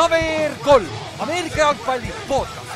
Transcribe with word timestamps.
KVR 0.00 0.52
kolm, 0.64 0.86
Ameerika 1.18 1.58
jalgpalli 1.58 2.06
podcast. 2.28 2.70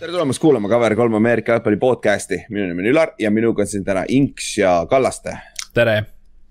tere 0.00 0.12
tulemast 0.12 0.38
kuulama 0.38 0.68
KVR3 0.68 1.16
Ameerika 1.16 1.52
jalgpalli 1.52 1.76
podcast'i, 1.76 2.42
minu 2.50 2.66
nimi 2.66 2.84
on 2.84 2.90
Ülar 2.92 3.14
ja 3.18 3.30
minuga 3.30 3.64
on 3.64 3.70
siin 3.72 3.84
täna 3.84 4.04
Inks 4.08 4.58
ja 4.58 4.74
Kallaste. 4.90 5.38
tere. 5.74 6.02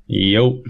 Jõu. 0.09 0.63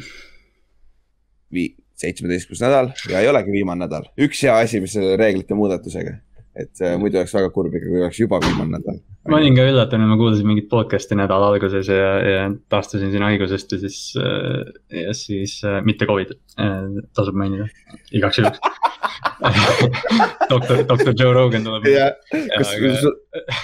Seitsmeteistkümnes 1.95 2.61
nädal 2.61 2.91
ja 3.09 3.23
ei 3.23 3.31
olegi 3.31 3.55
viimane 3.55 3.85
nädal, 3.85 4.11
üks 4.19 4.43
hea 4.43 4.59
asi, 4.59 4.83
mis 4.83 4.91
selle 4.97 5.15
reeglite 5.15 5.55
muudatusega. 5.55 6.17
Et 6.59 6.83
äh, 6.83 6.95
muidu 6.99 7.19
oleks 7.21 7.33
väga 7.35 7.49
kurb 7.55 7.75
ikka, 7.77 7.89
kui 7.89 8.03
oleks 8.03 8.19
juba 8.21 8.39
viimane 8.43 8.77
nädal. 8.77 8.99
ma 9.29 9.39
olin 9.39 9.57
ka 9.57 9.65
üllatunud, 9.69 10.09
ma 10.09 10.17
kuulasin 10.19 10.47
mingit 10.49 10.69
podcast'i 10.71 11.17
nädala 11.19 11.51
alguses 11.53 11.91
ja, 11.91 12.11
ja 12.25 12.45
taastusin 12.71 13.13
siin 13.13 13.25
haigusest 13.25 13.75
ja 13.75 13.81
siis 13.83 13.99
äh,, 14.19 14.71
ja 15.05 15.15
siis 15.17 15.59
äh, 15.67 15.81
mitte 15.85 16.07
Covid 16.09 16.35
äh,, 16.59 17.03
tasub 17.17 17.37
mainida, 17.39 17.69
igaks 18.11 18.41
juhuks 18.41 18.63
doktor, 20.53 20.83
doktor 20.87 21.13
Joe 21.15 21.35
Rogan 21.35 21.67
tuleb. 21.67 21.87
jah, 21.93 22.15
kas 22.31 22.73
aga... 22.75 22.95
sul, 23.03 23.15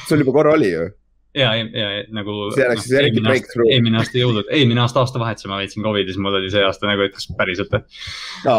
sul 0.07 0.23
juba 0.23 0.39
korra 0.39 0.55
oli 0.59 0.71
ju? 0.71 0.91
Ja, 1.35 1.52
ja, 1.59 1.67
ja 1.75 2.03
nagu. 2.16 2.35
see 2.55 2.66
oleks 2.67 2.88
siis 2.88 2.98
eriti 2.99 3.23
breakthrough. 3.23 3.71
eelmine 3.73 3.99
aasta 4.02 4.20
jõulud, 4.20 4.49
eelmine 4.55 4.84
aasta 4.84 5.03
aastavahetusel 5.03 5.52
ma 5.52 5.59
veetsin 5.62 5.85
Covidis, 5.85 6.20
mul 6.21 6.39
oli 6.39 6.52
see 6.53 6.63
aasta 6.66 6.89
nagu, 6.89 7.05
et 7.05 7.16
kas 7.16 7.27
päriselt 7.38 7.76
no. 7.76 8.57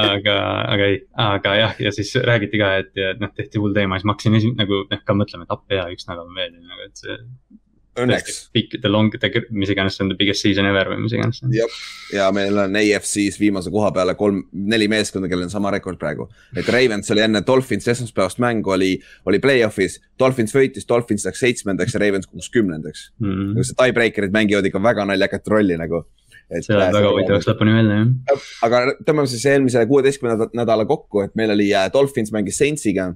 aga, 0.00 0.36
aga 0.74 0.90
ei, 0.90 1.00
aga 1.26 1.56
jah, 1.60 1.80
ja 1.86 1.94
siis 1.94 2.12
räägiti 2.26 2.60
ka, 2.60 2.72
et 2.84 3.20
noh, 3.20 3.32
tehti 3.36 3.62
hull 3.62 3.76
teema, 3.76 3.98
siis 3.98 4.08
ma 4.08 4.16
hakkasin 4.16 4.40
esi, 4.40 4.52
nagu 4.58 4.84
noh, 4.90 5.02
ka 5.06 5.16
mõtlema, 5.16 5.46
et 5.46 5.56
appi 5.56 5.78
hea, 5.78 5.88
üks 5.96 6.08
nädal 6.10 6.28
on 6.28 6.38
veel, 6.38 6.54
nagu, 6.58 6.88
et 6.88 7.04
see 7.04 7.18
Õnneks. 8.04 8.38
The 8.80 8.90
long, 8.90 9.10
the, 9.12 9.42
mis 9.50 9.72
iganes 9.72 9.96
see 9.96 10.04
on, 10.04 10.10
the 10.12 10.18
biggest 10.18 10.44
season 10.44 10.68
ever 10.68 10.92
või 10.92 11.04
mis 11.04 11.14
iganes. 11.16 11.40
jah, 11.54 11.78
ja 12.14 12.28
meil 12.34 12.58
on 12.64 12.76
AFC-s 12.80 13.38
viimase 13.40 13.72
koha 13.72 13.90
peale 13.96 14.14
kolm, 14.18 14.42
neli 14.52 14.88
meeskonda, 14.90 15.30
kellel 15.30 15.48
on 15.48 15.52
sama 15.52 15.72
rekord 15.74 16.00
praegu. 16.00 16.28
et 16.56 16.68
Ravens 16.68 17.10
oli 17.14 17.24
enne 17.24 17.42
Dolphins 17.46 17.88
esmaspäevast 17.94 18.40
mängu 18.42 18.74
oli, 18.76 18.92
oli 19.26 19.40
play-off'is. 19.42 20.00
Dolphins 20.18 20.54
võitis, 20.56 20.86
Dolphins 20.88 21.26
läks 21.28 21.44
seitsmendaks 21.44 21.94
ja 21.94 22.02
Ravens 22.02 22.28
kukkus 22.30 22.50
kümnendaks 22.54 23.10
mm. 23.18 23.30
-hmm. 23.30 23.62
see 23.68 23.78
tiebreaker'id 23.78 24.34
mängivad 24.34 24.66
ikka 24.66 24.82
väga 24.82 25.06
naljakat 25.08 25.48
rolli 25.48 25.78
nagu. 25.80 26.04
see 26.50 26.76
läheb 26.76 26.94
väga 26.94 27.10
huvitavaks 27.14 27.46
lõpuni 27.46 27.74
välja 27.76 27.98
jah. 28.02 28.46
aga 28.66 28.84
tõmbame 29.06 29.30
siis 29.30 29.46
eelmise 29.46 29.86
kuueteistkümnenda 29.86 30.50
nädala 30.54 30.86
kokku, 30.86 31.22
et 31.22 31.34
meil 31.38 31.54
oli 31.54 31.70
äh, 31.74 31.90
Dolphins 31.92 32.32
mängis 32.32 32.58
Saintsiga. 32.58 33.12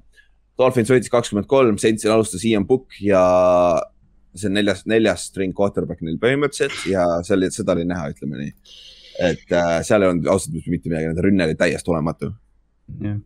Dolphins 0.58 0.90
võitis 0.90 1.10
kakskümmend 1.10 1.48
kolm, 1.50 1.78
Saintsil 1.82 2.12
alustas 2.14 2.44
Ian 2.46 2.66
Book 2.66 2.94
ja 3.02 3.24
see 4.34 4.50
on 4.50 4.56
neljas, 4.58 4.82
neljas 4.90 5.28
string 5.30 5.54
quarterback 5.56 6.02
neil 6.02 6.18
põhimõtteliselt 6.22 6.88
ja 6.90 7.06
see 7.26 7.36
oli, 7.36 7.50
seda 7.54 7.76
oli 7.76 7.86
näha, 7.88 8.10
ütleme 8.14 8.40
nii. 8.40 8.54
et 9.28 9.54
äh, 9.54 9.76
seal 9.86 10.02
ei 10.02 10.10
olnud 10.10 10.26
ausalt 10.26 10.56
öeldes 10.56 10.72
mitte 10.72 10.90
midagi, 10.90 11.10
nende 11.10 11.24
rünne 11.26 11.48
oli 11.48 11.58
täiesti 11.58 11.94
olematu. 11.94 12.32
jah, 13.00 13.20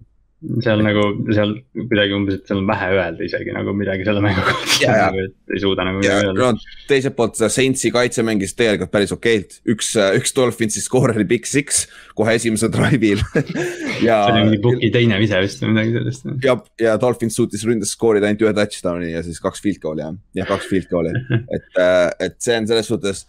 seal 0.63 0.83
nagu, 0.87 1.05
seal 1.35 1.53
kuidagi 1.75 2.15
umbes, 2.15 2.37
et 2.39 2.51
seal 2.51 2.61
on 2.61 2.69
vähe 2.69 2.89
öelda 2.95 3.25
isegi 3.27 3.55
nagu 3.55 3.73
midagi 3.75 4.05
selle 4.07 4.21
mängu 4.23 4.45
kohta 4.47 4.93
nagu, 4.93 5.25
et 5.27 5.55
ei 5.57 5.63
suuda 5.65 5.87
nagu 5.89 5.99
midagi 5.99 6.29
öelda 6.29 6.53
no,. 6.55 6.77
teiselt 6.87 7.17
poolt 7.19 7.41
Saintsi 7.41 7.91
kaitse 7.95 8.23
mängis 8.27 8.55
tegelikult 8.59 8.93
päris 8.93 9.15
okeilt, 9.15 9.57
üks, 9.75 9.91
üks 10.21 10.37
Dolphinsi 10.37 10.83
skoor 10.85 11.11
oli 11.17 11.27
Big 11.27 11.49
Six 11.51 11.89
kohe 12.19 12.37
esimesel 12.39 12.71
drive'il 12.75 13.19
ja. 14.07 14.21
see 14.29 14.37
oli 14.37 14.45
mingi 14.45 14.61
Puki 14.63 14.93
teine 14.95 15.19
vise 15.19 15.43
vist 15.43 15.65
või 15.65 15.75
midagi 15.75 15.97
sellist. 15.97 16.31
ja, 16.47 16.55
ja 16.85 16.95
Dolphins 17.03 17.39
suutis 17.41 17.67
ründes 17.67 17.97
skoorida 17.99 18.31
ainult 18.31 18.47
ühe 18.47 18.55
touchdown'i 18.61 19.11
ja 19.17 19.25
siis 19.27 19.43
kaks 19.43 19.65
field 19.65 19.83
goal'i 19.83 20.07
jah, 20.07 20.15
jah 20.39 20.53
kaks 20.55 20.71
field 20.71 20.87
goal'i 20.93 21.17
et, 21.59 21.69
äh, 21.75 22.07
et 22.29 22.39
see 22.45 22.61
on 22.63 22.71
selles 22.71 22.87
suhtes 22.95 23.27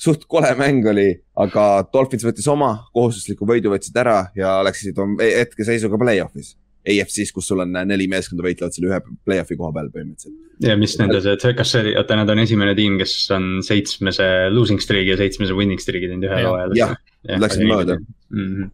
suht 0.00 0.24
kole 0.30 0.50
mäng 0.58 0.86
oli, 0.90 1.10
aga 1.40 1.66
Dolphins 1.92 2.24
võttis 2.26 2.48
oma 2.50 2.72
kohustusliku 2.96 3.48
võidu, 3.48 3.72
võtsid 3.74 3.96
ära 4.00 4.22
ja 4.38 4.58
läksid 4.66 4.98
hetkeseisuga 5.20 6.00
play-off'is. 6.00 6.56
AFC-s, 6.80 7.28
kus 7.36 7.44
sul 7.50 7.60
on 7.60 7.74
neli 7.84 8.06
meeskonda 8.08 8.40
võitlevad 8.46 8.72
selle 8.72 8.88
ühe 8.88 8.98
play-off'i 9.28 9.58
koha 9.58 9.68
peal 9.76 9.90
põhimõtteliselt. 9.92 10.36
ja 10.64 10.78
mis 10.80 10.94
nende 10.96 11.20
see, 11.20 11.52
kas 11.58 11.74
see 11.76 11.92
oota, 11.92 12.16
nad 12.16 12.32
on 12.32 12.40
esimene 12.40 12.72
tiim, 12.78 12.96
kes 13.00 13.12
on 13.36 13.50
seitsmese 13.66 14.24
losing 14.54 14.80
streak'i 14.80 15.12
ja 15.12 15.18
seitsmese 15.20 15.56
winning 15.58 15.82
streak'i 15.82 16.08
teinud 16.08 16.24
ühe 16.30 16.40
hooajal. 16.46 16.76
jah, 16.80 16.96
nad 17.28 17.44
läksid 17.44 17.66
mööda 17.68 17.98
mm. 18.00 18.46
-hmm. 18.48 18.70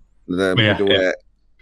muidu, 0.62 0.86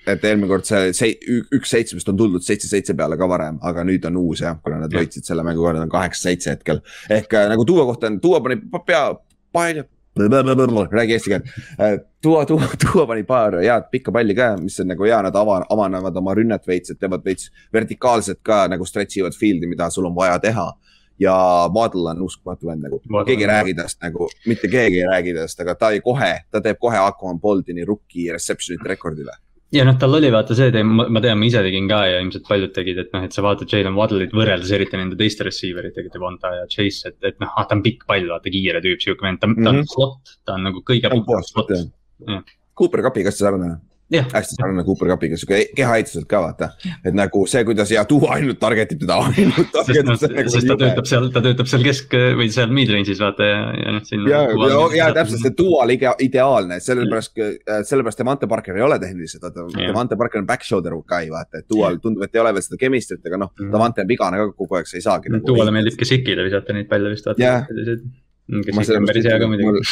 et 0.05 0.25
eelmine 0.29 0.51
kord 0.51 0.69
see, 0.69 0.93
see 0.97 1.15
üks 1.57 1.73
seitsmest 1.73 2.13
on 2.13 2.19
tuldud 2.21 2.45
seitse-seitse 2.45 2.97
peale 2.99 3.17
ka 3.21 3.29
varem, 3.31 3.57
aga 3.65 3.85
nüüd 3.89 4.05
on 4.11 4.19
uus 4.21 4.45
jah, 4.45 4.59
kuna 4.61 4.83
nad 4.85 4.93
võitsid 4.93 5.25
selle 5.25 5.45
mängu 5.47 5.65
korda, 5.65 5.85
on 5.87 5.93
kaheksa-seitse 5.93 6.53
hetkel. 6.53 6.83
ehk 7.09 7.33
äh, 7.41 7.49
nagu 7.53 7.65
Tuua 7.65 7.87
kohta 7.89 8.13
on, 8.13 8.21
Tuua 8.21 8.43
pani 8.45 8.61
pea, 8.85 9.07
palju, 9.55 9.85
räägi 10.93 11.17
eesti 11.17 11.31
keelt. 11.31 11.45
tuua, 12.23 12.47
tuua, 12.47 12.69
tuua 12.85 13.07
pani 13.07 13.25
paar 13.27 13.59
head 13.63 13.89
pikka 13.91 14.13
palli 14.13 14.35
ka, 14.35 14.55
mis 14.61 14.81
on 14.81 14.91
nagu 14.93 15.07
hea, 15.07 15.21
nad 15.27 15.37
ava, 15.37 15.61
avanevad 15.75 16.17
oma 16.17 16.35
rünnet 16.39 16.67
veits, 16.71 16.95
et 16.95 17.01
teevad 17.01 17.25
veits 17.27 17.51
vertikaalselt 17.75 18.43
ka 18.43 18.65
nagu 18.71 18.87
stretch 18.87 19.19
ivad 19.19 19.37
field'i, 19.39 19.71
mida 19.71 19.91
sul 19.91 20.11
on 20.11 20.17
vaja 20.17 20.39
teha. 20.39 20.73
ja 21.19 21.35
Waddle 21.75 22.11
on 22.11 22.23
uskumatu 22.27 22.67
vend 22.67 22.83
nagu, 22.83 22.99
keegi 23.27 23.45
ei 23.45 23.47
räägi 23.47 23.75
tast 23.79 24.01
nagu, 24.03 24.27
mitte 24.51 24.69
keegi 24.69 24.99
ei 24.99 25.07
räägi 25.07 25.35
tast, 25.37 25.61
aga 25.63 25.75
ta 25.79 25.91
ei 25.95 26.01
kohe, 26.03 26.33
ta 26.51 26.61
teeb 26.61 26.79
kohe 26.83 26.99
Aquaman 26.99 27.39
Boldini 27.41 27.85
rookie 27.87 28.33
reception'ite 28.35 28.89
rekordile 28.91 29.37
ja 29.73 29.85
noh, 29.89 29.97
tal 30.01 30.19
oli 30.19 30.31
vaata 30.35 30.57
see 30.59 30.73
teema, 30.75 31.07
ma 31.09 31.23
tean, 31.25 31.39
ma 31.41 31.49
ise 31.49 31.63
tegin 31.65 31.89
ka 31.91 32.03
ja 32.11 32.19
ilmselt 32.23 32.45
paljud 32.49 32.75
tegid, 32.77 33.01
et 33.05 33.17
noh, 33.17 33.25
et 33.27 33.37
sa 33.37 33.47
vaatad 33.47 33.71
Jalen 33.71 33.97
Waddle'it 33.97 34.35
võrreldes 34.37 34.75
eriti 34.77 35.01
nende 35.01 35.19
teiste 35.21 35.47
receiver 35.47 35.89
itega, 35.89 36.13
Devonta 36.13 36.53
ja 36.59 36.69
Chase, 36.71 37.11
et, 37.11 37.19
et 37.25 37.41
noh, 37.43 37.55
ah, 37.55 37.67
ta 37.69 37.79
on 37.79 37.83
pikk 37.87 38.05
pall, 38.11 38.29
vaata 38.31 38.53
kiire 38.53 38.83
tüüp, 38.85 39.01
sihuke 39.03 39.27
vend, 39.27 39.41
ta, 39.43 39.49
ta 39.49 39.73
on 39.73 39.81
mhm. 39.81 39.89
slot, 39.95 40.37
ta 40.45 40.59
on 40.59 40.69
nagu 40.69 40.85
kõige. 40.87 41.11
Cooper 42.75 43.05
Cupi 43.07 43.23
kasti 43.27 43.47
sarnane 43.47 43.79
hästi 44.13 44.57
sarnane 44.59 44.85
Cooper 44.85 45.09
Cupiga, 45.09 45.37
sihuke 45.41 45.61
kehaehituselt 45.77 46.27
ka 46.29 46.41
vaata. 46.45 46.69
et 47.05 47.15
nagu 47.17 47.45
see, 47.51 47.65
kuidas 47.65 47.91
ja 47.91 48.05
tuua 48.09 48.35
ainult 48.37 48.59
target 48.61 48.93
ib 48.93 49.01
teda, 49.05 49.17
ainult 49.31 49.71
target 49.73 50.03
ib. 50.03 50.11
sest, 50.21 50.35
nagu 50.37 50.53
sest 50.53 50.69
ta 50.69 50.77
töötab 50.81 51.09
seal, 51.09 51.29
ta 51.33 51.43
töötab 51.45 51.71
seal 51.71 51.87
kesk 51.87 52.17
või 52.39 52.49
seal 52.53 52.75
mid-range'is 52.77 53.23
vaata 53.23 53.49
ja, 53.49 53.61
ja 53.81 53.95
noh. 53.97 54.11
ja, 54.31 54.41
ja, 54.53 54.81
ja 54.99 55.11
täpselt 55.17 55.45
see 55.45 55.55
dual 55.59 55.95
ideaalne, 55.95 56.81
sellepärast, 56.85 57.41
sellepärast 57.91 58.21
Devante 58.25 58.51
Parker 58.51 58.81
ei 58.81 58.85
ole 58.87 58.99
tehniliselt, 59.03 59.47
vaata 59.47 59.69
Devante 59.79 60.19
Parker 60.21 60.43
on 60.43 60.51
back 60.51 60.67
shoulder 60.67 60.99
guy 61.09 61.31
vaata, 61.33 61.63
et 61.63 61.71
dual 61.71 61.97
tundub, 62.03 62.27
et 62.27 62.37
ei 62.37 62.43
ole 62.45 62.53
veel 62.57 62.67
seda 62.67 62.81
chemistry't, 62.81 63.25
aga 63.31 63.41
noh, 63.47 63.55
Devante 63.63 64.05
on 64.05 64.11
vigane 64.11 64.43
ka 64.43 64.51
kogu 64.53 64.79
aeg, 64.79 64.91
sa 64.91 65.01
ei 65.01 65.07
saagi. 65.07 65.33
Nagu 65.33 65.49
duale 65.49 65.73
meeldib 65.75 65.97
ka 65.99 66.09
Sikile 66.09 66.45
visata 66.47 66.77
neid 66.77 66.91
palle 66.91 67.15
vist 67.15 67.27
vaata. 67.29 67.41
on 69.01 69.09
päris 69.09 69.27
hea 69.31 69.41
ka 69.41 69.49
muidugi 69.49 69.83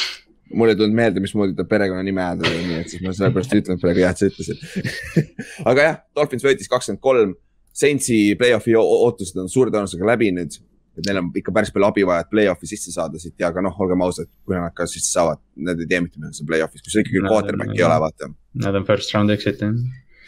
mul 0.52 0.72
ei 0.72 0.76
tulnud 0.76 0.96
meelde, 0.96 1.22
mismoodi 1.22 1.54
ta 1.56 1.64
perekonnanime 1.68 2.22
hääldada, 2.22 2.64
nii 2.66 2.80
et 2.80 2.92
siis 2.92 3.04
ma 3.04 3.14
sellepärast 3.16 3.54
ütelnud 3.58 3.80
praegu 3.82 4.02
jah, 4.02 4.12
et 4.12 4.20
sa 4.20 4.28
ütlesid 4.28 5.16
aga 5.70 5.86
jah, 5.86 5.96
Dolphins 6.16 6.44
võitis 6.46 6.70
kakskümmend 6.72 7.02
kolm. 7.04 7.34
Saintsi 7.72 8.34
play-off'i 8.36 8.74
ootused 8.76 9.38
on 9.40 9.46
suure 9.48 9.72
tõenäosusega 9.72 10.04
läbi 10.10 10.28
nüüd. 10.36 10.58
et 10.92 11.06
neil 11.06 11.22
on 11.22 11.30
ikka 11.40 11.54
päris 11.56 11.70
palju 11.72 11.86
abi 11.86 12.02
vaja, 12.04 12.26
et 12.26 12.28
play-off'i 12.28 12.68
sisse 12.68 12.92
saada 12.92 13.16
siit 13.16 13.32
ja, 13.40 13.48
aga 13.48 13.62
noh, 13.64 13.78
olgem 13.80 14.02
ausad, 14.04 14.28
kui 14.44 14.52
nad 14.52 14.74
ka 14.76 14.84
sisse 14.84 15.08
saavad, 15.14 15.40
nad 15.56 15.80
ei 15.80 15.88
tee 15.88 16.02
mitte 16.04 16.20
midagi 16.20 16.36
seal 16.36 16.50
play-off'is, 16.50 16.84
kui 16.84 16.92
sul 16.92 17.00
ikkagi 17.00 17.22
quarterback'i 17.24 17.80
ei 17.80 17.86
ole, 17.86 17.96
vaata. 18.04 18.28
Nad 18.60 18.76
on 18.76 18.84
first 18.84 19.14
round 19.16 19.32
exit 19.32 19.64
jah. 19.64 19.72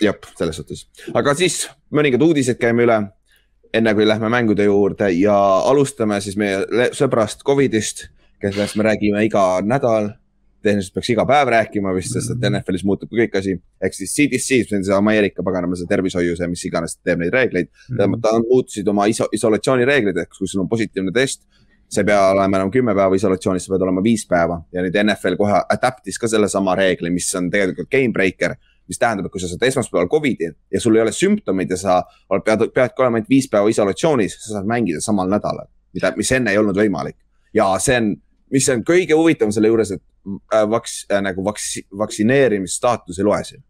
jah, 0.00 0.16
selles 0.40 0.56
suhtes, 0.56 0.86
aga 1.12 1.36
siis 1.36 1.66
mõningad 1.92 2.24
uudised 2.24 2.56
käime 2.62 2.88
üle 2.88 2.96
enne 3.74 3.94
kui 3.94 4.06
lähme 4.08 4.30
mängude 4.32 4.64
juurde 4.64 5.10
ja 5.18 5.36
alustame 5.68 6.20
siis 6.24 6.38
meie 6.40 6.88
sõbrast 6.96 7.44
Covidist 7.46 8.06
kellest 8.42 8.76
me 8.76 8.86
räägime 8.90 9.24
iga 9.26 9.62
nädal. 9.64 10.14
tehniliselt 10.64 10.94
peaks 10.96 11.10
iga 11.12 11.26
päev 11.28 11.50
rääkima 11.52 11.90
vist, 11.92 12.14
sest 12.16 12.30
et 12.32 12.44
NFL-is 12.48 12.86
muutub 12.88 13.10
kõik 13.12 13.34
asi. 13.36 13.52
ehk 13.84 13.94
siis 13.94 14.14
CDC, 14.16 14.62
see 14.64 14.78
on 14.78 14.84
see 14.86 14.94
Ameerika 14.96 15.42
paganama 15.44 15.76
see 15.76 15.90
tervishoiu, 15.90 16.36
see, 16.38 16.48
mis 16.48 16.64
iganes 16.64 16.96
teeb 17.04 17.20
neid 17.20 17.32
reegleid 17.32 17.68
mm. 17.68 17.98
-hmm. 17.98 18.22
ta 18.22 18.32
muutusid 18.48 18.88
oma 18.88 19.04
iso, 19.06 19.28
isolatsioonireeglid, 19.32 20.16
ehk 20.16 20.32
kui 20.38 20.48
sul 20.48 20.62
on 20.64 20.68
positiivne 20.68 21.12
test 21.12 21.44
sa 21.88 22.00
ei 22.00 22.08
pea 22.08 22.30
olema 22.30 22.56
enam 22.56 22.70
kümme 22.70 22.94
päeva 22.94 23.16
isolatsioonis, 23.16 23.66
sa 23.66 23.74
pead 23.74 23.82
olema 23.82 24.02
viis 24.02 24.24
päeva 24.26 24.62
ja 24.72 24.82
nüüd 24.82 24.96
NFL 25.04 25.36
kohe 25.36 25.60
adapt'is 25.76 26.18
ka 26.18 26.28
sellesama 26.28 26.74
reegli, 26.80 27.10
mis 27.10 27.28
on 27.34 27.50
tegelikult 27.50 27.90
game 27.90 28.12
breaker 28.12 28.56
mis 28.88 29.00
tähendab, 29.00 29.28
et 29.28 29.32
kui 29.32 29.40
sa 29.40 29.48
saad 29.48 29.62
esmaspäeval 29.68 30.08
Covidi 30.12 30.50
ja 30.72 30.80
sul 30.80 30.96
ei 30.96 31.02
ole 31.02 31.12
sümptomid 31.12 31.70
ja 31.72 31.78
sa 31.80 32.00
pead, 32.44 32.66
peadki 32.74 33.02
olema 33.02 33.20
ainult 33.20 33.30
viis 33.32 33.48
päeva 33.50 33.70
isolatsioonis, 33.72 34.36
sa 34.40 34.58
saad 34.58 34.68
mängida 34.68 35.00
samal 35.04 35.30
nädalal, 35.30 35.70
mida, 35.96 36.12
mis 36.16 36.32
enne 36.36 36.52
ei 36.52 36.60
olnud 36.60 36.76
võimalik 36.76 37.16
ja 37.54 37.68
see 37.82 37.98
on, 38.00 38.10
mis 38.54 38.66
on 38.72 38.82
kõige 38.86 39.16
huvitavam 39.18 39.52
selle 39.54 39.70
juures, 39.70 39.94
et 39.96 40.02
äh, 40.54 40.66
vaks- 40.70 41.04
äh,, 41.10 41.22
nagu 41.24 41.44
vaks-, 41.46 41.84
vaktsineerimisstaatus 42.04 43.20
ei 43.20 43.28
loe 43.28 43.40
siin 43.46 43.62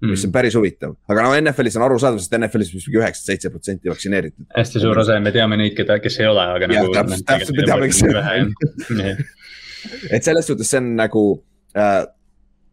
mm.. 0.00 0.10
mis 0.14 0.24
on 0.26 0.32
päris 0.34 0.56
huvitav, 0.58 0.94
aga 1.10 1.24
no 1.26 1.32
NFL-is 1.38 1.78
on 1.78 1.86
arusaadav, 1.86 2.20
sest 2.22 2.36
NFL-is 2.38 2.72
vist 2.74 2.88
mingi 2.88 3.00
üheksakümmend 3.02 3.32
seitse 3.32 3.52
protsenti 3.52 3.92
vaktsineeritud. 3.92 4.48
hästi 4.56 4.84
suur 4.84 5.02
osa 5.02 5.18
ja 5.18 5.24
me 5.24 5.32
teame 5.34 5.58
neid, 5.60 5.76
keda, 5.78 6.00
kes 6.02 6.20
ei 6.22 6.30
ole, 6.30 6.46
aga 6.56 6.70
ja, 6.70 6.84
nagu. 6.84 6.94
täpselt, 6.96 7.26
täpselt 7.28 7.60
me 7.60 7.68
teame, 7.68 7.90
kes 7.90 8.02
ei 8.04 8.14
ole. 8.14 9.16
et 10.16 10.26
selles 10.26 10.48
suhtes 10.50 10.72
see 10.72 10.80
on 10.82 10.94
nagu 10.98 11.24
äh,, 11.78 12.04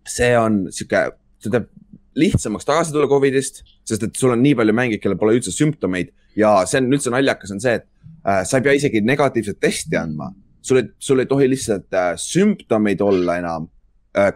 see 0.08 0.32
on 0.40 0.66
sihuke, 0.72 1.04
see 1.44 1.54
teeb 1.54 1.74
lihtsamaks 2.18 2.66
tagasi 2.66 2.96
tulla 2.96 3.10
Covidist, 3.10 3.62
sest 3.86 4.08
et 4.08 4.16
sul 4.18 4.34
on 4.34 4.42
nii 4.42 4.56
palju 4.58 4.74
mängijaid, 4.74 5.04
kellel 5.04 5.20
pole 5.22 5.36
üldse 5.38 5.54
sümptomeid 5.54 6.10
ja 6.40 6.56
see 6.70 6.82
on 6.82 6.90
üldse 6.94 7.14
naljakas, 7.14 7.54
on 7.54 7.62
see, 7.62 7.78
et 7.78 7.86
sa 8.28 8.58
ei 8.58 8.64
pea 8.64 8.76
isegi 8.76 9.02
negatiivset 9.02 9.60
testi 9.60 9.96
andma 9.96 10.28
sul 10.68 10.78
ei, 10.78 10.90
sul 10.98 11.20
ei 11.20 11.26
tohi 11.26 11.50
lihtsalt 11.50 11.94
äh, 11.94 12.14
sümptomeid 12.20 13.02
olla 13.02 13.38
enam. 13.38 13.68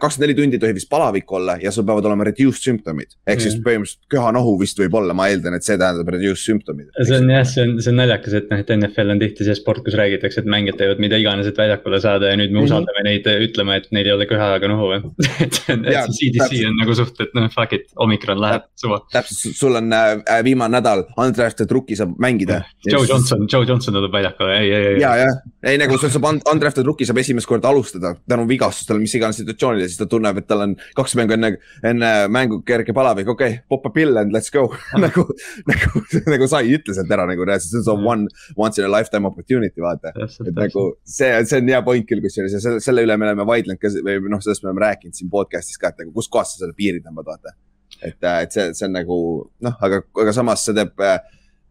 Kakskümmend 0.00 0.22
neli 0.28 0.34
tundi 0.38 0.56
ei 0.58 0.62
tohi 0.62 0.74
vist 0.76 0.88
palavik 0.92 1.32
olla 1.32 1.56
ja 1.62 1.70
sul 1.74 1.84
peavad 1.88 2.04
olema 2.08 2.24
reduced 2.28 2.62
symptomid. 2.62 3.10
ehk 3.26 3.40
siis 3.40 3.56
Mhm. 3.56 3.62
põhimõtteliselt 3.66 4.08
köha-nohu 4.14 4.52
vist 4.60 4.78
võib 4.78 4.94
olla, 4.94 5.14
ma 5.14 5.26
eeldan, 5.28 5.54
et 5.54 5.62
see 5.64 5.76
tähendab 5.76 6.08
reduced 6.08 6.42
symptomid. 6.44 6.88
see 7.02 7.16
on 7.18 7.28
jah, 7.30 7.44
see 7.44 7.62
on, 7.62 7.80
see 7.82 7.90
on 7.90 7.96
naljakas, 7.96 8.34
et 8.34 8.50
noh, 8.50 8.58
et 8.58 8.70
NFL 8.70 9.10
on 9.10 9.18
tihti 9.18 9.44
see 9.44 9.54
sport, 9.54 9.82
kus 9.84 9.94
räägitakse, 9.98 10.38
et 10.38 10.44
mängijad 10.46 10.78
teevad 10.78 10.98
mida 11.02 11.16
iganes, 11.18 11.46
et 11.46 11.56
väljakule 11.56 12.00
saada 12.00 12.30
ja 12.30 12.36
nüüd 12.36 12.50
me 12.52 12.60
Mhm. 12.60 12.64
usaldame 12.70 13.02
neid 13.04 13.24
ütlema, 13.26 13.76
et 13.76 13.88
neil 13.92 14.06
ei 14.06 14.12
ole 14.12 14.26
köha 14.26 14.56
ega 14.56 14.68
nohu 14.68 14.86
või. 14.92 15.00
et 15.44 15.52
see 15.54 15.72
on, 15.74 15.84
et 15.86 16.12
see 16.12 16.30
CDC 16.30 16.66
on 16.68 16.76
nagu 16.80 16.94
suht, 16.94 17.20
et 17.20 17.34
noh, 17.34 17.48
fuck 17.50 17.72
it, 17.72 17.86
omikron 17.96 18.38
läheb 18.40 18.62
suva. 18.76 19.00
täpselt, 19.12 19.54
sul 19.56 19.76
on 19.76 19.92
äh, 19.92 20.42
viimane 20.44 20.72
nädal, 20.80 21.04
undrafted 21.18 21.70
rookie 21.70 21.96
saab 21.96 22.14
mängida. 22.18 22.62
Joe 22.86 23.04
Johnson, 23.06 23.46
Joe 23.50 23.64
Johnson 23.66 23.94
tuleb 23.94 24.12
väljakule, 24.12 24.58
ei, 24.60 24.70
ei, 24.72 24.86
ei. 24.94 25.00
ja, 25.00 25.16
ja, 25.16 25.26
ei 25.64 25.78
nagu 25.78 25.98
sul 25.98 26.08
saab 26.10 26.24
und- 26.30 26.42
undrafted 26.50 26.84
rookie 26.86 27.06
saab 27.06 27.18
esimest 27.18 27.46
korda 27.46 27.68
alustada 27.68 28.14
tänu 28.28 28.46
vigastustele, 28.48 28.98
mis 29.00 29.14
iganes 29.14 29.40
situatsioonile, 29.72 29.88
siis 29.88 29.98
ta 29.98 30.06
tunneb, 30.10 30.38
et 30.38 30.46
tal 30.48 30.64
on 30.64 30.74
kaks 30.96 31.14
mängu 31.18 31.36
enne, 31.36 31.50
enne 31.86 32.10
mängu 32.32 32.60
kerge 32.66 32.94
palavik, 32.96 33.28
okei 33.28 33.56
okay,, 33.56 33.64
pop 33.68 33.86
a 33.86 33.90
pill 33.90 34.16
and 34.20 34.32
let's 34.32 34.52
go 34.52 34.66
nagu, 35.04 35.24
nagu, 35.68 36.04
nagu 36.30 36.48
sai, 36.50 36.72
ütle 36.76 36.94
sealt 36.96 37.10
ära 37.12 37.26
nagu 37.28 37.46
reaalselt, 37.48 37.82
see 37.82 37.92
on 37.92 38.06
one, 38.06 38.28
once 38.56 38.80
in 38.80 38.86
a 38.86 38.92
lifetime 38.92 39.28
opportunity, 39.28 39.80
vaata. 39.82 40.14
et 40.14 40.54
nagu 40.56 40.86
see, 41.04 41.32
see 41.44 41.60
on 41.60 41.74
hea 41.74 41.82
point 41.82 42.08
küll, 42.08 42.22
kusjuures 42.24 42.56
ja 42.56 42.62
selle, 42.62 42.80
selle 42.84 43.04
üle 43.06 43.18
me 43.18 43.30
oleme 43.30 43.46
vaidlenud 43.48 43.82
ka 43.82 43.92
või 43.98 44.18
noh, 44.32 44.42
sellest 44.44 44.64
me 44.64 44.72
oleme 44.72 44.86
rääkinud 44.86 45.18
siin 45.18 45.30
podcast'is 45.32 45.80
ka, 45.80 45.92
et 45.92 46.02
nagu 46.04 46.14
kuskohast 46.16 46.56
sa 46.56 46.64
selle 46.64 46.76
piiri 46.78 47.02
tõmbad, 47.04 47.28
vaata. 47.28 47.56
et, 48.00 48.18
et 48.18 48.58
see, 48.58 48.72
see 48.76 48.88
on 48.88 48.98
nagu 49.00 49.20
noh, 49.68 49.78
aga, 49.80 50.02
aga 50.24 50.36
samas 50.36 50.66
see 50.66 50.76
teeb, 50.76 51.06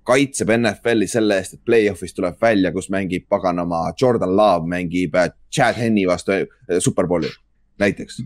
kaitseb 0.08 0.50
NFL-i 0.56 1.08
selle 1.10 1.38
eest, 1.38 1.56
et 1.56 1.66
play-off'is 1.66 2.16
tuleb 2.18 2.40
välja, 2.42 2.72
kus 2.74 2.90
mängib 2.94 3.28
paganama 3.30 3.84
Jordan 4.02 4.34
Love 4.36 4.70
mängib 4.70 5.16
äh, 5.16 5.30
Chad 5.54 5.78
Henni 5.78 6.08
vastu 6.10 6.34
äh, 6.34 6.80
Superbowli 6.80 7.30
näiteks. 7.82 8.22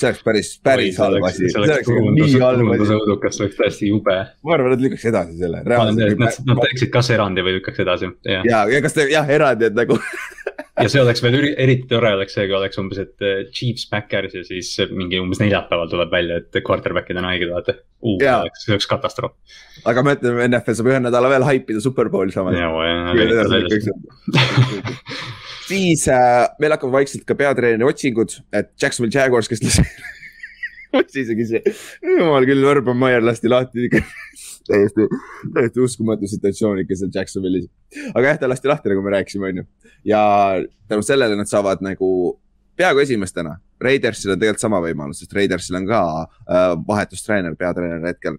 see 0.00 0.08
oleks 0.08 0.22
päris, 0.24 0.50
päris 0.64 0.98
halb 1.02 1.24
asi, 1.28 1.50
see 1.50 1.60
oleks 1.60 1.88
nagu 1.90 2.12
nii 2.16 2.40
halb 2.40 2.74
asi, 2.76 2.90
õudukas, 2.96 3.40
oleks 3.42 3.58
täiesti 3.58 3.90
jube. 3.90 4.18
ma 4.46 4.56
arvan, 4.56 4.76
et 4.76 4.84
lükkaks 4.86 5.08
edasi 5.10 5.38
selle. 5.40 5.64
Nad 5.66 6.20
nad 6.20 6.62
teeksid 6.66 6.92
kas 6.94 7.10
erandi 7.16 7.46
või 7.46 7.58
lükkaks 7.58 7.82
edasi, 7.86 8.12
jah. 8.28 8.46
ja, 8.48 8.66
ja 8.70 8.84
kas 8.84 8.96
te 8.96 9.08
jah, 9.10 9.34
eraldi, 9.38 9.70
et 9.70 9.78
nagu 9.78 9.98
ja 10.80 10.88
see 10.90 11.02
oleks 11.02 11.22
veel 11.24 11.36
eriti 11.60 11.88
tore 11.90 12.12
oleks 12.16 12.34
see, 12.36 12.46
kui 12.48 12.56
oleks 12.56 12.78
umbes, 12.80 13.00
et 13.02 13.26
eh, 13.26 13.42
Chiefs, 13.54 13.86
Backers 13.90 14.34
ja 14.36 14.42
siis 14.46 14.70
mingi 14.94 15.20
umbes 15.20 15.40
neljapäeval 15.42 15.90
tuleb 15.92 16.12
välja, 16.14 16.38
et 16.40 16.60
quarterback'id 16.66 17.20
on 17.20 17.28
haiged, 17.28 17.50
vaata 17.52 17.76
see 18.62 18.74
oleks 18.74 18.88
katastroof. 18.90 19.34
aga 19.90 20.04
ma 20.06 20.14
ütlen, 20.16 20.40
NFL 20.48 20.78
saab 20.78 20.90
ühe 20.92 21.00
nädala 21.04 21.32
veel 21.32 21.46
haipida 21.48 21.80
Superbowli 21.84 22.34
samas. 22.34 22.56
siis 25.70 26.06
äh, 26.10 26.48
meil 26.62 26.74
hakkavad 26.74 27.00
vaikselt 27.00 27.26
ka 27.28 27.36
peatreeneri 27.38 27.86
otsingud, 27.86 28.34
et 28.52 28.72
Jacksonville 28.80 29.14
Jaguars, 29.14 29.48
kes 29.50 29.62
lasi, 29.64 29.84
isegi 31.22 31.46
see, 31.46 31.74
jumal 32.02 32.46
küll, 32.48 32.66
Urban 32.72 32.98
Meyer 32.98 33.24
lasti 33.24 33.50
lahti 33.50 33.86
ikka 33.88 34.02
täiesti, 34.70 35.06
täiesti 35.54 35.84
uskumatu 35.84 36.30
situatsioon 36.30 36.82
ikka 36.84 36.98
seal 36.98 37.14
Jacksonville'is. 37.14 37.70
aga 38.12 38.26
jah, 38.32 38.42
ta 38.42 38.50
lasti 38.50 38.70
lahti, 38.70 38.92
nagu 38.92 39.04
me 39.06 39.14
rääkisime, 39.16 39.50
on 39.50 39.62
ju. 39.62 39.66
ja 40.10 40.22
tänu 40.90 41.06
sellele 41.06 41.38
nad 41.38 41.50
saavad 41.50 41.84
nagu 41.84 42.10
peaaegu 42.80 43.02
esimestena. 43.02 43.58
Raidersil 43.80 44.34
on 44.34 44.40
tegelikult 44.40 44.62
sama 44.62 44.80
võimalus, 44.84 45.22
sest 45.22 45.32
Raidersil 45.36 45.78
on 45.80 45.88
ka 45.88 46.00
äh, 46.20 46.74
vahetustreener, 46.88 47.56
peatreener 47.60 48.06
hetkel. 48.08 48.38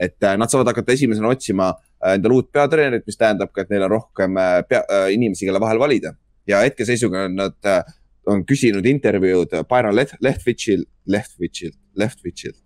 et 0.00 0.22
äh, 0.22 0.36
nad 0.38 0.50
saavad 0.50 0.68
hakata 0.70 0.94
esimesena 0.94 1.28
otsima 1.28 1.72
äh, 1.72 2.14
endale 2.14 2.38
uut 2.38 2.52
peatreenerit, 2.52 3.06
mis 3.06 3.18
tähendab 3.18 3.50
ka, 3.52 3.64
et 3.64 3.72
neil 3.72 3.88
on 3.88 3.90
rohkem 3.96 4.36
äh, 4.38 4.60
pea, 4.68 4.84
äh, 4.86 5.08
inimesi, 5.16 5.48
kelle 5.48 5.60
vahel 5.60 5.80
valida. 5.82 6.14
Ja 6.48 6.62
hetkeseisuga 6.64 7.26
on 7.28 7.36
nad 7.38 7.68
äh, 7.68 7.82
on 8.28 8.44
küsinud 8.46 8.86
intervjuud 8.86 9.52
Byron 9.68 9.96
Left, 9.96 10.16
Leftwichilt, 10.20 10.88
Leftwichilt, 11.06 11.78
Leftwichilt. 11.96 12.58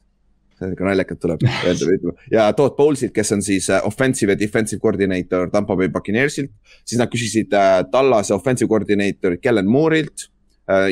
see 0.59 0.69
ikka 0.77 0.85
naljakalt 0.87 1.19
tuleb 1.23 1.45
öelda, 1.67 2.13
ja 2.31 2.45
Todd 2.55 2.77
Bowlesilt, 2.77 3.15
kes 3.15 3.33
on 3.35 3.41
siis 3.43 3.71
äh, 3.71 3.83
offensive 3.87 4.35
ja 4.35 4.39
defensive 4.39 4.81
coordinator 4.81 5.51
Tampa 5.51 5.77
Bay 5.77 5.89
Buccaneersilt. 5.89 6.53
siis 6.85 7.01
nad 7.01 7.11
küsisid 7.11 7.55
äh, 7.57 7.81
Tallase 7.91 8.35
offensive 8.35 8.69
coordinator 8.69 9.37
Kellen 9.43 9.71
Moore'ilt 9.71 10.29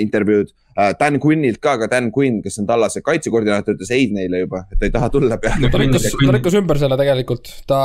intervjuud 0.03 0.51
äh,. 0.79 0.93
Dan 1.01 1.19
Quinnilt 1.23 1.59
ka, 1.63 1.73
aga 1.79 1.87
Dan 1.91 2.11
Quinn, 2.15 2.41
kes 2.43 2.59
on 2.63 2.67
Tallase 2.69 3.03
kaitsekoordinaator, 3.07 3.77
ütles 3.77 3.91
ei 3.95 4.07
neile 4.15 4.43
juba, 4.45 4.65
et 4.73 4.79
ta 4.81 4.89
ei 4.89 4.93
taha 4.95 5.11
tulla 5.13 5.37
peale. 5.43 5.61
No 5.67 5.71
ta 5.73 5.79
lükkas, 5.83 6.07
ta 6.17 6.35
lükkas 6.37 6.57
ümber 6.61 6.79
selle 6.81 6.97
tegelikult, 7.01 7.51
ta 7.71 7.81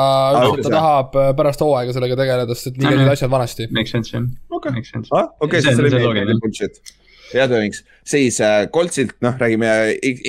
ütles, 0.50 0.68
ta 0.70 0.76
tahab 0.78 1.18
äh, 1.22 1.32
pärast 1.38 1.62
hooaega 1.66 1.96
sellega 1.96 2.18
tegeleda, 2.22 2.56
sest 2.58 2.72
et 2.74 2.78
nii 2.82 2.92
olid 2.94 3.04
jah. 3.06 3.16
asjad 3.18 3.34
vanasti. 3.34 3.68
Make 3.76 3.92
sense 3.92 4.14
jah, 4.16 4.30
okei, 4.50 4.72
ah, 4.72 5.66
siis 5.66 5.74
on- 5.74 5.90
see 5.90 6.06
oli 6.06 6.22
meeldiv 6.22 6.40
bullshit. 6.46 6.80
hea 7.34 7.48
tööings, 7.52 7.82
siis 8.08 8.38
äh, 8.46 8.68
Coltsilt, 8.72 9.16
noh, 9.26 9.34
räägime 9.42 9.68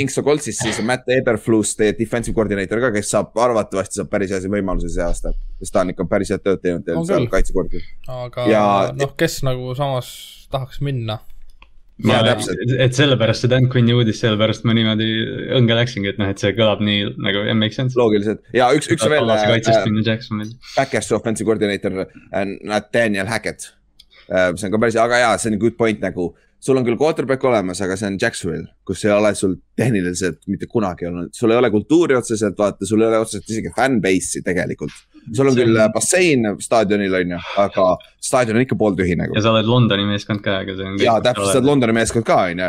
Inksto 0.01 0.23
Coltsist, 0.27 0.63
siis 0.65 0.81
Matt 0.83 1.09
Eberflus, 1.13 1.75
teie 1.79 1.93
defensive 1.99 2.35
coordinator 2.35 2.81
ka, 2.83 2.91
kes 2.97 3.13
saab 3.13 3.37
arvatavasti 3.47 4.01
saab 4.01 4.11
päris 4.11 4.33
hea 4.35 4.41
võimaluse 4.51 4.91
see 4.91 5.05
aasta. 5.05 5.31
sest 5.61 5.73
ta 5.73 5.85
on 5.85 5.93
ikka 5.93 6.05
päris 6.11 6.33
head 6.35 6.43
tööd 6.45 6.61
teinud 6.65 7.07
seal 7.07 7.29
kaitsekordi. 7.31 7.85
aga 8.09 8.49
Ja- 8.51 8.93
noh, 8.97 9.13
kes 9.17 9.43
nagu 9.47 9.75
samas 9.79 10.09
tahaks 10.51 10.81
minna. 10.81 11.21
Jaa, 12.05 12.21
täpselt. 12.27 12.61
et 12.77 12.93
sellepärast 12.93 13.45
see 13.45 13.49
Dan 13.49 13.71
Quinni 13.73 13.95
uudis, 13.97 14.19
sellepärast 14.21 14.67
ma 14.69 14.75
niimoodi 14.77 15.07
õnge 15.57 15.77
läksingi, 15.79 16.11
et 16.13 16.19
noh, 16.21 16.29
et 16.29 16.43
see 16.43 16.53
kõlab 16.57 16.83
nii 16.85 17.07
nagu 17.25 17.45
yeah, 17.47 17.57
make 17.57 17.73
sense. 17.73 17.97
loogiliselt 17.97 18.43
ja 18.57 18.69
üks, 18.77 18.91
üks 18.93 19.07
veel 19.09 19.25
äh. 19.33 20.51
Backersi 20.75 21.17
offensive 21.17 21.49
coordinator 21.49 22.03
äh, 22.05 22.45
Nathaniel 22.69 23.31
Hackett. 23.33 23.71
see 24.29 24.69
on 24.69 24.75
ka 24.75 24.83
päris, 24.83 24.99
aga 25.01 25.23
jaa, 25.23 25.39
see 25.41 25.55
on 25.55 25.61
good 25.63 25.79
point 25.79 26.05
nagu, 26.05 26.35
sul 26.61 26.77
on 26.77 26.85
küll 26.85 27.01
quarterback 27.01 27.49
olemas, 27.49 27.81
aga 27.81 27.97
see 27.97 28.11
on 28.11 28.21
Jacksonville, 28.21 28.69
kus 28.85 29.07
ei 29.07 29.15
ole 29.15 29.33
sul 29.39 29.57
tehniliselt 29.79 30.43
mitte 30.53 30.69
kunagi 30.69 31.09
olnud, 31.09 31.33
sul 31.33 31.55
ei 31.55 31.61
ole 31.63 31.73
kultuuri 31.73 32.19
otseselt, 32.19 32.59
vaata, 32.61 32.85
sul 32.85 33.01
ei 33.01 33.09
ole 33.09 33.23
otseselt 33.25 33.49
isegi 33.55 33.73
fanbase'i 33.77 34.45
tegelikult. 34.45 34.93
Sul 35.35 35.51
on 35.51 35.57
See 35.57 35.65
küll 35.65 35.79
äh, 35.81 35.89
bassein 35.95 36.47
staadionil 36.63 37.15
on 37.21 37.35
ju, 37.35 37.41
aga 37.63 37.87
staadion 38.27 38.59
on 38.59 38.65
ikka 38.65 38.77
pooltühi 38.79 39.17
nagu 39.19 39.37
ja. 39.37 39.43
sa 39.45 39.53
oled 39.55 39.69
Londoni 39.69 40.07
meeskond 40.09 40.43
ka, 40.45 40.61
aga 40.65 40.77
see 40.79 40.89
on. 40.89 40.99
ja 41.03 41.17
täpselt, 41.25 41.51
sa 41.51 41.59
oled 41.61 41.69
Londoni 41.71 41.95
meeskond 41.97 42.27
ka 42.27 42.39
on 42.51 42.63
ju, 42.63 42.69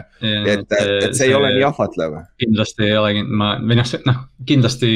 et, 0.54 0.75
et 0.77 1.18
see 1.18 1.30
ei 1.30 1.36
ole 1.38 1.51
nii 1.56 1.65
ahvatlev. 1.68 2.18
kindlasti 2.42 2.88
ei 2.88 2.95
ole, 3.00 3.24
ma, 3.27 3.51
või 3.62 3.80
noh, 3.80 3.94
noh, 4.09 4.19
kindlasti 4.50 4.92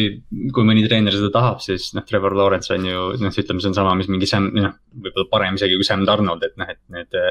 kui 0.56 0.68
mõni 0.68 0.86
treener 0.88 1.16
seda 1.16 1.32
tahab, 1.34 1.62
siis 1.64 1.92
noh, 1.98 2.06
Trevor 2.08 2.36
Lawrence 2.38 2.74
on 2.76 2.88
ju, 2.88 3.06
noh, 3.22 3.40
ütleme, 3.44 3.64
see 3.64 3.72
on 3.72 3.78
sama, 3.78 3.96
mis 4.00 4.10
mingi 4.12 4.30
Sam, 4.30 4.50
noh, 4.58 4.76
võib-olla 5.06 5.30
parem 5.32 5.60
isegi 5.60 5.80
kui 5.80 5.88
Sam 5.88 6.06
Donald, 6.08 6.44
et 6.48 6.58
noh, 6.62 6.72
et 6.72 6.82
need, 6.94 7.22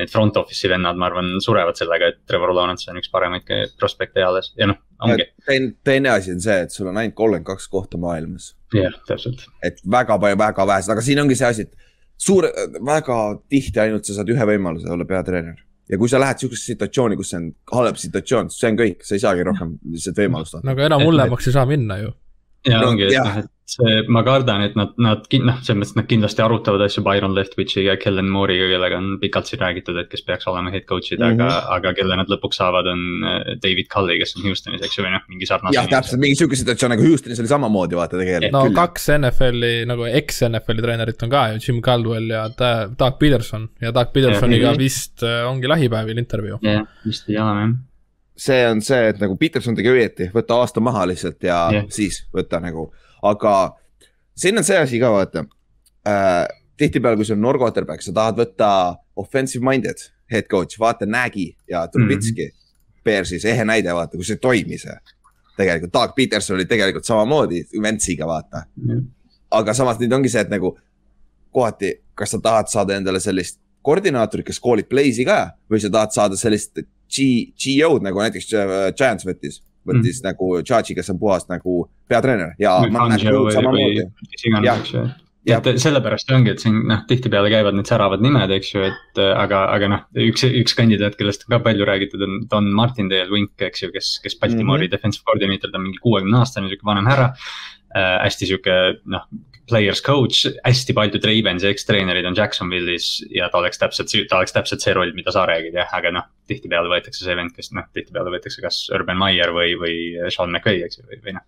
need 0.00 0.12
front 0.12 0.38
office'i 0.40 0.72
vennad, 0.72 0.98
ma 1.00 1.10
arvan, 1.10 1.34
surevad 1.44 1.78
sellega, 1.78 2.12
et 2.12 2.22
Trevor 2.28 2.54
Lawrence 2.56 2.90
on 2.90 3.00
üks 3.00 3.12
paremaid 3.12 3.48
prospekte 3.80 4.24
eales 4.24 4.52
ja 4.58 4.70
noh, 4.70 4.80
ongi, 5.02 5.28
teine, 5.46 5.74
teine 5.86 6.16
asi 6.16 6.34
on 6.34 6.42
see, 6.42 6.58
et 6.66 6.74
sul 6.74 6.90
on 6.90 6.98
ainult 6.98 7.18
kolmkümmend 7.18 7.48
kaks 7.48 7.70
kohta 7.72 8.00
maailmas 8.00 8.52
jah, 8.76 8.94
täpselt. 9.08 9.44
et 9.64 9.80
väga 9.96 10.18
palju, 10.22 10.38
väga 10.40 10.66
vähesed, 10.72 10.94
aga 10.94 11.04
siin 11.04 11.20
ongi 11.22 11.38
see 11.38 11.48
asi, 11.48 11.66
et 11.68 11.90
suur, 12.22 12.48
väga 12.92 13.18
tihti 13.52 13.82
ainult 13.84 14.08
sa 14.08 14.18
saad 14.18 14.32
ühe 14.32 14.48
võimaluse 14.52 14.90
olla 14.92 15.06
peatreener. 15.08 15.60
ja 15.90 15.98
kui 16.00 16.08
sa 16.08 16.20
lähed 16.22 16.42
sihukesesse 16.42 16.74
situatsiooni, 16.74 17.18
kus 17.20 17.32
see 17.32 17.40
on 17.40 17.48
halb 17.72 17.98
situatsioon, 18.00 18.50
see 18.54 18.70
on 18.72 18.78
kõik, 18.80 19.02
sa 19.06 19.16
ei 19.18 19.24
saagi 19.24 19.46
rohkem 19.48 19.76
lihtsalt 19.94 20.20
võimalust 20.24 20.58
anda. 20.58 20.68
no 20.68 20.76
aga 20.76 20.88
enam 20.90 21.06
hullemaks 21.08 21.50
ei 21.50 21.56
saa 21.58 21.66
minna 21.68 21.98
ju. 22.02 22.12
ja 22.68 22.80
No, 22.80 22.92
ongi, 22.92 23.08
et 23.10 23.18
noh, 23.18 23.42
et 23.42 23.51
see, 23.64 24.02
ma 24.12 24.20
kardan, 24.26 24.60
et 24.66 24.74
nad, 24.76 24.90
nad, 25.00 25.22
noh, 25.46 25.58
selles 25.62 25.78
mõttes 25.78 25.96
nad 25.96 26.06
kindlasti 26.10 26.42
arutavad 26.44 26.82
asju 26.84 27.02
Byron 27.06 27.32
Leftwichi 27.36 27.84
ja 27.86 27.94
Kellen 27.96 28.26
Moore'iga, 28.28 28.66
kellega 28.72 28.96
on 28.98 29.18
pikalt 29.22 29.46
siin 29.48 29.60
räägitud, 29.62 29.96
et 30.02 30.08
kes 30.12 30.24
peaks 30.26 30.46
olema 30.50 30.70
head 30.74 30.84
coach'id 30.90 31.20
mm, 31.22 31.30
Mhm. 31.32 31.38
-hmm. 31.40 31.46
aga, 31.46 31.76
aga 31.76 31.92
kelle 31.94 32.16
nad 32.16 32.26
lõpuks 32.28 32.58
saavad, 32.60 32.86
on 32.90 33.04
äh, 33.24 33.54
David 33.62 33.86
Cully, 33.94 34.18
kes 34.18 34.34
on 34.36 34.42
Houstonis, 34.48 34.82
eks 34.82 34.98
ju, 34.98 35.04
või 35.04 35.12
noh, 35.14 35.22
mingi 35.30 35.46
sarnase. 35.46 35.74
jah, 35.78 35.86
täpselt, 35.88 36.20
mingi 36.20 36.36
sihuke 36.36 36.56
situatsioon 36.58 36.90
nagu 36.96 37.06
Houstonis 37.06 37.40
oli 37.40 37.48
samamoodi, 37.48 37.96
vaata 37.96 38.18
tegelikult 38.18 38.52
no 38.52 38.64
küll. 38.66 38.74
kaks 38.74 39.08
NFL-i 39.18 39.84
nagu 39.86 40.04
eks-NFL-i 40.10 40.82
treenerit 40.82 41.22
on 41.22 41.30
ka 41.30 41.44
ju, 41.52 41.58
Jim 41.68 41.80
Caldwell 41.82 42.28
ja 42.30 42.48
Ta- 42.50 42.88
Doug 42.98 43.18
Peterson 43.18 43.68
ja 43.80 43.92
Doug 43.94 44.12
Petersoniga 44.12 44.72
Mhm. 44.72 44.78
vist 44.78 45.22
äh, 45.22 45.46
ongi 45.48 45.68
lähipäevil 45.68 46.18
intervjuu. 46.18 46.58
jah, 46.62 46.84
vist 47.06 47.28
ei 47.30 47.38
ole 47.38 47.60
jah. 47.60 47.72
see 48.36 48.66
on 48.66 48.80
see, 48.80 49.08
et 49.08 49.18
nagu 49.20 49.36
Peterson 49.36 49.74
tegi 49.76 49.88
õieti, 49.88 50.30
võta 50.34 50.56
aasta 50.60 50.80
maha 50.80 51.06
lihtsalt 51.06 51.42
ja 51.44 51.68
yeah. 51.70 51.84
siis 51.88 52.24
võta 52.34 52.60
nagu, 52.60 52.90
aga 53.22 53.54
siin 54.36 54.58
on 54.58 54.64
see 54.64 54.78
asi 54.78 55.00
ka 55.00 55.12
vaata 55.12 55.44
äh,. 56.08 56.48
tihtipeale, 56.76 57.16
kui 57.16 57.24
sul 57.24 57.36
on 57.36 57.44
noor 57.44 57.58
quarterback, 57.60 58.02
sa 58.02 58.12
tahad 58.12 58.38
võtta 58.40 58.68
offensive 59.16 59.64
minded 59.64 60.00
head 60.32 60.48
coach, 60.50 60.78
vaata 60.80 61.06
Nagy 61.06 61.52
ja 61.70 61.86
Trubitski 61.88 62.46
mm 62.46 62.50
-hmm. 62.50 63.02
Bearsis, 63.04 63.44
ehe 63.44 63.64
näide, 63.64 63.94
vaata, 63.94 64.16
kus 64.16 64.30
ei 64.30 64.36
toimi 64.36 64.78
see. 64.78 64.96
tegelikult 65.56 65.92
Doug 65.92 66.14
Peterson 66.14 66.54
oli 66.54 66.64
tegelikult 66.64 67.04
samamoodi 67.04 67.66
Ventsiga, 67.82 68.26
vaata. 68.26 68.62
aga 69.50 69.74
samas 69.74 69.98
nüüd 69.98 70.12
ongi 70.12 70.28
see, 70.28 70.40
et 70.40 70.48
nagu 70.48 70.78
kohati, 71.52 71.92
kas 72.14 72.30
sa 72.30 72.38
tahad 72.40 72.66
saada 72.68 72.96
endale 72.96 73.20
sellist 73.20 73.60
koordinaatorit, 73.82 74.46
kes 74.46 74.60
koolib 74.60 74.88
play'si 74.88 75.24
ka 75.24 75.52
või 75.70 75.80
sa 75.80 75.90
tahad 75.90 76.14
saada 76.14 76.36
sellist 76.36 76.78
G, 77.12 77.52
GO-d 77.52 78.06
nagu 78.06 78.22
näiteks 78.22 78.54
äh, 78.54 78.94
Giants 78.96 79.26
võttis, 79.28 79.60
võttis 79.88 80.20
mm. 80.20 80.28
nagu 80.30 80.52
Chachi, 80.66 80.96
kes 80.98 81.10
on 81.12 81.18
puhast 81.20 81.50
nagu 81.52 81.82
peatreener 82.08 82.54
ja. 82.62 82.78
eks 84.78 84.94
ju. 84.94 85.04
et 85.58 85.82
sellepärast 85.82 86.30
ongi, 86.34 86.52
et 86.54 86.62
siin 86.62 86.82
noh, 86.88 87.02
tihtipeale 87.08 87.50
käivad 87.52 87.74
need 87.74 87.90
säravad 87.90 88.22
nimed, 88.22 88.52
eks 88.58 88.74
ju, 88.74 88.84
et 88.92 89.22
äh, 89.22 89.32
aga, 89.38 89.64
aga 89.74 89.90
noh, 89.90 90.04
üks, 90.28 90.44
üks 90.46 90.76
kandidaat, 90.78 91.16
kellest 91.18 91.46
on 91.46 91.56
ka 91.56 91.62
palju 91.64 91.88
räägitud, 91.88 92.22
on 92.22 92.44
Don 92.50 92.70
Martindale 92.78 93.30
Wink, 93.32 93.56
eks 93.70 93.86
ju, 93.86 93.90
kes, 93.94 94.14
kes 94.22 94.38
Baltimore'i 94.38 94.86
mm 94.86 94.86
-hmm. 94.86 94.94
defensive 94.94 95.26
coordinator, 95.26 95.70
ta 95.70 95.80
on 95.80 95.88
mingi 95.88 96.02
kuuekümne 96.02 96.38
aastane, 96.38 96.70
sihuke 96.70 96.86
vanem 96.86 97.10
härra 97.10 97.32
äh,. 97.96 98.18
hästi 98.24 98.52
sihuke 98.52 98.78
noh, 99.04 99.26
players 99.70 100.02
coach, 100.02 100.46
hästi 100.66 100.94
paljud 100.96 101.24
Ravensi 101.24 101.68
ekstreenerid 101.70 102.26
on 102.28 102.36
Jacksonville'is 102.38 103.08
ja 103.30 103.48
ta 103.52 103.60
oleks 103.62 103.80
täpselt, 103.80 104.14
ta 104.28 104.40
oleks 104.40 104.54
täpselt 104.56 104.84
see 104.84 104.94
roll, 104.96 105.14
mida 105.16 105.34
sa 105.34 105.46
räägid 105.48 105.78
jah, 105.78 105.90
aga 105.98 106.14
noh. 106.18 106.28
tihtipeale 106.50 106.90
võetakse 106.90 107.22
see 107.22 107.36
vend, 107.38 107.54
kes 107.56 107.70
noh, 107.76 107.86
tihtipeale 107.94 108.32
võetakse 108.34 108.64
kas 108.64 108.84
Urban 108.92 109.20
Meyer 109.20 109.54
või, 109.54 109.76
või 109.78 109.96
Sean 110.34 110.50
McVay, 110.50 110.82
eks 110.86 110.98
ju, 110.98 111.06
või, 111.08 111.22
või 111.24 111.38
noh 111.38 111.46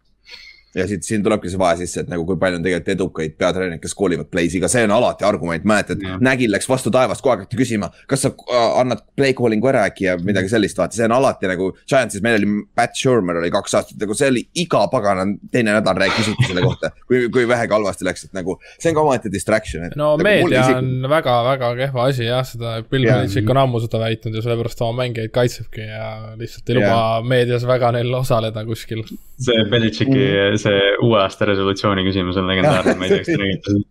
ja 0.74 0.86
siit, 0.88 1.04
siin 1.06 1.22
tulebki 1.22 1.50
see 1.52 1.60
vahe 1.60 1.76
sisse, 1.78 2.02
et 2.02 2.10
nagu 2.10 2.24
kui 2.26 2.38
palju 2.40 2.58
on 2.58 2.64
tegelikult 2.64 2.92
edukaid 2.94 3.36
peatreenereid, 3.38 3.80
kes 3.82 3.94
koolivad 3.98 4.28
play'siga, 4.32 4.68
see 4.70 4.84
on 4.86 4.94
alati 4.94 5.26
argument, 5.26 5.66
mäletad, 5.68 6.02
Nägil 6.24 6.50
läks 6.52 6.66
vastu 6.68 6.90
taevast, 6.94 7.22
kogu 7.22 7.34
aeg 7.34 7.44
hakati 7.44 7.58
küsima, 7.58 7.90
kas 8.10 8.24
sa 8.26 8.32
äh, 8.32 8.64
annad 8.80 9.04
play 9.16 9.34
calling'u 9.36 9.70
ära 9.70 9.84
äkki 9.90 10.08
ja 10.08 10.16
midagi 10.18 10.50
sellist, 10.50 10.78
vaata, 10.78 10.96
see 10.96 11.06
on 11.06 11.14
alati 11.16 11.50
nagu. 11.50 11.70
Giantsis 11.90 12.22
meil 12.24 12.40
oli 12.40 12.64
Pat 12.76 12.96
Shermer 12.98 13.38
oli 13.40 13.50
kaks 13.54 13.76
aastat, 13.78 13.98
nagu 14.02 14.16
see 14.18 14.30
oli 14.32 14.44
iga 14.64 14.84
pagana 14.92 15.26
teine 15.52 15.76
nädal 15.76 15.98
rääkisite 16.02 16.48
selle 16.48 16.64
kohta, 16.66 16.90
kui, 17.08 17.28
kui 17.34 17.46
vähegi 17.48 17.74
halvasti 17.76 18.08
läks, 18.08 18.26
et 18.28 18.36
nagu 18.36 18.58
see 18.74 18.90
on 18.90 18.98
ka 18.98 19.04
omaette 19.04 19.32
distraction. 19.32 19.86
no 19.94 20.14
nagu 20.14 20.26
meedia 20.26 20.64
isik... 20.64 20.80
on 20.80 21.10
väga-väga 21.12 21.70
kehva 21.82 22.08
asi 22.10 22.28
jah, 22.28 22.42
seda 22.48 22.76
Bill 22.90 23.06
Belichik 23.10 23.50
on 23.54 23.62
ammu 23.62 23.82
seda 23.84 24.02
väitnud 24.02 24.34
ja 24.34 24.42
sellepärast 24.44 24.82
oma 24.86 25.04
mängijaid 25.04 25.32
kaitsebki 25.34 25.86
ja 25.86 26.10
lihtsalt 26.40 26.70
ei 26.70 26.80
luba 26.80 26.98
meedias 27.26 27.66
väga 27.68 27.92
neil 27.94 28.12
osaleda 28.18 28.64
kuskil. 28.66 29.04
see 29.44 29.64
Belichiki 29.70 30.18
mm 30.18 30.63
see 30.64 30.94
uue 31.04 31.20
aasta 31.22 31.48
resolutsiooni 31.52 32.06
küsimus 32.06 32.40
on 32.40 32.50
legendaarne, 32.50 32.96
ma 32.98 33.08
ei 33.08 33.16
tea, 33.16 33.24
kas 33.24 33.32
te 33.32 33.40
nägite 33.44 33.74
seda 33.74 33.84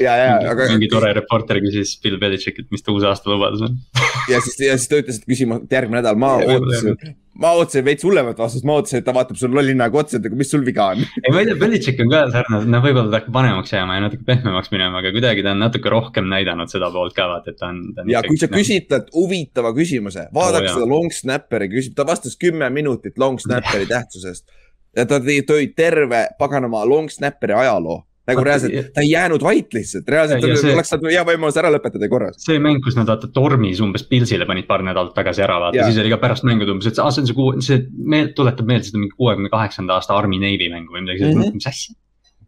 ja, 0.00 0.12
ja, 0.16 0.36
aga. 0.52 0.68
mingi 0.72 0.88
tore 0.92 1.12
reporter 1.16 1.58
küsis 1.62 1.96
Bill 2.02 2.20
Belichikilt, 2.20 2.70
mis 2.72 2.84
ta 2.84 2.94
uus 2.94 3.04
aasta 3.08 3.32
lubadus 3.32 3.64
on 3.66 3.76
ja 4.32 4.40
siis, 4.44 4.60
ja 4.62 4.76
siis 4.78 4.88
ta 4.90 5.02
ütles, 5.02 5.20
et 5.20 5.28
küsima 5.28 5.60
järgmine 5.70 6.00
nädal, 6.00 6.18
ma 6.20 6.34
ootasin, 6.40 7.16
ma 7.42 7.52
ootasin 7.58 7.84
veits 7.86 8.06
hullemat 8.06 8.40
vastust, 8.40 8.64
ma 8.68 8.78
ootasin, 8.78 9.02
et 9.02 9.06
ta 9.08 9.14
vaatab 9.16 9.38
sul 9.40 9.52
lolli 9.56 9.74
näoga 9.76 10.02
otsa, 10.02 10.20
et 10.20 10.38
mis 10.38 10.52
sul 10.52 10.64
viga 10.66 10.88
on. 10.94 11.02
ei, 11.02 11.34
ma 11.34 11.42
ei 11.42 11.50
tea, 11.50 11.58
Belichik 11.60 12.00
on 12.04 12.12
ka 12.12 12.22
sarnane, 12.32 12.70
noh, 12.72 12.84
võib-olla 12.84 13.12
ta 13.12 13.20
hakkab 13.20 13.38
vanemaks 13.38 13.74
jääma 13.76 13.98
ja 13.98 14.06
natuke 14.06 14.26
pehmemaks 14.28 14.72
minema, 14.74 15.02
aga 15.02 15.12
kuidagi 15.14 15.44
ta 15.44 15.54
on 15.56 15.62
natuke 15.66 15.92
rohkem 15.92 16.30
näidanud 16.32 16.72
seda 16.72 16.90
poolt 16.94 17.16
ka, 17.18 17.28
vaata, 17.34 17.54
et 17.54 17.60
ta 17.60 17.70
on. 17.72 17.84
ja 18.12 18.24
kui 18.26 18.40
sa 18.40 18.50
küsid 18.52 18.88
talt 18.92 19.12
huvitava 19.16 19.74
küsimuse, 19.76 20.28
vaadake 20.34 20.70
oh, 20.70 20.80
seda 20.80 20.90
long 20.94 21.12
snapper'i 21.14 21.70
küsib, 21.72 21.96
ta 21.98 22.08
vastas 22.08 22.38
kümme 22.40 22.70
minutit 22.74 23.20
long 23.20 23.40
snapper'i 23.42 23.88
tähtsusest 23.94 24.48
ja 24.96 25.04
ta 25.08 25.20
tõi, 25.22 25.42
tõi 25.48 25.68
terve 25.76 26.26
paganama 26.38 26.84
long 26.88 27.10
snapper'i 27.12 27.56
ajaloo. 27.64 28.02
Nagu 28.22 28.42
reaalselt, 28.46 28.92
ta 28.94 29.02
ei 29.02 29.08
jäänud 29.10 29.42
vait 29.42 29.72
lihtsalt, 29.74 30.06
reaalselt 30.14 30.44
ja, 30.46 30.54
see, 30.60 30.70
oleks 30.76 30.92
saanud 30.92 31.08
hea 31.10 31.24
võimalus 31.26 31.56
ära 31.58 31.72
lõpetada 31.74 32.06
korras. 32.10 32.36
see 32.44 32.60
mäng, 32.62 32.78
kus 32.84 32.94
nad 32.94 33.08
vaata 33.10 33.26
tormis 33.34 33.80
umbes 33.82 34.04
Pilsile 34.06 34.46
panid 34.46 34.68
paar 34.68 34.84
nädalat 34.86 35.10
tagasi 35.16 35.42
ära, 35.42 35.56
vaata, 35.64 35.88
siis 35.88 35.98
oli 35.98 36.12
ka 36.12 36.20
pärast 36.22 36.46
mängu 36.46 36.68
umbes, 36.70 36.86
et 36.86 37.00
aa, 37.02 37.10
see 37.10 37.24
on 37.24 37.26
see 37.26 37.34
kuu, 37.38 37.56
see 37.66 37.80
meel, 37.98 38.30
tuletab 38.38 38.68
meelde 38.70 38.86
seda 38.86 39.00
mingi 39.00 39.16
kuuekümne 39.18 39.50
kaheksanda 39.50 39.96
aasta 39.96 40.14
Army 40.14 40.38
Navy 40.38 40.68
mängu 40.70 40.94
või 40.94 41.02
midagi 41.02 41.24
sellist. 41.24 41.40
Mm, 41.40 41.48
-hmm. 41.48 41.58
mis 41.58 41.66
asja. 41.72 41.96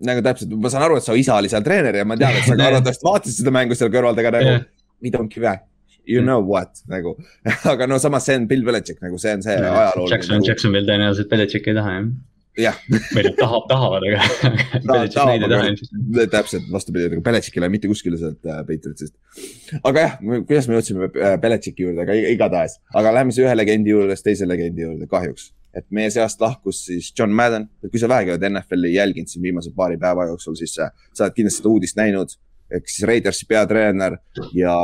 Nagu 0.07 0.23
täpselt, 0.27 0.55
ma 0.63 0.71
saan 0.71 0.87
aru, 0.87 0.99
et 1.01 1.07
su 1.09 1.17
isa 1.19 1.41
oli 1.43 1.51
seal 1.51 1.67
treener 1.67 1.99
ja 1.99 2.05
ma 2.07 2.17
tean, 2.23 2.39
et 2.39 2.47
sa 2.47 2.55
ka 2.55 2.67
arvatavasti 2.71 3.09
vaatasid 3.09 3.41
seda 3.41 3.55
mängu 3.59 3.79
seal 3.79 3.91
kõrval, 3.95 4.15
aga 4.23 4.33
nagu 4.37 4.53
yeah. 4.53 4.69
we 5.03 5.11
don't 5.11 5.35
give 5.35 5.49
a 5.51 5.57
you 6.07 6.23
know 6.23 6.39
what 6.39 6.85
nagu. 6.87 7.17
Aga 7.73 7.89
no 7.91 7.99
samas 7.99 8.29
see 8.29 8.37
on 8.37 8.47
Bill 8.47 8.63
Belichik 8.63 9.03
nagu 9.03 9.19
see 9.19 9.35
on 9.35 9.43
see 9.43 9.57
ajalooline. 9.57 10.11
Jackson 10.13 10.37
nagu..., 10.37 10.49
Jacksonville 10.51 10.87
tõenäoliselt 10.87 11.31
Belichik 11.33 11.67
ei 11.73 11.79
taha 11.81 11.97
jah 11.97 12.09
jah. 12.59 12.77
või 13.15 13.25
nad 13.27 13.37
tahavad, 13.39 13.67
tahavad, 13.71 14.07
aga 14.09 14.21
ta, 14.87 16.29
täpselt 16.37 16.69
vastupidi, 16.73 17.09
nagu 17.13 17.25
Belichik 17.25 17.57
ei 17.57 17.65
lähe 17.65 17.73
mitte 17.75 17.91
kuskile 17.91 18.19
sealt 18.21 18.47
äh, 18.47 18.61
Patriotsist. 18.69 19.15
aga 19.83 20.07
jah, 20.07 20.15
kuidas 20.47 20.69
me 20.71 20.79
jõudsime 20.79 21.11
äh, 21.11 21.35
Belichiki 21.43 21.87
juurde, 21.87 22.05
aga 22.05 22.17
igatahes, 22.35 22.79
aga 22.95 23.15
lähme 23.19 23.35
siis 23.35 23.47
ühe 23.47 23.57
legendi 23.57 23.95
juurde, 23.95 24.17
siis 24.17 24.29
teise 24.29 24.49
legendi 24.49 24.87
juurde 24.87 25.11
kahjuks. 25.11 25.51
et 25.75 25.87
meie 25.91 26.11
seast 26.15 26.41
lahkus 26.41 26.85
siis 26.87 27.11
John 27.19 27.35
Madden, 27.35 27.69
et 27.83 27.91
kui 27.91 27.99
sa 27.99 28.09
vähegi 28.11 28.35
oled 28.37 28.49
NFL-i 28.53 28.95
jälginud 28.95 29.31
siin 29.31 29.43
viimase 29.43 29.75
paari 29.75 29.99
päeva 29.99 30.29
jooksul, 30.31 30.55
siis 30.61 30.79
äh, 30.79 30.95
sa 31.13 31.27
oled 31.27 31.39
kindlasti 31.39 31.63
seda 31.63 31.73
uudist 31.73 31.99
näinud. 31.99 32.39
ehk 32.71 32.89
siis 32.89 33.09
Raidersi 33.09 33.47
peatreener 33.51 34.17
ja 34.55 34.77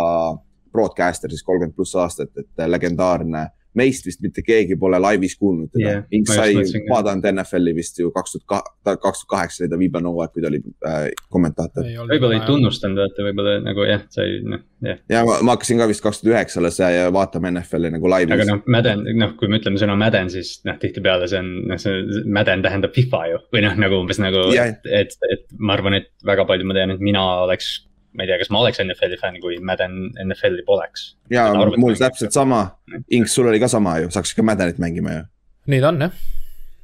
broadcaster 0.73 1.31
siis 1.31 1.43
kolmkümmend 1.43 1.75
pluss 1.75 1.97
aastat, 1.99 2.31
et 2.39 2.67
legendaarne 2.67 3.49
meist 3.79 4.07
vist 4.07 4.23
mitte 4.25 4.43
keegi 4.43 4.77
pole 4.81 4.99
laivis 5.03 5.37
kuulnud 5.39 5.71
teda 5.75 5.87
yeah,. 5.87 6.07
Inks 6.17 6.33
sai 6.35 6.55
vaadanud 6.89 7.27
NFL-i 7.31 7.75
vist 7.77 8.01
ju 8.01 8.11
kaks 8.15 8.37
tuhat, 8.37 8.71
kaks 8.87 9.23
tuhat 9.23 9.31
kaheksa 9.31 9.63
oli 9.65 9.71
ta 9.71 9.79
Vibanova, 9.79 10.27
kui 10.33 10.43
ta 10.43 10.51
oli 10.51 10.61
äh, 10.89 11.05
kommentaator. 11.31 11.87
võib-olla 12.11 12.39
ei 12.39 12.47
tunnustanud, 12.49 12.99
vaata 12.99 13.27
võib-olla 13.29 13.57
nagu 13.65 13.87
jah, 13.87 14.03
sai 14.15 14.41
noh, 14.47 14.63
jah. 14.87 14.99
ja 15.13 15.23
ma, 15.29 15.39
ma 15.47 15.57
hakkasin 15.57 15.83
ka 15.83 15.89
vist 15.91 16.05
kaks 16.05 16.23
tuhat 16.23 16.35
üheksa 16.35 16.63
alles 16.63 16.81
vaatama 17.15 17.53
NFL-i 17.55 17.93
nagu 17.95 18.11
laivis. 18.11 18.35
aga 18.37 18.49
noh, 18.49 18.65
Madden, 18.77 19.05
noh, 19.21 19.37
kui 19.39 19.51
me 19.51 19.61
ütleme 19.63 19.83
sõna 19.83 19.99
Madden, 20.01 20.33
siis 20.33 20.57
noh, 20.67 20.79
tihtipeale 20.83 21.31
see 21.31 21.43
on, 21.43 21.53
noh, 21.71 21.81
see 21.81 22.25
Madden 22.27 22.67
tähendab 22.67 22.97
FIFA 22.97 23.23
ju 23.33 23.45
või 23.55 23.67
noh, 23.69 23.79
nagu 23.87 24.03
umbes 24.03 24.23
nagu 24.23 24.49
yeah., 24.55 24.75
et, 24.75 24.91
et, 25.05 25.31
et 25.31 25.47
ma 25.59 25.79
arvan, 25.79 26.01
et 26.01 26.11
väga 26.27 26.49
palju 26.49 26.67
ma 26.67 26.77
tean, 26.77 26.97
et 26.97 27.05
mina 27.05 27.23
oleks 27.47 27.79
ma 28.15 28.25
ei 28.25 28.31
tea, 28.31 28.39
kas 28.41 28.51
ma 28.51 28.63
oleks 28.65 28.81
NFL-i 28.83 29.19
fänn, 29.21 29.39
kui 29.43 29.59
Madden 29.65 29.97
NFL-i 30.25 30.65
poleks. 30.67 31.15
ja 31.31 31.49
mul 31.55 31.97
täpselt 31.99 32.35
sama, 32.35 32.65
Inks, 33.11 33.35
sul 33.35 33.49
oli 33.51 33.61
ka 33.63 33.69
sama 33.71 33.99
ju, 34.03 34.11
saaks 34.11 34.35
ikka 34.35 34.45
Maddenit 34.47 34.81
mängima 34.83 35.15
ju. 35.15 35.25
nii 35.71 35.81
ta 35.81 35.93
on 35.93 36.03
jah. 36.07 36.17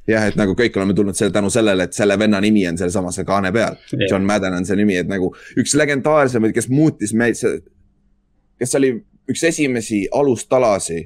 jah, 0.06 0.28
et 0.30 0.38
nagu 0.38 0.54
kõik 0.58 0.78
oleme 0.78 0.94
tulnud 0.94 1.18
selle 1.18 1.34
tänu 1.34 1.50
sellele, 1.50 1.88
et 1.88 1.98
selle 1.98 2.18
venna 2.18 2.40
nimi 2.42 2.66
on 2.70 2.78
sealsamas 2.78 3.18
seal 3.18 3.28
kaane 3.28 3.52
peal 3.52 3.78
yeah.. 3.92 4.06
John 4.10 4.26
Madden 4.28 4.54
on 4.60 4.68
see 4.68 4.78
nimi, 4.78 4.98
et 5.02 5.10
nagu 5.10 5.32
üks 5.58 5.74
legendaarsemaid, 5.78 6.54
kes 6.54 6.70
muutis 6.70 7.14
meid, 7.16 7.40
kes 8.60 8.78
oli 8.78 8.94
üks 9.30 9.42
esimesi 9.44 10.06
alustalasi 10.14 11.00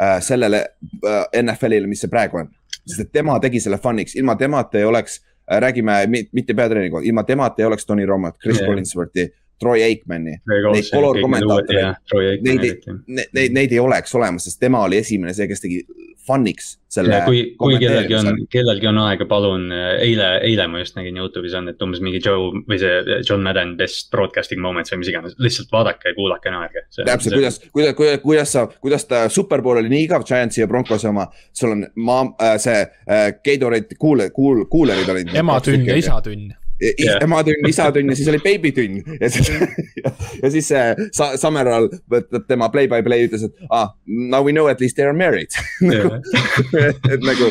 äh, 0.00 0.20
sellele 0.24 0.64
äh, 1.04 1.42
NFL-ile, 1.42 1.86
mis 1.90 2.00
see 2.04 2.12
praegu 2.12 2.40
on. 2.40 2.54
sest 2.86 3.04
et 3.04 3.12
tema 3.12 3.36
tegi 3.40 3.60
selle 3.60 3.76
fun'iks, 3.78 4.16
ilma 4.16 4.36
temata 4.40 4.80
ei 4.80 4.88
oleks 4.88 5.20
äh, 5.20 5.60
räägime 5.60 6.00
mitte 6.08 6.54
peatreeneri, 6.54 7.04
ilma 7.08 7.24
temata 7.28 7.62
ei 7.62 7.68
oleks 7.68 7.86
Tony 7.86 8.06
Romat, 8.06 8.38
Chris 8.40 8.56
yeah. 8.56 8.68
Collinsworthi, 8.68 9.28
Troy 9.60 9.82
Aikmani, 9.84 10.38
neid 10.48 10.90
color 10.90 11.20
kommentaatoreid, 11.20 12.44
neid, 12.46 12.62
neid, 12.64 13.26
neid, 13.36 13.56
neid 13.56 13.74
ei 13.76 13.82
oleks 13.82 14.14
olemas, 14.16 14.46
sest 14.48 14.60
tema 14.62 14.84
oli 14.86 15.00
esimene 15.02 15.34
see, 15.36 15.48
kes 15.50 15.64
tegi 15.64 15.82
fun'iks 16.30 16.74
selle. 16.90 17.20
kui, 17.26 17.42
kui 17.58 17.78
kellelgi 17.80 18.16
on, 18.18 18.28
kellelgi 18.50 18.88
on 18.90 18.98
aega, 19.02 19.26
palun, 19.30 19.68
eile, 19.72 20.28
eile 20.46 20.66
ma 20.70 20.82
just 20.82 20.96
nägin 20.98 21.18
Youtube'is 21.20 21.54
on, 21.58 21.70
et 21.72 21.82
umbes 21.84 22.02
mingi 22.04 22.20
Joe 22.24 22.62
või 22.68 22.78
see 22.80 23.18
John 23.28 23.44
Madden 23.46 23.76
best 23.78 24.10
broadcasting 24.14 24.62
moments 24.62 24.92
või 24.94 25.02
mis 25.02 25.12
iganes, 25.12 25.36
lihtsalt 25.42 25.72
vaadake 25.74 26.12
ja 26.12 26.18
kuulake, 26.18 26.52
naerge. 26.54 26.84
täpselt, 26.98 27.36
kuidas, 27.36 27.60
kuidas, 27.70 27.96
kuidas, 27.98 28.22
kuidas 28.24 28.54
sa, 28.56 28.66
kuidas 28.82 29.06
ta 29.10 29.24
superbowl 29.32 29.82
oli 29.82 29.92
nii 29.92 30.06
igav, 30.08 30.26
Giantsi 30.28 30.64
ja 30.64 30.70
Broncos 30.70 31.06
oma, 31.08 31.28
sul 31.56 31.76
on 31.76 31.86
maa 31.96 32.26
äh,, 32.36 32.56
see 32.62 32.80
äh, 32.80 33.28
Gatorade 33.44 33.98
kuule, 33.98 34.30
kuul-, 34.34 34.66
kuulerid 34.70 35.14
olid. 35.14 35.34
ematünn 35.40 35.86
ja 35.88 35.98
isatünn 35.98 36.50
yeah. 36.80 37.20
ematünn, 37.24 37.66
isatünn 37.68 38.10
ja 38.12 38.16
siis 38.18 38.28
oli 38.32 38.40
beebitünn 38.42 39.00
ja 39.20 39.30
siis 39.32 39.50
ja 40.42 40.50
siis 40.52 40.70
see 40.70 41.08
Sa 41.16 41.32
Summerall 41.40 41.88
võtab 42.10 42.46
tema 42.48 42.70
play-by-play 42.72 43.28
ütles, 43.28 43.44
et 43.48 43.66
ah, 43.74 43.92
now 44.06 44.44
we 44.44 44.54
know 44.54 44.68
at 44.70 44.80
least 44.82 44.98
they 44.98 45.06
are 45.06 45.16
married 45.16 45.52
nagu, 45.90 46.20
et 47.14 47.26
nagu. 47.26 47.50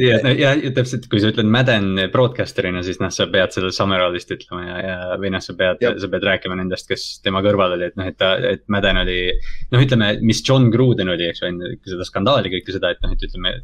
ja, 0.00 0.54
ja 0.54 0.72
täpselt, 0.74 1.08
kui 1.12 1.22
sa 1.22 1.32
ütled 1.32 1.50
Madden 1.52 2.06
broadcaster'ina, 2.14 2.84
siis 2.86 3.00
noh, 3.02 3.12
sa 3.14 3.28
pead 3.32 3.54
selle 3.54 3.72
Summerallist 3.74 4.32
ütlema 4.34 4.64
ja, 4.66 4.78
ja 4.86 4.96
või 5.20 5.32
noh, 5.34 5.44
sa 5.44 5.56
pead, 5.58 5.82
sa 5.82 6.12
pead 6.12 6.28
rääkima 6.28 6.58
nendest, 6.58 6.88
kes 6.90 7.06
tema 7.24 7.42
kõrval 7.44 7.76
oli, 7.76 7.90
et 7.90 7.98
noh, 8.00 8.08
et 8.08 8.18
ta, 8.20 8.34
et 8.52 8.64
Madden 8.72 9.02
oli. 9.04 9.20
noh, 9.74 9.84
ütleme, 9.84 10.14
mis 10.24 10.42
John 10.46 10.70
Gruden 10.72 11.12
oli, 11.12 11.28
eks 11.30 11.44
ju, 11.44 11.52
enne 11.52 11.76
seda 11.88 12.08
skandaali, 12.08 12.52
kõike 12.56 12.74
seda, 12.74 12.92
et 12.94 13.04
noh, 13.04 13.14
et 13.14 13.28
ütleme 13.28 13.56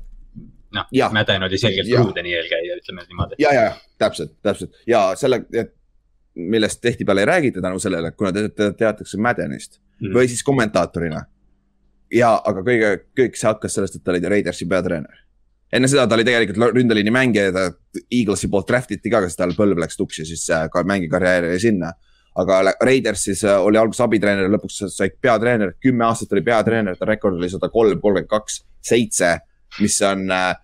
noh, 0.75 0.87
Madden 1.13 1.43
oli 1.43 1.59
selgelt 1.59 1.89
Grudeni 1.89 2.35
eelkäija, 2.35 2.79
ütleme 2.81 3.05
niimoodi. 3.09 3.39
ja, 3.43 3.53
ja, 3.55 3.73
täpselt, 3.99 4.35
täpselt 4.43 4.77
ja 4.87 5.13
selle, 5.17 5.43
millest 6.35 6.81
tihtipeale 6.81 7.25
ei 7.25 7.31
räägita 7.31 7.63
tänu 7.65 7.79
sellele, 7.79 8.13
kuna 8.13 8.33
te, 8.33 8.49
te 8.49 8.73
teatakse 8.79 9.19
Maddenist 9.19 9.81
mm. 10.01 10.13
või 10.15 10.29
siis 10.29 10.43
kommentaatorina. 10.47 11.25
ja, 12.15 12.35
aga 12.45 12.65
kõige, 12.67 12.93
kõik 13.19 13.39
see 13.39 13.51
hakkas 13.51 13.79
sellest, 13.79 13.99
et 13.99 14.05
ta 14.05 14.15
oli 14.15 14.35
Raidersi 14.35 14.69
peatreener. 14.69 15.25
enne 15.73 15.89
seda 15.89 16.07
ta 16.07 16.17
oli 16.19 16.25
tegelikult 16.25 16.77
ründeliini 16.77 17.15
mängija 17.15 17.49
ja 17.49 17.57
ta 17.57 17.71
Eaglesi 18.11 18.49
poolt 18.49 18.69
draft 18.69 18.93
iti 18.93 19.11
ka, 19.11 19.23
sest 19.25 19.41
tal 19.41 19.57
põlv 19.57 19.81
läks 19.81 19.97
tuksi, 19.97 20.25
siis 20.29 20.47
ka 20.73 20.85
mängikarjäär 20.85 21.51
jäi 21.53 21.65
sinna 21.69 21.93
aga 22.39 22.61
Raidersis 22.85 23.43
äh, 23.45 23.59
oli 23.59 23.79
alguses 23.81 24.05
abitreener, 24.05 24.51
lõpuks 24.53 24.85
sai 24.95 25.11
peatreener, 25.11 25.75
kümme 25.83 26.07
aastat 26.07 26.33
oli 26.37 26.45
peatreener, 26.47 26.97
ta 26.99 27.09
rekord 27.09 27.39
oli 27.39 27.51
sada 27.51 27.71
kolm, 27.73 27.99
kolmkümmend 28.03 28.31
kaks, 28.31 28.61
seitse 28.85 29.33
mis 29.81 29.99
on 30.07 30.31
äh,, 30.31 30.55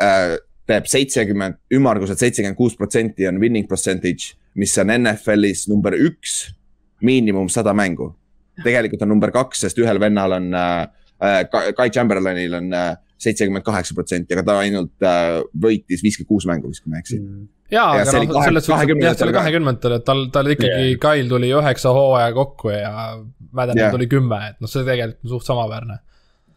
äh 0.00 0.36
teeb 0.64 0.86
seitsekümmend, 0.88 1.58
ümmarguselt 1.76 2.20
seitsekümmend 2.22 2.56
kuus 2.56 2.76
protsenti 2.76 3.26
on 3.28 3.40
winning 3.40 3.68
percentage, 3.68 4.32
mis 4.56 4.72
on 4.80 4.92
NFL-is 4.94 5.66
number 5.68 5.92
üks, 5.92 6.54
miinimum 7.04 7.50
sada 7.52 7.74
mängu. 7.76 8.14
tegelikult 8.64 9.02
on 9.02 9.10
number 9.10 9.32
kaks, 9.34 9.64
sest 9.64 9.80
ühel 9.82 9.98
vennal 10.00 10.36
on 10.36 10.52
äh,, 10.54 10.86
äh 11.20 11.40
Kai 11.74 11.90
Chamberlainil 11.90 12.54
on 12.54 12.72
äh, 12.72 12.94
seitsekümmend 13.18 13.64
kaheksa 13.66 13.96
protsenti, 13.96 14.34
aga 14.36 14.44
ta 14.46 14.56
ainult 14.62 15.04
äh, 15.04 15.40
võitis 15.66 16.04
viiskümmend 16.04 16.30
kuus 16.30 16.46
mängu 16.48 16.70
vist, 16.70 16.84
kui 16.84 16.92
ma 16.92 17.00
ei 17.00 17.04
eksi. 17.04 17.20
jaa, 17.72 17.86
Ja 17.96 18.04
aga 18.04 18.24
noh, 18.24 18.44
selles 18.44 18.66
suhtes, 18.66 18.68
jah, 18.68 18.82
see 18.84 18.86
oli 18.86 19.00
20-ndatel 19.00 19.32
ka. 19.32 19.38
kahekümnendatel, 19.40 19.96
et 19.98 20.04
tal, 20.06 20.26
tal 20.34 20.50
ikkagi 20.54 20.90
Jaa. 20.92 20.98
Kail 21.02 21.30
tuli 21.30 21.50
üheksa 21.54 21.94
hooaja 21.96 22.34
kokku 22.36 22.70
ja 22.74 22.92
Maddenil 23.54 23.86
Jah. 23.86 23.94
tuli 23.94 24.08
kümme, 24.10 24.40
et 24.52 24.60
noh, 24.62 24.70
see 24.70 24.84
tegelikult 24.86 25.24
on 25.24 25.34
suht 25.34 25.48
samaväärne. 25.48 25.98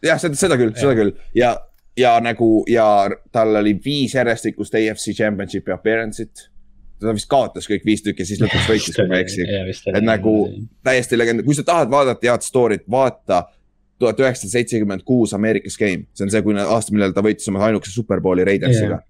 jah, 0.06 0.20
seda, 0.22 0.38
seda 0.38 0.60
küll, 0.60 0.74
seda 0.78 0.94
küll 0.98 1.14
ja, 1.36 1.56
ja 1.98 2.14
nagu 2.22 2.62
ja 2.70 2.86
tal 3.34 3.56
oli 3.60 3.74
viis 3.84 4.14
järjestikust 4.14 4.74
AFC 4.78 5.12
Championshipi 5.18 5.72
appearance'it. 5.74 6.48
ta 7.00 7.12
vist 7.14 7.28
kaotas 7.30 7.68
kõik 7.70 7.84
viis 7.86 8.02
tükki, 8.02 8.24
siis 8.26 8.40
lõpuks 8.42 8.66
võitis, 8.72 8.94
kui 8.96 9.06
ma 9.10 9.18
ei 9.20 9.26
eksi. 9.26 9.44
et 9.94 10.02
nagu 10.06 10.32
täiesti 10.86 11.18
legend, 11.18 11.44
kui 11.46 11.54
sa 11.54 11.62
tahad 11.66 11.90
vaadata 11.92 12.26
head 12.30 12.42
story't, 12.46 12.86
vaata 12.90 13.44
tuhat 13.98 14.18
üheksasada 14.22 14.50
seitsekümmend 14.56 15.02
kuus 15.06 15.32
Ameerikas 15.34 15.76
Game, 15.78 16.06
see 16.14 16.24
on 16.26 16.30
see, 16.30 16.42
kui 16.46 16.54
aasta, 16.58 16.94
millal 16.94 17.14
ta 17.14 17.22
võitis 17.26 17.48
oma 17.50 17.62
ainukese 17.66 17.94
superbowli 17.98 18.44
Raidersiga. 18.46 19.00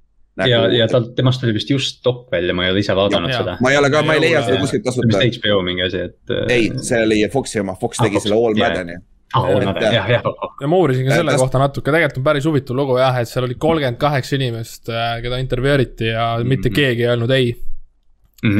ja, 0.49 0.61
ja 0.73 0.87
tal, 0.89 1.09
temast 1.17 1.43
oli 1.45 1.53
vist 1.57 1.69
just 1.73 1.99
dok 2.07 2.29
välja, 2.33 2.55
ma 2.55 2.65
ei 2.69 2.73
ole 2.73 2.81
ise 2.85 2.95
vaadanud 2.97 3.29
Ja- 3.33 3.41
seda. 3.43 3.57
ma 3.61 3.73
ei 3.73 3.77
ole 3.81 3.91
ka, 3.91 4.03
ma 4.07 4.15
ei 4.17 4.21
leia 4.23 4.41
seda 4.47 4.61
kuskilt 4.63 4.85
see 4.87 4.93
on 5.03 5.09
tasuta. 5.11 5.25
vist 5.25 5.41
HBO 5.45 5.63
mingi 5.67 5.83
asi, 5.89 6.05
et. 6.09 6.35
ei, 6.49 6.71
see 6.89 7.01
oli 7.05 7.19
Foxi 7.33 7.61
oma, 7.61 7.75
Fox 7.81 7.99
Ah, 8.01 8.05
tegi 8.07 8.17
Fox, 8.21 8.29
selle 8.29 8.39
All. 8.39 8.55
Madden'i. 8.61 8.97
jah. 8.97 9.03
Ja 9.35 10.67
ma 10.69 10.77
uurisin 10.77 11.05
ka 11.07 11.11
Ja 11.13 11.17
selle 11.21 11.33
tas- 11.35 11.41
kohta 11.43 11.59
natuke, 11.61 11.91
tegelikult 11.93 12.19
on 12.23 12.25
päris 12.25 12.47
huvitav 12.49 12.77
lugu 12.77 12.97
jah, 12.99 13.19
et 13.21 13.29
seal 13.29 13.45
oli 13.45 13.55
kolmkümmend 13.61 13.99
kaheksa 14.01 14.37
inimest, 14.39 14.89
keda 15.23 15.37
intervjueeriti 15.43 16.07
ja 16.15 16.39
mitte 16.45 16.69
Mhm. 16.71 16.75
keegi 16.77 17.03
ei 17.05 17.09
öelnud 17.13 17.31
ei. 17.37 17.51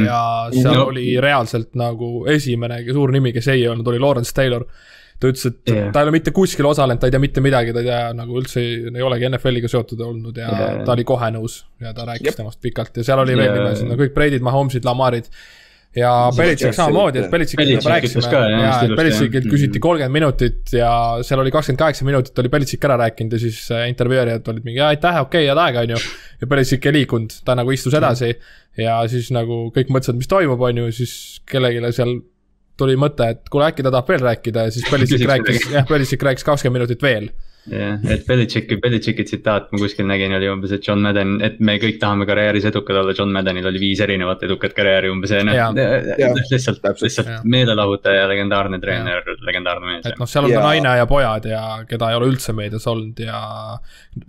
ja 0.05 0.49
seal 0.51 0.75
No. 0.75 0.85
oli 0.91 1.15
reaalselt 1.21 1.73
nagu 1.79 2.25
esimene 2.27 2.81
suur 2.91 3.11
nimi, 3.15 3.31
kes 3.33 3.47
ei 3.47 3.61
öelnud, 3.67 3.87
oli 3.87 3.99
Lawrence 3.99 4.33
Taylor. 4.33 4.65
ta 5.19 5.27
ütles, 5.27 5.45
et 5.47 5.67
Jah. 5.67 5.91
ta 5.91 5.99
ei 5.99 6.03
ole 6.07 6.11
mitte 6.15 6.31
kuskil 6.31 6.63
osalenud, 6.65 6.99
ta 7.01 7.07
ei 7.07 7.11
tea 7.11 7.19
mitte 7.19 7.41
midagi, 7.43 7.73
ta 7.75 7.79
ei 7.81 7.85
tea 7.89 8.13
nagu 8.15 8.37
üldse 8.39 8.61
ei, 8.61 8.85
ei 8.95 9.01
olegi 9.03 9.25
NFL-iga 9.27 9.67
seotud 9.67 9.99
olnud 9.99 10.37
ja 10.37 10.47
Jah. 10.47 10.77
ta 10.85 10.93
oli 10.93 11.03
kohe 11.03 11.27
nõus 11.35 11.65
ja 11.81 11.91
ta 11.93 12.05
rääkis 12.07 12.23
Jep. 12.29 12.35
temast 12.37 12.61
pikalt 12.63 12.95
ja 12.95 13.03
seal 13.03 13.19
oli 13.19 13.35
veel 13.35 13.49
Ja- 13.49 13.55
nimesid, 13.57 13.87
no 13.89 13.95
kõik 13.99 14.13
Brady'd, 14.15 14.39
Mahomes'id, 14.41 14.85
Lamarid. 14.87 15.25
Ja 15.97 16.11
Belichik 16.37 16.75
samamoodi, 16.77 17.23
et 17.23 17.31
Belichikiga 17.31 17.63
Belichik 17.65 17.81
juba 17.81 17.89
ütles 17.89 17.93
rääkisime. 17.95 18.31
ka, 18.31 18.41
ja 18.45 18.59
ilusti, 18.59 18.97
Belichikilt 18.99 19.47
küsiti 19.49 19.81
kolmkümmend 19.81 20.13
minutit 20.13 20.73
ja 20.75 20.91
seal 21.25 21.41
oli 21.41 21.53
kakskümmend 21.53 21.81
kaheksa 21.81 22.05
minutit 22.05 22.41
oli 22.43 22.51
Belichik 22.53 22.85
ära 22.85 22.97
rääkinud 23.01 23.33
ja 23.33 23.41
siis 23.41 23.63
äh, 23.73 23.87
intervjueerijad 23.89 24.51
olid 24.53 24.67
mingi 24.67 24.83
aitäh, 24.85 25.21
okei 25.23 25.47
okay,, 25.47 25.49
head 25.49 25.63
aega, 25.65 25.85
on 25.87 25.95
ju. 25.95 26.01
ja 26.41 26.49
Belichik 26.53 26.85
ei 26.85 26.97
liikunud, 26.99 27.39
ta 27.45 27.57
nagu 27.57 27.73
istus 27.73 27.97
edasi. 27.97 28.35
Ja 28.79 28.99
siis 29.11 29.31
nagu 29.35 29.65
kõik 29.75 29.89
mõtlesid, 29.91 30.19
mis 30.19 30.29
toimub, 30.29 30.61
on 30.61 30.83
ju, 30.83 30.91
siis 31.01 31.13
kellelegi 31.49 31.81
seal 31.97 32.19
tuli 32.79 32.95
mõte, 32.99 33.33
et 33.33 33.49
kuule, 33.51 33.71
äkki 33.73 33.83
ta 33.83 33.91
tahab 33.91 34.13
veel 34.13 34.23
rääkida 34.23 34.67
ja 34.67 34.75
siis 34.75 34.85
Belichik 34.93 35.25
rääkis, 35.27 35.71
jah, 35.73 35.87
Belichik 35.89 36.23
rääkis 36.29 36.45
kakskümmend 36.47 36.83
minutit 36.83 37.03
veel. 37.03 37.31
jah, 37.71 37.99
et 38.13 38.25
Belichicki, 38.27 38.77
Belichicki 38.81 39.23
tsitaat 39.27 39.71
ma 39.71 39.79
kuskil 39.81 40.05
nägin, 40.09 40.33
oli 40.37 40.47
umbes, 40.49 40.71
et 40.75 40.85
John 40.87 41.01
Madden, 41.05 41.35
et 41.45 41.59
me 41.59 41.77
kõik 41.81 41.99
tahame 42.01 42.25
karjääris 42.29 42.65
edukad 42.71 42.97
olla, 43.01 43.13
John 43.17 43.31
Maddenil 43.35 43.65
oli 43.69 43.79
viis 43.81 43.99
erinevat 44.05 44.43
edukat 44.47 44.73
karjääri 44.77 45.09
umbes 45.13 45.31
ja 45.35 45.43
noh 45.43 45.55
lihtsalt, 46.51 46.81
lihtsalt 47.01 47.29
meelelahutaja, 47.43 48.27
legendaarne 48.31 48.79
treener, 48.83 49.23
legendaarne 49.47 49.85
mees 49.93 50.05
et. 50.09 50.17
noh, 50.19 50.29
seal 50.29 50.45
on 50.47 50.51
Ja- 50.51 50.61
ka 50.61 50.67
naine 50.67 50.95
ja 50.97 51.05
pojad 51.09 51.45
ja 51.49 51.63
keda 51.89 52.09
ei 52.11 52.15
ole 52.19 52.29
üldse 52.31 52.53
meedias 52.57 52.87
olnud 52.89 53.19
ja 53.19 53.39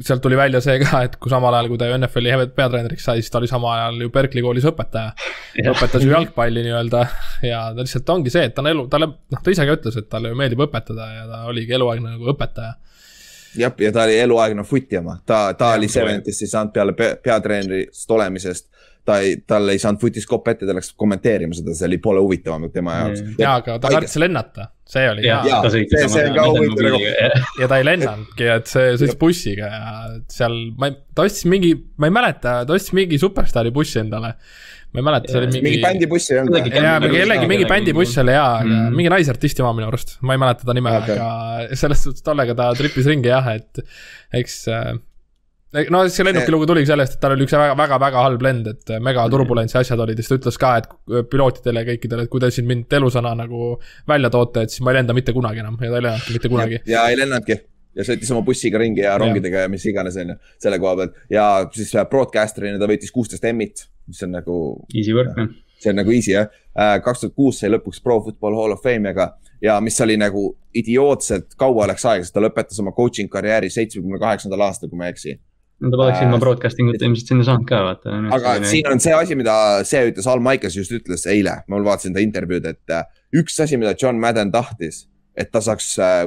sealt 0.01 0.23
tuli 0.25 0.37
välja 0.39 0.61
see 0.65 0.79
ka, 0.83 1.03
et 1.07 1.17
kui 1.21 1.31
samal 1.33 1.55
ajal, 1.57 1.69
kui 1.73 1.79
ta 1.81 1.89
ju 1.91 1.97
NFL-i 1.99 2.31
he- 2.35 2.47
peatreeneriks 2.61 3.05
sai, 3.09 3.23
siis 3.23 3.31
ta 3.33 3.39
oli 3.41 3.49
samal 3.51 3.73
ajal 3.79 4.01
ju 4.05 4.11
Berkeley 4.15 4.43
koolis 4.45 4.67
õpetaja. 4.71 5.13
õpetas 5.71 6.05
ju 6.05 6.11
jalgpalli 6.13 6.63
nii-öelda 6.67 7.03
ja 7.47 7.63
ta 7.75 7.81
lihtsalt 7.85 8.09
ongi 8.15 8.31
see, 8.33 8.45
et 8.51 8.55
ta 8.55 8.63
on 8.65 8.71
elu, 8.73 8.87
talle, 8.93 9.07
noh, 9.33 9.43
ta 9.43 9.51
ise 9.55 9.67
ka 9.67 9.77
ütles, 9.79 9.97
et 9.99 10.09
talle 10.13 10.31
ju 10.33 10.39
meeldib 10.39 10.63
õpetada 10.67 11.09
ja 11.17 11.27
ta 11.31 11.43
oligi 11.51 11.75
eluaegne 11.77 12.15
nagu 12.17 12.33
õpetaja. 12.35 12.75
jah, 13.59 13.73
ja 13.79 13.93
ta 13.93 14.03
oli 14.07 14.19
eluaegne 14.21 14.63
footi 14.65 14.97
oma, 15.01 15.19
ta, 15.27 15.53
ta 15.55 15.73
Jah, 15.73 15.79
oli 15.79 15.89
Seventis 15.89 16.43
ei 16.43 16.49
saanud 16.49 16.73
peale 16.73 16.93
pe 16.93 17.17
peatreenerist 17.23 18.11
olemisest. 18.11 18.67
ta 19.05 19.15
ei, 19.25 19.39
tal 19.49 19.69
ei 19.73 19.79
saanud 19.81 19.99
footis 19.99 20.27
kopp 20.29 20.47
ette, 20.53 20.67
ta 20.69 20.75
läks 20.77 20.93
kommenteerima 20.95 21.55
seda, 21.57 21.73
see 21.75 21.87
oli 21.89 21.97
poole 21.99 22.21
huvitavam 22.21 22.67
tema 22.71 22.99
jaoks. 22.99 23.23
jaa, 23.41 23.55
aga 23.63 23.79
ta 23.81 23.89
kartis 23.95 24.17
lennata, 24.21 24.67
see 24.87 25.07
oli 25.11 25.25
Jaa, 25.27 25.41
ta 25.65 25.71
sõitis 25.73 25.97
see- 26.05 26.09
see 26.13 26.27
on 26.29 26.35
ka 26.37 26.45
huvitav 26.51 26.85
nagu- 26.85 27.63
ja 27.63 27.69
ta 27.73 27.79
ei 27.81 27.87
lennanudki, 27.89 28.51
et 28.57 28.67
see 28.71 28.93
sõitis 29.01 29.17
bussiga 29.19 29.71
ja 29.73 30.21
seal 30.29 30.55
ma 30.79 30.91
ei, 30.93 30.99
ta 31.17 31.23
ostis 31.27 31.47
mingi, 31.49 31.73
ma 31.97 32.07
ei 32.11 32.15
mäleta, 32.15 32.59
ta 32.69 32.77
ostis 32.77 32.93
mingi 32.93 33.19
superstaari 33.19 33.71
bussi 33.75 33.99
endale. 34.05 34.35
Ma 34.91 35.03
ei 35.03 35.07
mäleta, 35.07 35.31
see 35.31 35.39
oli 35.41 35.51
mingi, 35.51 35.63
mingi 35.67 35.83
bändibussi 35.85 36.33
ei 36.35 36.41
olnud 36.41 36.57
jaa, 36.57 36.97
mingi 37.03 37.21
kellegi, 37.21 37.51
mingi 37.53 37.69
bändibuss 37.71 38.19
oli 38.25 38.33
jaa, 38.35 38.49
aga 38.63 38.71
Mm. 38.71 38.97
mingi 38.97 39.13
naisartisti 39.13 39.63
oma 39.63 39.77
minu 39.79 39.91
arust, 39.91 40.17
ma 40.27 40.35
ei 40.35 40.41
mäleta 40.43 40.67
ta 40.67 40.75
nime 40.75 40.97
okay., 40.99 41.19
aga 41.19 41.79
selles 41.79 42.03
suhtes 42.07 42.27
tollega 42.27 42.57
ta 42.59 42.73
tripis 42.79 43.07
ringi 43.07 43.31
jah, 43.31 43.47
et 43.55 43.85
eks 44.41 44.57
äh, 44.75 44.91
no 45.95 46.03
see 46.11 46.27
lennuki 46.27 46.51
lugu 46.51 46.67
tuligi 46.67 46.91
sellest, 46.91 47.15
et 47.17 47.23
tal 47.23 47.37
oli 47.37 47.47
üks 47.47 47.55
väga, 47.55 47.77
väga, 47.79 47.99
väga 48.03 48.25
halb 48.27 48.43
lend, 48.43 48.67
et 48.73 48.95
megaturbulents 49.07 49.77
ja 49.77 49.85
asjad 49.85 50.03
olid 50.03 50.19
ja 50.19 50.25
siis 50.27 50.33
ta 50.33 50.39
ütles 50.41 50.59
ka, 50.59 50.73
et 50.83 50.89
pilootidele 51.31 51.85
ja 51.85 51.91
kõikidele, 51.93 52.27
et 52.27 52.33
kui 52.33 52.43
te 52.43 52.51
siin 52.55 52.67
mind 52.71 52.99
elusana 52.99 53.37
nagu 53.39 53.77
välja 54.11 54.33
toote, 54.35 54.67
et 54.67 54.75
siis 54.75 54.83
ma 54.83 54.91
ei 54.91 54.99
lenda 54.99 55.15
mitte 55.17 55.35
kunagi 55.37 55.63
enam 55.63 55.79
ja 55.79 55.93
ta 55.93 56.01
ei 56.01 56.07
lennanudki 56.09 56.39
mitte 56.39 56.51
kunagi. 56.57 56.83
ja 56.91 57.07
ei 57.13 57.21
lennanudki 57.21 57.61
ja 57.99 58.07
sõitis 58.07 58.31
oma 58.35 58.43
bussiga 58.47 58.79
ringi 58.83 59.03
ja 59.03 59.17
rongidega 59.19 59.65
ja 59.65 59.71
mis 59.71 59.85
iganes, 59.91 60.19
onju, 60.23 60.37
selle 60.63 60.79
koha 60.83 60.97
pealt. 61.01 61.17
Ja 61.31 61.47
siis 61.75 61.91
broadcaster'ina 62.11 62.79
ta 62.79 62.87
võitis 62.91 63.11
kuusteist 63.15 63.45
Emmit, 63.51 63.87
mis 64.11 64.23
on 64.27 64.35
nagu, 64.39 64.57
Easy 64.95 65.15
work, 65.17 65.37
noh. 65.39 65.53
see 65.81 65.93
on 65.93 66.01
nagu 66.03 66.13
easy 66.15 66.35
jah. 66.35 66.51
kaks 67.05 67.25
tuhat 67.25 67.37
kuus 67.37 67.61
sai 67.63 67.71
lõpuks 67.73 68.03
Pro 68.05 68.21
Football 68.25 68.59
Hall 68.59 68.77
of 68.77 68.83
Fame'iga 68.85 69.31
ja 69.63 69.79
mis 69.85 69.99
oli 70.05 70.17
nagu 70.21 70.51
idiootselt 70.77 71.57
kaua 71.61 71.89
läks 71.91 72.05
aega, 72.07 72.27
sest 72.27 72.37
ta 72.37 72.43
lõpetas 72.43 72.79
oma 72.83 72.93
coaching 72.97 73.31
karjääri 73.33 73.71
seitsmekümne 73.73 74.21
kaheksandal 74.23 74.69
aastal, 74.69 74.93
kui 74.93 75.01
ma 75.01 75.09
ei 75.09 75.17
eksi 75.17 75.39
no 75.81 75.91
ta 75.91 76.01
poleks 76.01 76.21
Äh, 76.21 76.27
ilma 76.27 76.41
broadcasting 76.41 76.91
uta 76.93 77.07
ilmselt 77.09 77.33
sinna 77.33 77.47
saanud 77.47 77.69
ka, 77.69 77.81
vaata. 77.87 78.19
aga 78.37 78.55
siin 78.69 78.89
on 78.91 79.01
see 79.03 79.15
asi, 79.17 79.37
mida 79.39 79.55
see 79.89 80.03
ütles, 80.11 80.29
Al 80.31 80.43
Maikas 80.45 80.77
just 80.77 80.93
ütles 80.97 81.25
eile, 81.31 81.61
ma 81.69 81.81
vaatasin 81.87 82.17
ta 82.17 82.25
intervjuud, 82.25 82.69
et 82.69 82.95
äh, 82.95 83.07
üks 83.41 83.57
asi, 83.65 83.81
mida 83.81 83.95
John 84.01 84.21
Madden 84.21 84.53
tahtis, 84.53 85.07
et 85.39 85.53
ta 85.53 85.63
saaks 85.65 85.93
äh, 86.03 86.27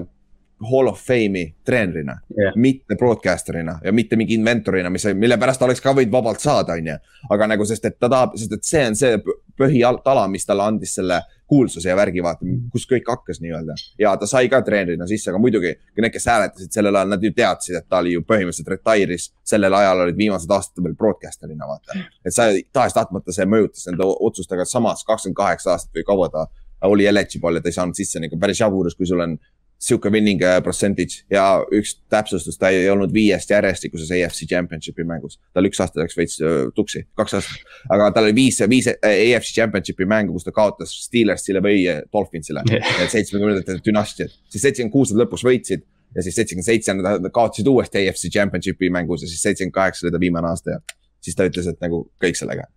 Hall 0.64 0.88
of 0.88 1.00
Fame'i 1.00 1.56
treenerina 1.66 2.18
yeah., 2.38 2.54
mitte 2.56 2.96
broadcaster'ina 2.96 3.80
ja 3.84 3.92
mitte 3.92 4.16
mingi 4.16 4.38
inventorina, 4.38 4.90
mis, 4.90 5.06
mille 5.14 5.38
pärast 5.38 5.60
ta 5.60 5.66
oleks 5.66 5.82
ka 5.84 5.94
võinud 5.96 6.14
vabalt 6.14 6.44
saada, 6.44 6.78
onju. 6.80 6.98
aga 7.36 7.48
nagu, 7.52 7.66
sest 7.66 7.86
et 7.90 8.00
ta 8.00 8.10
tahab, 8.10 8.38
sest 8.40 8.54
et 8.58 8.68
see 8.68 8.84
on 8.88 8.96
see 8.96 9.18
põ- 9.24 9.40
põhitala, 9.60 10.26
mis 10.32 10.46
talle 10.46 10.66
andis 10.66 10.96
selle 10.98 11.20
kuulsuse 11.50 11.90
ja 11.90 11.96
värgi, 11.98 12.24
vaata, 12.24 12.48
kus 12.72 12.86
kõik 12.90 13.10
hakkas 13.10 13.42
nii-öelda. 13.44 13.76
ja 14.00 14.16
ta 14.18 14.28
sai 14.30 14.50
ka 14.50 14.62
treenerina 14.66 15.08
sisse, 15.10 15.30
aga 15.32 15.42
muidugi 15.42 15.74
need, 16.00 16.12
kes 16.14 16.26
hääletasid 16.32 16.74
sellel 16.74 16.96
ajal, 16.96 17.12
nad 17.14 17.24
ju 17.24 17.34
teadsid, 17.36 17.78
et 17.78 17.90
ta 17.90 18.00
oli 18.02 18.16
ju 18.16 18.24
põhimõtteliselt 18.26 18.72
retire'is. 18.74 19.30
sellel 19.44 19.74
ajal 19.74 20.06
olid 20.06 20.18
viimased 20.18 20.52
aastad 20.52 20.84
veel 20.84 20.96
broadcaster'ina, 20.98 21.68
vaata. 21.70 22.00
et 22.26 22.34
sa 22.34 22.50
tahes-tahtmata 22.74 23.36
see 23.36 23.46
mõjutas 23.46 23.86
nende 23.90 24.08
otsust, 24.08 24.52
aga 24.52 24.66
samas 24.66 25.04
kakskümmend 25.04 25.38
kaheksa 25.38 25.76
aastat 25.76 26.00
või 26.00 26.08
kaua 26.08 26.30
ta 26.30 26.48
oli 26.88 27.06
eligible 27.06 27.58
ja 27.58 27.62
ta 27.62 27.72
ei 27.72 27.78
saanud 27.78 27.96
sisse 27.96 28.20
nagu 28.20 28.40
päris 28.40 28.60
jaburus, 28.60 28.96
kui 28.96 29.08
sul 29.08 29.22
on 29.24 29.38
sihuke 29.84 30.12
winning 30.14 30.42
äh, 30.46 30.58
percentage 30.64 31.24
ja 31.32 31.44
üks 31.76 31.98
täpsustus, 32.12 32.56
ta 32.60 32.70
ei 32.72 32.88
olnud 32.92 33.12
viiest 33.14 33.52
järjestikuses 33.52 34.12
AFC 34.16 34.48
Championshipi 34.48 35.04
mängus. 35.08 35.40
tal 35.54 35.68
üks 35.68 35.82
aasta 35.84 36.00
läks 36.00 36.16
veits 36.18 36.38
äh, 36.42 36.70
tuksi, 36.76 37.04
kaks 37.20 37.38
aastat, 37.40 37.74
aga 37.92 38.10
tal 38.16 38.30
oli 38.30 38.36
viis, 38.38 38.62
viis 38.72 38.88
äh, 38.94 39.18
AFC 39.36 39.56
Championshipi 39.58 40.08
mängu, 40.08 40.36
kus 40.38 40.48
ta 40.48 40.54
kaotas 40.56 40.94
Steelersile 41.04 41.64
või 41.64 41.82
äh, 41.92 42.04
Dolphinsile 42.14 42.64
yeah.. 42.72 43.10
seitsmekümnendate 43.12 43.82
dünastiad, 43.84 44.32
siis 44.48 44.64
seitsekümmend 44.64 44.96
kuus 44.96 45.12
nad 45.12 45.26
lõpus 45.26 45.44
võitsid 45.48 45.84
ja 46.16 46.24
siis 46.24 46.38
seitsekümmend 46.40 46.70
seitse 46.70 46.96
nad 46.96 47.28
kaotasid 47.34 47.68
uuesti 47.68 48.06
AFC 48.06 48.32
Championshipi 48.32 48.92
mängus 48.94 49.26
ja 49.26 49.32
siis 49.32 49.42
seitsekümmend 49.44 49.76
kaheksa 49.76 50.08
oli 50.08 50.14
ta 50.16 50.22
viimane 50.22 50.48
aasta 50.48 50.78
ja 50.78 50.80
siis 51.24 51.36
ta 51.36 51.48
ütles, 51.50 51.68
et 51.68 51.84
nagu 51.84 52.06
kõik 52.24 52.40
sellega. 52.40 52.70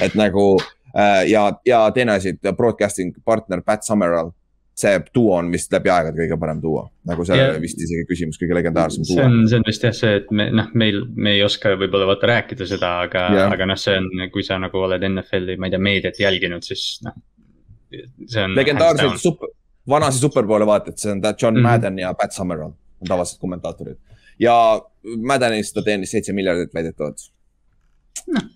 et 0.00 0.14
nagu 0.14 0.46
äh, 0.94 1.24
ja, 1.30 1.48
ja 1.66 1.82
teine 1.94 2.14
asi, 2.20 2.36
broadcasting 2.56 3.18
partner 3.24 3.66
Pat 3.66 3.82
Summerall 3.82 4.30
see 4.82 4.98
duo 5.14 5.36
on 5.38 5.50
vist 5.54 5.72
läbi 5.74 5.90
aegade 5.94 6.18
kõige 6.18 6.38
parem 6.42 6.60
duo, 6.62 6.84
nagu 7.08 7.24
see 7.28 7.38
yeah. 7.38 7.56
vist 7.62 7.80
isegi 7.82 8.04
küsimus, 8.10 8.38
kõige 8.40 8.56
legendaarsem 8.58 9.06
see 9.08 9.18
duo. 9.18 9.26
on, 9.28 9.48
see 9.50 9.60
on 9.60 9.66
vist 9.68 9.86
jah 9.86 9.96
see, 9.96 10.12
et 10.20 10.30
me 10.34 10.48
noh, 10.54 10.70
meil, 10.78 11.02
me 11.16 11.36
ei 11.36 11.42
oska 11.46 11.74
võib-olla 11.80 12.08
vaata 12.12 12.30
rääkida 12.32 12.68
seda, 12.70 12.92
aga 13.08 13.26
yeah., 13.34 13.54
aga 13.56 13.68
noh, 13.72 13.80
see 13.80 13.96
on, 14.00 14.08
kui 14.34 14.44
sa 14.46 14.58
nagu 14.62 14.84
oled 14.86 15.08
NFL-i, 15.08 15.58
ma 15.58 15.68
ei 15.70 15.74
tea, 15.74 15.82
meediat 15.88 16.22
jälginud, 16.22 16.66
siis 16.66 16.86
noh. 17.06 17.16
see 18.26 18.44
on. 18.44 18.56
legendaarseid 18.58 19.18
super, 19.22 19.54
vanasi 19.88 20.22
superpoole 20.22 20.66
vaatad, 20.68 20.98
see 21.00 21.12
on 21.14 21.22
John 21.22 21.32
mm 21.32 21.60
Mhm. 21.60 21.66
-hmm. 21.66 21.70
Madden 21.70 21.98
ja 21.98 22.14
Pat 22.14 22.32
Summerall 22.32 22.72
on 22.72 23.08
tavalised 23.08 23.40
kommentaatorid. 23.40 23.98
ja 24.38 24.56
Maddenist 25.18 25.74
ta 25.74 25.82
teenis 25.82 26.10
seitse 26.10 26.32
miljardit 26.32 26.74
väidetavalt. 26.74 27.31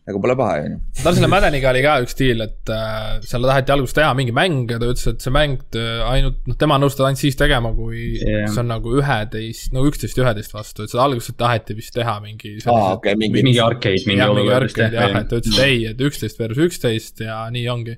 Nagu 0.06 0.20
pole 0.22 0.36
paha, 0.38 0.58
onju. 0.62 0.78
tal 1.02 1.16
selle 1.16 1.28
Maddeniga 1.30 1.70
oli 1.72 1.82
ka 1.84 1.96
üks 2.04 2.16
diil, 2.18 2.42
et 2.44 2.70
äh, 2.72 3.18
seal 3.26 3.46
taheti 3.48 3.74
alguses 3.74 3.96
teha 3.96 4.12
mingi 4.16 4.34
mäng 4.36 4.70
ja 4.70 4.78
ta 4.80 4.88
ütles, 4.92 5.06
et 5.10 5.24
see 5.24 5.34
mäng 5.34 5.58
äh, 5.76 6.02
ainult, 6.06 6.38
noh, 6.46 6.58
tema 6.60 6.78
on 6.78 6.84
nõus 6.86 6.94
seda 6.96 7.08
ainult 7.08 7.22
siis 7.22 7.38
tegema, 7.40 7.72
kui 7.76 8.02
yeah. 8.20 8.46
see 8.52 8.62
on 8.62 8.70
nagu 8.70 8.96
üheteist, 9.00 9.72
no 9.74 9.84
üksteist 9.88 10.20
üheteist 10.22 10.54
vastu, 10.54 10.86
et 10.86 10.92
seda 10.92 11.06
alguses 11.08 11.36
taheti 11.38 11.76
vist 11.78 11.94
teha 11.96 12.18
mingi 12.24 12.56
aa, 12.62 12.96
okei, 12.96 13.16
mingi. 13.18 13.42
mingi 13.42 13.62
arcade, 13.64 14.04
mingi 14.08 14.22
jah, 14.22 14.34
mingi 14.36 14.54
arcade 14.56 15.00
jah, 15.00 15.16
et 15.22 15.30
ta 15.32 15.40
ütles, 15.40 15.56
et 15.56 15.64
ei, 15.66 15.80
et 15.92 16.04
üksteist 16.10 16.42
versus 16.42 16.68
üksteist 16.68 17.24
ja 17.26 17.42
nii 17.52 17.66
ongi. 17.72 17.96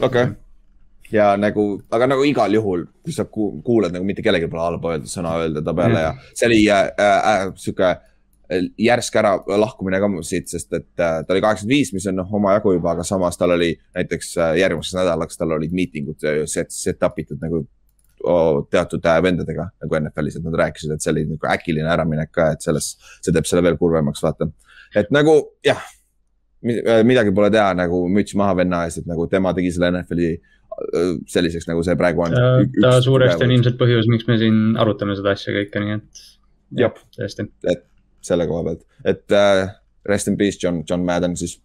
okei, 0.00 0.30
ja 1.12 1.32
nagu, 1.40 1.66
aga 1.92 2.08
nagu 2.14 2.24
igal 2.26 2.54
juhul, 2.56 2.86
kui 3.04 3.14
sa 3.14 3.26
ku- 3.28 3.52
kuulad 3.66 3.92
nagu 3.94 4.06
mitte 4.08 4.24
kellelgi 4.24 4.48
pole 4.50 4.64
halba 4.64 4.94
öelda, 4.94 5.10
sõna 5.10 5.36
öelda 5.42 5.64
ta 5.66 5.76
peale 5.76 6.06
ja 6.06 6.14
see 6.32 6.48
oli 6.48 6.62
äh, 6.72 6.88
äh, 6.96 7.50
sihuke 7.58 7.90
äh, 7.90 8.06
järsk 8.78 9.16
ära 9.20 9.34
lahkumine 9.60 10.00
ka 10.02 10.08
siit, 10.26 10.48
sest 10.50 10.72
et 10.74 11.02
äh, 11.02 11.20
ta 11.26 11.34
oli 11.34 11.42
kaheksakümmend 11.44 11.74
viis, 11.76 11.92
mis 11.94 12.06
on 12.10 12.18
noh 12.18 12.32
omajagu 12.40 12.74
juba, 12.74 12.94
aga 12.96 13.04
samas 13.06 13.38
tal 13.38 13.54
oli 13.54 13.72
näiteks 13.96 14.32
äh, 14.38 14.54
järgmiseks 14.60 14.96
nädalaks, 14.98 15.38
tal 15.38 15.54
olid 15.56 15.74
miitingud 15.76 16.26
äh, 16.26 16.40
set, 16.50 16.72
set 16.74 17.06
up 17.06 17.18
itud 17.22 17.40
nagu 17.42 17.62
teatud 18.70 19.06
äh, 19.06 19.22
vendadega 19.24 19.70
nagu 19.80 19.98
NFL-is, 20.00 20.36
et 20.36 20.44
nad 20.44 20.58
rääkisid, 20.64 20.92
et 20.92 21.04
see 21.04 21.12
oli 21.14 21.24
nagu 21.30 21.50
äkiline 21.54 21.88
äraminek 21.94 22.32
ka, 22.34 22.50
et 22.56 22.66
selles, 22.66 22.92
see 23.24 23.32
teeb 23.32 23.48
selle 23.48 23.64
veel 23.64 23.78
kurvemaks, 23.80 24.22
vaata. 24.24 24.50
et 24.98 25.12
nagu 25.14 25.36
jah, 25.64 25.80
midagi 27.06 27.32
pole 27.36 27.48
teha 27.54 27.70
nagu 27.78 28.02
müts 28.12 28.36
maha 28.36 28.58
venna 28.58 28.82
ees, 28.86 28.98
et 29.00 29.08
nagu 29.08 29.24
tema 29.30 29.54
tegi 29.56 29.70
selle 29.76 29.92
NFL-i 29.94 30.32
äh, 30.34 31.14
selliseks, 31.30 31.68
nagu 31.70 31.84
see 31.86 31.96
praegu 32.00 32.26
on. 32.26 32.36
ta 32.82 32.96
suuresti 33.04 33.46
on 33.46 33.54
ilmselt 33.56 33.78
põhjus, 33.80 34.10
miks 34.10 34.28
me 34.28 34.40
siin 34.42 34.60
arutame 34.80 35.16
seda 35.18 35.36
asja 35.38 35.54
kõike, 35.56 35.84
nii 35.86 35.96
et. 36.00 36.26
Jep. 36.78 37.00
tõesti. 37.16 37.48
Selle 38.24 38.46
koha 38.48 38.64
pealt, 38.66 38.82
et 39.04 39.36
äh, 39.36 39.68
rest 40.08 40.30
in 40.30 40.38
peace, 40.40 40.58
John, 40.62 40.82
John 40.88 41.04
Madden 41.06 41.36
siis. 41.36 41.58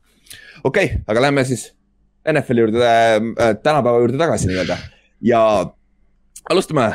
okei 0.63 0.85
okay,, 0.85 1.01
aga 1.07 1.25
lähme 1.27 1.45
siis 1.47 1.69
NFL-i 2.31 2.65
juurde 2.65 2.85
äh,, 2.85 3.55
tänapäeva 3.63 4.01
juurde 4.03 4.17
tagasi 4.21 4.49
nii-öelda 4.49 4.77
ja 5.21 5.41
alustame. 6.49 6.89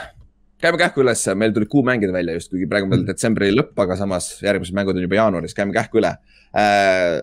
käime 0.61 0.79
kähku 0.79 1.01
üles, 1.01 1.23
meil 1.35 1.55
tuli 1.57 1.67
kuu 1.67 1.83
mängida 1.87 2.13
välja 2.13 2.35
just, 2.37 2.51
kuigi 2.53 2.67
praegu 2.69 2.89
on 2.89 2.93
veel 2.93 3.07
detsembri 3.09 3.49
lõpp, 3.55 3.79
aga 3.81 3.97
samas 3.97 4.35
järgmised 4.45 4.77
mängud 4.77 4.99
on 4.99 5.07
juba 5.07 5.21
jaanuaris, 5.23 5.57
käime 5.57 5.77
kähku 5.77 6.03
üle 6.03 6.15
äh,. 6.57 7.21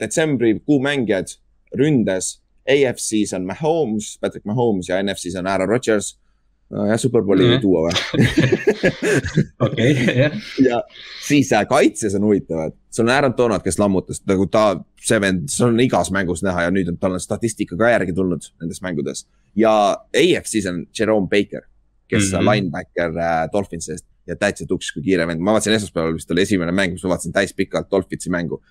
detsembri 0.00 0.58
kuu 0.60 0.78
mängijad 0.82 1.34
ründes, 1.78 2.38
AFC-s 2.68 3.34
on 3.36 3.46
Mahomes, 3.46 4.18
Patrick 4.20 4.46
Mahomes 4.46 4.88
ja 4.88 5.02
NFC-s 5.02 5.38
on 5.38 5.46
Aaron 5.46 5.68
Rodgers. 5.68 6.18
nojah, 6.70 6.98
superbowli 7.00 7.44
ei 7.44 7.50
Mhm. 7.56 7.60
tuua 7.62 7.80
või? 7.86 7.94
okei, 9.66 9.92
jah. 10.18 10.36
ja 10.64 10.82
siis 11.24 11.52
äh, 11.52 11.64
kaitses 11.68 12.14
on 12.18 12.26
huvitavad, 12.28 12.76
sul 12.90 13.06
on 13.08 13.14
Aaron 13.14 13.34
Donald, 13.36 13.64
kes 13.64 13.78
lammutas 13.80 14.20
nagu 14.28 14.46
ta, 14.52 14.66
see 15.00 15.20
vend, 15.20 15.48
see 15.52 15.66
on 15.66 15.80
igas 15.80 16.10
mängus 16.14 16.42
näha 16.44 16.66
ja 16.66 16.74
nüüd 16.74 16.90
on 16.92 16.98
tal 17.00 17.16
on 17.16 17.22
statistika 17.24 17.78
ka 17.78 17.92
järgi 17.94 18.12
tulnud 18.16 18.50
nendes 18.60 18.82
mängudes. 18.84 19.26
ja 19.56 19.72
AFC-s 20.16 20.68
on 20.70 20.84
Jerome 20.98 21.28
Baker, 21.30 21.64
kes 22.08 22.32
mm. 22.32 22.38
-hmm. 22.38 22.52
linebacker 22.52 23.18
äh, 23.18 23.48
Dolphinsist 23.52 24.06
ja 24.28 24.36
täitsa 24.36 24.66
tuks 24.68 24.92
kui 24.92 25.02
kiire 25.02 25.26
vend, 25.26 25.40
ma 25.40 25.52
vaatasin 25.56 25.72
esmaspäeval 25.72 26.14
vist 26.14 26.30
oli 26.30 26.44
esimene 26.44 26.72
mäng, 26.72 26.92
kus 26.92 27.04
ma 27.04 27.14
vaatasin 27.14 27.32
täispikalt 27.32 27.90
Dolphinsi 27.90 28.30
mängu. 28.30 28.62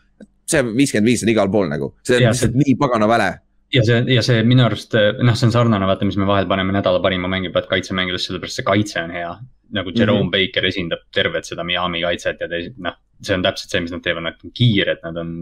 see 0.48 0.64
viiskümmend 0.64 1.06
viis 1.10 1.24
on 1.26 1.30
igal 1.30 1.50
pool 1.52 1.68
nagu, 1.68 1.90
see 2.08 2.16
on 2.16 2.30
lihtsalt 2.30 2.54
nii 2.56 2.76
pagana 2.80 3.08
väle. 3.08 3.40
Ja 3.74 3.84
see, 3.84 4.04
ja 4.14 4.24
see 4.26 4.44
minu 4.48 4.66
arust, 4.68 4.96
noh, 4.96 5.36
see 5.38 5.48
on 5.50 5.54
sarnane, 5.56 5.88
vaata, 5.90 6.08
mis 6.08 6.18
me 6.20 6.28
vahel 6.30 6.48
paneme 6.50 6.76
nädala 6.76 7.02
parima 7.04 7.30
mängivat 7.32 7.68
kaitsemängides, 7.72 8.28
sellepärast 8.30 8.62
see 8.62 8.68
kaitse 8.68 9.02
on 9.04 9.16
hea. 9.16 9.38
nagu 9.76 9.92
Jerome 9.92 10.22
mm 10.22 10.28
-hmm. 10.28 10.48
Baker 10.48 10.66
esindab 10.66 11.00
tervet 11.12 11.46
seda 11.46 11.64
Miami 11.64 12.00
kaitset 12.02 12.40
ja 12.40 12.48
teised, 12.48 12.78
noh, 12.80 12.94
see 13.22 13.36
on 13.36 13.42
täpselt 13.44 13.74
see, 13.74 13.82
mis 13.84 13.92
nad 13.92 14.00
teevad, 14.06 14.24
nad 14.24 14.38
on 14.46 14.54
kiired, 14.56 15.02
nad 15.04 15.18
on 15.18 15.34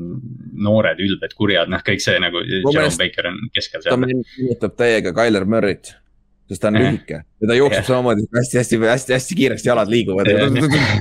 noored, 0.67 0.97
ülbed, 0.99 1.35
kurjad, 1.37 1.69
noh, 1.69 1.83
kõik 1.85 2.01
see 2.01 2.17
nagu 2.19 2.41
Jerome 2.41 2.73
meelest- 2.73 3.03
Baker 3.03 3.27
on 3.27 3.37
keskel 3.53 3.83
ta 3.83 3.91
seal. 3.91 4.01
meenutab 4.01 4.73
täiega 4.79 5.13
Tyler 5.13 5.45
Murry't, 5.45 5.93
sest 6.49 6.61
ta 6.61 6.71
on 6.71 6.79
Jah. 6.79 6.87
lühike 6.87 7.19
ja 7.21 7.47
ta 7.47 7.53
jookseb 7.53 7.83
Jah. 7.83 7.87
samamoodi 7.91 8.25
hästi-hästi-hästi-hästi 8.39 9.35
kiiresti, 9.35 9.69
jalad 9.69 9.93
liiguvad. 9.93 10.25
Jah. 10.25 10.49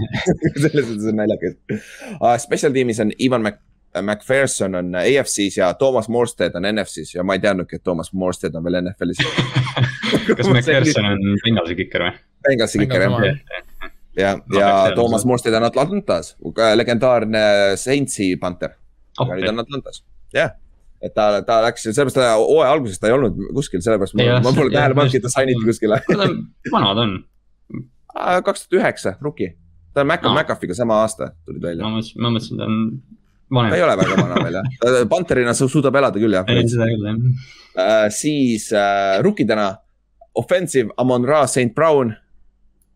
selles 0.67 0.85
mõttes 0.91 1.09
on 1.09 1.17
naljakas 1.23 1.57
uh,. 2.21 2.37
Special 2.45 2.77
tiimis 2.77 3.01
on 3.01 3.13
Ivan 3.19 3.43
Mac, 3.49 3.57
McPherson 4.02 4.74
on 4.74 4.94
AFC-s 4.98 5.59
ja 5.59 5.74
Toomas 5.78 6.09
Morstead 6.09 6.57
on 6.59 6.66
NFC-s 6.70 7.14
ja 7.14 7.24
ma 7.24 7.37
ei 7.37 7.42
teadnudki, 7.42 7.78
et 7.78 7.85
Toomas 7.85 8.12
Morstead 8.12 8.54
on 8.54 8.64
veel 8.64 8.80
NFL-is. 8.80 9.22
kas 10.38 10.50
McPherson 10.50 11.11
on 11.12 11.22
Bengalsi 11.44 11.78
kiker 11.78 12.09
või? 12.09 12.16
Bengalsi 12.48 12.83
kiker 12.83 13.07
jah, 13.07 13.38
ja, 14.18 14.35
ja 14.59 14.72
Toomas 14.94 15.22
seda. 15.22 15.30
Morstead 15.30 15.61
on 15.61 15.68
Atlantas, 15.70 16.35
legendaarne 16.74 17.46
Saintsi 17.80 18.35
panter, 18.40 18.76
aga 19.18 19.38
nüüd 19.38 19.54
on 19.54 19.66
Atlantas, 19.66 20.04
jah 20.35 20.54
et 21.04 21.12
ta, 21.12 21.26
ta 21.44 21.59
läks, 21.64 21.85
sellepärast 21.85 22.16
ta 22.16 22.30
hooaja 22.40 22.70
alguses 22.72 23.00
ta 23.00 23.11
ei 23.11 23.16
olnud 23.16 23.37
kuskil, 23.57 23.83
sellepärast 23.85 24.16
ma, 24.18 24.38
ma 24.44 24.52
pole 24.57 24.72
tähele 24.72 24.96
pannud, 24.96 25.16
et 25.18 25.24
ta 25.26 25.33
signiti 25.33 25.66
kuskile. 25.66 26.00
vana 26.72 26.94
ta 26.96 27.04
on, 27.04 27.18
kaks 28.46 28.64
tuhat 28.64 28.80
üheksa, 28.80 29.14
rookie. 29.24 29.52
ta 29.92 30.04
on 30.04 30.11
Mac- 30.11 30.24
Aa., 30.24 30.33
McAfee'ga 30.33 30.76
sama 30.78 31.02
aasta 31.02 31.33
tulid 31.44 31.62
välja 31.62 31.85
ma. 31.85 31.98
mõtlesin, 31.98 32.22
ma 32.24 32.33
mõtlesin, 32.33 32.61
ta 32.61 32.68
on 32.70 32.78
ta 33.52 33.76
ei 33.76 33.83
ole 33.85 33.96
väga 34.00 34.18
vana 34.18 34.42
veel 34.44 34.59
jah, 34.59 34.98
panterina 35.11 35.54
su- 35.54 35.68
suudab 35.68 35.96
elada 36.00 36.20
küll 36.20 36.37
jah. 36.37 36.48
seda 36.48 36.88
küll 36.90 37.09
jah. 37.09 38.11
siis 38.14 38.70
äh, 38.72 39.20
rookidena 39.24 39.70
offensive 40.35 40.94
Amon 40.98 41.26
Ra 41.28 41.46
St 41.46 41.74
Brown 41.74 42.14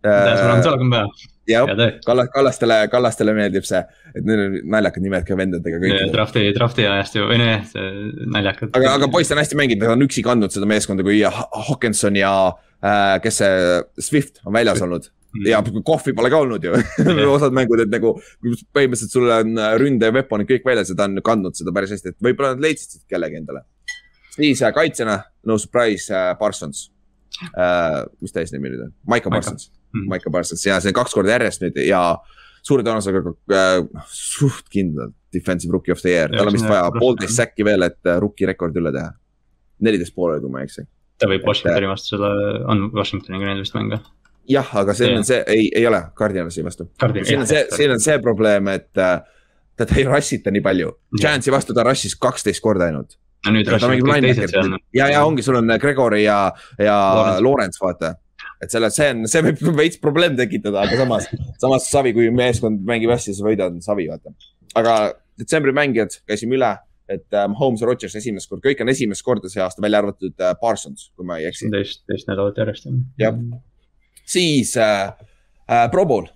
peal, 0.03 1.11
jah. 1.49 1.67
Kallas, 2.07 2.29
Kallastele, 2.35 2.77
Kallastele 2.93 3.35
meeldib 3.35 3.67
see, 3.67 3.81
et 4.15 4.25
neil 4.27 4.45
on 4.45 4.57
naljakad 4.77 5.03
nimed 5.05 5.27
ka 5.27 5.37
vendadega 5.39 5.81
kõik. 5.83 6.13
Drafti, 6.15 6.45
drafti 6.57 6.87
ajast 6.87 7.19
ju, 7.19 7.27
või 7.29 7.51
see 7.73 7.91
naljakad. 8.37 8.73
aga, 8.79 8.95
aga 8.99 9.11
poiss 9.13 9.35
on 9.35 9.43
hästi 9.43 9.59
mänginud, 9.59 9.85
ta 9.85 9.97
on 9.97 10.07
üksi 10.07 10.25
kandnud 10.27 10.55
seda 10.55 10.69
meeskonda, 10.71 11.07
kui 11.07 11.21
Hawkinson 11.25 12.19
ja 12.21 12.33
äh, 12.79 13.17
kes 13.25 13.43
see 13.43 13.79
Swift 14.11 14.43
on 14.45 14.55
väljas 14.57 14.83
olnud 14.85 15.11
ja 15.47 15.61
kohvi 15.85 16.15
pole 16.17 16.31
ka 16.33 16.41
olnud 16.45 16.65
ju 16.65 16.75
osad 17.37 17.55
mängud, 17.57 17.83
et 17.85 17.93
nagu 17.93 18.15
põhimõtteliselt 18.75 19.15
sul 19.15 19.31
on 19.33 19.59
äh, 19.61 19.75
ründe 19.81 20.09
ja 20.09 20.15
weapon'id 20.15 20.49
kõik 20.51 20.67
väljas 20.69 20.93
ja 20.93 20.99
ta 20.99 21.09
on 21.09 21.21
kandnud 21.25 21.59
seda 21.59 21.75
päris 21.77 21.93
hästi, 21.97 22.15
et 22.15 22.29
võib-olla 22.29 22.55
nad 22.55 22.65
leidsid 22.65 22.97
siit 22.97 23.05
kellegi 23.11 23.41
endale. 23.41 23.65
siis 24.37 24.63
äh, 24.63 24.73
kaitsjana, 24.75 25.21
no 25.47 25.59
surprise 25.61 26.15
äh,, 26.15 26.33
Parsons 26.41 26.89
äh,. 27.53 28.05
mis 28.23 28.35
ta 28.35 28.45
eesnimi 28.45 28.73
nüüd 28.73 28.89
on? 28.89 28.95
Maiko. 29.07 29.33
Parsons, 29.35 29.73
Mhm. 29.89 30.05
Maiko 30.11 30.29
Parsons 30.29 30.61
ja 30.67 30.83
see 30.85 30.93
kaks 30.93 31.15
korda 31.17 31.33
järjest 31.33 31.63
nüüd 31.65 31.79
ja 31.81 32.03
suure 32.61 32.85
tõenäosusega 32.85 33.33
äh, 33.57 34.03
suht 34.13 34.69
kindlalt 34.73 35.15
defensive 35.33 35.73
rookie 35.73 35.93
of 35.93 36.03
the 36.05 36.13
year, 36.13 36.33
tal 36.33 36.49
on 36.49 36.57
vist 36.57 36.65
Ja, 36.65 36.75
vaja 36.75 36.93
poolteist 36.93 37.37
säkki 37.37 37.65
veel, 37.65 37.85
et 37.89 38.01
äh, 38.05 38.21
rookie 38.21 38.49
rekord 38.49 38.77
üle 38.77 38.93
teha. 38.93 39.15
neliteist 39.81 40.15
poole, 40.17 40.41
kui 40.43 40.51
ma 40.53 40.61
ei 40.61 40.69
eksi 40.69 40.85
ta 41.19 41.29
võib 41.31 41.47
Washingtoni 41.49 41.91
vastu 41.91 42.15
selle, 42.15 42.31
on 42.71 42.89
Washingtoniga 42.95 43.51
neil 43.51 43.63
vist 43.65 43.77
mänge. 43.77 44.01
jah, 44.49 44.69
aga 44.83 44.95
see 44.97 45.09
on 45.09 45.21
Jah. 45.21 45.27
see, 45.29 45.41
ei, 45.55 45.71
ei 45.77 45.87
ole 45.87 46.01
Cardinalsi 46.19 46.65
vastu. 46.65 46.89
siin 47.23 47.43
on 47.43 47.49
see, 47.49 47.65
siin 47.77 47.93
on 47.95 48.01
see 48.03 48.19
probleem, 48.25 48.69
et 48.73 49.01
äh, 49.03 49.19
teda 49.79 49.99
ei 50.01 50.07
rushita 50.09 50.53
nii 50.55 50.65
palju. 50.65 50.93
Giantsi 51.21 51.55
vastu 51.55 51.77
ta 51.77 51.85
rush'is 51.87 52.17
kaksteist 52.21 52.63
korda 52.65 52.89
ainult. 52.89 53.19
ja, 54.97 55.11
ja 55.15 55.21
ongi, 55.25 55.45
sul 55.47 55.61
on 55.61 55.77
Gregory 55.79 56.25
ja, 56.25 56.41
ja 56.83 56.97
Lawrence. 57.45 57.79
Vaata. 57.83 58.17
et 58.63 58.75
selle, 58.75 58.91
see 58.91 59.13
on, 59.15 59.23
see 59.31 59.45
võib 59.47 59.63
veits 59.79 60.01
probleem 60.03 60.35
tekitada, 60.39 60.83
aga 60.83 60.99
samas, 60.99 61.29
samas 61.63 61.87
Savi, 61.93 62.11
kui 62.17 62.33
meeskond 62.35 62.83
mängib 62.87 63.13
hästi, 63.15 63.31
siis 63.37 63.45
võidad 63.47 63.77
on 63.77 63.85
Savi, 63.85 64.09
vaata. 64.11 64.35
aga 64.79 64.99
detsembri 65.39 65.75
mängijad 65.77 66.19
käisime 66.27 66.59
üle, 66.59 66.73
et 67.09 67.39
ähm, 67.39 67.55
Holmes 67.61 67.85
ja 67.85 67.87
Rodgers 67.89 68.19
esimest 68.19 68.51
korda, 68.51 68.67
kõik 68.67 68.83
on 68.83 68.91
esimest 68.91 69.23
korda 69.25 69.51
see 69.53 69.63
aasta, 69.63 69.83
välja 69.85 70.03
arvatud 70.03 70.43
äh, 70.43 70.57
Parsons, 70.61 71.13
kui 71.17 71.29
ma 71.29 71.39
ei 71.39 71.47
eksi. 71.53 71.71
teist, 71.73 72.03
teist 72.11 72.27
nädalat 72.31 72.59
järjest 72.59 72.91
Jah.. 73.21 73.39
Siis 74.29 74.77
äh, 74.77 75.13
äh, 75.71 75.91
Pro 75.91 76.07
Bowl. 76.07 76.27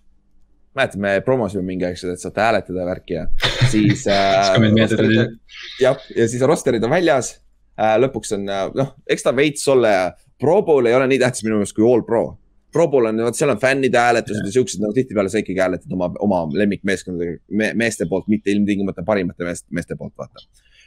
mäletad, 0.75 1.01
me 1.05 1.21
promosime 1.21 1.67
mingi 1.69 1.85
aeg 1.85 1.99
seda, 2.01 2.15
et 2.17 2.23
saate 2.23 2.41
hääletada 2.41 2.81
ja 2.81 2.85
värki 2.89 3.17
ja 3.19 3.27
siis 3.69 4.07
äh. 4.09 4.55
jah, 5.85 5.99
ja 6.17 6.29
siis 6.29 6.43
rosterid 6.49 6.85
on 6.85 6.95
väljas 6.95 7.35
äh,. 7.77 7.99
lõpuks 8.01 8.33
on 8.39 8.47
äh, 8.49 8.69
noh, 8.79 8.95
eks 9.07 9.27
ta 9.27 9.35
veits 9.37 9.69
olla 9.69 9.91
ja 9.93 10.07
Pro 10.41 10.63
Bowl 10.65 10.89
ei 10.89 10.97
ole 10.97 11.11
nii 11.11 11.21
tähtis 11.21 11.45
minu 11.45 11.61
meelest 11.61 11.77
kui 11.77 11.85
All 11.87 12.03
Pro. 12.07 12.23
Pro 12.73 12.87
Bowl 12.89 13.11
on, 13.11 13.21
vot 13.27 13.37
seal 13.37 13.53
on 13.53 13.61
fännide 13.61 14.01
hääletused 14.01 14.49
ja 14.49 14.53
siuksed 14.55 14.81
nagu 14.81 14.97
tihtipeale 14.97 15.29
sa 15.29 15.43
ikkagi 15.43 15.61
hääletad 15.61 15.93
oma, 15.93 16.09
oma 16.25 16.39
lemmikmeeskondadega 16.57 17.37
me,, 17.53 17.69
meeste 17.77 18.09
poolt, 18.09 18.31
mitte 18.33 18.51
ilmtingimata 18.51 19.05
parimate 19.05 19.45
meeste, 19.45 19.69
meeste 19.77 19.97
poolt, 20.01 20.15
vaata. 20.19 20.41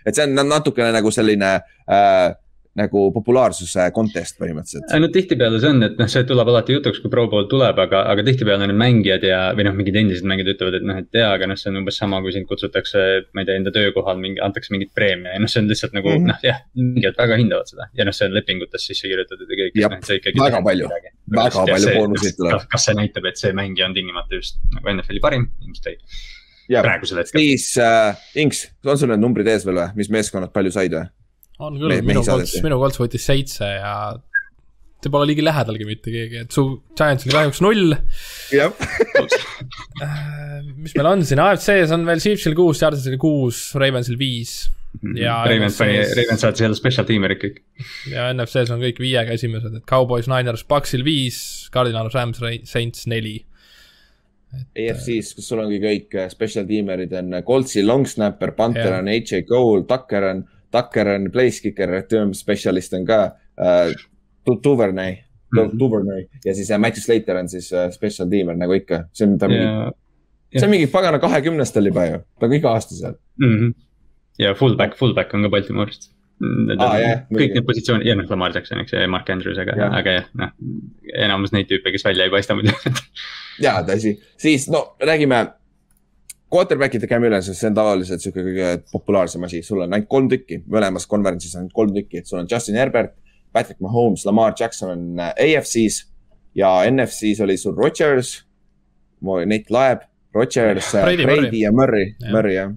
et 0.06 0.18
see 0.18 0.26
on 0.26 0.50
natukene 0.50 0.90
nagu 0.98 1.14
selline 1.14 1.52
äh, 1.54 2.34
nagu 2.76 3.06
populaarsuse 3.16 3.86
contest 3.96 4.36
põhimõtteliselt. 4.42 4.92
no 5.00 5.08
tihtipeale 5.12 5.62
see 5.64 5.72
on, 5.72 5.86
et 5.88 6.00
noh, 6.00 6.10
see 6.12 6.26
tuleb 6.28 6.50
alati 6.52 6.76
jutuks, 6.76 7.00
kui 7.04 7.12
Pro 7.14 7.24
Bowl 7.32 7.48
tuleb, 7.52 7.80
aga, 7.80 8.02
aga 8.12 8.26
tihtipeale 8.28 8.68
need 8.68 8.80
mängijad 8.80 9.24
ja, 9.24 9.40
või 9.56 9.68
noh, 9.70 9.78
mingid 9.78 9.96
endised 10.02 10.28
mängijad 10.28 10.52
ütlevad, 10.56 10.78
et 10.82 10.88
noh, 10.90 11.00
et 11.00 11.20
jaa, 11.20 11.32
aga 11.38 11.48
noh, 11.48 11.60
see 11.60 11.72
on 11.72 11.80
umbes 11.80 12.00
sama, 12.02 12.20
kui 12.26 12.36
sind 12.36 12.50
kutsutakse, 12.50 13.06
ma 13.32 13.44
ei 13.44 13.50
tea, 13.50 13.58
enda 13.62 13.74
töökohal 13.76 14.20
mingi, 14.20 14.44
antakse 14.44 14.76
mingit 14.76 14.92
preemia 14.98 15.38
ja 15.38 15.44
noh, 15.44 15.52
see 15.52 15.64
on 15.64 15.72
lihtsalt 15.72 15.96
nagu 15.96 16.12
mm. 16.12 16.20
-hmm. 16.20 16.34
noh, 16.34 16.44
jah, 16.44 16.62
mängijad 16.82 17.20
väga 17.24 17.40
hindavad 17.40 17.72
seda 17.72 17.90
ja 17.96 18.10
noh, 18.10 18.20
see 18.20 18.28
on 18.28 18.36
lepingutes 18.36 18.88
sisse 18.92 19.08
kirjutatud 19.08 19.48
ja 19.48 19.62
kõik, 19.64 19.82
noh, 19.82 19.98
et 19.98 20.12
see 20.12 20.20
ikkagi. 20.20 20.44
väga 20.44 20.64
palju. 20.68 20.94
väga 21.40 21.68
palju 21.72 21.98
boonuseid 22.00 22.40
tuleb.. 22.44 22.70
kas 22.76 22.90
see 22.90 23.00
näitab, 23.00 23.32
et 23.32 23.40
see 23.40 23.56
mängija 23.56 23.88
on 23.88 23.96
tingimata 23.96 24.36
just 24.36 24.60
nagu 24.76 24.98
NFL-i 24.98 25.24
parim, 25.24 25.48
ilmselt 25.64 25.94
ei, 25.94 26.00
praegusel 26.76 27.24
hetkel. 27.24 27.40
siis 27.40 27.78
äh, 27.80 28.26
Inks, 28.44 28.68
on 28.84 29.00
sul 29.00 29.16
need 29.16 29.24
numbrid 29.24 29.48
ees 29.48 29.64
veel 29.64 29.80
või, 29.80 29.94
mis 30.02 30.12
meeskonnad 30.12 30.52
palju 30.52 30.76
said 30.76 31.00
või? 31.00 31.08
On 31.60 31.80
küll, 31.80 31.98
minu. 32.06 32.24
Colts, 32.26 32.56
minu 32.66 32.80
Colts 32.82 33.02
võttis 33.02 33.28
seitse 33.28 33.68
ja 33.78 33.96
ei 35.06 35.12
pole 35.14 35.28
ligilähedalgi 35.30 35.86
mitte 35.86 36.10
keegi, 36.10 36.40
et 36.48 36.56
su 36.56 36.64
Giants 36.98 37.28
oli 37.28 37.36
kahjuks 37.36 37.60
null. 37.62 37.94
jah, 38.50 38.72
mis 40.82 40.96
meil 40.98 41.10
on 41.12 41.22
siin, 41.22 41.42
AFC-s 41.44 41.94
on 41.94 42.08
veel 42.10 42.24
Chiefsil 42.24 42.58
kuus, 42.58 42.82
Chargersil 42.82 43.20
kuus, 43.22 43.68
Ravensil 43.78 44.18
viis 44.18 44.64
Ja 45.16 45.44
Ravens 45.48 45.78
pani, 45.78 45.98
Ravens 46.16 46.42
saatis 46.44 46.64
jälle 46.64 46.78
special 46.78 47.08
tiimerid 47.08 47.42
kõik. 47.42 47.60
ja 48.12 48.30
NFC-s 48.34 48.72
on 48.74 48.82
kõik 48.84 49.02
viiega 49.02 49.36
esimesed, 49.36 49.76
et 49.80 49.86
Cowboys, 49.90 50.30
Niners, 50.32 50.64
Bucsil 50.68 51.04
viis, 51.06 51.38
Cardinal, 51.74 52.10
Rams, 52.14 52.42
Saints 52.70 53.08
neli. 53.12 53.38
EFC-s, 54.56 55.34
kus 55.36 55.50
sul 55.52 55.60
ongi 55.60 55.82
kõik 55.84 56.16
äh, 56.16 56.30
special 56.32 56.68
tiimerid 56.70 57.12
on 57.20 57.42
Coltsi 57.48 57.84
long 57.84 58.08
snapper, 58.08 58.54
Panther 58.56 59.02
on 59.02 59.10
AJ 59.12 59.44
Cole, 59.50 59.84
Tucker 59.90 60.30
on, 60.30 60.46
Tucker 60.76 61.08
on 61.16 61.30
place 61.34 61.62
kicker, 61.64 61.90
return 61.92 62.34
spetsialist 62.38 62.94
on 63.00 63.06
ka 63.08 63.22
äh, 63.60 63.94
Tu- 64.46 64.60
Duvernay 64.64 65.22
Mhm. 65.56 65.78
Duvernay 65.80 66.24
ja 66.44 66.54
siis 66.58 66.68
äh, 66.74 66.80
Matthew 66.82 67.04
Slater 67.06 67.38
on 67.40 67.48
siis 67.48 67.70
äh, 67.74 67.86
special 67.94 68.28
tiimer 68.28 68.58
nagu 68.60 68.74
ikka, 68.76 69.06
see 69.16 69.28
on 69.30 69.38
ta 69.40 69.48
mingi, 69.48 69.64
ja, 69.64 69.92
see 70.60 70.66
on 70.68 70.72
mingi 70.74 70.88
pagana 70.92 71.20
kahekümnestel 71.22 71.86
juba 71.88 72.04
ju, 72.10 72.18
ta 72.42 72.50
on 72.50 72.56
iga 72.58 72.74
aasta 72.76 72.98
seal. 72.98 73.16
ja 74.42 74.52
fullback, 74.58 74.98
fullback 75.00 75.32
on 75.38 75.46
ka 75.48 75.52
Aa, 76.84 76.90
on 76.98 77.00
jah, 77.06 77.22
kõik 77.32 77.54
need 77.56 77.68
positsioonid 77.70 78.10
ja 78.10 78.16
noh, 78.20 78.26
Lamar 78.34 78.52
Jackson, 78.52 78.82
eks 78.84 78.92
ja 78.98 79.06
Mark 79.08 79.30
Andrews, 79.32 79.56
aga 79.62 79.78
Jah., 79.80 79.94
aga 80.02 80.16
jah, 80.18 80.26
noh. 80.42 80.50
enamus 81.24 81.54
neid 81.56 81.70
tüüpe, 81.70 81.94
kes 81.96 82.04
välja 82.04 82.26
ei 82.28 82.34
paista 82.34 82.58
muidu. 82.58 82.74
ja 83.64 83.78
tõsi, 83.88 84.18
siis 84.42 84.66
no 84.74 84.82
räägime. 85.00 85.46
Quarterback'ide 86.56 87.10
käime 87.12 87.28
üle, 87.28 87.42
sest 87.44 87.60
see 87.60 87.70
on 87.70 87.76
tavaliselt 87.76 88.24
sihuke 88.24 88.44
kõige 88.46 88.72
populaarsem 88.94 89.44
asi, 89.48 89.62
sul 89.66 89.84
on 89.84 89.92
ainult 89.92 90.10
kolm 90.12 90.30
tükki, 90.32 90.62
mõlemas 90.72 91.08
konverentsis 91.12 91.56
on 91.60 91.68
kolm 91.76 91.92
tükki, 91.96 92.22
et 92.22 92.32
sul 92.32 92.40
on 92.40 92.50
Justin 92.52 92.80
Herbert, 92.80 93.16
Patrick 93.56 93.82
Mahomes, 93.84 94.26
Lamar 94.28 94.56
Jackson 94.60 94.92
on 94.94 95.22
äh, 95.24 95.34
AFC-s 95.36 96.06
ja 96.56 96.72
NFC-s 96.90 97.44
oli 97.44 97.58
sul 97.60 97.76
Rodgers, 97.76 98.38
Nate 99.26 99.74
Laeb, 99.74 100.08
Rodgers, 100.36 100.92
Brady, 100.92 101.28
Brady 101.28 101.62
ja 101.64 101.72
Murray. 101.72 102.14
Murray 102.32 102.58
jah, 102.58 102.74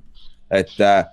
et 0.51 0.75
äh, 0.81 1.05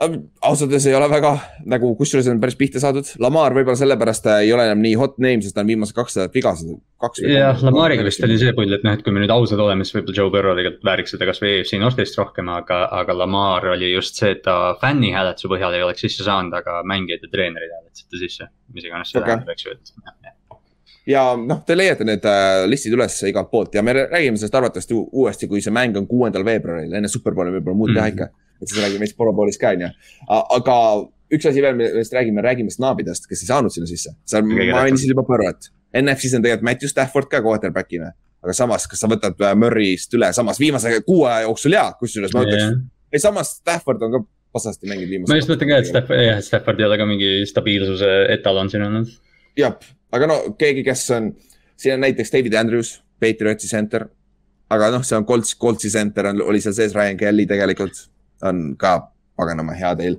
ausalt 0.00 0.70
öeldes 0.72 0.86
ei 0.90 0.94
ole 0.98 1.06
väga 1.08 1.30
nagu, 1.70 1.92
kusjuures 1.96 2.26
on 2.32 2.40
päris 2.42 2.56
pihta 2.58 2.80
saadud, 2.82 3.06
Lamar 3.22 3.54
võib-olla 3.54 3.78
sellepärast 3.78 4.26
äh, 4.26 4.40
ei 4.44 4.52
ole 4.52 4.64
enam 4.66 4.82
nii 4.82 4.94
hot 4.98 5.20
name, 5.22 5.42
sest 5.44 5.54
ta 5.54 5.62
on 5.62 5.70
viimased 5.70 5.94
kaks 5.94 6.16
nädalat 6.18 6.34
viga 6.34 6.52
saanud. 6.58 6.80
jah, 7.30 7.62
Lamariga 7.62 8.04
vist 8.06 8.24
oli 8.26 8.38
see 8.40 8.52
pull, 8.56 8.74
et 8.74 8.82
noh, 8.84 8.96
et 8.98 9.04
kui 9.06 9.14
me 9.14 9.22
nüüd 9.22 9.30
ausad 9.34 9.62
oleme, 9.62 9.86
siis 9.86 9.94
võib-olla 9.96 10.18
Joe 10.18 10.32
Burrow 10.34 10.58
tegelikult 10.58 10.84
vääriks 10.90 11.14
seda 11.14 11.28
kasvõi 11.30 11.52
EFC 11.60 11.78
Northist 11.80 12.18
rohkem, 12.18 12.50
aga, 12.50 12.80
aga 13.00 13.16
Lamar 13.22 13.68
oli 13.76 13.92
just 13.94 14.18
see, 14.18 14.34
et 14.34 14.42
ta 14.46 14.74
fänni 14.82 15.12
hääletuse 15.14 15.50
põhjal 15.54 15.78
ei 15.78 15.86
oleks 15.86 16.02
sisse 16.08 16.26
saanud, 16.26 16.54
aga 16.58 16.82
mängijad 16.90 17.22
ja 17.22 17.30
treenerid 17.36 17.70
hääletasid 17.78 18.10
ta 18.10 18.22
sisse. 18.26 18.50
mis 18.74 18.84
iganes 18.90 19.12
see 19.14 19.20
Okei. 19.22 19.30
tähendab, 19.30 19.54
eks 19.54 19.66
ju, 19.66 19.78
et 19.78 20.34
ja 21.06 21.22
noh, 21.38 21.60
te 21.66 21.76
leiate 21.76 22.04
need 22.08 22.24
äh, 22.26 22.64
listid 22.66 22.94
üles 22.96 23.20
igalt 23.28 23.50
poolt 23.52 23.74
ja 23.76 23.82
me 23.84 23.92
räägime 23.92 24.40
sellest 24.40 24.54
arvatavasti 24.58 24.96
uuesti, 24.96 25.46
kui 25.48 25.60
see 25.62 25.72
mäng 25.74 25.96
on 26.00 26.06
kuuendal 26.10 26.42
veebruaril, 26.46 26.94
enne 26.96 27.10
superbowli 27.12 27.52
võib-olla 27.58 27.76
muud 27.78 27.94
teha 27.94 28.08
Mhm. 28.08 28.14
ikka. 28.16 28.28
Et 28.64 28.72
siis 28.72 28.80
räägime 28.82 29.10
Pro 29.16 29.32
Bowlist 29.36 29.60
ka 29.60 29.74
onju. 29.76 29.92
aga 30.58 30.78
üks 31.34 31.48
asi 31.48 31.62
veel, 31.64 31.76
millest 31.78 32.14
räägime, 32.14 32.42
räägime 32.44 32.72
snaabidest, 32.72 33.28
kes 33.30 33.44
ei 33.44 33.50
saanud 33.50 33.74
sinna 33.74 33.88
sisse. 33.90 34.14
seal 34.28 34.44
Kõige 34.46 34.72
ma 34.72 34.84
mainisin 34.84 35.14
juba 35.14 35.24
Burrot. 35.26 35.70
NFC-s 35.94 36.36
on 36.38 36.44
tegelikult 36.44 36.66
Matthew 36.66 36.90
Stafford 36.90 37.30
ka 37.30 37.40
quarterback'ina. 37.44 38.12
aga 38.44 38.52
samas, 38.52 38.84
kas 38.90 39.00
sa 39.00 39.08
võtad 39.08 39.38
äh, 39.40 39.54
Murray'st 39.56 40.12
üle, 40.18 40.28
samas 40.36 40.58
viimase 40.60 40.90
kuu 41.06 41.22
aja 41.24 41.46
jooksul 41.46 41.72
jaa, 41.78 41.94
kusjuures 41.96 42.34
ma 42.36 42.42
ütleks 42.44 42.64
Jah., 42.66 42.74
ei 43.14 43.22
samas 43.22 43.54
Stafford 43.60 44.02
on 44.04 44.12
ka 44.12 44.20
pasasti 44.52 44.90
mänginud 44.90 45.14
viimased. 45.14 45.32
ma 45.32 45.38
just 45.38 45.48
mõtlen 45.48 45.70
ka, 45.70 45.78
et 45.80 45.88
Stafford, 45.88 46.24
jah, 46.26 46.42
Stafford 46.44 46.82
ei 46.82 46.88
ole 46.88 46.98
ka 47.00 47.06
mingi 47.08 47.30
stabiilsuse 47.48 48.10
etalon 48.36 48.68
siin 48.72 48.84
olnud. 48.84 49.14
jah, 49.58 49.78
aga 50.12 50.28
no 50.28 50.38
keegi, 50.60 50.84
kes 50.86 51.06
on, 51.16 51.32
siin 51.80 51.96
on 51.96 52.04
näiteks 52.04 52.34
David 52.36 52.58
Andrews, 52.60 52.98
Patriotsi 53.22 53.70
center. 53.70 54.10
aga 54.74 54.92
noh, 54.92 55.06
see 55.06 55.16
on 55.16 55.24
Colts, 55.24 55.56
Coltsi 55.56 55.88
center 55.94 56.28
on, 56.34 56.44
oli 56.44 56.60
seal 56.60 56.76
sees, 56.76 56.92
Ryan 56.96 57.16
Kelly 57.20 57.48
tegelikult 57.48 58.04
on 58.42 58.76
ka 58.76 59.10
paganama 59.36 59.74
hea 59.78 59.94
teil. 59.98 60.16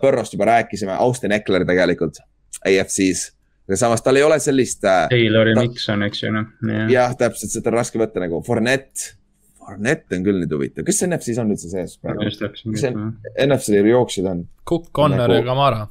Burrost 0.00 0.34
juba 0.36 0.46
rääkisime, 0.46 0.94
Austin 1.02 1.32
Eckler 1.32 1.64
tegelikult 1.66 2.20
AFC-s, 2.68 3.32
aga 3.66 3.78
samas 3.80 4.02
tal 4.04 4.18
ei 4.20 4.22
ole 4.22 4.36
sellist 4.42 4.84
äh,, 4.84 5.08
Taylor 5.10 5.48
ja 5.50 5.56
Ta- 5.56 5.64
Mikson, 5.66 6.02
eks 6.06 6.22
ju 6.22 6.30
noh, 6.34 6.46
jah. 6.68 6.90
jah, 6.92 7.16
täpselt 7.18 7.50
seda 7.54 7.72
on 7.72 7.78
raske 7.80 7.98
võtta 7.98 8.22
nagu 8.22 8.42
Fournette. 8.46 9.16
Fournette 9.62 10.18
on 10.18 10.24
küll 10.26 10.38
nüüd 10.42 10.54
huvitav, 10.54 10.86
kes 10.86 11.02
NFC-s 11.06 11.38
on 11.42 11.50
üldse 11.54 11.70
sees 11.70 11.96
praegu? 12.02 12.28
küsima, 12.28 13.08
NFC-l 13.46 13.90
jooksjad 13.90 14.30
on, 14.30 14.44
Cook, 14.68 14.90
Connor 14.94 15.24
Nagu- 15.26 15.40
ja 15.40 15.44
Kamara. 15.46 15.82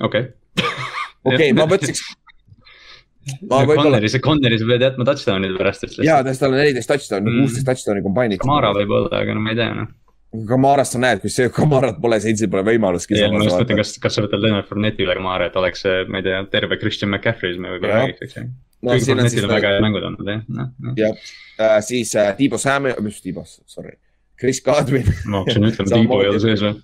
okei. 0.00 0.28
okei 0.60 1.34
okay,, 1.34 1.52
ma 1.56 1.68
mõtleks. 1.70 2.02
Conneri, 3.26 4.08
see 4.12 4.22
Conneri 4.22 4.58
sa 4.60 4.66
pead 4.68 4.84
jätma 4.86 5.06
touchdown'ide 5.08 5.58
pärast, 5.58 5.86
jaa, 6.06 6.20
tal 6.26 6.52
on 6.52 6.58
neliteist 6.60 6.90
touchdown'i, 6.92 7.30
Mm. 7.30 7.44
kuusteist 7.44 7.66
touchdown'i 7.66 8.02
kombainitud. 8.04 8.44
Kamara 8.44 8.70
võib-olla, 8.76 9.10
aga 9.22 9.34
no 9.34 9.40
ma 9.42 9.50
ei 9.54 9.58
tea 9.58 9.72
noh. 9.74 9.88
Kamarast 10.46 10.92
sa 10.96 11.00
näed, 11.00 11.22
kui 11.22 11.30
see 11.32 11.48
Kamarat 11.54 11.98
pole, 12.02 12.18
Saintsil 12.20 12.50
pole 12.52 12.62
võimalustki. 12.66 13.16
ma 13.32 13.42
just 13.42 13.56
mõtlen, 13.56 13.80
kas, 13.80 13.94
kas 14.02 14.14
sa 14.18 14.24
võtad 14.26 14.42
Leonard 14.42 14.68
Fournette'i 14.68 15.06
üle 15.06 15.14
Kamara, 15.18 15.46
et 15.50 15.56
oleks 15.56 15.82
see, 15.86 16.04
ma 16.10 16.20
ei 16.20 16.26
tea, 16.26 16.40
terve 16.52 16.78
Christian 16.82 17.10
McCaffrey, 17.10 17.54
siis 17.54 17.62
me 17.62 17.74
võib-olla 17.74 18.02
räägiks, 18.04 18.22
eks 18.26 18.36
ju. 18.36 18.46
no 18.82 18.90
kuigi 18.92 19.06
siin 19.06 19.46
on 19.48 19.54
väga 19.54 19.70
head 19.72 19.84
mängud 19.86 20.04
olnud 20.10 20.28
jah, 20.28 20.42
noh, 20.48 20.68
noh. 20.84 20.98
jah 20.98 21.14
äh,, 21.58 21.78
siis 21.86 22.12
äh, 22.18 22.34
Tiibo 22.36 22.58
Samuel, 22.60 22.98
mis 23.06 23.22
Tiibo, 23.24 23.46
sorry, 23.46 23.96
Chris 24.38 24.60
Godwin 24.66 25.08
ma 25.24 25.40
hakkasin 25.42 25.70
ütlema. 25.70 25.90
Tiibo 25.96 26.20
ei 26.22 26.30
ole 26.34 26.42
sees 26.42 26.62
või? 26.62 26.74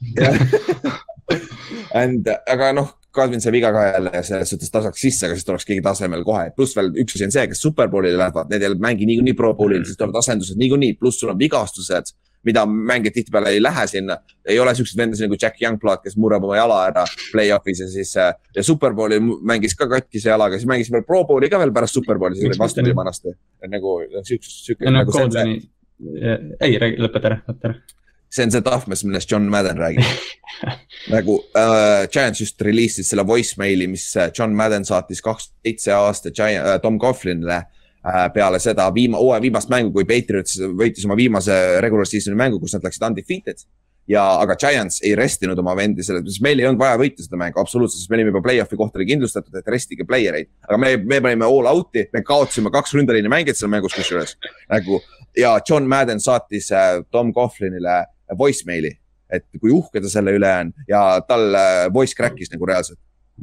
and 2.03 2.31
aga 2.49 2.73
noh, 2.79 2.95
Godwin 3.13 3.43
sai 3.45 3.53
viga 3.53 3.73
ka 3.75 3.85
jälle 3.91 4.23
selles 4.25 4.51
suhtes 4.55 4.73
ta 4.73 4.83
saaks 4.85 5.01
sisse, 5.05 5.27
aga 5.27 5.37
siis 5.37 5.47
tuleks 5.49 5.69
keegi 5.69 5.85
tasemel 5.85 6.25
kohe, 6.25 6.51
pluss 6.57 6.77
veel 6.79 6.93
üks 7.05 7.17
asi 7.17 7.29
on 7.29 7.35
see, 7.35 7.47
kes 7.51 7.61
superbowlile 7.67 8.17
lähevad, 8.17 8.49
need 8.53 8.65
ei 8.65 8.77
mängi 8.81 9.09
niikuinii 9.11 9.37
pro 9.37 9.53
bowlil, 9.59 9.85
siis 9.85 10.01
tulevad 10.01 10.21
asendused 10.23 10.61
niikuinii, 10.61 10.97
pluss 11.01 11.21
sul 11.21 11.35
on 11.35 11.41
vigastused 11.41 12.15
mida 12.45 12.67
mängijad 12.67 13.15
tihtipeale 13.15 13.51
ei 13.51 13.63
lähe 13.63 13.87
sinna. 13.87 14.17
ei 14.49 14.59
ole 14.59 14.75
siukseid 14.75 14.99
vendasid 14.99 15.27
nagu 15.27 15.37
Jack 15.43 15.63
Youngblood, 15.63 16.03
kes 16.03 16.17
murrab 16.19 16.45
oma 16.45 16.57
jala 16.57 16.79
ära 16.89 17.05
play-off'is 17.33 17.85
ja 17.85 17.89
siis 17.89 18.17
äh, 18.17 18.35
ja 18.57 18.65
superbowli 18.67 19.21
mängis 19.21 19.77
ka 19.79 19.89
katkise 19.89 20.33
jalaga, 20.33 20.59
siis 20.59 20.69
mängis 20.69 20.91
veel 20.93 21.07
pro 21.07 21.23
bowli 21.29 21.51
ka 21.51 21.61
veel 21.63 21.73
pärast 21.75 21.99
superbowli, 21.99 22.39
siis 22.39 22.51
oli 22.51 22.59
vastupidi 22.59 22.97
vanasti. 22.97 23.37
nagu 23.69 23.97
siukse, 24.23 24.51
siuke 24.67 24.91
nagu 24.91 25.15
ei 26.61 26.79
lõpeta 26.99 27.31
ära, 27.31 27.43
lõpeta 27.47 27.71
ära. 27.71 28.02
See 28.33 28.45
on 28.45 28.53
see 28.53 28.65
tahmes, 28.65 29.05
millest 29.05 29.31
John 29.31 29.49
Madden 29.51 29.79
räägib. 29.79 30.05
nagu 31.15 31.37
äh, 31.57 32.09
Giants 32.13 32.41
just 32.41 32.61
reliisid 32.63 33.07
selle 33.07 33.27
voicemail'i, 33.29 33.89
mis 33.91 34.07
äh, 34.17 34.31
John 34.39 34.57
Madden 34.57 34.87
saatis 34.89 35.23
kaks 35.25 35.51
seitse 35.51 35.93
aasta 35.97 36.33
Giant, 36.33 36.65
äh, 36.65 36.81
Tom 36.81 36.99
Coughlinile 37.03 37.59
äh, 37.59 38.27
peale 38.33 38.61
seda 38.63 38.89
viima-, 38.95 39.21
hooaja 39.21 39.43
viimast 39.45 39.73
mängu, 39.73 39.93
kui 39.93 40.09
Patriots 40.09 40.61
võitis 40.79 41.05
oma 41.09 41.19
viimase 41.19 41.57
regular 41.85 42.09
season'i 42.09 42.39
mängu, 42.39 42.61
kus 42.63 42.77
nad 42.77 42.89
läksid 42.89 43.09
undefeated. 43.11 43.65
ja, 44.09 44.23
aga 44.43 44.57
Giants 44.59 44.99
ei 45.07 45.13
restinud 45.15 45.59
oma 45.63 45.77
vendi 45.79 46.03
selles 46.03 46.25
mõttes, 46.25 46.41
meil 46.43 46.59
ei 46.61 46.67
olnud 46.67 46.81
vaja 46.81 46.97
võita 46.99 47.23
seda 47.23 47.39
mängu 47.39 47.61
absoluutselt, 47.63 48.01
sest 48.01 48.11
me 48.11 48.19
olime 48.19 48.33
juba 48.33 48.43
play-off'i 48.49 48.79
kohta 48.81 48.99
oli 48.99 49.07
kindlustatud, 49.13 49.55
et 49.61 49.69
restige 49.71 50.07
player 50.09 50.41
eid. 50.41 50.51
aga 50.69 50.79
me, 50.81 50.97
me 50.97 51.21
panime 51.23 51.47
all 51.47 51.69
out'i, 51.71 52.09
me 52.13 52.25
kaotasime 52.27 52.73
kaks 52.75 52.97
ründeliini 52.99 53.31
mängijat 53.31 53.61
seal 53.61 53.71
mängus 53.73 53.95
kusjuures 53.99 54.35
nagu 54.73 54.99
ja 55.39 55.61
John 55.69 55.87
Madden 55.89 56.21
saatis 56.21 56.73
äh, 56.73 57.05
Tom 57.11 57.33
Coughlinile 57.35 58.07
voicemail'i, 58.39 58.93
et 59.33 59.45
kui 59.61 59.71
uhke 59.73 60.01
ta 60.01 60.09
selle 60.13 60.35
üle 60.37 60.51
on 60.61 60.73
ja 60.89 61.21
tal 61.29 61.55
äh, 61.55 61.87
voice 61.95 62.15
crack'is 62.19 62.51
nagu 62.53 62.67
reaalselt. 62.69 62.99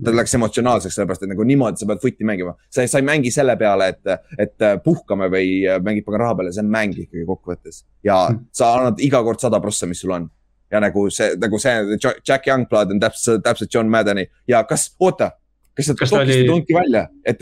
ta 0.06 0.12
läks 0.14 0.36
emotsionaalseks, 0.38 0.94
sellepärast 0.96 1.24
et 1.26 1.30
nagu 1.32 1.44
niimoodi 1.44 1.82
sa 1.82 1.88
pead 1.90 2.00
footi 2.04 2.24
mängima, 2.24 2.54
sa 2.70 2.86
sa 2.88 3.00
ei 3.02 3.04
mängi 3.08 3.32
selle 3.34 3.56
peale, 3.58 3.88
et, 3.90 4.12
et 4.40 4.62
äh, 4.62 4.76
puhkame 4.86 5.28
või 5.34 5.64
äh, 5.68 5.80
mängid 5.84 6.06
pagan 6.06 6.22
raha 6.22 6.36
peale, 6.38 6.52
see 6.54 6.62
on 6.64 6.70
mäng 6.72 6.94
ikkagi 6.94 7.26
kokkuvõttes. 7.28 7.82
ja 8.06 8.20
Hmm. 8.30 8.46
sa 8.54 8.70
annad 8.78 9.00
iga 9.02 9.24
kord 9.26 9.40
sada 9.42 9.60
prossa, 9.60 9.88
mis 9.90 10.00
sul 10.02 10.12
on. 10.12 10.30
ja 10.72 10.80
nagu 10.80 11.10
see, 11.10 11.34
nagu 11.42 11.58
see 11.58 11.98
Jack 12.28 12.46
Youngblood 12.48 12.92
on 12.94 13.00
täpselt, 13.02 13.42
täpselt 13.44 13.74
John 13.74 13.90
Maddeni 13.90 14.28
ja 14.48 14.64
kas, 14.64 14.92
oota, 15.00 15.32
kas 15.76 15.86
sa 15.88 15.94
tokisid 15.96 16.44
oli- 16.44 16.48
tunki 16.48 16.74
välja, 16.78 17.08
et 17.26 17.40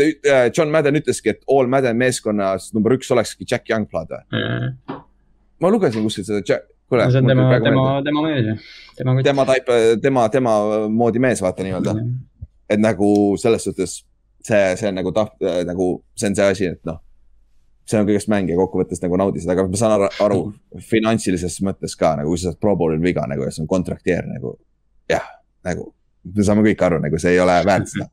John 0.57 0.71
Madden 0.71 0.95
ütleski, 0.95 1.29
et 1.35 1.41
all 1.51 1.67
Madden 1.67 1.97
meeskonnas 1.99 2.71
number 2.73 2.95
üks 2.95 3.11
olekski 3.11 3.45
Jack 3.51 3.69
Youngblood 3.69 4.07
või? 4.15 4.97
ma 5.59 5.69
lugesin 5.73 6.03
kuskilt 6.07 6.27
seda, 6.31 6.61
kuule. 6.89 7.07
see 7.11 7.21
on 7.21 7.31
tema, 7.31 7.47
tema, 7.63 7.87
tema 8.05 8.25
mees 8.25 8.45
ju, 8.45 8.57
tema 8.97 9.15
tema 9.23 9.45
taip, 9.49 9.71
tema, 10.01 10.27
tema 10.33 10.53
moodi 10.89 11.21
mees, 11.23 11.41
vaata 11.43 11.65
nii-öelda, 11.65 11.95
et 12.69 12.83
nagu 12.83 13.09
selles 13.41 13.67
suhtes 13.67 13.99
see, 14.47 14.63
see 14.79 14.89
on 14.91 14.97
nagu 15.01 15.13
taht-, 15.15 15.43
nagu 15.67 15.91
see 16.15 16.31
on 16.31 16.39
see 16.39 16.47
asi, 16.53 16.71
et 16.75 16.81
noh. 16.87 17.01
see 17.87 17.99
on 17.99 18.07
kõigest 18.07 18.31
mäng 18.31 18.49
ja 18.51 18.57
kokkuvõttes 18.59 18.99
nagu 19.03 19.19
naudi 19.19 19.43
seda, 19.43 19.55
aga 19.55 19.67
ma 19.71 19.79
saan 19.79 19.93
aru, 19.95 20.09
aru 20.25 20.39
finantsilises 20.89 21.61
mõttes 21.63 21.95
ka 21.99 22.17
nagu, 22.19 22.33
kui 22.33 22.41
sa 22.41 22.51
saad 22.51 22.59
Pro 22.63 22.75
Bowlil 22.79 23.03
viga 23.03 23.23
nagu 23.29 23.45
ja 23.47 23.53
see 23.53 23.63
on 23.63 23.69
kontrakteer 23.71 24.27
nagu. 24.27 24.57
jah, 25.11 25.23
nagu 25.67 25.93
me 26.35 26.43
saame 26.43 26.65
kõik 26.65 26.83
aru, 26.83 26.99
nagu 27.03 27.19
see 27.21 27.35
ei 27.35 27.39
ole 27.39 27.55
väärt 27.67 27.87
seda. 27.91 28.09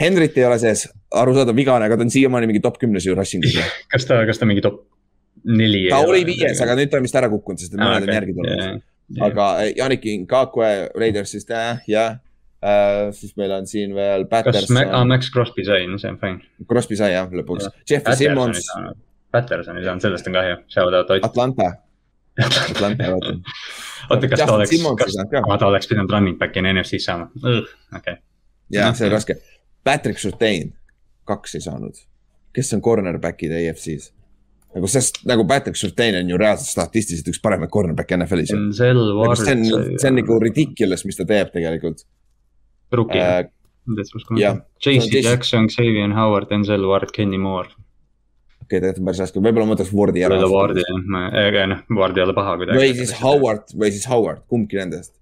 Henrit 0.00 0.34
ei 0.40 0.46
ole 0.48 0.56
sees, 0.58 0.88
arusaadav 1.14 1.54
vigane, 1.54 1.86
aga 1.86 1.98
ta 1.98 2.02
on 2.02 2.10
siiamaani 2.10 2.48
mingi 2.50 2.62
top 2.62 2.80
kümnes 2.80 3.06
ju 3.06 3.14
rushing 3.14 3.46
us. 3.46 3.54
kas 3.92 4.08
ta, 4.08 4.18
kas 4.26 4.40
ta 4.40 4.48
mingi 4.50 4.64
top 4.64 4.82
neli? 5.44 5.86
ta 5.92 6.02
oli 6.04 6.24
viies, 6.28 6.60
aga 6.64 6.76
nüüd 6.78 6.92
ta 6.92 7.00
on 7.00 7.06
vist 7.06 7.18
ära 7.20 7.30
kukkunud, 7.32 7.60
sest 7.60 7.76
mõned 7.78 8.08
on 8.08 8.14
järgi 8.14 8.36
tulnud. 8.36 8.84
aga 9.28 9.48
Janik 9.76 10.06
Ngakwe 10.24 10.70
Raidersist 10.96 11.50
äh, 11.52 11.82
jah 11.90 12.18
uh,. 12.64 13.12
siis 13.12 13.34
meil 13.36 13.52
on 13.52 13.66
siin 13.68 13.94
veel 13.96 14.26
kas 14.28 14.44
Max, 14.44 14.56
ah, 14.56 14.74
Patterson, 14.74 15.08
Max 15.08 15.32
Crosby 15.32 15.64
sai, 15.66 15.86
no 15.90 15.98
see 16.00 16.12
on 16.12 16.18
fine. 16.20 16.40
Crosby 16.68 16.98
sai 17.00 17.12
jah 17.14 17.28
lõpuks, 17.30 17.68
Jeffrey 17.90 18.20
Simmons, 18.20 18.68
Patterson 19.34 19.80
ei 19.80 19.86
saanud, 19.86 20.04
sellest 20.04 20.30
on 20.30 20.38
kahju. 20.38 20.60
Atlanta, 21.26 21.70
Atlanta 22.44 23.10
vaata. 23.14 23.36
oota, 24.10 24.30
kas 24.30 24.44
ta 24.44 24.54
oleks, 24.56 24.78
kas 25.02 25.18
ta 25.60 25.68
oleks 25.68 25.90
pidanud 25.90 26.16
running 26.16 26.40
back'ina 26.40 26.72
NFC-s 26.72 27.10
saama, 27.10 27.28
okei. 27.96 28.18
jah, 28.72 28.96
see 28.96 29.08
on 29.10 29.14
raske. 29.18 29.38
Patrick 29.84 30.18
Surtain, 30.22 30.72
kaks 31.28 31.58
ei 31.58 31.64
saanud. 31.68 32.04
kes 32.54 32.72
on 32.76 32.82
cornerback'id 32.82 33.52
EFC-s? 33.60 34.12
Nagu 34.74 34.90
sest 34.90 35.20
nagu 35.28 35.46
Patrick 35.48 35.78
Surtain 35.78 36.18
on 36.18 36.30
ju 36.32 36.38
reaalselt 36.40 36.70
statistiliselt 36.72 37.30
üks 37.32 37.40
paremaid 37.42 37.72
cornerback'e 37.74 38.18
NFL-is 38.18 38.54
Ward. 39.18 39.40
see 39.40 39.54
on, 39.54 39.64
see 40.00 40.10
on 40.10 40.18
nagu 40.18 40.38
ridiculous, 40.42 41.06
mis 41.08 41.20
ta 41.20 41.26
teeb 41.28 41.52
tegelikult 41.54 42.04
Rookie 42.94 43.22
äh,. 43.22 43.44
JC 44.80 45.20
Jackson, 45.20 45.66
Xavier 45.68 46.14
Howard, 46.16 46.48
Denzel 46.48 46.86
Ward, 46.88 47.10
Kenny 47.12 47.36
Moore. 47.36 47.68
okei, 48.64 48.78
tegelikult 48.78 49.02
on 49.02 49.10
päris 49.10 49.20
raske, 49.20 49.42
võib-olla 49.44 49.68
ma 49.68 49.74
võtaks 49.76 49.92
Wardi 49.92 50.24
ära 50.24 50.38
võib-olla. 50.40 50.54
Wardi 50.56 50.84
jah, 50.86 51.36
aga 51.42 51.66
noh, 51.68 51.82
Ward 51.98 52.16
ei 52.16 52.24
ole 52.24 52.36
paha 52.38 52.56
kuidagi. 52.62 52.80
või 52.80 52.96
siis. 52.96 53.12
Howard 53.20 53.74
või 53.76 53.92
siis 53.92 54.08
Howard, 54.08 54.40
kumbki 54.48 54.80
nendest. 54.80 55.12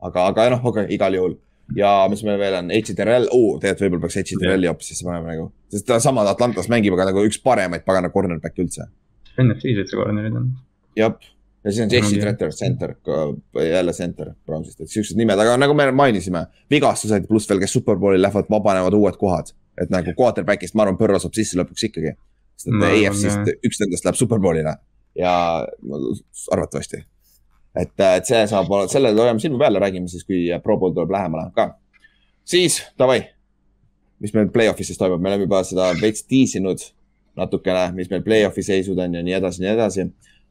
aga, 0.00 0.30
aga 0.32 0.48
noh, 0.56 0.64
okay,, 0.72 0.88
igal 0.96 1.18
juhul 1.18 1.36
ja 1.76 1.90
mis 2.10 2.22
meil 2.26 2.38
veel 2.40 2.56
on, 2.60 2.70
HTRL, 2.74 3.28
oo, 3.34 3.58
tegelikult 3.62 3.86
võib-olla 3.86 4.06
peaks 4.06 4.20
HTRL-i 4.22 4.70
hoopis 4.70 4.92
sisse 4.92 5.06
panema 5.06 5.34
nagu, 5.34 5.50
sest 5.72 5.86
ta 5.88 6.00
sama 6.02 6.24
Atlantas 6.30 6.70
mängib, 6.72 6.96
aga 6.96 7.10
nagu 7.10 7.24
üks 7.26 7.40
paremaid 7.42 7.84
pagana 7.86 8.10
cornerback'e 8.14 8.64
üldse. 8.64 8.88
NFC-s 9.38 9.84
üldse 9.84 9.98
corner'id 9.98 10.36
on. 10.40 10.50
jah, 10.98 11.14
ja 11.64 11.72
siis 11.72 11.84
on 11.84 11.94
Jesse. 11.94 12.20
Tretter, 12.20 12.52
center, 12.56 12.94
jälle 13.66 13.94
center 13.96 14.32
Brownsist, 14.46 14.80
et 14.80 14.92
siuksed 14.92 15.18
nimed, 15.20 15.38
aga 15.38 15.56
nagu 15.60 15.76
me 15.76 15.90
mainisime, 15.94 16.46
vigastused 16.72 17.28
pluss 17.30 17.50
veel, 17.50 17.62
kes 17.62 17.78
superbowli 17.78 18.20
lähevad, 18.20 18.50
vabanevad 18.50 18.96
uued 18.98 19.20
kohad. 19.20 19.54
et 19.80 19.88
nagu 19.88 20.12
quarterback'ist, 20.12 20.74
ma 20.76 20.84
arvan, 20.84 20.98
Põrro 21.00 21.16
saab 21.22 21.32
sisse 21.38 21.56
lõpuks 21.56 21.86
ikkagi. 21.88 22.16
sest 22.60 22.74
et 22.74 22.96
EFC-st 22.98 23.54
üks 23.64 23.78
nendest 23.80 24.04
läheb 24.04 24.18
superbowlile 24.18 24.74
ja 25.16 25.32
arvatavasti. 26.52 27.04
et, 27.74 27.92
et 27.94 28.26
see 28.26 28.46
saab, 28.50 28.70
selle 28.92 29.12
hoiame 29.16 29.42
silma 29.42 29.60
peal 29.64 29.78
ja 29.78 29.84
räägime 29.84 30.10
siis, 30.10 30.24
kui 30.26 30.46
Pro 30.62 30.78
Bowl 30.78 30.94
tuleb 30.96 31.12
lähemale 31.14 31.50
ka. 31.54 31.74
siis 32.44 32.80
davai, 32.98 33.20
mis 34.20 34.34
meil 34.34 34.50
play-off'is 34.52 34.90
siis 34.92 34.98
toimub, 34.98 35.22
me 35.22 35.30
oleme 35.30 35.46
juba 35.46 35.62
seda 35.66 35.92
veits 36.00 36.24
tiisinud 36.28 36.82
natukene, 37.38 37.90
mis 37.96 38.10
meil 38.10 38.24
play-off'i 38.26 38.64
seisud 38.66 38.98
on 38.98 39.14
ja 39.14 39.22
nii 39.22 39.38
edasi, 39.38 39.62
nii 39.64 39.72
edasi 39.74 40.08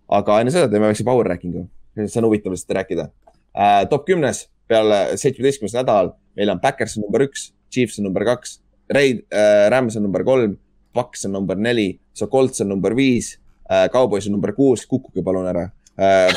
aga 0.10 0.40
enne 0.42 0.54
seda 0.54 0.70
teeme 0.72 0.90
väikse 0.90 1.06
power 1.08 1.28
ranking'u, 1.30 1.68
see 2.00 2.22
on 2.22 2.30
huvitav 2.30 2.54
lihtsalt 2.56 2.78
rääkida 2.80 3.10
uh,. 3.10 3.84
top 3.92 4.08
kümnes 4.08 4.48
peale 4.70 5.18
seitsmeteistkümnes 5.18 5.76
nädal, 5.78 6.14
meil 6.38 6.54
on 6.54 6.62
Backers 6.62 6.98
on 6.98 7.06
number 7.06 7.26
üks, 7.26 7.50
Chiefs 7.74 8.00
on 8.02 8.10
number 8.10 8.26
kaks, 8.28 8.60
Raid 8.94 9.24
uh,, 9.28 9.68
Rams 9.74 9.98
on 9.98 10.06
number 10.08 10.26
kolm, 10.26 10.58
Paks 10.94 11.28
on 11.28 11.36
number 11.38 11.58
neli, 11.58 12.00
Sokolts 12.18 12.64
on 12.64 12.72
number 12.74 12.96
viis 12.98 13.36
uh,, 13.70 13.86
Cowboys 13.94 14.28
on 14.30 14.38
number 14.38 14.54
kuus, 14.58 14.86
kukkuge 14.90 15.24
palun 15.26 15.50
ära. 15.50 15.68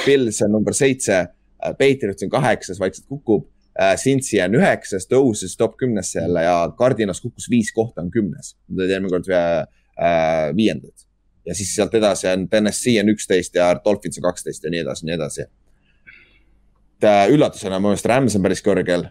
Pils 0.04 0.42
on 0.42 0.52
number 0.56 0.74
seitse 0.74 1.20
uh,, 1.22 1.72
Patriots 1.78 2.26
on 2.26 2.32
kaheksas, 2.32 2.80
vaikselt 2.82 3.06
kukub 3.08 3.46
uh,. 3.46 3.94
Cincy 4.00 4.40
on 4.44 4.58
üheksas, 4.58 5.06
tõusis 5.10 5.56
top 5.58 5.78
kümnesse 5.80 6.20
jälle 6.20 6.42
ja 6.44 6.56
Cardinas 6.78 7.22
kukkus 7.22 7.48
viis 7.50 7.72
kohta, 7.72 8.02
on 8.02 8.10
kümnes. 8.10 8.56
Nad 8.68 8.84
olid 8.84 8.96
eelmine 8.96 9.14
kord 9.14 9.32
viiendad 10.56 11.08
ja 11.46 11.54
siis 11.54 11.74
sealt 11.74 11.94
edasi 11.94 12.28
on 12.30 12.46
TNS-i 12.48 12.98
on 13.00 13.10
üksteist 13.12 13.56
ja 13.58 13.72
Dolphins 13.84 14.18
on 14.20 14.28
kaksteist 14.28 14.64
ja 14.64 14.70
nii 14.70 14.82
edasi, 14.84 15.06
nii 15.06 15.14
edasi. 15.16 15.46
et 16.98 17.08
äh, 17.08 17.24
üllatusena 17.34 17.80
mu 17.80 17.90
meelest 17.90 18.06
Rams 18.06 18.36
on 18.38 18.44
päris 18.44 18.62
kõrgel. 18.62 19.08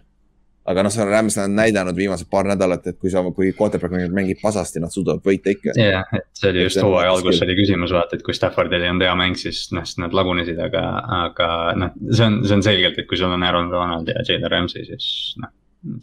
Aga 0.70 0.84
noh, 0.86 0.98
Rams 1.10 1.38
on 1.42 1.56
näidanud 1.58 1.98
viimased 1.98 2.30
paar 2.30 2.46
nädalat, 2.50 2.86
et 2.92 2.98
kui 3.02 3.10
sa, 3.14 3.24
kui 3.36 3.52
quarterback 3.58 3.96
mängib- 4.14 4.42
pasasti, 4.42 4.82
nad 4.84 4.94
suudavad 4.94 5.24
võita 5.26 5.54
ikka. 5.54 5.74
jah, 5.78 6.06
et 6.18 6.28
see 6.38 6.52
oli 6.52 6.66
just 6.68 6.82
hooaja 6.82 7.10
raske. 7.10 7.28
algus 7.28 7.42
oli 7.46 7.56
küsimus, 7.58 7.94
vaata, 7.96 8.18
et 8.18 8.26
kui 8.26 8.36
Staffordil 8.38 8.84
ei 8.84 8.92
olnud 8.92 9.08
hea 9.08 9.16
mäng, 9.18 9.40
siis 9.40 9.64
noh, 9.76 9.86
siis 9.88 10.02
nad 10.04 10.14
lagunesid, 10.18 10.60
aga, 10.62 10.84
aga 11.22 11.48
noh, 11.82 11.96
see 12.12 12.28
on, 12.28 12.42
see 12.46 12.60
on 12.60 12.66
selgelt, 12.66 13.00
et 13.02 13.10
kui 13.10 13.18
sul 13.20 13.34
on 13.34 13.48
Aaron 13.48 13.72
Donald 13.74 14.12
ja 14.12 14.22
Jalen 14.28 14.52
Ramsey, 14.54 14.86
siis 14.90 15.08
noh. 15.42 15.54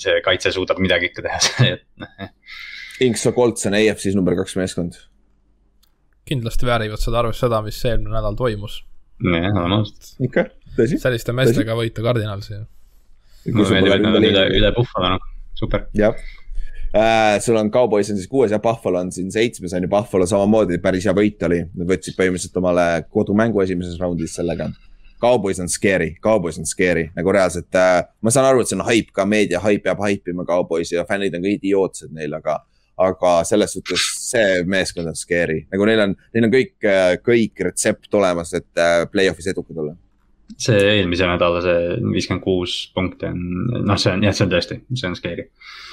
see 0.03 0.18
kaitse 0.27 0.53
suudab 0.55 0.81
midagi 0.83 1.12
ikka 1.12 1.27
teha, 1.29 1.42
et 1.75 1.87
noh, 2.03 2.33
Inks 3.07 3.29
Colts 3.35 3.68
on 3.68 3.77
AFC-s 3.79 4.16
number 4.18 4.35
kaks 4.40 4.57
meeskond. 4.59 4.99
kindlasti 6.29 6.66
väärivad 6.66 7.01
seda 7.01 7.23
arvesse 7.23 7.47
seda, 7.47 7.62
mis 7.64 7.79
eelmine 7.87 8.11
nädal 8.16 8.35
toimus. 8.37 8.83
jah, 9.23 9.53
oleme 9.55 9.79
ausad. 9.79 10.11
ikka, 10.27 10.49
tõsi. 10.75 10.99
selliste 10.99 11.37
meestega 11.37 11.79
võita 11.79 12.03
Cardinalsi. 12.03 12.59
Mulle 13.46 13.70
meeldib, 13.77 13.94
et 13.94 14.05
nad 14.05 14.18
on 14.18 14.29
üle, 14.29 14.44
üle 14.59 14.74
Buffalo 14.77 15.14
noh, 15.14 15.31
super. 15.59 15.87
jah 15.96 16.16
äh,. 16.94 17.40
sul 17.40 17.57
on 17.57 17.70
Cowboys 17.70 18.11
on 18.11 18.16
siis 18.16 18.29
kuues 18.29 18.51
ja 18.51 18.59
Buffalo 18.59 19.01
on 19.01 19.12
siin 19.12 19.33
seitsmes 19.33 19.74
on 19.74 19.83
ju, 19.83 19.88
Buffalo 19.88 20.27
samamoodi 20.27 20.79
päris 20.83 21.07
hea 21.09 21.14
võit 21.16 21.42
oli, 21.46 21.62
nad 21.74 21.90
võtsid 21.90 22.16
põhimõtteliselt 22.18 22.61
omale 22.61 22.87
kodumängu 23.11 23.61
esimeses 23.64 23.98
raundis 24.01 24.37
sellega. 24.38 24.70
Cowboys 25.20 25.59
on 25.59 25.68
scary, 25.68 26.12
Cowboys 26.22 26.61
on 26.61 26.66
scary 26.66 27.09
nagu 27.16 27.33
reaalselt 27.35 27.74
äh,, 27.74 28.01
ma 28.22 28.33
saan 28.35 28.48
aru, 28.48 28.62
et 28.62 28.70
see 28.70 28.79
on 28.79 28.87
haip 28.87 29.12
ka, 29.12 29.27
meedia 29.27 29.61
haip 29.64 29.85
peab 29.85 30.03
haipima 30.05 30.46
Cowboysi 30.46 30.94
ja 30.94 31.05
fännid 31.09 31.35
on 31.35 31.44
ka 31.44 31.55
idiootsed 31.57 32.14
neil, 32.14 32.35
aga. 32.38 32.61
aga 32.98 33.33
selles 33.46 33.77
suhtes 33.77 34.05
see 34.31 34.62
meeskond 34.66 35.07
on 35.07 35.14
scary, 35.14 35.61
nagu 35.70 35.87
neil 35.87 36.01
on, 36.03 36.14
neil 36.35 36.48
on 36.48 36.51
kõik, 36.51 36.72
kõik 37.22 37.61
retsept 37.68 38.14
olemas, 38.18 38.51
et 38.59 38.81
äh, 38.83 39.05
play-off'is 39.12 39.46
edukad 39.53 39.79
olla. 39.79 39.94
See 40.57 40.79
eelmise 40.97 41.27
nädala 41.29 41.61
see 41.65 41.99
viiskümmend 42.15 42.43
kuus 42.45 42.77
punkti 42.95 43.29
on, 43.29 43.43
noh, 43.87 43.99
see 44.01 44.13
on 44.15 44.23
jah, 44.25 44.35
see 44.35 44.47
on 44.47 44.53
tõesti, 44.55 44.79
see 44.97 45.09
on 45.11 45.17
scary. 45.19 45.49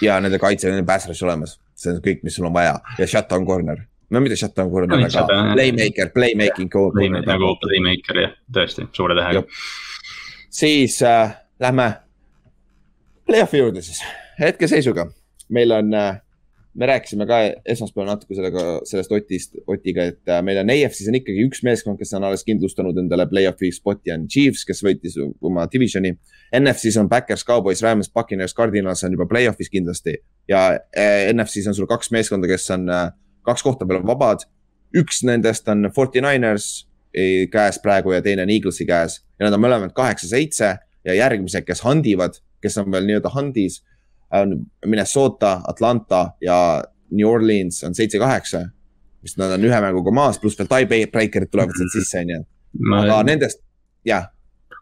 ja 0.06 0.16
nende 0.24 0.40
kaitse, 0.42 0.72
on 0.72 0.86
pass 0.88 1.10
rush 1.10 1.24
olemas, 1.28 1.58
see 1.76 1.92
on 1.94 2.00
kõik, 2.06 2.24
mis 2.24 2.38
sul 2.40 2.48
on 2.48 2.56
vaja. 2.56 2.78
Ja 3.00 3.08
shutdown 3.08 3.46
corner. 3.46 3.84
no 4.10 4.22
mitte 4.24 4.38
shutdown 4.40 4.72
corner, 4.72 4.96
No, 4.96 5.02
aga 5.04 5.10
shutdown, 5.12 5.54
playmaker, 5.58 6.12
playmaking 6.16 6.72
corner. 6.72 7.22
nagu 7.28 7.52
playmaker 7.62 8.22
jah, 8.24 8.36
tõesti, 8.60 8.88
suure 8.96 9.18
tähega. 9.18 9.44
Siis 10.56 11.02
äh, 11.04 11.36
lähme 11.60 11.90
play-off'i 13.28 13.60
juurde 13.60 13.82
siis, 13.84 14.00
hetkeseisuga. 14.40 15.10
Meil 15.50 15.72
on 15.76 15.94
äh,, 15.94 16.22
me 16.76 16.86
rääkisime 16.86 17.26
ka 17.28 17.38
esmaspäeval 17.72 18.10
natuke 18.10 18.36
sellega, 18.36 18.64
sellest 18.88 19.12
Otist, 19.16 19.56
Otiga, 19.68 20.08
et 20.12 20.32
äh, 20.32 20.42
meil 20.44 20.60
on 20.60 20.72
EFC-s 20.74 21.08
on 21.10 21.18
ikkagi 21.20 21.46
üks 21.48 21.62
meeskond, 21.64 22.00
kes 22.00 22.12
on 22.18 22.26
alles 22.28 22.44
kindlustanud 22.48 22.98
endale 23.00 23.28
play-off'i 23.32 23.72
spot'i 23.74 24.12
on 24.16 24.26
Chiefs, 24.32 24.66
kes 24.68 24.84
võitis 24.84 25.16
oma 25.20 25.68
divisioni. 25.72 26.12
NFC-s 26.56 27.00
on 27.02 27.10
Backers, 27.12 27.46
Cowboys, 27.48 27.84
Rams, 27.86 28.12
Buccaneers, 28.12 28.56
Cardinals 28.58 29.06
on 29.08 29.16
juba 29.16 29.28
play-off'is 29.32 29.72
kindlasti 29.72 30.18
ja 30.52 30.66
äh, 30.76 31.30
NFC-s 31.32 31.72
on 31.72 31.78
sul 31.78 31.90
kaks 31.90 32.12
meeskonda, 32.16 32.50
kes 32.52 32.68
on 32.76 32.90
äh, 32.92 33.08
kaks 33.48 33.64
kohta 33.64 33.88
veel 33.88 34.04
on 34.04 34.10
vabad. 34.12 34.44
üks 34.96 35.24
nendest 35.28 35.68
on 35.68 35.90
Forty 35.96 36.22
Niners 36.24 36.88
käes 37.52 37.80
praegu 37.84 38.12
ja 38.12 38.22
teine 38.24 38.44
on 38.44 38.52
Eaglesi 38.52 38.86
käes 38.88 39.22
ja 39.40 39.48
nad 39.48 39.56
on 39.56 39.62
mõlemad 39.64 39.92
kaheksa-seitse 39.96 40.70
ja 41.06 41.14
järgmised, 41.16 41.64
kes 41.68 41.84
handivad, 41.86 42.40
kes 42.64 42.78
on 42.82 42.92
veel 42.92 43.08
nii-öelda 43.08 43.32
handis, 43.32 43.82
on 44.32 44.66
Minnesota, 44.86 45.62
Atlanta 45.68 46.30
ja 46.42 46.84
New 47.12 47.28
Orleans 47.28 47.84
on 47.84 47.96
seitse-kaheksa. 47.96 48.66
mis 49.26 49.38
nad 49.42 49.56
on 49.56 49.64
ühe 49.66 49.78
mänguga 49.82 50.12
maas, 50.14 50.38
pluss 50.38 50.58
veel 50.60 50.68
tiebreaker'id 50.70 51.50
tulevad 51.50 51.74
sealt 51.74 51.94
sisse, 51.96 52.20
onju. 52.22 52.44
aga 52.94 53.08
ma, 53.10 53.24
nendest, 53.26 53.58
jah, 54.06 54.28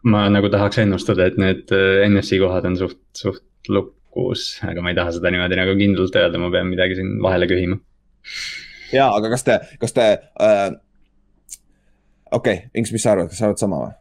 ma 0.04 0.26
nagu 0.28 0.50
tahaks 0.52 0.82
ennustada, 0.82 1.30
et 1.30 1.38
need 1.40 1.72
äh, 1.72 2.04
NFC 2.04 2.36
kohad 2.42 2.68
on 2.68 2.76
suht, 2.76 3.00
suht 3.16 3.70
lukus, 3.72 4.58
aga 4.68 4.84
ma 4.84 4.92
ei 4.92 4.98
taha 4.98 5.14
seda 5.16 5.32
niimoodi 5.32 5.56
nagu 5.56 5.76
kindlalt 5.80 6.20
öelda, 6.20 6.40
ma 6.42 6.52
pean 6.52 6.68
midagi 6.68 6.98
siin 6.98 7.16
vahele 7.24 7.48
köhima. 7.48 7.80
ja 8.92 9.08
aga 9.16 9.32
kas 9.32 9.48
te, 9.48 9.58
kas 9.80 9.96
te 9.96 10.08
äh,. 10.44 10.66
okei 12.30 12.58
okay,, 12.60 12.72
Inks, 12.74 12.92
mis 12.92 13.06
sa 13.06 13.14
arvad, 13.14 13.32
kas 13.32 13.40
sa 13.40 13.48
arvad 13.48 13.64
sama 13.64 13.80
või? 13.86 13.94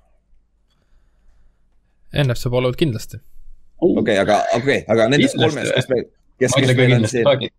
NFC 2.14 2.52
poole 2.52 2.68
pealt 2.68 2.84
kindlasti. 2.84 3.24
Okei 3.84 4.02
okay,, 4.02 4.22
aga, 4.24 4.39
okei 4.56 4.80
okay,, 4.80 4.86
aga 4.93 5.10
nendest 5.12 5.38
kolmest, 5.39 5.76
kes 5.76 5.89
meil, 5.91 6.08
kes, 6.41 6.56
kes 6.58 6.74
meil 6.78 6.96
on 6.98 7.08
siin, 7.12 7.50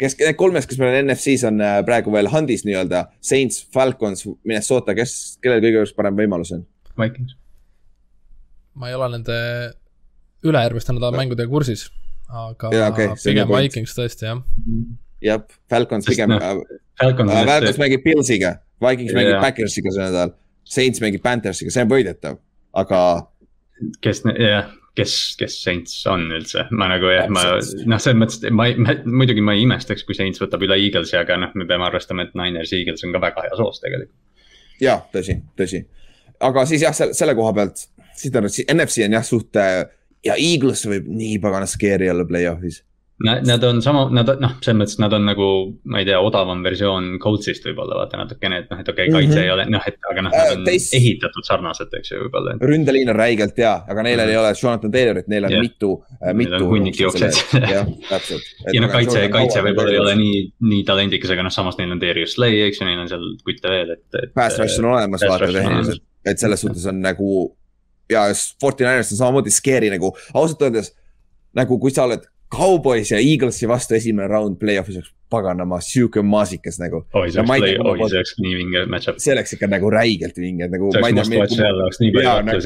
kes, 0.00 0.16
need 0.20 0.38
kolmest, 0.40 0.68
kes 0.70 0.80
meil 0.80 0.92
on 0.94 1.08
NFC-s 1.08 1.46
on 1.48 1.62
äh, 1.62 1.78
praegu 1.86 2.12
veel 2.14 2.30
handis 2.32 2.64
nii-öelda, 2.66 3.06
Saints, 3.24 3.62
Falcons, 3.74 4.26
Minnesota, 4.42 4.96
kes, 4.98 5.16
kellel 5.44 5.62
kõige 5.64 5.84
parem 5.98 6.18
võimalus 6.18 6.54
on? 6.56 6.64
Vikings. 7.00 7.36
ma 8.78 8.90
ei 8.90 8.96
ole 8.98 9.10
nende 9.12 9.36
ülejärgmiste 10.44 10.94
nädala 10.94 11.16
mängudega 11.18 11.50
kursis, 11.50 11.88
aga 12.28 12.70
see 12.70 12.86
on 12.90 13.18
pigem. 13.22 13.52
Vikings 13.54 13.94
tõesti 13.96 14.28
jah. 14.28 14.40
jah, 15.24 15.44
Falcons 15.70 16.06
Sest 16.06 16.14
pigem 16.14 16.34
noh, 16.34 16.42
äh,, 16.42 16.80
Falcons 17.00 17.34
on 17.34 17.50
Falcons 17.50 17.82
mängib 17.82 18.04
Pillsiga, 18.06 18.56
Vikings 18.82 19.14
mängib 19.16 19.36
Jaa. 19.36 19.44
Backersiga 19.46 19.94
see 19.94 20.08
nädal, 20.08 20.34
Saints 20.76 21.02
mängib 21.04 21.22
Panthersiga, 21.24 21.74
see 21.74 21.86
on 21.86 21.90
võidetav, 21.90 22.40
aga 22.74 23.00
kes, 24.04 24.22
jah, 24.38 24.70
kes, 24.98 25.14
kes 25.38 25.56
Saints 25.64 25.96
on 26.10 26.28
üldse, 26.36 26.66
ma 26.76 26.88
nagu 26.92 27.10
jah, 27.10 27.26
ma 27.32 27.42
noh, 27.56 28.00
selles 28.00 28.18
mõttes, 28.20 28.38
et 28.42 28.54
ma 28.54 28.68
ei, 28.70 28.76
muidugi 29.04 29.42
ma 29.44 29.56
ei 29.56 29.64
imestaks, 29.66 30.06
kui 30.06 30.16
Saints 30.16 30.42
võtab 30.42 30.62
üle 30.66 30.78
Eaglesi, 30.78 31.16
aga 31.18 31.38
noh, 31.40 31.52
me 31.58 31.66
peame 31.70 31.88
arvestama, 31.88 32.26
et 32.26 32.38
Niners 32.38 32.72
ja 32.72 32.80
Eagles 32.80 33.04
on 33.06 33.14
ka 33.14 33.22
väga 33.24 33.46
hea 33.48 33.58
soos 33.58 33.82
tegelikult. 33.82 34.14
ja 34.82 35.00
tõsi, 35.14 35.38
tõsi. 35.58 35.84
aga 36.46 36.66
siis 36.70 36.86
jah, 36.86 36.94
selle, 36.94 37.36
koha 37.38 37.52
pealt, 37.58 37.86
siis 38.14 38.34
ta 38.34 38.42
on, 38.42 38.50
NFC 38.50 39.06
on 39.08 39.18
jah 39.18 39.26
suht 39.26 39.60
ja 40.24 40.38
Eagles 40.38 40.86
võib 40.88 41.10
nii 41.10 41.38
pagana 41.42 41.66
scary 41.70 42.10
olla 42.12 42.26
play-off'is 42.28 42.82
Nad, 43.22 43.46
nad 43.46 43.62
on 43.62 43.78
sama, 43.82 44.08
nad 44.10 44.26
noh, 44.42 44.56
selles 44.58 44.74
mõttes 44.80 44.96
nad 44.98 45.12
on 45.14 45.22
nagu, 45.28 45.48
ma 45.86 46.00
ei 46.02 46.06
tea, 46.08 46.16
odavam 46.18 46.64
versioon 46.66 47.12
Coltsist 47.22 47.62
võib-olla 47.62 48.00
vaata 48.00 48.18
natukene, 48.18 48.58
et 48.64 48.72
noh, 48.72 48.80
et 48.82 48.90
okei 48.90 49.06
okay,, 49.06 49.14
kaitse 49.14 49.28
mm 49.28 49.38
-hmm. 49.38 49.44
ei 49.44 49.52
ole, 49.54 49.66
noh, 49.70 49.86
et 49.86 50.08
aga 50.10 50.24
noh, 50.26 50.34
nad 50.34 50.54
on 50.56 50.64
teist... 50.66 50.96
ehitatud 50.98 51.46
sarnaselt, 51.46 51.94
eks 51.94 52.10
ju, 52.10 52.24
võib-olla. 52.24 52.56
ründeliin 52.58 53.12
on 53.14 53.18
räigelt 53.20 53.60
hea, 53.62 53.74
aga 53.86 54.02
neil 54.02 54.18
mm 54.18 54.24
-hmm. 54.24 54.34
ei 54.34 54.40
ole 54.42 54.52
Jonathan 54.62 54.94
Taylorit, 54.96 55.30
neil 55.30 55.46
on 55.46 55.54
yeah. 55.54 55.62
mitu 55.62 55.92
äh,, 56.10 56.34
mitu. 56.34 56.62
hunnik 56.72 57.00
jooksjad. 57.00 57.38
jah, 57.76 57.86
täpselt. 58.08 58.50
ja 58.72 58.82
noh, 58.82 58.90
kaitse, 58.90 59.28
kaitse 59.38 59.62
võib-olla 59.62 59.94
ei 59.94 60.02
ole 60.02 60.16
nii, 60.18 60.42
nii 60.74 60.82
talendikas, 60.90 61.30
aga 61.30 61.46
noh, 61.46 61.54
samas 61.54 61.78
neil 61.78 61.94
on 61.94 62.02
Darius 62.02 62.34
Slay, 62.34 62.64
eks 62.66 62.82
ju, 62.82 62.90
neil 62.90 62.98
on 63.06 63.14
seal 63.14 63.30
kutte 63.46 63.70
veel, 63.76 63.94
et, 63.94 64.06
et. 64.24 64.34
Pass 64.34 64.58
rush 64.58 64.82
on 64.82 64.90
olemas, 64.90 65.22
vaata 65.22 65.52
tehniliselt, 65.54 66.02
et 66.26 66.42
selles 66.42 66.66
suhtes 66.66 66.90
on 66.90 66.98
nagu 66.98 67.54
ja 68.10 68.26
Forty 68.60 68.84
Niners 68.84 69.14
on 69.14 69.22
samamoodi 69.22 69.54
scary 69.54 69.94
nagu 69.94 70.10
ausalt 70.34 70.66
öeldes 70.66 70.92
nagu 71.54 71.78
kui 71.78 71.94
sa 71.94 72.08
oled 72.08 72.26
Cowboys 72.52 73.10
ja 73.10 73.18
Eaglesi 73.18 73.68
vastu 73.68 73.96
esimene 73.96 74.28
round 74.30 74.58
play-off'is 74.60 75.00
oleks 75.00 75.12
paganama 75.34 75.80
sihuke 75.82 76.22
maasikas 76.22 76.78
nagu. 76.78 77.00
oi, 77.16 77.30
see 77.32 77.42
oleks, 77.42 77.50
play, 77.58 77.76
oi, 77.80 77.96
see 77.98 78.18
oleks 78.20 78.34
nii 78.44 78.54
vinge 78.58 78.82
match-up. 78.92 79.18
see 79.22 79.32
oleks 79.34 79.56
ikka 79.56 79.68
nagu 79.72 79.90
räigelt 79.90 80.38
vinge, 80.38 80.68
nagu. 80.70 80.90
see 80.94 81.02
oleks 81.02 81.16
must 81.18 81.38
watch 81.40 81.58
jälle, 81.58 81.82
oleks 81.86 82.00
nii 82.02 82.12
palju 82.14 82.34
nagu, 82.48 82.62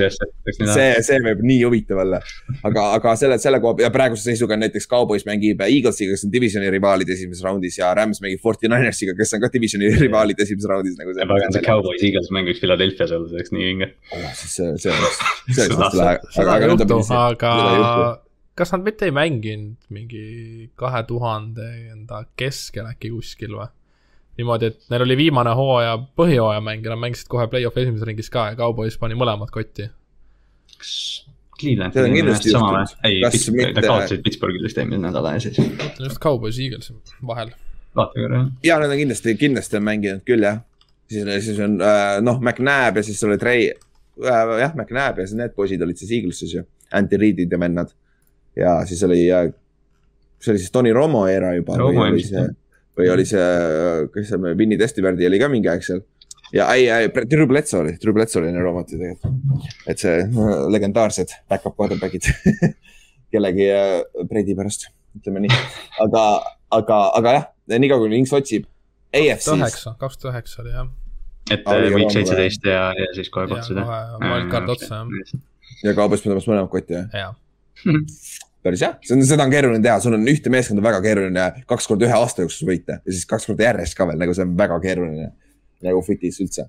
see, 0.75 0.91
see 1.09 1.21
võib 1.25 1.41
nii 1.47 1.63
huvitav 1.65 2.03
olla. 2.05 2.21
aga, 2.69 2.85
aga 2.99 3.15
selle, 3.23 3.39
selle 3.43 3.63
koha 3.65 3.87
ja 3.87 3.93
praeguse 3.95 4.29
seisuga 4.29 4.59
näiteks 4.61 4.91
Cowboys 4.91 5.25
mängib 5.29 5.65
Eaglesiga, 5.69 6.17
kes 6.17 6.27
on 6.29 6.35
divisioni 6.35 6.71
rivaalid 6.75 7.15
esimeses 7.17 7.47
raundis 7.47 7.81
ja 7.81 7.95
Rams 7.97 8.23
mängib 8.25 8.45
Forty 8.45 8.71
Ninersiga, 8.71 9.17
kes 9.19 9.37
on 9.39 9.45
ka 9.47 9.53
divisioni 9.55 9.95
rivaalid 10.05 10.45
esimeses 10.45 10.69
raundis 10.69 11.01
nagu. 11.01 11.17
pagan, 11.33 11.55
see 11.57 11.65
Cowboys 11.65 12.05
Eagles 12.05 12.33
mängiks 12.35 12.61
Philadelphia's 12.65 13.15
olla, 13.17 13.31
see 13.31 13.41
oleks 13.41 13.57
nii 13.57 13.69
vinge. 13.73 13.93
Oh, 14.13 14.31
see, 14.35 14.73
see 14.77 14.95
oleks, 14.95 15.27
see 15.55 15.69
oleks 15.71 16.01
lahe. 16.03 16.17
juhtu, 16.69 17.05
aga 17.25 17.55
kas 18.59 18.75
nad 18.75 18.83
mitte 18.87 19.07
ei 19.07 19.15
mänginud 19.15 19.89
mingi 19.95 20.23
kahe 20.79 21.03
tuhandenda 21.07 22.25
keskel 22.39 22.89
äkki 22.91 23.13
kuskil 23.15 23.55
või? 23.59 23.69
niimoodi, 24.39 24.71
et 24.71 24.91
neil 24.93 25.03
oli 25.03 25.17
viimane 25.19 25.53
hooaja, 25.59 25.97
põhijooaja 26.19 26.61
mäng 26.63 26.85
ja 26.87 26.93
nad 26.95 27.03
mängisid 27.03 27.31
kohe 27.31 27.49
play-off'i 27.51 27.83
esimeses 27.83 28.07
ringis 28.07 28.31
ka 28.31 28.53
ja 28.53 28.59
Cowboys 28.59 28.99
pani 29.01 29.19
mõlemad 29.19 29.51
kotti. 29.55 29.89
kas 30.79 30.93
Cleveland 31.59 31.95
tegi 31.95 32.23
ennast 32.23 32.47
sama 32.47 32.71
või? 32.77 32.93
ei, 33.09 33.73
ta 33.75 33.83
kaotasid 33.83 34.23
Pittsburghil 34.27 34.63
vist 34.67 34.79
eelmine 34.79 35.09
nädal 35.09 35.27
ja 35.35 35.43
siis. 35.43 35.59
just 35.99 36.21
Cowboys 36.23 36.61
Eagles 36.63 36.93
vahel. 37.27 37.51
vaata 37.99 38.15
korra 38.15 38.43
jah. 38.43 38.49
ja 38.71 38.79
nad 38.83 38.95
on 38.95 39.03
kindlasti, 39.03 39.35
kindlasti 39.41 39.81
on 39.81 39.87
mänginud 39.91 40.25
küll 40.29 40.47
jah. 40.47 40.63
siis, 41.11 41.27
siis 41.49 41.59
on 41.65 41.79
äh, 41.83 42.19
noh, 42.23 42.39
McNabb 42.39 43.03
ja 43.03 43.07
siis 43.07 43.23
oli 43.27 43.39
Trey 43.43 43.71
äh,, 43.73 44.53
jah, 44.63 44.75
McNabb 44.75 45.19
ja 45.19 45.27
siis 45.27 45.39
need 45.41 45.57
poisid 45.59 45.83
olid 45.83 45.99
siis 45.99 46.15
Eaglesis 46.21 46.55
ju, 46.55 46.63
Anti 46.95 47.19
Reedid 47.19 47.53
ja 47.53 47.59
vennad 47.61 47.91
ja 48.59 48.79
siis 48.87 49.03
oli, 49.07 49.23
see 50.43 50.53
oli 50.53 50.63
siis 50.63 50.75
Tony 50.75 50.93
Romo 50.93 51.27
era 51.31 51.55
juba 51.57 51.79
Romo 51.79 52.03
või 52.03 52.15
oli 52.17 52.25
see, 52.27 52.45
või 52.99 53.11
oli 53.15 53.27
see, 53.29 53.49
kes 54.15 54.31
see, 54.33 54.55
Vinny 54.59 54.79
Testiverdi 54.81 55.27
oli 55.29 55.41
ka 55.41 55.51
mingi 55.53 55.71
aeg 55.71 55.85
seal. 55.87 56.03
ja 56.55 56.69
ei, 56.75 56.89
ei, 56.91 57.11
Drew 57.31 57.47
Bledsoe 57.51 57.83
oli, 57.85 57.97
Drew 58.03 58.17
Bledsoe 58.17 58.43
oli 58.43 58.53
Romot 58.59 58.91
ju 58.91 59.01
tegelikult. 59.01 59.75
et 59.87 60.03
see 60.03 60.23
legendaarsed 60.75 61.35
back-up 61.51 61.77
quarterback'id 61.79 62.31
kellegi 63.33 63.69
äh, 63.71 64.25
Brady 64.29 64.57
pärast, 64.59 64.89
ütleme 65.19 65.45
nii. 65.47 65.61
aga, 66.07 66.25
aga, 66.75 67.03
aga 67.21 67.37
jah, 67.37 67.51
niikaua 67.77 68.05
kui 68.05 68.17
Inks 68.19 68.33
otsib. 68.37 68.67
kaks 69.13 69.45
tuhat 69.45 69.63
üheksa, 69.63 69.95
kaks 70.01 70.19
tuhat 70.19 70.35
üheksa 70.35 70.63
oli 70.65 70.75
jah. 70.75 70.89
et 71.53 71.69
ah, 71.69 71.85
week 71.95 72.11
seitseteist 72.13 72.67
ja, 72.67 72.89
ja 72.97 73.13
siis 73.17 73.31
kohe 73.33 73.47
kohtusid 73.51 73.79
jah? 73.81 74.19
wildcard 74.25 74.75
otsa 74.75 75.05
jah. 75.05 75.39
ja 75.85 75.95
kaubas 75.97 76.25
tõmbas 76.25 76.49
mõlemad 76.51 76.73
kotti 76.73 76.99
jah? 76.99 77.09
jah 77.15 77.37
päris 78.65 78.83
on, 78.85 79.23
seda 79.27 79.45
on 79.47 79.53
keeruline 79.53 79.83
teha, 79.85 79.99
sul 80.03 80.17
on 80.17 80.27
ühte 80.31 80.51
meeskonda 80.53 80.83
väga 80.85 81.01
keeruline 81.05 81.47
kaks 81.71 81.89
korda 81.91 82.09
ühe 82.09 82.17
aasta 82.17 82.45
jooksul 82.45 82.71
võita. 82.73 82.99
Ja 83.05 83.15
siis 83.15 83.27
kaks 83.29 83.49
korda 83.49 83.69
järjest 83.69 83.97
ka 83.99 84.07
veel, 84.09 84.19
nagu 84.21 84.35
see 84.37 84.47
on 84.47 84.55
väga 84.59 84.79
keeruline. 84.83 85.33
Nagu 85.87 86.03
footis 86.03 86.41
üldse. 86.43 86.67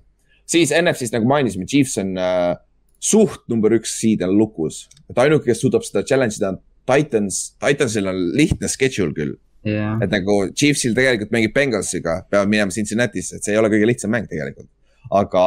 siis 0.50 0.72
NFC-st 0.74 1.14
nagu 1.14 1.26
mainisime, 1.30 1.66
Chiefs 1.66 1.96
on 2.02 2.16
äh, 2.18 2.56
suht 3.02 3.42
number 3.50 3.74
üks 3.74 3.92
seed 4.00 4.22
on 4.26 4.34
lukus, 4.38 4.84
et 5.10 5.18
ainuke, 5.18 5.46
kes 5.46 5.62
suudab 5.62 5.86
seda 5.86 6.02
challenge 6.06 6.38
ida 6.38 6.52
on 6.52 6.58
Titans, 6.90 7.38
Titansil 7.62 8.10
on 8.10 8.18
lihtne 8.38 8.70
schedule 8.70 9.14
küll. 9.14 9.38
Yeah.. 9.66 9.98
et 10.00 10.08
nagu 10.08 10.34
Chiefsil 10.56 10.94
tegelikult 10.96 11.34
mängib 11.34 11.52
Bengalsiga, 11.52 12.22
peavad 12.32 12.48
minema 12.48 12.72
Cincinnati'sse, 12.72 13.36
et 13.36 13.44
see 13.44 13.52
ei 13.52 13.58
ole 13.60 13.68
kõige 13.68 13.90
lihtsam 13.90 14.14
mäng 14.14 14.30
tegelikult. 14.30 14.70
aga 15.10 15.42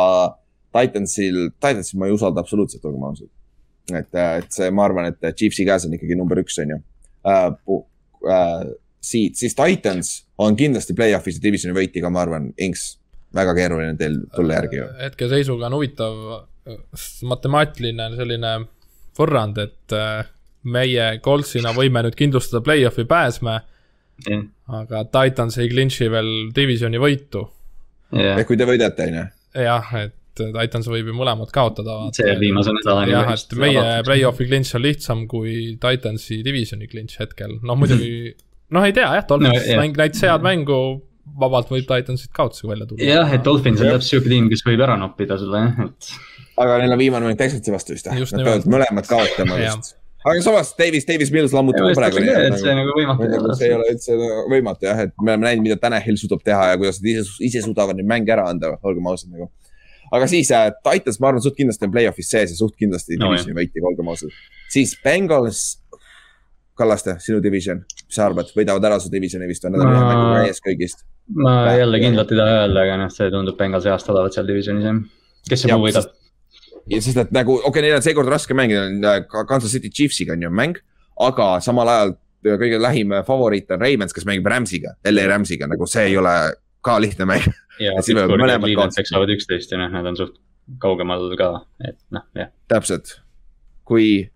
Titansil, 0.75 1.47
Titansil 1.57 1.99
ma 1.99 2.09
ei 2.09 2.13
usalda 2.13 2.43
absoluutselt, 2.43 2.85
olgem 2.85 3.07
ausad 3.07 3.31
et, 3.91 4.09
äh, 4.15 4.37
et 4.41 4.55
see, 4.55 4.69
ma 4.71 4.87
arvan, 4.87 5.09
et 5.11 5.35
Chiefsi 5.35 5.65
käes 5.67 5.87
on 5.87 5.97
ikkagi 5.97 6.17
number 6.19 6.39
üks, 6.43 6.59
on 6.63 6.77
ju 6.77 6.79
uh,. 6.79 7.83
Uh, 8.23 8.69
siit, 9.03 9.35
siis 9.35 9.51
Titans 9.51 10.13
on 10.39 10.55
kindlasti 10.55 10.93
play-off'is 10.95 11.35
ja 11.35 11.43
divisioni 11.43 11.75
võitiga, 11.75 12.07
ma 12.07 12.21
arvan, 12.23 12.45
Inks, 12.63 12.85
väga 13.35 13.51
keeruline 13.57 13.97
teil 13.99 14.21
tulla 14.31 14.61
järgi 14.61 14.79
ju. 14.79 14.85
hetkeseisuga 15.01 15.67
on 15.67 15.75
huvitav 15.75 16.21
matemaatiline 17.27 18.05
selline 18.15 18.53
võrrand, 19.19 19.59
et 19.59 19.97
meie 20.63 21.09
Coltsina 21.23 21.73
võime 21.75 22.05
nüüd 22.05 22.15
kindlustada 22.15 22.63
play-off'i 22.63 23.03
pääsme 23.09 23.57
mm.. 24.29 24.47
aga 24.79 25.03
Titans 25.11 25.59
ei 25.59 25.69
clinch'i 25.71 26.09
veel 26.11 26.31
divisioni 26.55 27.01
võitu 27.01 27.43
yeah.. 28.15 28.37
ehk 28.37 28.47
kui 28.51 28.59
te 28.59 28.67
võidate, 28.69 29.09
on 29.09 29.19
ju. 29.19 29.25
jah, 29.65 29.95
et 29.99 30.15
Titans 30.39 30.89
võib 30.89 31.11
ju 31.11 31.15
mõlemad 31.17 31.51
kaotada. 31.53 31.99
see 32.15 32.35
viimase 32.41 32.73
nädalani. 32.75 33.13
jah, 33.13 33.31
et 33.35 33.55
meie 33.61 33.85
play-off'i 34.07 34.49
clinch 34.49 34.77
on 34.77 34.85
lihtsam 34.85 35.23
kui 35.31 35.77
Titansi 35.81 36.41
divisioni 36.45 36.89
clinch 36.91 37.21
hetkel, 37.21 37.57
noh 37.61 37.79
muidugi, 37.79 38.33
noh 38.73 38.85
ei 38.87 38.95
tea 38.95 39.09
jah, 39.19 39.25
Dolphins 39.29 39.65
no, 39.69 39.79
mäng 39.81 39.97
näitas 39.99 40.23
head 40.25 40.45
mängu, 40.45 40.79
vabalt 41.39 41.71
võib 41.73 41.87
Titansit 41.89 42.33
kaotusega 42.35 42.73
välja 42.73 42.89
tulla. 42.89 43.09
jah, 43.09 43.33
et 43.37 43.45
Dolphins 43.45 43.81
on 43.81 43.93
täpselt 43.95 44.11
sihuke 44.11 44.33
tiim, 44.33 44.51
kes 44.53 44.65
võib 44.67 44.85
ära 44.85 44.99
noppida 44.99 45.39
sulle 45.41 45.65
jah, 45.67 45.83
et. 45.87 46.13
aga 46.65 46.79
neil 46.83 46.95
on 46.95 47.03
viimane 47.05 47.29
mäng 47.29 47.41
Texansi 47.41 47.75
vastu 47.75 47.97
vist, 47.97 48.09
nad 48.09 48.47
peavad 48.47 48.71
mõlemad 48.77 49.09
kaotama 49.09 49.59
vist 49.61 49.97
aga 50.23 50.41
samas 50.41 50.71
Davis, 50.79 51.05
Davis 51.07 51.31
Mills 51.35 51.53
lammutab 51.55 51.89
ka 51.89 51.97
praegu. 51.99 52.21
et 52.23 52.55
see 52.61 52.75
nagu 52.77 52.95
võimatu 52.95 53.27
ei 53.27 53.39
ole. 53.39 53.57
see 53.59 53.67
ei 53.67 53.75
ole 53.75 53.89
üldse 53.91 54.15
võimatu 54.51 54.87
jah, 54.87 55.01
et 55.07 55.13
me 55.19 55.33
oleme 55.33 55.49
näinud, 55.49 55.65
mida 55.67 55.77
Tanahil 55.81 56.19
suudab 56.19 56.43
teha 56.47 56.69
ja 56.71 56.79
kuidas 56.79 57.01
nad 57.01 57.09
ise, 57.11 57.25
ise 57.43 57.63
suudavad 57.65 57.99
neid 57.99 58.07
mänge 58.09 58.31
ära 58.35 58.47
anda, 58.51 58.77
olgem 58.87 59.09
ausad 59.11 59.33
nagu 59.33 59.49
aga 60.13 60.27
siis 60.29 60.51
äh, 60.53 60.69
Titans, 60.85 61.19
ma 61.21 61.31
arvan, 61.31 61.43
suht 61.43 61.57
kindlasti 61.57 61.87
on 61.87 61.93
play-off'is 61.93 62.29
sees 62.29 62.53
ja 62.53 62.57
suht 62.57 62.75
kindlasti 62.79 63.17
no, 63.17 63.31
divisioni 63.31 63.57
võitja, 63.57 63.83
olgem 63.89 64.11
ausad. 64.13 64.35
siis 64.73 64.95
Bengals, 65.03 65.63
Kallaste, 66.77 67.19
sinu 67.21 67.37
division, 67.41 67.83
mis 67.85 68.15
sa 68.15 68.25
arvad, 68.25 68.49
võidavad 68.57 68.85
ära 68.89 68.97
su 69.01 69.11
divisioni 69.13 69.45
vist 69.49 69.65
või 69.65 69.75
nad 69.75 69.83
on 69.83 69.91
ühe 69.91 70.05
mänguga 70.07 70.47
ees 70.49 70.61
kõigist? 70.65 71.05
ma 71.37 71.53
jälle 71.77 72.01
kindlalt 72.01 72.33
ei 72.33 72.39
taha 72.39 72.55
öelda, 72.63 72.85
aga 72.87 72.97
noh, 73.03 73.13
see 73.13 73.29
tundub 73.33 73.57
Bengalsi 73.59 73.91
heast 73.91 74.09
olevat 74.11 74.35
seal 74.35 74.49
divisionis 74.49 74.89
jah. 74.89 74.97
kes 75.49 75.63
see 75.65 75.73
muu 75.73 75.85
võidab? 75.85 76.09
ja 76.89 76.99
sest, 77.05 77.21
et 77.21 77.35
nagu, 77.35 77.59
okei 77.61 77.69
okay,, 77.69 77.85
neil 77.85 77.99
on 77.99 78.05
seekord 78.05 78.33
raske 78.33 78.57
mängida, 78.57 78.89
äh, 79.13 79.21
Kansas 79.49 79.73
City 79.73 79.93
Chiefsiga 79.93 80.37
on 80.37 80.45
ju 80.45 80.53
mäng, 80.53 80.81
aga 81.29 81.55
samal 81.63 81.93
ajal 81.93 82.17
kõige 82.43 82.81
lähim 82.81 83.13
favoriit 83.23 83.71
on 83.71 83.79
Ravens, 83.79 84.13
kes 84.13 84.25
mängib 84.27 84.49
Rams'iga, 84.51 84.97
LA 85.07 85.29
Rams'iga, 85.31 85.69
nagu 85.71 85.87
see 85.87 86.09
ei 86.09 86.17
ole 86.19 86.33
ka 86.83 86.97
lihtne 86.99 87.29
mäng 87.29 87.45
ja 87.79 87.93
ja 87.95 88.03
Cleveland 88.03 88.95
seksavad 88.95 89.31
üksteist 89.33 89.71
ja 89.73 89.79
noh, 89.81 89.91
nad 89.93 90.11
on 90.11 90.19
suht 90.19 90.39
kaugemal 90.79 91.33
ka, 91.39 91.49
et 91.83 91.97
noh, 92.13 92.25
jah. 92.37 92.51
täpselt, 92.71 93.17
kui 93.87 94.29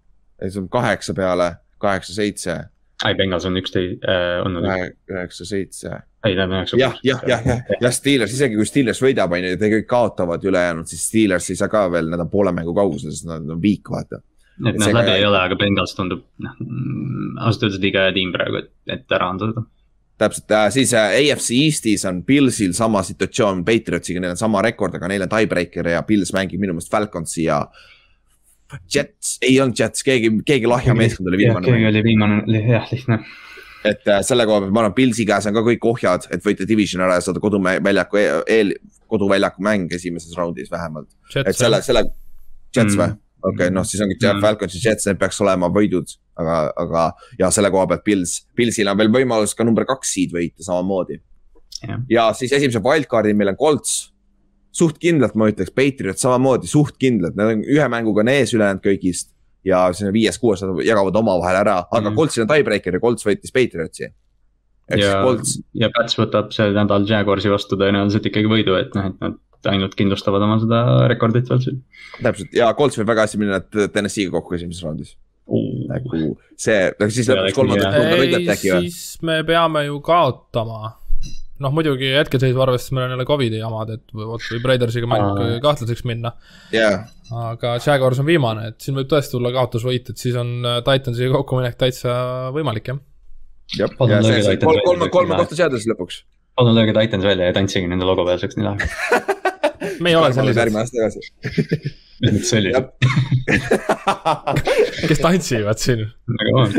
on 0.43 0.67
kaheksa 0.69 1.15
peale, 1.17 1.53
kaheksa-seitse. 1.81 2.57
ei, 3.05 3.15
Bengals 3.15 3.45
on 3.45 3.57
üksteist 3.59 4.05
äh,, 4.05 4.39
olnud. 4.45 4.67
üheksa-seitse. 5.11 5.93
ei, 6.25 6.35
nad 6.35 6.49
on 6.49 6.59
üheksa. 6.59 6.79
jah, 6.81 6.97
jah, 7.03 7.21
jah, 7.27 7.45
jah, 7.45 7.75
jah, 7.81 7.93
Steelers, 7.95 8.33
isegi 8.33 8.59
kui 8.59 8.67
Steelers 8.67 9.01
võidab, 9.03 9.37
on 9.37 9.51
ju, 9.51 9.59
te 9.61 9.71
kõik 9.77 9.87
kaotavad 9.89 10.43
ülejäänud, 10.43 10.89
siis 10.89 11.05
Steelers 11.11 11.51
ei 11.53 11.59
saa 11.59 11.71
ka 11.71 11.87
veel, 11.93 12.09
nad 12.11 12.25
on 12.25 12.33
poole 12.33 12.53
mängu 12.55 12.75
kaugusel, 12.77 13.13
sest 13.13 13.29
nad 13.29 13.45
on 13.45 13.63
viik, 13.63 13.93
vaata 13.93 14.21
et 14.65 14.77
nad 14.81 14.89
läbi 14.89 15.19
ei 15.19 15.25
ole, 15.25 15.37
aga 15.37 15.55
Bengals 15.55 15.93
tundub, 15.93 16.23
noh, 16.41 16.61
ausalt 17.45 17.67
öeldes 17.67 17.81
liiga 17.81 18.07
hea 18.07 18.13
tiim 18.15 18.31
praegu, 18.33 18.63
et, 18.63 18.71
et 18.89 19.13
ära 19.13 19.29
anda 19.29 19.51
seda 19.51 19.67
täpselt 20.17 20.51
äh,, 20.51 20.69
siis 20.73 20.93
äh, 20.97 21.13
AFC 21.19 21.51
Eestis 21.51 22.05
on 22.09 22.23
Pilsil 22.25 22.73
sama 22.73 23.03
situatsioon 23.05 23.63
Patriotsiga, 23.65 24.21
neil 24.23 24.33
on 24.33 24.39
sama 24.39 24.61
rekord, 24.65 24.95
aga 24.97 25.09
neil 25.11 25.25
on 25.27 25.31
tiebreaker 25.31 25.91
ja 25.93 26.01
Pils 26.07 26.33
mängib 26.35 26.61
minu 26.61 26.75
meelest 26.77 26.91
Falconsi 26.93 27.45
ja. 27.47 27.61
Jets, 28.93 29.37
ei 29.45 29.59
olnud 29.63 29.79
Jets, 29.79 30.03
keegi, 30.03 30.31
keegi 30.47 30.67
lahja 30.67 30.95
meeskond 30.97 31.29
oli 31.31 31.45
viimane. 31.45 31.69
keegi 31.69 31.87
oli 31.87 32.01
viimane, 32.03 32.41
jah, 32.73 32.89
lihtne. 32.91 33.21
et 33.87 34.09
äh, 34.09 34.23
selle 34.25 34.47
koha 34.49 34.63
pealt 34.63 34.73
ma 34.75 34.83
arvan, 34.83 34.97
Pilsi 34.97 35.27
käes 35.29 35.47
on 35.47 35.55
ka 35.55 35.63
kõik 35.69 35.85
ohjad, 35.87 36.27
et 36.33 36.43
võita 36.43 36.67
division 36.67 37.05
ära 37.05 37.19
ja 37.19 37.27
saada 37.27 37.43
koduväljaku 37.43 38.19
eel, 38.57 38.73
koduväljaku 39.07 39.63
mäng 39.63 39.93
esimeses 39.95 40.35
raundis 40.37 40.73
vähemalt. 40.73 41.09
et 41.45 41.55
selle, 41.55 41.83
selle, 41.85 42.07
Jets 42.75 42.97
mm. 42.97 43.17
Okei 43.47 43.67
okay,, 43.67 43.73
noh, 43.73 43.85
siis 43.87 44.03
ongi 44.03 44.17
mm. 44.19 44.43
Falcons 44.43 44.75
ja 44.77 44.89
Jets, 44.89 45.07
need 45.09 45.21
peaks 45.21 45.39
olema 45.43 45.69
võidud, 45.73 46.11
aga, 46.39 46.57
aga 46.83 47.05
ja 47.39 47.49
selle 47.53 47.71
koha 47.73 47.87
pealt 47.91 48.03
Pils, 48.05 48.35
Pilsil 48.57 48.91
on 48.91 48.99
veel 48.99 49.11
võimalus 49.13 49.55
ka 49.57 49.65
number 49.67 49.87
kaks 49.87 50.13
seed 50.17 50.35
võita 50.35 50.65
samamoodi. 50.65 51.21
ja 52.11 52.29
siis 52.37 52.53
esimese 52.57 52.81
wildcard'i 52.83 53.35
meil 53.37 53.53
on 53.53 53.59
Colts. 53.59 53.97
suht 54.77 54.99
kindlalt 55.01 55.33
ma 55.35 55.47
ütleks, 55.49 55.73
Patriot 55.73 56.19
samamoodi 56.21 56.69
suht 56.69 56.99
kindlalt, 57.01 57.37
nad 57.37 57.55
on 57.55 57.65
ühe 57.65 57.89
mänguga 57.89 58.21
on 58.21 58.33
ees 58.33 58.53
ülejäänud 58.53 58.83
kõigist 58.83 59.33
ja 59.65 59.87
siin 59.93 60.13
viies-kuues 60.13 60.61
nad 60.63 60.79
jagavad 60.85 61.15
omavahel 61.15 61.61
ära, 61.63 61.81
aga 61.87 62.01
mm. 62.01 62.11
Mhm. 62.11 62.17
Coltsil 62.19 62.45
on 62.45 62.51
tiebreaker 62.51 62.97
ja 62.97 63.03
Colts 63.03 63.25
võitis 63.25 63.53
Patriotsi. 63.53 64.11
siis 64.91 65.03
ja 65.03 65.23
ja 65.73 65.89
Pats 65.95 66.19
võtab 66.19 66.53
see 66.55 66.71
nädal 66.75 67.07
Jaguarsi 67.09 67.51
vastu 67.51 67.79
tõenäoliselt 67.79 68.29
ikkagi 68.29 68.51
võidu, 68.51 68.77
et 68.79 68.95
noh, 68.95 69.09
et 69.11 69.19
nad 69.23 69.39
ainult 69.71 69.95
kindlustavad 69.97 70.43
oma 70.45 70.59
seda 70.61 70.81
rekordit 71.11 71.49
veel 71.51 71.63
siin. 71.63 71.79
täpselt 72.21 72.53
ja 72.55 72.69
Colts 72.77 72.99
võib 72.99 73.09
väga 73.11 73.25
hästi 73.25 73.41
minna 73.41 73.61
TNS-iga 73.63 74.35
kokku 74.37 74.57
esimeses 74.57 74.85
raundis. 74.85 75.15
nagu 75.87 76.21
see, 76.59 76.79
aga 76.91 77.09
siis 77.13 77.29
lõpuks 77.31 77.55
kolmandat 77.55 77.93
korda 77.95 78.15
ei 78.15 78.23
võidate, 78.23 78.53
äkki 78.55 78.71
või? 78.73 78.87
siis 78.91 79.21
me 79.27 79.41
peame 79.47 79.85
ju 79.87 79.99
kaotama. 80.03 80.93
noh, 81.63 81.73
muidugi 81.73 82.11
hetkeseisu 82.13 82.61
arvestades 82.61 82.93
meil 82.93 83.07
on 83.07 83.15
jälle 83.15 83.27
Covidi 83.29 83.61
jamad, 83.61 83.93
et 83.95 84.13
vot 84.13 84.49
võib 84.53 84.67
Raidersiga 84.71 85.09
mäng 85.09 85.43
kahtlaseks 85.63 86.03
minna. 86.09 86.33
jaa, 86.75 87.05
aga 87.47 87.77
Jaguars 87.79 88.21
on 88.23 88.27
viimane, 88.29 88.71
et 88.73 88.81
siin 88.83 88.97
võib 88.99 89.09
tõesti 89.11 89.37
tulla 89.37 89.53
kaotusvõit, 89.55 90.11
et 90.11 90.25
siis 90.25 90.35
on 90.39 90.57
äh, 90.65 90.81
Titansiga 90.85 91.39
kokkuminek 91.39 91.79
täitsa 91.79 92.17
võimalik 92.55 92.91
jah. 92.91 93.01
jah, 93.79 93.95
ja 94.11 94.21
see 94.25 94.43
see 94.51 94.59
kolme, 94.63 95.09
kolme 95.13 95.39
kohta 95.39 95.59
seada 95.63 95.79
siis 95.79 95.89
lõpuks. 95.93 96.21
palun 96.59 96.75
lööge 96.75 96.97
Titans 96.97 97.25
välja 97.31 97.49
ja 97.49 97.55
tantsige 97.55 97.87
nende 97.87 98.07
logo 98.07 98.27
peal, 98.27 98.39
see 98.41 98.49
oleks 98.51 98.59
nii 98.59 98.67
lahe. 98.67 99.25
me 100.03 100.11
ei 100.11 100.15
ole 100.15 100.33
sellised, 100.33 100.59
järgmine 100.61 100.83
aasta 100.83 100.97
tagasi. 100.97 101.19
oli 102.57 102.71
Jah. 102.73 102.85
kes 105.09 105.21
tantsivad 105.21 105.77
siin. 105.81 106.03
väga 106.39 106.63
on. 106.63 106.75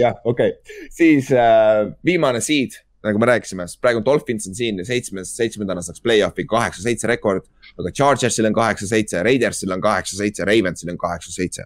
jah, 0.00 0.16
okei 0.24 0.54
okay., 0.54 0.78
siis 0.90 1.30
äh, 1.34 1.90
viimane 2.04 2.40
seed, 2.44 2.78
nagu 3.02 3.18
me 3.18 3.26
rääkisime, 3.32 3.66
praegu 3.82 4.04
Dolphins 4.04 4.46
on 4.48 4.54
siin 4.54 4.78
seitsmes, 4.86 5.34
seitsmendana 5.36 5.82
saaks 5.82 6.02
play-off'i 6.04 6.46
kaheksa-seitse 6.48 7.10
rekord. 7.10 7.48
aga 7.78 7.90
Chargersil 7.90 8.46
on 8.46 8.54
kaheksa-seitse, 8.54 9.22
Raidersil 9.22 9.72
on 9.74 9.80
kaheksa-seitse, 9.80 10.44
Ravensil 10.46 10.92
on 10.92 10.98
kaheksa-seitse. 10.98 11.64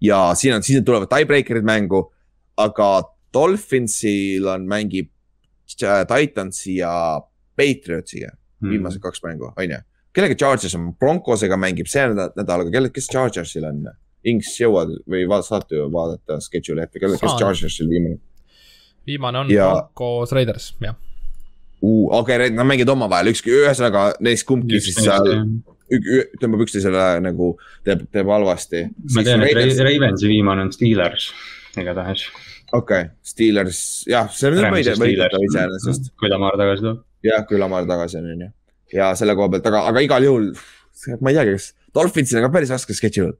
ja 0.00 0.20
siin 0.34 0.54
on, 0.54 0.62
siis 0.62 0.84
tulevad 0.84 1.10
tiebreaker'id 1.10 1.66
mängu, 1.66 2.04
aga 2.56 2.92
Dolphinsil 3.34 4.46
on, 4.46 4.68
mängib 4.68 5.10
äh, 5.82 6.06
Titansi 6.06 6.76
ja 6.76 6.94
Patriotsiga 7.56 8.36
Hmm. 8.62 8.70
viimased 8.70 9.02
kaks 9.02 9.22
mängu, 9.26 9.52
on 9.56 9.70
ju. 9.76 9.78
kellega 10.14 10.34
Chargers 10.38 10.74
on, 10.78 10.92
Broncosega 11.00 11.56
mängib 11.56 11.88
see 11.90 12.04
nädal, 12.14 12.60
aga 12.62 12.70
kelle, 12.70 12.90
kes 12.94 13.08
Chargersil 13.12 13.64
on? 13.68 13.84
Inks 14.24 14.54
jõuad 14.60 14.92
või 15.10 15.24
vaat- 15.26 15.48
saate 15.48 15.74
ju 15.74 15.88
vaadata 15.90 16.36
schedule'i 16.40 16.84
ette, 16.86 17.00
kelle, 17.02 17.18
kes. 17.18 17.34
Chargersil 17.40 17.88
viimane 17.90 18.18
viimane 19.06 19.38
on 19.38 19.50
Ja- 19.50 19.70
Broncos 19.72 20.32
Raiders, 20.32 20.74
jah. 20.80 20.94
uh,? 21.82 22.08
okei 22.20 22.36
okay,, 22.36 22.50
nad 22.54 22.66
mängivad 22.66 22.92
omavahel, 22.94 23.32
ükski, 23.32 23.50
ühesõnaga 23.50 24.12
neist 24.20 24.46
kumbki 24.46 24.80
siis 24.80 25.00
seal 25.02 25.26
tõmbab 26.40 26.62
üksteisele 26.64 27.20
nagu 27.24 27.52
teeb, 27.84 28.06
teeb 28.14 28.30
halvasti. 28.32 28.86
ma 29.14 29.24
tean, 29.26 29.42
et 29.42 29.56
Ra- 29.58 29.88
Ravensi 29.88 30.28
viimane 30.30 30.62
on 30.62 30.72
Steelers, 30.72 31.32
igatahes. 31.76 32.28
okei, 32.72 33.10
Steelers, 33.22 34.04
jah, 34.08 34.30
see 34.32 34.48
on 34.48 34.54
võidetav 34.72 35.42
iseenesest. 35.48 36.12
kui 36.18 36.30
Lamar 36.32 36.56
tagasi 36.60 36.86
tuleb. 36.86 37.02
jah, 37.26 37.46
kui 37.48 37.60
Lamar 37.60 37.86
tagasi 37.88 38.20
on, 38.20 38.32
on 38.34 38.44
ju. 38.46 38.50
ja 38.96 39.12
selle 39.18 39.36
koha 39.38 39.52
pealt, 39.54 39.70
aga, 39.70 39.86
aga 39.92 40.02
igal 40.04 40.26
juhul, 40.26 40.50
ma 41.20 41.32
ei 41.32 41.38
teagi, 41.38 41.56
kas 41.58 41.70
Dolphinsil 41.94 42.40
on 42.40 42.46
ka 42.48 42.52
päris 42.54 42.72
raske 42.72 42.96
schedule. 42.96 43.36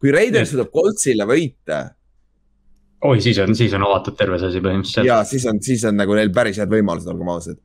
kui 0.00 0.12
Raiders 0.14 0.52
suudab 0.52 0.72
Coltsile 0.74 1.26
võita 1.28 1.84
oi, 3.04 3.20
siis 3.20 3.38
on, 3.38 3.54
siis 3.56 3.74
on 3.76 3.84
avatud 3.84 4.16
terve 4.18 4.38
see 4.40 4.50
asi 4.52 4.64
põhimõtteliselt. 4.64 5.08
ja 5.08 5.20
siis 5.28 5.44
on, 5.50 5.60
siis 5.64 5.84
on 5.88 5.96
nagu 6.00 6.16
neil 6.16 6.32
päris 6.34 6.58
head 6.60 6.72
võimalused, 6.72 7.08
olgem 7.12 7.30
ausad. 7.34 7.60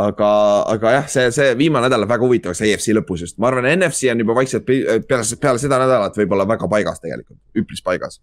aga, 0.00 0.30
aga 0.74 0.94
jah, 0.96 1.08
see, 1.12 1.26
see 1.34 1.54
viimane 1.58 1.88
nädal 1.88 2.04
läheb 2.04 2.14
väga 2.14 2.26
huvitavaks 2.26 2.62
EFC 2.68 2.94
lõpus 2.96 3.24
just, 3.26 3.38
ma 3.40 3.50
arvan, 3.50 3.68
NFC 3.74 4.10
on 4.12 4.22
juba 4.24 4.36
vaikselt 4.38 4.66
peale, 4.68 5.26
peale 5.40 5.62
seda 5.62 5.80
nädalat 5.82 6.16
võib-olla 6.20 6.48
väga 6.48 6.68
paigas 6.72 7.02
tegelikult, 7.02 7.40
üpris 7.56 7.84
paigas. 7.84 8.20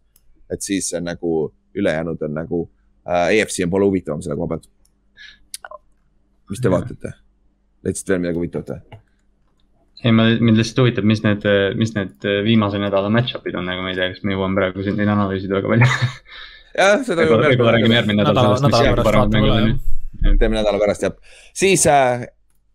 et 0.53 0.63
siis 0.63 0.93
nagu 1.01 1.51
ülejäänud 1.77 2.21
on 2.23 2.33
nagu 2.37 2.63
äh,, 3.07 3.37
EFC 3.39 3.65
on 3.65 3.73
poole 3.73 3.89
huvitavam 3.89 4.21
selle 4.25 4.37
koha 4.39 4.55
pealt. 4.55 4.69
Mis 6.51 6.63
te 6.63 6.71
vaatate? 6.73 7.13
leidsite 7.85 8.13
veel 8.13 8.23
midagi 8.23 8.41
huvitavat 8.41 8.73
või? 8.73 8.99
ei, 10.03 10.13
ma, 10.13 10.27
mind 10.39 10.59
lihtsalt 10.59 10.83
huvitab, 10.83 11.07
mis 11.09 11.23
need, 11.25 11.45
mis 11.79 11.93
need 11.95 12.27
viimase 12.45 12.81
nädala 12.81 13.09
match-up'id 13.13 13.57
on, 13.57 13.65
nagu 13.69 13.85
ma 13.85 13.93
ei 13.93 13.97
tea, 13.97 14.11
kas 14.13 14.25
me 14.27 14.35
jõuame 14.35 14.59
praegu 14.59 14.85
siin 14.85 14.99
neid 14.99 15.11
analüüsida 15.13 15.57
väga 15.57 15.71
palju. 15.73 15.89
jah, 16.81 16.99
seda 17.07 17.23
võib-olla, 17.23 17.53
võib-olla 17.53 17.75
räägime 17.77 17.99
järgmine 17.99 18.21
nädal 18.21 18.37
nädala, 18.37 18.59
sellest, 18.59 18.67
mis 18.67 18.75
nädala 18.75 18.85
järgi 18.85 18.99
pärast 18.99 19.09
paremad 19.09 19.23
vaatame 19.23 19.39
mängud 19.39 19.53
üle 19.53 19.63
on 19.63 19.71
jah.. 19.71 20.37
teeme 20.43 20.59
nädala 20.59 20.83
pärast 20.83 21.07
jah. 21.07 21.17
siis 21.63 21.87
äh, 21.91 22.27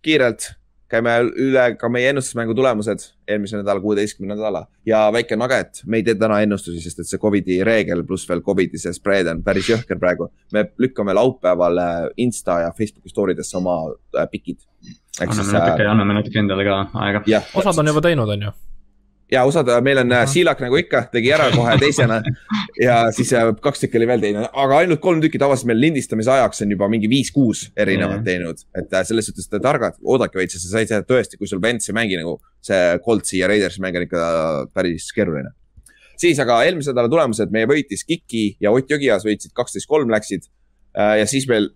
kiirelt 0.03 0.51
käime 0.93 1.15
üle 1.41 1.65
ka 1.81 1.89
meie 1.93 2.13
ennustusmängu 2.13 2.55
tulemused 2.57 3.07
eelmise 3.29 3.61
nädala 3.61 3.81
kuueteistkümnenda 3.81 4.39
nädala 4.39 4.67
ja 4.87 5.05
väike 5.15 5.37
nugget, 5.37 5.83
me 5.87 6.01
ei 6.01 6.07
tee 6.07 6.17
täna 6.21 6.41
ennustusi, 6.45 6.83
sest 6.85 7.03
et 7.03 7.11
see 7.11 7.21
Covidi 7.23 7.61
reegel 7.67 8.05
pluss 8.09 8.29
veel 8.29 8.43
Covidi 8.45 8.81
see 8.81 8.95
spread 8.97 9.31
on 9.33 9.43
päris 9.47 9.71
jõhker 9.73 10.01
praegu. 10.03 10.29
me 10.53 10.67
lükkame 10.79 11.15
laupäeval 11.17 11.79
äh, 11.79 12.03
Insta 12.17 12.61
ja 12.67 12.73
Facebooki 12.79 13.13
story 13.13 13.37
desse 13.37 13.57
oma 13.57 13.79
äh, 14.19 14.29
pikid. 14.31 14.61
anname 15.21 15.39
siis 15.41 15.53
natuke, 15.53 15.87
äh, 15.87 15.91
anname 15.91 16.19
natuke 16.21 16.39
endale 16.39 16.69
ka 16.69 16.85
aega. 17.07 17.43
osad 17.55 17.79
on 17.79 17.95
juba 17.95 18.05
teinud, 18.05 18.37
on 18.37 18.49
ju. 18.49 18.53
Ja 19.33 19.45
osad, 19.49 19.69
meil 19.85 20.01
on 20.03 20.13
äh, 20.13 20.25
Siilak 20.29 20.61
nagu 20.63 20.77
ikka, 20.77 21.07
tegi 21.13 21.33
ära 21.33 21.49
kohe 21.55 21.75
teisena. 21.81 22.21
Ja 22.81 22.99
siis 23.15 23.33
äh, 23.37 23.49
kaks 23.65 23.83
tükki 23.83 23.99
oli 24.01 24.09
veel 24.11 24.23
teinud, 24.23 24.49
aga 24.49 24.81
ainult 24.83 25.01
kolm 25.05 25.23
tükki 25.23 25.41
tavaliselt 25.41 25.71
meil 25.71 25.81
lindistamise 25.81 26.33
ajaks 26.35 26.65
on 26.65 26.75
juba 26.75 26.89
mingi 26.93 27.11
viis-kuus 27.11 27.67
erinevat 27.77 28.25
teinud. 28.27 28.63
et 28.79 28.93
äh, 28.93 29.05
selles 29.09 29.29
suhtes 29.31 29.49
te 29.49 29.61
targad, 29.63 29.99
oodake 30.05 30.41
veits, 30.41 30.57
sest 30.57 30.69
sa 30.69 30.79
said 30.79 30.93
seda 30.93 31.07
tõesti, 31.09 31.41
kui 31.41 31.51
sul 31.51 31.63
Vents 31.63 31.89
ei 31.89 31.97
mängi 31.97 32.21
nagu 32.21 32.39
see 32.65 32.99
Coltsi 33.05 33.41
ja 33.41 33.49
Raidersi 33.51 33.83
mäng 33.85 33.99
on 34.01 34.07
ikka 34.07 34.23
päris 34.75 35.11
keeruline. 35.17 35.53
siis 36.21 36.41
aga 36.43 36.63
eelmise 36.67 36.93
nädala 36.93 37.11
tulemused, 37.13 37.53
meie 37.55 37.69
võitis 37.71 38.05
Kiki 38.09 38.57
ja 38.61 38.73
Ott 38.73 38.91
Jõgias 38.91 39.25
võitsid 39.27 39.55
kaksteist, 39.57 39.89
kolm 39.89 40.13
läksid. 40.13 40.49
ja 40.95 41.27
siis 41.27 41.49
meil 41.49 41.71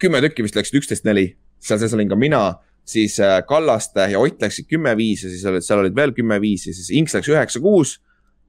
kümme 0.00 0.22
tükki 0.24 0.46
vist 0.46 0.56
läksid 0.56 0.82
üksteist, 0.82 1.04
neli, 1.04 1.34
seal 1.60 1.80
sees 1.82 1.94
olin 1.94 2.08
ka 2.08 2.18
mina 2.18 2.44
siis 2.84 3.18
äh, 3.20 3.40
Kallaste 3.46 4.06
ja 4.12 4.20
Ott 4.20 4.42
läksid 4.42 4.68
kümme-viis 4.70 5.24
ja 5.24 5.32
siis 5.32 5.44
olid, 5.48 5.64
seal 5.66 5.82
olid 5.82 5.96
veel 5.96 6.14
kümme-viis 6.16 6.66
ja 6.68 6.74
siis 6.76 6.90
Inks 6.96 7.16
läks 7.16 7.30
üheksa-kuus. 7.30 7.98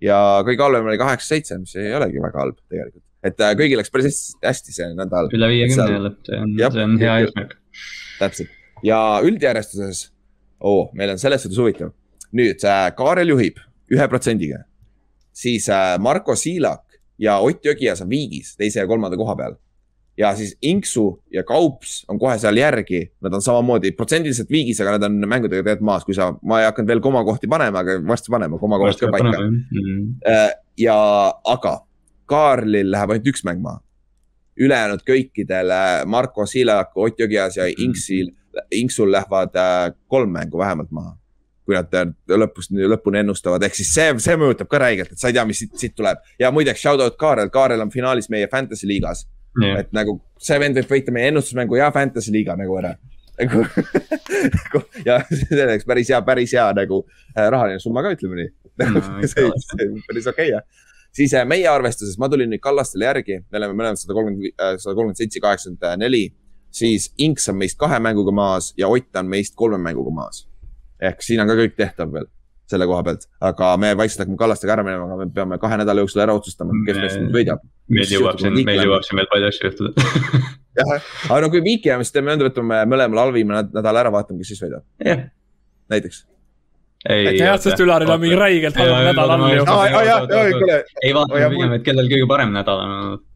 ja 0.02 0.18
kõige 0.46 0.66
halvem 0.66 0.88
oli 0.90 0.98
kaheksa-seitse, 0.98 1.60
mis 1.62 1.76
ei 1.78 1.94
olegi 1.94 2.22
väga 2.24 2.42
halb 2.42 2.58
tegelikult, 2.64 3.04
et 3.24 3.44
äh, 3.44 3.54
kõigil 3.58 3.78
läks 3.82 3.94
päris 3.94 4.22
hästi, 4.44 4.74
see 4.74 4.90
nädal, 4.98 5.30
üle 5.38 5.52
viiekümne 5.52 5.98
jälle, 5.98 6.14
see 6.26 6.42
on, 6.42 6.56
see 6.58 6.86
on 6.88 6.98
hea 7.02 7.18
eesmärk. 7.26 7.58
täpselt. 8.20 8.56
ja 8.88 9.00
üldjärjestuses 9.26 10.08
oh,, 10.60 10.90
meil 10.98 11.14
on 11.14 11.22
selles 11.22 11.46
suhtes 11.46 11.62
huvitav. 11.62 11.94
nüüd 12.34 12.66
äh, 12.66 12.88
Kaarel 12.98 13.36
juhib 13.36 13.62
ühe 13.92 14.08
protsendiga, 14.08 14.64
siis 15.36 15.68
Marko 16.00 16.36
Siilak 16.40 16.86
ja 17.22 17.38
Ott 17.44 17.66
Jõgias 17.66 18.02
on 18.04 18.10
viigis 18.10 18.56
teise 18.58 18.82
ja 18.82 18.88
kolmanda 18.90 19.20
koha 19.20 19.36
peal. 19.38 19.58
Ja 20.22 20.32
siis 20.38 20.56
Inksu 20.62 21.06
ja 21.34 21.44
Kaups 21.48 22.02
on 22.10 22.20
kohe 22.22 22.38
seal 22.40 22.58
järgi, 22.60 23.02
nad 23.26 23.34
on 23.34 23.42
samamoodi 23.42 23.92
protsendiliselt 23.98 24.50
viigis, 24.54 24.82
aga 24.84 24.96
nad 24.96 25.08
on 25.08 25.22
mängudega 25.26 25.64
tegelikult 25.64 25.88
maas, 25.90 26.06
kui 26.06 26.18
sa, 26.18 26.30
ma 26.46 26.62
ei 26.62 26.68
hakanud 26.70 26.92
veel 26.92 27.02
komakohti 27.04 27.50
panema, 27.52 27.82
aga 27.82 27.98
varsti 28.08 28.34
paneme 28.34 28.60
komakohad 28.62 29.00
ka 29.02 29.10
paika. 29.14 29.46
Mm. 29.48 30.04
Äh, 30.28 30.52
ja, 30.82 30.98
aga 31.56 31.80
Kaarlil 32.32 32.92
läheb 32.94 33.16
ainult 33.16 33.32
üks 33.34 33.46
mäng 33.48 33.64
maha. 33.64 33.82
ülejäänud 34.62 35.02
kõikidel 35.08 35.72
äh, 35.74 36.04
Marko 36.06 36.46
Siilak, 36.46 36.92
Ott 36.96 37.20
Jõgias 37.20 37.58
ja 37.58 37.66
Inksil, 37.72 38.30
Inksul 38.76 39.12
lähevad 39.12 39.56
äh, 39.58 39.96
kolm 40.08 40.38
mängu 40.38 40.60
vähemalt 40.60 40.92
maha. 40.92 41.18
kui 41.66 41.76
nad 41.78 41.94
äh, 41.94 42.10
lõpust, 42.28 42.74
lõpuni 42.74 43.22
ennustavad, 43.22 43.64
ehk 43.64 43.76
siis 43.78 43.94
see, 43.96 44.14
see 44.20 44.38
mõjutab 44.38 44.70
ka 44.70 44.80
räigelt, 44.82 45.12
et 45.14 45.22
sa 45.22 45.30
ei 45.30 45.36
tea, 45.38 45.46
mis 45.46 45.62
siit, 45.62 45.76
siit 45.78 45.96
tuleb. 45.96 46.22
ja 46.40 46.52
muideks 46.52 46.82
shout 46.82 47.02
out 47.02 47.18
Kaarel, 47.18 47.50
Kaarel 47.50 47.82
on 47.82 47.94
finaalis 47.94 48.30
meie 48.30 48.50
fantasy 48.52 48.90
liigas, 48.90 49.26
et 49.60 49.90
nagu 49.96 50.18
see 50.42 50.60
vend 50.62 50.78
võib 50.80 50.94
võita 50.96 51.14
meie 51.16 51.32
ennustusmängu 51.32 51.80
ja 51.80 51.92
fantasy 51.94 52.34
liiga 52.34 52.56
nagu 52.60 52.78
ära. 52.80 52.96
nagu 53.42 54.82
ja 55.06 55.18
see 55.30 55.64
oleks 55.64 55.88
päris 55.88 56.12
hea, 56.14 56.20
päris 56.26 56.54
hea 56.54 56.68
nagu 56.78 57.02
äh, 57.34 57.48
rahaline 57.50 57.82
summa 57.82 58.04
ka, 58.06 58.14
ütleme 58.18 58.38
nii. 58.38 58.52
No, 58.82 59.02
see 59.26 59.30
see 59.30 59.88
on 59.88 59.98
päris 60.08 60.28
okei 60.30 60.52
okay, 60.52 60.52
jah. 60.54 60.92
siis 61.16 61.34
äh, 61.38 61.48
meie 61.48 61.68
arvestuses, 61.70 62.20
ma 62.22 62.30
tulin 62.32 62.52
nüüd 62.54 62.62
Kallastele 62.64 63.10
järgi, 63.10 63.42
me 63.50 63.62
oleme 63.62 63.78
mõlemad 63.80 64.02
sada 64.02 64.16
kolmkümmend, 64.18 64.54
sada 64.82 64.94
kolmkümmend 64.94 65.24
seitse, 65.24 65.42
kaheksakümmend 65.44 66.04
neli. 66.04 66.28
siis 66.72 67.10
Inks 67.18 67.50
on 67.52 67.58
meist 67.60 67.80
kahe 67.82 68.00
mänguga 68.00 68.32
maas 68.36 68.72
ja 68.78 68.88
Ott 68.88 69.18
on 69.20 69.32
meist 69.32 69.56
kolme 69.56 69.82
mänguga 69.82 70.14
maas. 70.22 70.46
ehk 71.02 71.26
siin 71.26 71.42
on 71.42 71.50
ka 71.50 71.58
kõik 71.64 71.76
tehtav 71.80 72.14
veel 72.14 72.30
selle 72.72 72.88
koha 72.90 73.04
pealt, 73.06 73.28
aga 73.52 73.70
me 73.82 73.92
vaikselt 74.00 74.24
hakkame 74.24 74.40
Kallastega 74.40 74.76
ära 74.78 74.84
minema, 74.88 75.06
aga 75.10 75.18
me 75.20 75.28
peame 75.36 75.58
kahe 75.62 75.78
nädala 75.82 76.04
jooksul 76.06 76.24
ära 76.24 76.36
otsustama, 76.38 76.76
kes 76.88 76.98
Me- 76.98 77.04
meist 77.06 77.20
nüüd 77.22 77.36
võidab. 77.36 77.62
meil 77.92 78.12
jõuab 78.16 78.40
siin, 78.42 78.58
meil 78.68 78.82
jõuab 78.86 79.06
siin 79.08 79.20
veel 79.22 79.30
palju 79.32 79.50
asju 79.52 79.70
juhtuda. 79.70 80.06
jah, 80.80 80.92
aga 81.30 81.40
no 81.46 81.50
kui 81.54 81.62
viiki 81.66 81.92
jääme, 81.92 82.08
siis 82.08 82.16
teeme 82.16 82.32
nõnda, 82.32 82.48
võtame 82.50 82.82
mõlemal 82.92 83.24
halvima 83.26 83.60
näd- 83.60 83.74
nädala 83.76 84.06
ära, 84.06 84.14
vaatame, 84.16 84.40
kes 84.44 84.54
siis 84.54 84.64
võidab, 84.64 84.86
jah, 85.06 85.26
näiteks. 85.92 86.22
ei. 87.10 87.28
aitäh, 87.34 87.52
sest 87.66 87.84
Ülaril 87.84 88.14
on 88.16 88.24
mingi 88.24 88.40
räigelt 88.40 88.80
halb 88.80 88.96
nädal 89.10 89.36
all 89.36 89.46
ju. 89.52 89.68
Jah, 89.68 90.80
ei 91.04 91.14
vaata 91.18 91.44
jah, 91.44 91.52
pigem, 91.52 91.76
et 91.80 91.86
kellel 91.90 92.10
kõige 92.12 92.30
parem 92.32 92.56
nädal 92.56 92.86
on 92.86 92.96
olnud. 93.00 93.28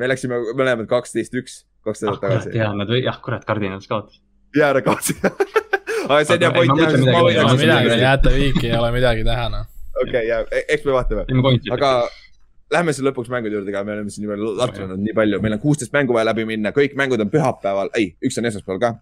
me 0.00 0.12
läksime 0.12 0.42
mõlemad 0.52 0.88
kaksteist, 0.90 1.34
üks, 1.40 1.62
kaks 1.86 2.04
ah 2.04 2.10
nädalat 2.10 2.20
kurat, 2.20 2.44
tagasi. 2.44 2.58
jaa, 2.60 2.74
nad 2.76 2.92
või, 2.92 3.02
jah, 3.08 3.18
kurat, 3.24 3.48
Cardinals 3.48 3.88
kaotas. 3.88 4.20
jaa, 4.56 4.70
ära 4.74 4.84
kaotsi. 4.84 5.16
aga 6.10 6.24
see 6.24 6.36
on 6.36 6.42
hea 6.44 6.52
point 6.56 8.00
jääte 8.00 8.34
viiki, 8.34 8.66
ei 8.70 8.78
ole 8.78 8.90
midagi 8.96 9.26
teha 9.26 9.48
noh. 9.52 9.68
okei, 10.02 10.24
ja 10.28 10.42
e- 10.50 10.66
eks 10.76 10.84
me 10.88 10.96
vaatame, 10.96 11.26
aga 11.76 11.92
lähme 12.74 12.94
siis 12.94 13.06
lõpuks 13.06 13.30
mängude 13.32 13.56
juurde 13.58 13.74
ka, 13.74 13.84
me 13.86 13.96
oleme 13.96 14.12
siin 14.12 14.26
juba 14.26 14.38
latrunud 14.62 15.00
nii 15.02 15.14
palju, 15.16 15.40
meil 15.44 15.56
on 15.56 15.62
kuusteist 15.62 15.94
mängu 15.94 16.14
vaja 16.16 16.28
läbi 16.30 16.46
minna, 16.48 16.74
kõik 16.76 16.96
mängud 16.98 17.22
on 17.22 17.30
pühapäeval, 17.32 17.92
ei, 17.98 18.12
üks 18.26 18.38
on 18.40 18.50
esmaspäeval 18.50 18.82
ka. 18.82 18.92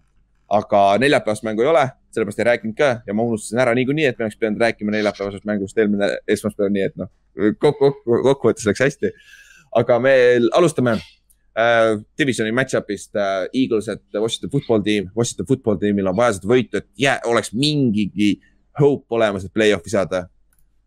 aga 0.49 0.79
neljapäevast 0.97 1.43
mängu 1.45 1.61
ei 1.61 1.67
ole, 1.69 1.83
sellepärast 2.09 2.39
ei 2.41 2.45
rääkinud 2.47 2.73
ka. 2.77 2.87
Ja 3.05 3.13
ma 3.13 3.21
unustasin 3.21 3.59
ära 3.61 3.75
niikuinii, 3.77 4.07
et 4.09 4.17
me 4.17 4.25
oleks 4.25 4.37
pidanud 4.39 4.63
rääkima 4.63 4.95
neljapäevasest 4.95 5.45
mängust. 5.45 5.77
Eelmine 5.77 6.07
esmaspäev, 6.25 6.71
nii 6.73 6.85
et 6.87 6.95
noh, 6.97 7.11
kokku, 7.61 7.91
kokku, 7.91 8.17
kokkuvõttes 8.25 8.65
läks 8.65 8.81
hästi. 8.81 9.11
aga 9.77 9.99
me 10.01 10.13
alustame 10.57 10.95
äh, 11.59 11.93
divisioni 12.17 12.53
match-up'ist 12.55 13.19
äh, 13.19 13.45
Eagles, 13.53 13.89
et 13.91 14.03
Washington 14.15 14.51
football 14.53 14.83
tiim, 14.85 15.09
Washington 15.17 15.47
football 15.49 15.79
tiimil 15.81 16.09
on 16.11 16.17
vaja 16.17 16.37
seda 16.37 16.51
võitu, 16.51 16.81
et 16.81 16.89
jää, 16.99 17.19
oleks 17.29 17.53
mingigi 17.53 18.35
hope 18.79 19.17
olemas, 19.17 19.45
et 19.45 19.53
play-off'i 19.53 19.91
saada 19.91 20.25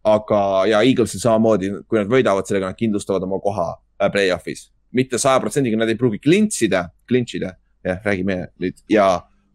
aga, 0.09 0.39
ja 0.71 0.83
Eaglesil 0.83 1.23
samamoodi, 1.23 1.73
kui 1.87 2.01
nad 2.01 2.11
võidavad 2.11 2.49
sellega, 2.49 2.73
nad 2.73 2.79
kindlustavad 2.79 3.27
oma 3.27 3.41
koha 3.43 3.69
äh, 3.75 4.09
play-off'is. 4.13 4.71
mitte 4.93 5.17
saja 5.19 5.41
protsendiga 5.41 5.79
nad 5.81 5.89
ei 5.89 5.97
pruugi 5.97 6.19
klintsida, 6.21 6.85
klintšida, 7.09 7.55
jah, 7.87 8.01
räägime 8.05 8.43
nüüd 8.61 8.83
ja, 8.93 9.07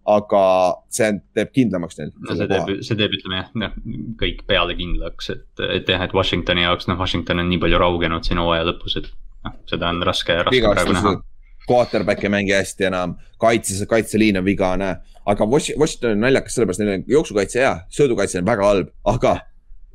aga 0.07 0.41
see 0.93 1.11
teeb 1.36 1.51
kindlamaks 1.53 1.99
neil. 1.99 2.13
no 2.24 2.38
see 2.39 2.47
teeb, 2.49 2.72
see 2.88 2.97
teeb, 2.97 3.13
ütleme 3.20 3.41
jah, 3.41 3.51
noh 3.59 3.76
kõik 4.22 4.43
pealekindlaks, 4.49 5.32
et, 5.36 5.63
et 5.68 5.91
jah, 5.91 6.03
et 6.07 6.15
Washingtoni 6.15 6.63
jaoks, 6.63 6.88
noh, 6.89 6.99
Washington 6.99 7.43
on 7.43 7.51
nii 7.51 7.61
palju 7.63 7.82
raugenud 7.84 8.28
siin 8.28 8.41
hooaja 8.41 8.65
lõpus, 8.72 8.97
et 9.01 9.11
noh, 9.45 9.53
seda 9.69 9.89
on 9.89 10.01
raske, 10.05 10.33
raske 10.43 10.61
praegu 10.73 10.93
näha. 10.93 11.15
Quarterback 11.67 12.23
ei 12.23 12.29
mängi 12.31 12.53
hästi 12.55 12.85
enam, 12.88 13.17
kaitses, 13.43 13.81
kaitseliin 13.91 14.38
on 14.39 14.45
vigane, 14.45 14.93
aga 15.27 15.45
Washi- 15.51 15.75
Washington 15.79 16.11
on 16.15 16.21
naljakas 16.23 16.55
sellepärast, 16.55 16.79
neil 16.79 16.93
on 16.93 17.03
jooksukaitse 17.11 17.59
hea, 17.59 17.73
söödukaitse 17.91 18.39
on 18.39 18.45
väga 18.47 18.65
halb, 18.69 18.93
aga 19.05 19.33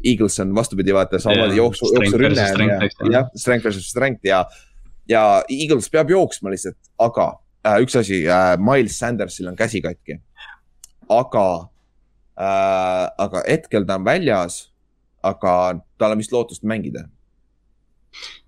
Eagles 0.04 0.36
on 0.42 0.52
vastupidi, 0.54 0.92
vaata 0.94 1.18
samamoodi 1.22 1.56
jooksu, 1.56 1.88
jooksurünne 1.94 2.44
on 2.52 2.66
ja 2.68 3.12
jah, 3.12 3.30
strength 3.36 3.64
versus 3.64 3.88
strength 3.88 4.26
ja, 4.26 4.42
ja 5.08 5.22
Eagles 5.48 5.88
peab 5.90 6.10
jooksma 6.10 6.50
lihtsalt, 6.52 6.76
aga 6.98 7.28
äh, 7.64 7.78
üks 7.86 7.96
asi 7.96 8.20
äh,, 8.28 8.58
Miles 8.60 8.98
Sandersil 8.98 9.48
on 9.48 9.56
käsi 9.56 9.80
katki. 9.80 10.18
aga 11.08 11.46
äh,, 12.36 13.08
aga 13.18 13.42
hetkel 13.48 13.86
ta 13.88 13.96
on 13.96 14.04
väljas, 14.04 14.66
aga 15.22 15.78
tal 15.98 16.12
on 16.12 16.18
vist 16.20 16.32
lootust 16.32 16.62
mängida. 16.68 17.06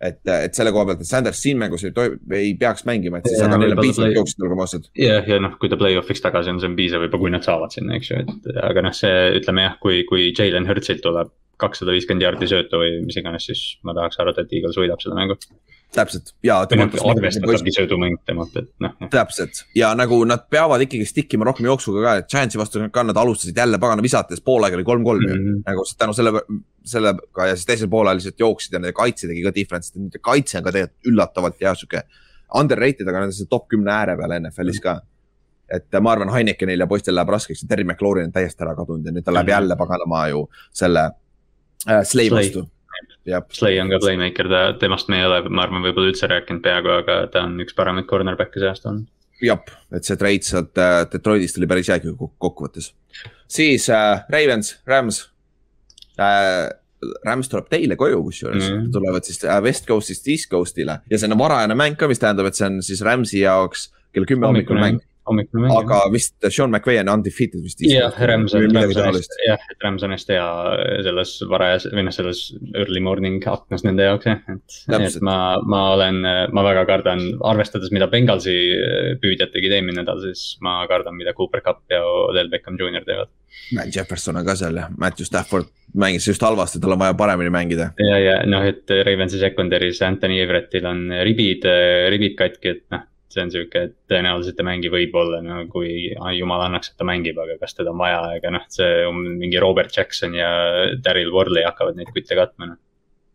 et, 0.01 0.21
et 0.29 0.57
selle 0.57 0.73
koha 0.75 0.89
pealt, 0.91 1.05
et 1.05 1.11
Sanders 1.11 1.41
siin 1.45 1.61
mängus 1.61 1.87
ei 1.87 1.95
ei 2.39 2.55
peaks 2.61 2.85
mängima, 2.89 3.21
et 3.21 3.31
siis, 3.31 3.43
aga 3.45 3.61
neil 3.61 3.77
on 3.77 3.83
piisavalt 3.83 4.19
jooksjat, 4.19 4.45
olgem 4.47 4.65
ausad. 4.65 4.91
jah, 4.99 5.29
ja 5.29 5.41
noh, 5.43 5.57
kui 5.61 5.73
ta 5.73 5.79
play-off'iks 5.81 6.25
tagasi 6.25 6.53
on, 6.53 6.61
see 6.63 6.71
on 6.71 6.77
piisav 6.79 7.07
juba, 7.07 7.21
kui 7.23 7.33
nad 7.35 7.47
saavad 7.47 7.75
sinna, 7.75 7.99
eks 7.99 8.13
ju, 8.13 8.21
et 8.25 8.61
aga 8.65 8.85
noh, 8.89 8.97
see 8.97 9.15
ütleme 9.41 9.69
jah, 9.69 9.79
kui, 9.83 10.03
kui 10.09 10.31
Jalen 10.33 10.69
Hurtsilt 10.71 11.03
tuleb 11.05 11.33
kakssada 11.61 11.95
viiskümmend 11.95 12.25
jaardi 12.25 12.49
söötu 12.51 12.81
või 12.81 12.99
mis 13.07 13.17
iganes, 13.21 13.47
siis 13.49 13.63
ma 13.87 13.95
tahaks 13.97 14.19
arvata, 14.21 14.45
et 14.45 14.53
Eagles 14.59 14.79
võidab 14.81 15.03
seda 15.03 15.17
mängu. 15.19 15.39
Täpselt 15.95 16.33
ja. 16.43 16.57
noh, 16.77 16.91
arvestatavgi 17.11 17.73
söödumäng 17.77 18.17
temalt, 18.27 18.57
et 18.59 18.69
noh. 18.83 18.93
täpselt 19.13 19.63
ja 19.79 19.93
nagu 19.99 20.19
nad 20.29 20.45
peavad 20.51 20.83
ikkagi 20.85 21.07
stick 21.07 21.35
ima 21.37 21.47
rohkem 21.49 21.67
jooksuga 21.71 22.03
ka, 22.05 22.15
et 22.23 22.29
Giantsi 22.35 22.59
vastu 22.59 22.83
ka 22.93 23.05
nad 23.07 23.17
alustasid 23.23 23.57
jälle 23.57 23.79
pagana 23.83 24.03
visates, 24.03 24.41
poolaeg 24.45 24.75
oli 24.75 24.85
kolm-kolm 24.85 25.23
ju 25.29 25.35
Mhm. 25.39 25.63
nagu 25.67 25.85
tänu 25.99 26.13
selle, 26.17 26.33
sellega 26.85 27.47
ja 27.49 27.57
siis 27.57 27.67
teisel 27.67 27.89
poolel 27.89 28.19
lihtsalt 28.19 28.39
jooksid 28.43 28.73
ja 28.73 28.79
nende 28.83 28.93
kaitse 28.93 29.29
tegi 29.31 29.43
ka 29.47 29.51
difference'it, 29.55 29.97
nende 30.01 30.19
kaitse 30.21 30.59
on 30.59 30.65
ka 30.65 30.73
tegelikult 30.73 31.13
üllatavalt 31.13 31.61
hea 31.61 31.75
sihuke. 31.75 32.03
Underrated, 32.55 33.09
aga 33.09 33.25
nad 33.25 33.33
on 33.41 33.47
top 33.51 33.69
kümne 33.73 33.91
ääre 33.91 34.17
peal 34.19 34.35
NFL-is 34.41 34.81
ka. 34.81 35.01
et 35.75 35.87
ma 36.01 36.13
arvan, 36.13 36.29
Heinekenil 36.29 36.79
ja 36.79 36.87
poistel 36.87 37.15
läheb 37.17 37.29
raskeks 37.33 37.63
ja 37.63 37.69
Terry 37.69 37.85
McLaurin 37.85 38.27
on 38.29 38.33
täiesti 38.33 38.63
ära 38.63 38.75
kadunud 38.77 39.07
ja 39.07 39.13
nüüd 39.13 39.25
ta 39.25 39.33
läheb 39.33 39.47
Mhm. 39.49 39.55
jälle 39.55 39.77
paganama 39.77 40.29
ju 40.29 40.49
selle 40.73 41.11
äh, 41.89 42.03
Slay. 42.05 42.29
vastu. 42.31 42.69
Slay 43.57 43.81
on 43.81 43.91
ka 43.93 43.99
playmaker, 44.03 44.49
ta, 44.53 44.63
temast 44.81 45.09
me 45.13 45.23
ei 45.23 45.27
ole, 45.29 45.41
ma 45.49 45.65
arvan, 45.65 45.85
võib-olla 45.87 46.13
üldse 46.13 46.29
rääkinud 46.31 46.63
peaaegu, 46.65 46.93
aga 47.01 47.19
ta 47.33 47.47
on 47.49 47.57
üks 47.65 47.77
paremaid 47.77 48.09
cornerback'e 48.11 48.61
see 48.61 48.71
aasta 48.71 48.91
olnud. 48.93 49.11
jah, 49.45 49.75
et 49.97 50.07
see 50.07 50.21
trade 50.21 50.47
sealt 50.47 50.81
äh, 50.81 51.03
Detroitist 51.13 51.59
oli 51.61 51.69
päris 51.71 51.91
hea 51.93 52.01
kokkuvõttes. 52.05 52.93
siis 53.49 53.89
äh, 53.93 54.25
Ravens, 54.31 54.79
Rams 54.87 55.27
äh,. 56.21 56.71
Rams 57.21 57.51
tuleb 57.53 57.67
teile 57.69 57.99
koju, 58.01 58.23
kusjuures 58.25 58.63
mm. 58.65 58.77
-hmm. 58.77 58.93
tulevad 58.93 59.27
siis 59.29 59.43
äh, 59.45 59.59
West 59.61 59.85
Coast'ist 59.85 60.25
East 60.33 60.49
Coast'ile 60.49 61.03
ja 61.11 61.19
see 61.19 61.29
on 61.29 61.37
varajane 61.37 61.75
mäng 61.77 61.99
ka, 62.01 62.09
mis 62.09 62.19
tähendab, 62.23 62.47
et 62.49 62.57
see 62.57 62.65
on 62.65 62.79
siis 62.83 63.03
Rams'i 63.05 63.43
jaoks 63.43 63.91
kell 64.15 64.25
kümme 64.25 64.47
hommikul 64.47 64.81
mäng. 64.81 65.03
Hommikune 65.29 65.65
mäng. 65.65 65.75
aga 65.77 66.01
vist 66.13 66.35
Sean 66.49 66.73
McVay 66.73 67.01
on 67.03 67.11
undefeated 67.17 67.63
vist. 67.65 67.83
jah, 67.87 68.15
Rams 68.31 68.55
on, 68.57 68.67
Rams 68.75 68.99
on 69.01 69.11
hästi, 69.11 69.41
jah, 69.49 69.69
et 69.73 69.87
Rams 69.87 70.05
on 70.07 70.15
hästi 70.15 70.37
hea 70.37 70.49
selles 71.09 71.35
varajas 71.51 71.89
või 71.93 72.07
noh, 72.09 72.17
selles 72.17 72.43
early 72.75 73.03
morning 73.05 73.39
aknas 73.55 73.87
nende 73.87 74.09
jaoks 74.09 74.31
jah, 74.31 74.43
et. 74.55 74.81
Et 74.95 75.21
ma, 75.25 75.39
ma 75.69 75.85
olen, 75.95 76.21
ma 76.55 76.67
väga 76.67 76.85
kardan, 76.91 77.25
arvestades, 77.47 77.93
mida 77.95 78.09
Bengalsi 78.13 78.57
püüdjad 79.23 79.55
tegid 79.55 79.77
eelmine 79.77 80.03
nädal, 80.03 80.21
siis 80.25 80.59
ma 80.65 80.81
kardan, 80.91 81.17
mida 81.19 81.35
Cooper 81.37 81.65
Cup 81.65 81.85
ja 81.93 82.03
Odell 82.05 82.53
Beckham 82.53 82.79
Jr 82.81 83.07
teevad. 83.07 83.33
Matt 83.75 83.97
Jefferson 83.97 84.37
on 84.37 84.45
ka 84.47 84.57
seal 84.59 84.77
ja 84.77 84.89
Matthew 84.99 85.29
Stafford 85.29 85.71
mängis 85.95 86.27
just 86.29 86.43
halvasti, 86.43 86.81
tal 86.83 86.97
on 86.97 87.01
vaja 87.01 87.15
paremini 87.15 87.53
mängida. 87.55 87.91
ja, 87.99 88.19
ja 88.19 88.37
noh, 88.47 88.65
et 88.67 88.91
Ravensi 89.07 89.39
secondary's 89.41 90.03
Anthony 90.03 90.41
Everettil 90.43 90.87
on 90.91 91.07
ribid, 91.25 91.67
ribid 92.13 92.39
katki, 92.39 92.75
et 92.75 92.87
noh. 92.95 93.07
See 93.33 93.43
on 93.43 93.53
sihuke, 93.53 93.83
et 93.89 93.95
tõenäoliselt 94.11 94.57
ta 94.59 94.65
ei 94.65 94.71
mängi 94.71 94.91
võib-olla 94.93 95.41
no 95.45 95.65
kui 95.71 95.91
jumal 96.39 96.65
annaks, 96.67 96.93
et 96.93 96.99
ta 97.01 97.07
mängib, 97.09 97.39
aga 97.41 97.57
kas 97.61 97.77
teda 97.77 97.93
on 97.95 98.01
vaja, 98.01 98.23
ega 98.39 98.53
noh, 98.55 98.65
see 98.73 99.05
on 99.09 99.21
mingi 99.41 99.61
Robert 99.63 99.95
Jackson 99.97 100.37
ja 100.39 100.49
Daryl 101.05 101.33
Worley 101.35 101.67
hakkavad 101.67 101.99
neid 101.99 102.13
kutte 102.15 102.39
katma 102.39 102.71
noh. 102.71 102.81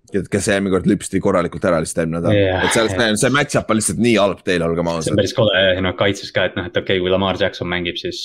kes 0.09 0.49
eelmine 0.53 0.73
kord 0.73 0.87
lüpsti 0.89 1.21
korralikult 1.23 1.67
ära 1.69 1.81
lihtsalt 1.83 2.03
eelmine 2.03 2.21
nädal 2.21 2.37
Jah. 2.37 2.65
et 2.65 2.77
sellest, 2.77 3.03
see 3.23 3.35
match-up 3.35 3.69
on 3.69 3.81
lihtsalt 3.81 4.01
nii 4.05 4.15
halb 4.21 4.41
teile, 4.45 4.69
olgem 4.69 4.87
see 4.87 4.95
on 4.95 5.03
ausad. 5.03 5.19
päris 5.19 5.37
kole 5.37 5.67
noh, 5.85 5.95
kaitses 5.99 6.33
ka, 6.35 6.47
et 6.49 6.57
noh, 6.59 6.71
et 6.71 6.79
okei 6.79 6.97
okay,, 6.97 7.03
kui 7.03 7.13
Lamar 7.13 7.39
Jackson 7.41 7.69
mängib, 7.71 7.99
siis 7.99 8.23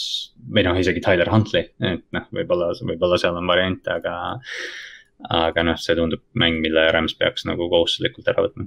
või 0.50 0.66
noh, 0.68 0.78
isegi 0.80 1.02
Tyler 1.04 1.32
Huntley, 1.32 1.70
et 1.82 2.06
noh, 2.14 2.30
võib-olla, 2.38 2.72
võib-olla 2.84 3.20
seal 3.20 3.40
on 3.40 3.50
variante, 3.50 3.98
aga. 4.00 4.16
aga 5.34 5.62
noh, 5.64 5.78
see 5.80 5.94
tundub 5.96 6.20
mäng, 6.36 6.58
mille 6.60 6.82
Rams 6.92 7.14
peaks 7.16 7.46
nagu 7.48 7.70
kohustuslikult 7.72 8.26
ära 8.28 8.44
võtma. 8.44 8.66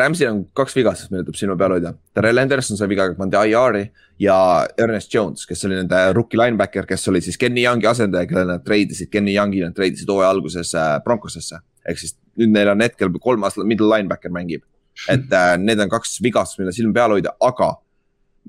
Rams'il 0.00 0.30
on 0.30 0.42
kaks 0.56 0.76
vigastust, 0.76 1.10
mille 1.12 1.24
tuleb 1.26 1.38
silma 1.38 1.56
peal 1.60 1.76
hoida. 1.76 1.92
Terrel 2.14 2.40
Henderson 2.42 2.78
sai 2.78 2.88
viga, 2.90 3.06
pandi 3.18 3.38
IR-i 3.50 3.84
ja 4.22 4.36
Ernest 4.78 5.14
Jones, 5.14 5.46
kes 5.46 5.64
oli 5.68 5.78
nende 5.78 6.00
rookie 6.16 6.40
linebacker, 6.40 6.88
kes 6.88 7.08
oli 7.12 7.20
siis 7.24 7.38
Kenny 7.40 7.64
Youngi 7.64 7.88
asendaja, 7.90 8.28
kelle 8.30 8.46
nad 8.48 8.64
treidisid, 8.66 9.10
Kenny 9.12 9.36
Youngi 9.36 9.62
nad 9.64 9.76
treidisid 9.76 10.10
hooaja 10.10 10.30
alguses 10.34 10.74
äh, 10.74 10.96
Broncosesse. 11.04 11.60
ehk 11.86 12.00
siis 12.02 12.16
nüüd 12.40 12.50
neil 12.50 12.72
on 12.72 12.82
hetkel 12.82 13.12
kolm 13.22 13.44
aastat 13.46 13.68
middle 13.68 13.86
linebacker 13.92 14.32
mängib. 14.34 14.64
et 15.12 15.32
äh, 15.32 15.56
need 15.60 15.80
on 15.80 15.92
kaks 15.92 16.18
vigastust, 16.24 16.58
mille 16.58 16.72
silma 16.72 16.94
peal 16.96 17.18
hoida, 17.18 17.36
aga 17.40 17.74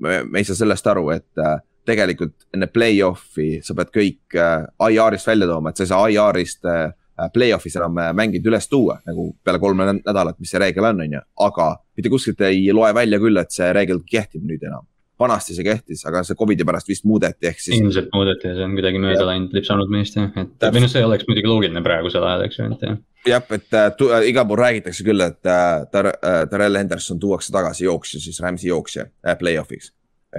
me, 0.00 0.22
me 0.24 0.40
ei 0.40 0.48
saa 0.48 0.56
sellest 0.56 0.86
aru, 0.86 1.10
et 1.14 1.42
äh, 1.44 1.58
tegelikult 1.88 2.48
enne 2.54 2.68
play-off'i 2.72 3.58
sa 3.64 3.76
pead 3.76 3.92
kõik 3.94 4.38
äh, 4.38 4.64
IR-ist 4.90 5.28
välja 5.28 5.48
tooma, 5.50 5.72
et 5.72 5.80
sa 5.80 5.84
ei 5.84 5.92
saa 5.92 6.08
IR-ist 6.12 6.68
äh, 6.68 6.88
play-off'is 7.34 7.76
enam 7.80 7.98
äh, 7.98 8.12
mängida 8.14 8.48
üles 8.50 8.68
tuua 8.70 9.00
nagu 9.06 9.30
peale 9.44 9.58
kolme 9.58 9.84
nä- 9.88 10.00
nädalat, 10.06 10.38
mis 10.40 10.50
see 10.54 10.60
reegel 10.62 10.84
on, 10.84 11.00
on 11.06 11.12
ju, 11.18 11.20
aga 11.48 11.66
mitte 11.96 12.10
kuskilt 12.12 12.40
ei 12.46 12.68
loe 12.72 12.92
välja 12.94 13.18
küll, 13.18 13.36
et 13.40 13.50
see 13.54 13.72
reegel 13.72 14.00
kehtib 14.06 14.44
nüüd 14.46 14.62
enam. 14.68 14.86
vanasti 15.18 15.54
see 15.56 15.64
kehtis, 15.66 16.04
aga 16.06 16.20
see 16.22 16.36
Covidi 16.38 16.62
pärast 16.62 16.86
vist 16.88 17.02
muudeti, 17.04 17.48
ehk 17.50 17.58
siis 17.58 17.80
ilmselt 17.80 18.12
muudeti 18.14 18.46
ja 18.46 18.54
see 18.54 18.62
on 18.68 18.76
kuidagi 18.78 19.00
mööda 19.02 19.24
läinud, 19.26 19.50
lipsanud 19.56 19.90
meist 19.90 20.14
jah, 20.14 20.28
et 20.38 20.62
või 20.70 20.84
noh, 20.84 20.90
see 20.92 21.02
oleks 21.02 21.26
muidugi 21.26 21.50
loogiline 21.50 21.82
praegusel 21.82 22.22
ajal, 22.22 22.44
eks 22.46 22.58
ju, 22.60 22.66
et 22.76 22.84
jah. 22.86 22.98
jah, 23.26 23.42
et 23.56 23.74
äh, 23.74 23.88
tu- 23.98 24.12
äh, 24.14 24.28
igal 24.30 24.46
pool 24.46 24.60
räägitakse 24.62 25.02
küll, 25.08 25.20
et 25.26 25.42
äh, 25.50 25.82
Tar- 25.90 26.12
äh, 26.22 26.44
Terrel 26.52 26.78
Henderson 26.78 27.18
tuuakse 27.18 27.50
tagasi 27.52 27.88
jooksja, 27.88 28.20
siis 28.22 28.38
Rams'i 28.46 28.70
jooksja 28.70 29.08
äh, 29.26 29.34
play-off'iks. 29.42 29.90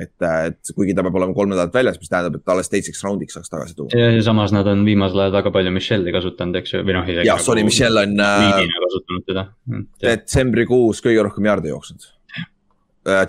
et, 0.02 0.14
et 0.26 0.74
kuigi 0.76 0.96
ta 0.98 1.06
peab 1.06 1.18
olema 1.20 1.36
kolm 1.38 1.54
nädalat 1.54 1.74
väljas, 1.76 2.00
mis 2.02 2.12
tähendab, 2.12 2.40
et 2.40 2.54
alles 2.54 2.72
teiseks 2.72 3.04
raundiks 3.06 3.38
saaks 3.38 3.54
tagasi 3.54 3.78
tuua. 3.78 3.90
ja, 3.96 4.22
samas 4.26 4.54
nad 4.56 4.68
on 4.72 4.86
viimasel 4.88 5.26
ajal 5.26 5.36
väga 5.40 5.54
palju 5.56 5.74
Michelle'i 5.76 6.16
kasutanud, 6.16 6.62
eks 6.62 6.76
ju, 6.76 6.86
või 6.88 6.98
noh. 6.98 7.12
ja 7.28 7.40
sorry, 7.42 7.66
Michelle 7.68 8.06
on 8.08 8.16
äh, 8.26 8.64
kasutanud 8.86 9.28
teda. 9.30 9.46
detsembrikuus 10.06 11.04
kõige 11.06 11.28
rohkem 11.30 11.52
jaarde 11.52 11.74
jooksnud. 11.74 12.10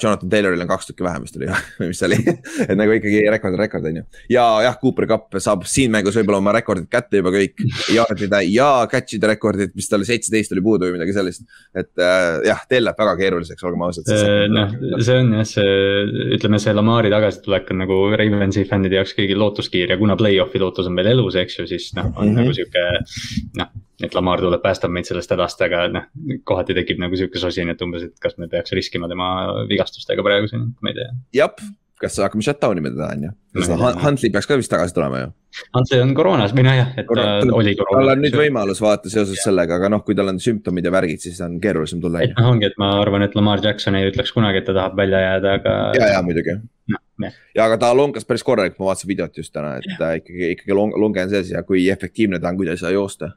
Jonathan 0.03 0.31
Tayloril 0.31 0.61
on 0.65 0.69
kaks 0.69 0.89
tükki 0.91 1.05
vähem 1.07 1.23
vist 1.23 1.37
oli 1.39 1.47
või 1.81 1.91
mis 1.93 1.99
see 2.01 2.09
oli, 2.09 2.19
et 2.67 2.73
nagu 2.79 2.95
ikkagi 2.97 3.21
rekord 3.31 3.55
on 3.55 3.61
rekord 3.63 3.87
on 3.91 3.97
ju. 4.01 4.05
ja 4.35 4.45
jah, 4.67 4.79
Cooper 4.81 5.07
Cup 5.11 5.37
saab 5.41 5.63
siin 5.71 5.93
mängus 5.95 6.17
võib-olla 6.19 6.41
oma 6.43 6.53
rekordid 6.57 6.89
kätte 6.91 7.21
juba 7.21 7.31
kõik, 7.35 7.63
jaardide 7.95 8.41
ja 8.51 8.71
catch'ide 8.91 9.31
rekordid, 9.31 9.75
mis 9.79 9.89
tal 9.89 10.03
seitseteist 10.09 10.53
oli 10.57 10.65
puudu 10.67 10.89
või 10.89 10.97
midagi 10.99 11.15
sellist. 11.17 11.45
et 11.75 11.91
äh, 12.03 12.41
jah, 12.51 12.65
teil 12.69 12.85
läheb 12.89 12.99
väga 12.99 13.17
keeruliseks, 13.21 13.63
olgem 13.69 13.85
ausad. 13.87 14.11
noh, 14.55 14.75
see 15.07 15.19
on 15.23 15.33
jah, 15.39 15.47
see 15.55 15.77
ütleme, 16.39 16.59
see 16.63 16.75
Lamari 16.75 17.11
tagasitulek 17.13 17.71
on 17.75 17.83
nagu 17.85 18.01
Ravensi 18.17 18.65
fännide 18.69 18.99
jaoks 19.01 19.15
kõige 19.19 19.39
lootuskiir 19.39 19.95
ja 19.95 19.99
kuna 20.01 20.17
play-off'i 20.19 20.61
lootus 20.63 20.91
on 20.91 20.99
veel 20.99 21.13
elus, 21.15 21.39
eks 21.41 21.61
ju, 21.63 21.69
siis 21.71 21.93
noh, 21.99 22.11
on 22.17 22.27
mm 22.27 22.31
Mhm. 22.31 22.37
-hmm. 22.37 22.43
nagu 22.43 22.53
sihuke. 22.55 22.83
noh, 23.59 23.67
et 24.03 24.15
Lamar 24.15 24.41
tuleb, 24.41 24.63
päästab 24.63 24.91
meid 24.91 25.05
sellest 25.05 25.31
hädast, 25.31 25.61
aga 25.67 25.89
noh, 25.93 26.05
kohati 26.45 26.75
tekib 26.75 26.99
nagu 27.03 27.17
sihuke 27.17 27.39
sosin, 27.39 27.69
et 27.71 27.83
umbes, 27.83 28.03
et 28.09 28.15
kas 28.21 28.39
me 28.39 28.49
peaks 28.49 28.73
riskima 28.73 29.09
tema 29.09 29.60
vigastustega 29.69 30.25
praegu 30.27 30.49
siin, 30.51 30.71
ma 30.81 30.93
ei 30.93 30.99
tea. 30.99 31.13
jah, 31.43 31.69
kas 32.01 32.17
hakkame 32.23 32.45
shutdown 32.45 32.81
ima 32.81 32.91
teda 32.95 33.11
on 33.13 33.25
ju? 33.29 33.31
Tea. 33.61 33.77
Huntley 34.05 34.31
peaks 34.33 34.47
ka 34.49 34.57
vist 34.57 34.71
tagasi 34.73 34.95
tulema 34.97 35.21
ju. 35.21 35.31
Huntley 35.75 36.01
on 36.05 36.13
koroonas 36.15 36.55
noh 36.55 36.77
jah, 36.79 36.93
et 37.01 37.09
ta 37.11 37.25
oli 37.53 37.75
tal 37.75 37.89
koroonas. 37.91 38.13
on 38.15 38.23
nüüd 38.25 38.37
võimalus 38.39 38.81
vaata 38.83 39.11
seoses 39.13 39.43
sellega, 39.45 39.77
aga 39.81 39.91
noh, 39.93 40.05
kui 40.07 40.17
tal 40.17 40.31
on 40.33 40.39
sümptomid 40.43 40.87
ja 40.87 40.93
värgid, 40.95 41.21
siis 41.25 41.41
on 41.45 41.59
keerulisem 41.63 42.01
tulla. 42.01 42.23
et 42.25 42.37
noh, 42.39 42.53
ongi, 42.55 42.71
et 42.71 42.79
ma 42.81 42.93
arvan, 43.03 43.27
et 43.27 43.35
Lamar 43.37 43.63
Jackson 43.65 43.99
ei 43.99 44.09
ütleks 44.13 44.33
kunagi, 44.37 44.63
et 44.63 44.69
ta 44.71 44.77
tahab 44.77 44.97
välja 44.97 45.21
jääda, 45.27 45.57
aga. 45.61 45.77
ja, 45.99 46.13
ja 46.15 46.23
muidugi. 46.25 46.57
jah, 46.95 47.37
ja 47.59 47.67
aga 47.67 47.81
ta 47.83 47.93
lonkas 47.97 48.25
päris 48.29 48.47
korralik, 48.47 48.79
ma 48.79 48.93
vaatasin 48.93 49.11
videot 49.11 49.43
just 49.43 49.53
täna, 49.53 49.77
et 49.83 49.99
ta 49.99 50.15
ikkagi, 50.23 50.55
ikkagi 50.57 50.77
long- 50.79 50.97
longe 50.97 51.27
on 51.27 51.35
sees 51.35 51.51
ja 51.53 51.63
kui 51.67 51.89
efektiivne 51.91 52.41
ta 52.41 52.55
on, 52.55 52.61
kui 52.61 52.71
ta 52.71 52.79
ei 52.79 52.81
saa 52.81 52.95
joosta. 52.95 53.35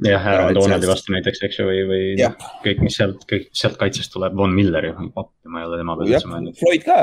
Jah, 0.00 0.26
Aaron 0.32 0.54
Donaldi 0.56 0.88
vastu 0.88 1.14
näiteks, 1.14 1.42
eks 1.46 1.58
ju, 1.60 1.66
või, 1.68 1.80
või 1.88 2.04
noh, 2.20 2.36
kõik, 2.64 2.82
mis 2.86 2.96
sealt, 2.98 3.24
kõik 3.28 3.50
sealt 3.56 3.78
kaitsest 3.80 4.12
tuleb, 4.14 4.36
Von 4.38 4.54
Miller 4.56 4.88
ju, 4.88 4.94
appi, 5.10 5.50
ma 5.52 5.62
ei 5.62 5.68
ole 5.68 5.80
tema 5.82 5.96
peale 5.98 6.14
üldse 6.14 6.30
mõelnud. 6.30 6.58
Floyd 6.60 6.86
ka. 6.86 6.98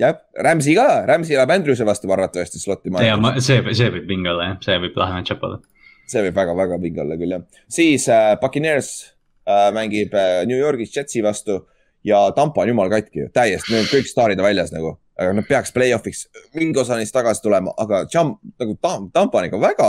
jah, 0.00 0.20
Rams'i 0.48 0.76
ka, 0.78 0.88
Rams'i 1.10 1.36
läheb 1.36 1.54
Andrewse 1.54 1.86
vastu 1.88 2.10
arvatavasti 2.14 2.62
slot'i 2.62 2.92
ja 2.92 3.16
maha. 3.16 3.16
ma, 3.20 3.34
see, 3.44 3.60
see 3.76 3.90
võib 3.94 4.08
vinge 4.10 4.32
olla 4.32 4.52
jah, 4.52 4.60
see 4.68 4.78
võib 4.86 5.00
lahe 5.00 5.18
match-up 5.18 5.44
olla. 5.48 5.60
see 6.08 6.24
võib 6.24 6.38
väga-väga 6.40 6.80
vinge 6.82 7.04
olla 7.04 7.18
küll 7.20 7.36
jah. 7.36 7.48
siis 7.78 8.08
äh, 8.12 8.30
Buccaneers 8.40 8.92
äh, 9.44 9.68
mängib 9.76 10.14
äh, 10.16 10.44
New 10.48 10.58
Yorgis 10.58 10.94
Jetsi 10.96 11.24
vastu 11.24 11.60
ja 12.06 12.30
Tampa 12.36 12.62
on 12.62 12.72
jumala 12.72 12.94
katki 12.96 13.24
ju, 13.24 13.32
täiesti, 13.34 13.74
need 13.74 13.90
kõik 13.90 14.08
staarid 14.08 14.40
on 14.40 14.48
väljas 14.48 14.72
nagu. 14.72 14.96
aga 15.18 15.34
nad 15.34 15.46
peaks 15.48 15.74
play-off'iks 15.74 16.28
mingi 16.54 16.78
osa 16.78 16.96
neist 16.96 17.12
tagasi 17.12 17.42
tulema, 17.42 17.74
aga 17.76 18.04
Jump 18.06 18.38
nagu 18.60 18.78
Tam- 18.80 19.10
Tampa 19.10 19.40
on 19.42 19.48
ikka 19.48 19.60
väga, 19.60 19.88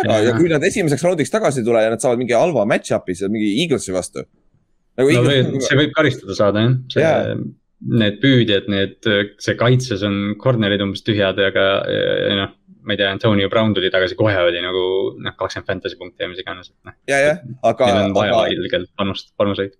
väga 0.00 0.18
ja 0.24 0.34
kui 0.38 0.50
nad 0.52 0.64
esimeseks 0.68 1.04
raundiks 1.06 1.32
tagasi 1.32 1.62
ei 1.62 1.68
tule 1.68 1.84
ja 1.84 1.92
nad 1.92 2.02
saavad 2.02 2.20
mingi 2.22 2.36
halva 2.36 2.66
match-up'i 2.68 3.16
seal 3.18 3.32
mingi 3.32 3.52
Eaglesi 3.62 3.94
vastu. 3.94 4.26
nagu 4.96 5.14
no 5.16 5.24
või, 5.26 5.62
see 5.64 5.78
võib 5.80 5.96
karistada 5.96 6.36
saada 6.38 6.64
jah, 6.64 6.76
see 6.92 7.04
Jaa. 7.04 7.34
need 8.02 8.20
püüdjad, 8.22 8.70
need, 8.72 9.10
see 9.42 9.58
kaitses 9.60 10.04
on 10.06 10.36
corner'id 10.42 10.84
umbes 10.84 11.04
tühjad, 11.06 11.40
aga 11.50 11.66
ja 11.90 12.38
noh, 12.42 12.54
ma 12.86 12.94
ei 12.94 13.00
tea, 13.00 13.10
Antonio 13.10 13.50
Brown 13.52 13.74
tuli 13.76 13.90
tagasi, 13.92 14.16
kohe 14.18 14.38
oli 14.46 14.62
nagu 14.64 14.86
noh, 15.18 15.36
kakskümmend 15.36 15.68
fantasy 15.72 15.98
punkti 16.00 16.24
ja 16.24 16.30
mis 16.30 16.40
iganes, 16.40 16.70
et 16.72 16.88
noh. 16.88 16.96
ja, 17.10 17.20
jah, 17.24 17.44
aga, 17.66 17.90
Neil 17.90 18.10
on 18.10 18.16
vaja 18.16 18.38
aga 18.38 18.54
ilgelt 18.54 18.92
panust, 18.98 19.32
panuseid. 19.40 19.74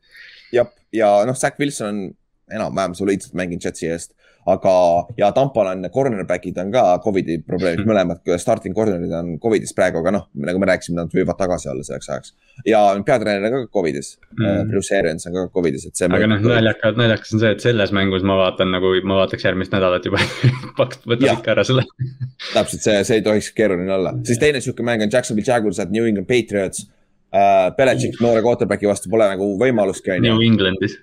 jah, 0.55 0.71
ja 0.95 1.13
noh, 1.29 1.39
Zack 1.39 1.61
Wilson 1.63 1.93
on 1.93 2.07
enam-vähem 2.53 2.95
soliidselt 2.95 3.35
mänginud 3.39 3.65
Jetsi 3.67 3.89
eest. 3.91 4.13
Aga, 4.47 4.73
ja 5.19 5.31
Tampal 5.35 5.71
on 5.73 5.87
cornerback'id 5.93 6.59
on 6.63 6.71
ka 6.75 6.83
Covidi 7.05 7.39
probleemid 7.43 7.87
mõlemad, 7.91 8.23
starting 8.41 8.77
corner'id 8.77 9.13
on 9.19 9.33
Covidis 9.43 9.75
praegu, 9.77 10.01
aga 10.03 10.13
noh, 10.15 10.27
nagu 10.47 10.61
me 10.63 10.69
rääkisime, 10.71 10.99
nad 11.01 11.13
võivad 11.15 11.39
tagasi 11.41 11.71
olla 11.73 11.87
selleks 11.87 12.11
ajaks. 12.13 12.35
ja 12.69 12.83
peatreener 13.07 13.47
on 13.49 13.67
ka 13.67 13.73
Covidis 13.79 14.15
mm. 14.17 14.47
Mm., 14.47 14.71
Bruce 14.71 14.95
Arians 14.99 15.27
on 15.27 15.37
ka 15.37 15.47
Covidis, 15.59 15.89
et 15.91 15.99
see. 15.99 16.11
aga 16.11 16.31
noh, 16.31 16.43
naljakas, 16.47 16.99
naljakas 17.01 17.35
on 17.35 17.43
see, 17.43 17.53
et 17.57 17.67
selles 17.67 17.95
mängus 17.97 18.27
ma 18.27 18.39
vaatan 18.43 18.71
nagu, 18.77 18.95
ma 19.05 19.21
vaataks 19.23 19.49
järgmist 19.49 19.75
nädalat 19.75 20.07
juba 20.07 20.23
paks 20.79 21.03
võtab 21.05 21.29
Jah. 21.31 21.41
ikka 21.41 21.55
ära 21.57 21.67
selle. 21.67 21.87
täpselt 22.55 22.87
see, 22.87 23.03
see 23.09 23.21
ei 23.21 23.27
tohiks 23.27 23.51
keeruline 23.57 23.99
olla, 23.99 24.15
siis 24.27 24.41
teine 24.43 24.63
sihuke 24.63 24.87
mäng 24.87 25.03
on 25.03 25.13
Jacksonville 25.13 25.47
Jaguars 25.47 25.83
at 25.83 25.95
New 25.95 26.07
England 26.07 26.31
Patriots 26.31 26.87
uh,. 26.87 27.75
Belichik 27.77 28.21
noore 28.23 28.41
quarterback'i 28.47 28.89
vastu 28.89 29.11
pole 29.13 29.27
nagu 29.29 29.53
võimalustki 29.61 30.15
on 30.15 30.25
ju 30.25 30.35
New 30.37 30.47
Englandis, 30.47 30.95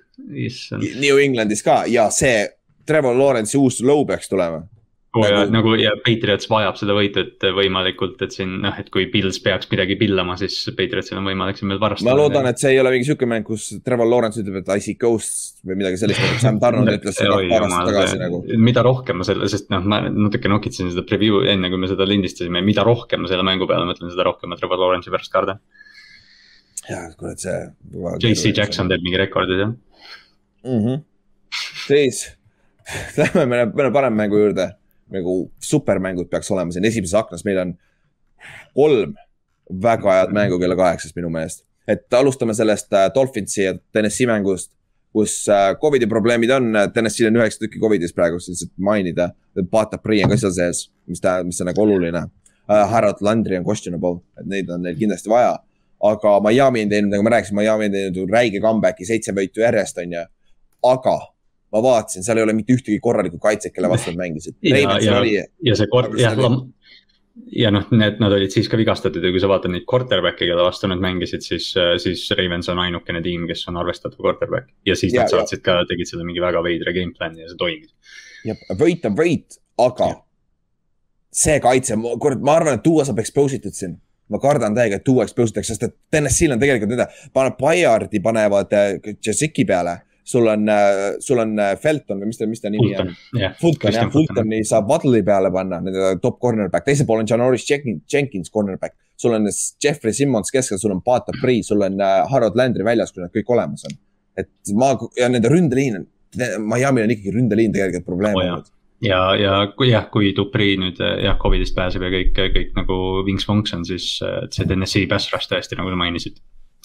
issand. 0.47 0.85
New 1.03 1.19
Englandis 1.19 1.61
ka 1.65 1.83
ja 1.91 2.07
see 2.13 2.47
Trevor 2.85 3.15
Lawrence'i 3.17 3.59
uus 3.59 3.81
low 3.85 4.05
peaks 4.07 4.29
tulema 4.31 4.63
oh,. 5.13 5.25
ja 5.27 5.43
Nagu- 5.45 5.51
nagu 5.53 5.73
ja 5.79 5.93
Patriots 6.05 6.49
vajab 6.49 6.77
seda 6.79 6.95
võitu, 6.97 7.23
et 7.23 7.45
võimalikult, 7.55 8.21
et 8.25 8.33
siin 8.35 8.55
noh, 8.63 8.75
et 8.79 8.89
kui 8.93 9.05
Pils 9.13 9.39
peaks 9.43 9.69
midagi 9.71 9.97
pillama, 9.99 10.35
siis 10.39 10.55
Patriotsil 10.77 11.19
on 11.19 11.29
võimalik 11.29 11.59
siin 11.59 11.71
veel 11.73 11.81
varastada. 11.81 12.09
ma 12.09 12.17
loodan, 12.17 12.49
et 12.49 12.61
see 12.61 12.73
ei 12.73 12.81
ole 12.81 12.93
mingi 12.95 13.07
sihuke 13.09 13.29
mäng, 13.29 13.45
kus 13.47 13.69
Trevor 13.85 14.09
Lawrence 14.09 14.41
ütleb, 14.41 14.61
et 14.63 14.73
I 14.73 14.83
see 14.83 14.97
ghosts 14.99 15.61
või 15.67 15.79
midagi 15.83 16.01
sellist, 16.01 16.23
nagu 16.23 16.41
Sam 16.41 16.59
Donald 16.63 16.93
ütles 16.97 17.19
seda 17.19 17.39
paar 17.53 17.67
aastat 17.67 17.91
tagasi 17.91 18.19
nagu. 18.23 18.43
mida 18.69 18.85
rohkem 18.85 19.21
ma 19.21 19.29
selle, 19.29 19.49
sest 19.53 19.71
noh, 19.73 19.85
ma 19.85 20.03
natuke 20.09 20.51
nokitsesin 20.51 20.91
seda 20.95 21.05
preview 21.07 21.43
enne, 21.53 21.71
kui 21.73 21.81
me 21.81 21.91
seda 21.91 22.09
lindistasime, 22.09 22.65
mida 22.65 22.85
rohkem 22.87 23.25
ma 23.25 23.31
selle 23.31 23.47
mängu 23.47 23.69
peale 23.69 23.87
mõtlen, 23.89 24.11
seda 24.13 24.27
rohkem 24.29 24.53
ma 24.53 24.59
Trevor 24.59 24.81
Lawrence'i 24.81 25.13
pärast 25.13 25.33
kardan. 25.33 25.61
jah, 26.89 27.09
kurat, 27.19 27.39
see. 27.39 27.59
JC 28.23 28.55
Jackson 28.57 28.89
teeb 28.91 29.03
mingi 29.05 29.21
rekordi 29.21 29.59
seal. 29.61 29.75
mm. 30.65 30.79
-hmm. 30.79 31.03
siis 31.85 32.25
lähme 33.19 33.45
mõne, 33.45 33.67
mõne 33.71 33.91
parema 33.93 34.23
mängu 34.23 34.39
juurde. 34.39 34.71
nagu 35.13 35.33
supermängud 35.61 36.29
peaks 36.31 36.49
olema 36.51 36.71
siin 36.73 36.85
esimeses 36.87 37.13
aknas, 37.19 37.43
meil 37.45 37.59
on 37.61 37.73
kolm 38.73 39.13
väga 39.83 40.15
head 40.17 40.31
mängu 40.33 40.57
kella 40.59 40.75
kaheksast 40.79 41.15
minu 41.15 41.29
meelest. 41.29 41.65
et 41.87 42.13
alustame 42.13 42.53
sellest 42.53 42.93
äh, 42.93 43.09
Dolphinsi 43.15 43.63
ja 43.63 43.73
Tennessee 43.91 44.27
mängust, 44.27 44.71
kus 45.13 45.49
äh, 45.49 45.75
Covidi 45.81 46.07
probleemid 46.07 46.51
on, 46.51 46.71
Tennessee'l 46.93 47.29
on 47.29 47.41
üheksa 47.41 47.59
tükki 47.59 47.79
Covidis 47.79 48.15
praegu, 48.15 48.39
siis 48.39 48.55
lihtsalt 48.55 48.71
mainida. 48.77 49.29
Bata 49.71 49.97
Prii 49.97 50.23
on 50.23 50.31
ka 50.31 50.37
seal 50.39 50.55
sees, 50.55 50.87
mis 51.07 51.21
ta, 51.21 51.41
mis 51.43 51.59
on 51.61 51.69
nagu 51.69 51.83
oluline. 51.83 52.23
Harold 52.67 53.19
Landry 53.21 53.57
on 53.59 53.65
questionable, 53.67 54.21
et 54.39 54.47
neid 54.47 54.71
on 54.71 54.81
neil 54.81 54.95
kindlasti 54.97 55.29
vaja. 55.29 55.57
aga 56.03 56.31
Miami 56.43 56.81
on 56.83 56.89
teinud, 56.89 57.11
nagu 57.11 57.23
ma 57.23 57.35
rääkisin, 57.35 57.55
Miami 57.55 57.85
on 57.85 57.93
teinud 57.97 58.31
räige 58.31 58.59
comeback'i, 58.63 59.05
seitse 59.07 59.35
võitu 59.35 59.61
järjest 59.63 59.99
on 60.01 60.15
ju. 60.15 60.23
aga 60.83 61.17
ma 61.73 61.81
vaatasin, 61.81 62.23
seal 62.25 62.37
ei 62.37 62.43
ole 62.45 62.53
mitte 62.53 62.73
ühtegi 62.75 62.99
korralikku 63.01 63.39
kaitset, 63.41 63.73
kelle 63.73 63.89
vastu 63.89 64.11
nad 64.13 64.21
mängisid. 64.27 64.55
Ja- 64.61 64.77
ja- 65.01 65.45
ja 65.71 65.75
see 65.75 65.87
kord, 65.91 66.13
jah 66.19 66.35
ja 67.49 67.71
noh, 67.73 67.87
need, 67.91 68.19
nad 68.21 68.31
olid 68.35 68.51
siis 68.53 68.67
ka 68.69 68.77
vigastatud 68.77 69.23
ja 69.25 69.31
kui 69.33 69.41
sa 69.41 69.47
vaatad 69.49 69.71
neid 69.73 69.87
quarterback'e, 69.89 70.45
kelle 70.45 70.61
vastu 70.65 70.87
nad 70.87 71.01
mängisid, 71.01 71.41
siis, 71.41 71.71
siis 72.03 72.27
Ravens 72.37 72.69
on 72.69 72.77
ainukene 72.83 73.21
tiim, 73.25 73.47
kes 73.49 73.65
on 73.71 73.77
arvestatav 73.81 74.19
quarterback. 74.21 74.69
ja 74.85 74.95
siis 74.95 75.13
Ja- 75.13 75.21
nad 75.25 75.33
saatsid 75.33 75.63
ka, 75.65 75.79
tegid 75.89 76.05
selle 76.11 76.23
mingi 76.27 76.41
väga 76.41 76.61
veidra 76.63 76.93
game 76.93 77.13
plan'i 77.17 77.41
ja 77.41 77.49
see 77.49 77.57
toimis. 77.57 77.89
võit 78.77 79.05
on 79.09 79.15
võit, 79.17 79.57
aga 79.79 80.11
see 81.33 81.59
kaitse, 81.59 81.97
kurat, 82.21 82.41
ma 82.45 82.55
arvan, 82.59 82.77
et 82.77 82.83
Duo 82.85 83.03
saab 83.05 83.19
expose 83.23 83.55
itud 83.57 83.73
siin. 83.73 83.97
ma 84.29 84.39
kardan 84.39 84.73
täiega, 84.73 84.95
et 84.95 85.05
Duo 85.05 85.21
expose 85.21 85.51
itakse, 85.51 85.73
sest 85.73 85.83
et 85.83 85.95
Tennessee'l 86.11 86.53
on 86.55 86.59
tegelikult 86.61 86.89
nende, 86.89 87.05
paneb 87.33 87.57
Bayardi 87.59 88.19
panevad 88.23 88.71
äh, 88.73 89.15
Jasicki 89.25 89.65
peale. 89.65 89.97
Sul 90.23 90.47
on, 90.47 90.67
sul 91.19 91.39
on 91.43 91.57
äh, 91.59 91.73
Felton 91.79 92.21
või 92.21 92.31
mis 92.31 92.39
ta, 92.39 92.47
mis 92.47 92.63
ta 92.63 92.71
nimi 92.71 92.93
on? 92.99 93.11
jah, 93.39 93.55
Fulton 93.59 93.91
jah, 93.91 94.07
Fulton. 94.11 94.39
Fultoni 94.39 94.61
saab 94.67 94.91
Waddle'i 94.91 95.23
peale 95.27 95.51
panna, 95.53 95.81
nende 95.83 96.13
top 96.23 96.39
cornerback, 96.43 96.85
teisel 96.87 97.07
pool 97.09 97.23
on 97.23 97.29
Janoris 97.29 97.65
Jenkins, 97.69 98.03
Jenkins 98.11 98.53
cornerback. 98.53 98.95
sul 99.19 99.35
on 99.35 99.47
Jeffrey 99.83 100.13
Simmons 100.13 100.51
keskel, 100.51 100.79
sul 100.79 100.95
on 100.95 101.01
Pata 101.03 101.35
Prii, 101.41 101.63
sul 101.63 101.83
on 101.83 101.99
äh, 102.01 102.21
Harold 102.31 102.55
Landry 102.59 102.87
väljas, 102.87 103.11
kui 103.11 103.23
nad 103.23 103.33
kõik 103.35 103.51
olemas 103.55 103.83
on. 103.89 103.99
et 104.39 104.49
ma 104.79 104.93
ja 105.19 105.27
nende 105.29 105.51
ründeliin 105.51 105.99
on, 105.99 106.07
Miami'l 106.71 107.05
on 107.05 107.13
ikkagi 107.13 107.35
ründeliin 107.35 107.75
tegelikult 107.75 108.07
probleem 108.07 108.39
jah. 108.39 108.55
olnud. 108.55 108.71
ja, 109.03 109.21
ja 109.37 109.59
kui 109.75 109.91
jah, 109.91 110.07
kui 110.13 110.31
Dupri 110.37 110.73
nüüd 110.79 111.03
eh, 111.03 111.19
jah, 111.27 111.37
Covidist 111.41 111.75
pääseb 111.75 112.07
ja 112.07 112.15
kõik, 112.15 112.33
kõik 112.55 112.73
nagu 112.79 112.97
wings 113.27 113.45
wonks 113.49 113.75
on, 113.75 113.83
siis 113.85 114.15
see 114.23 114.65
Tennessee 114.65 115.11
pass 115.11 115.29
rush 115.35 115.51
tõesti, 115.51 115.77
nagu 115.77 115.91
sa 115.91 115.99
mainisid. 115.99 116.39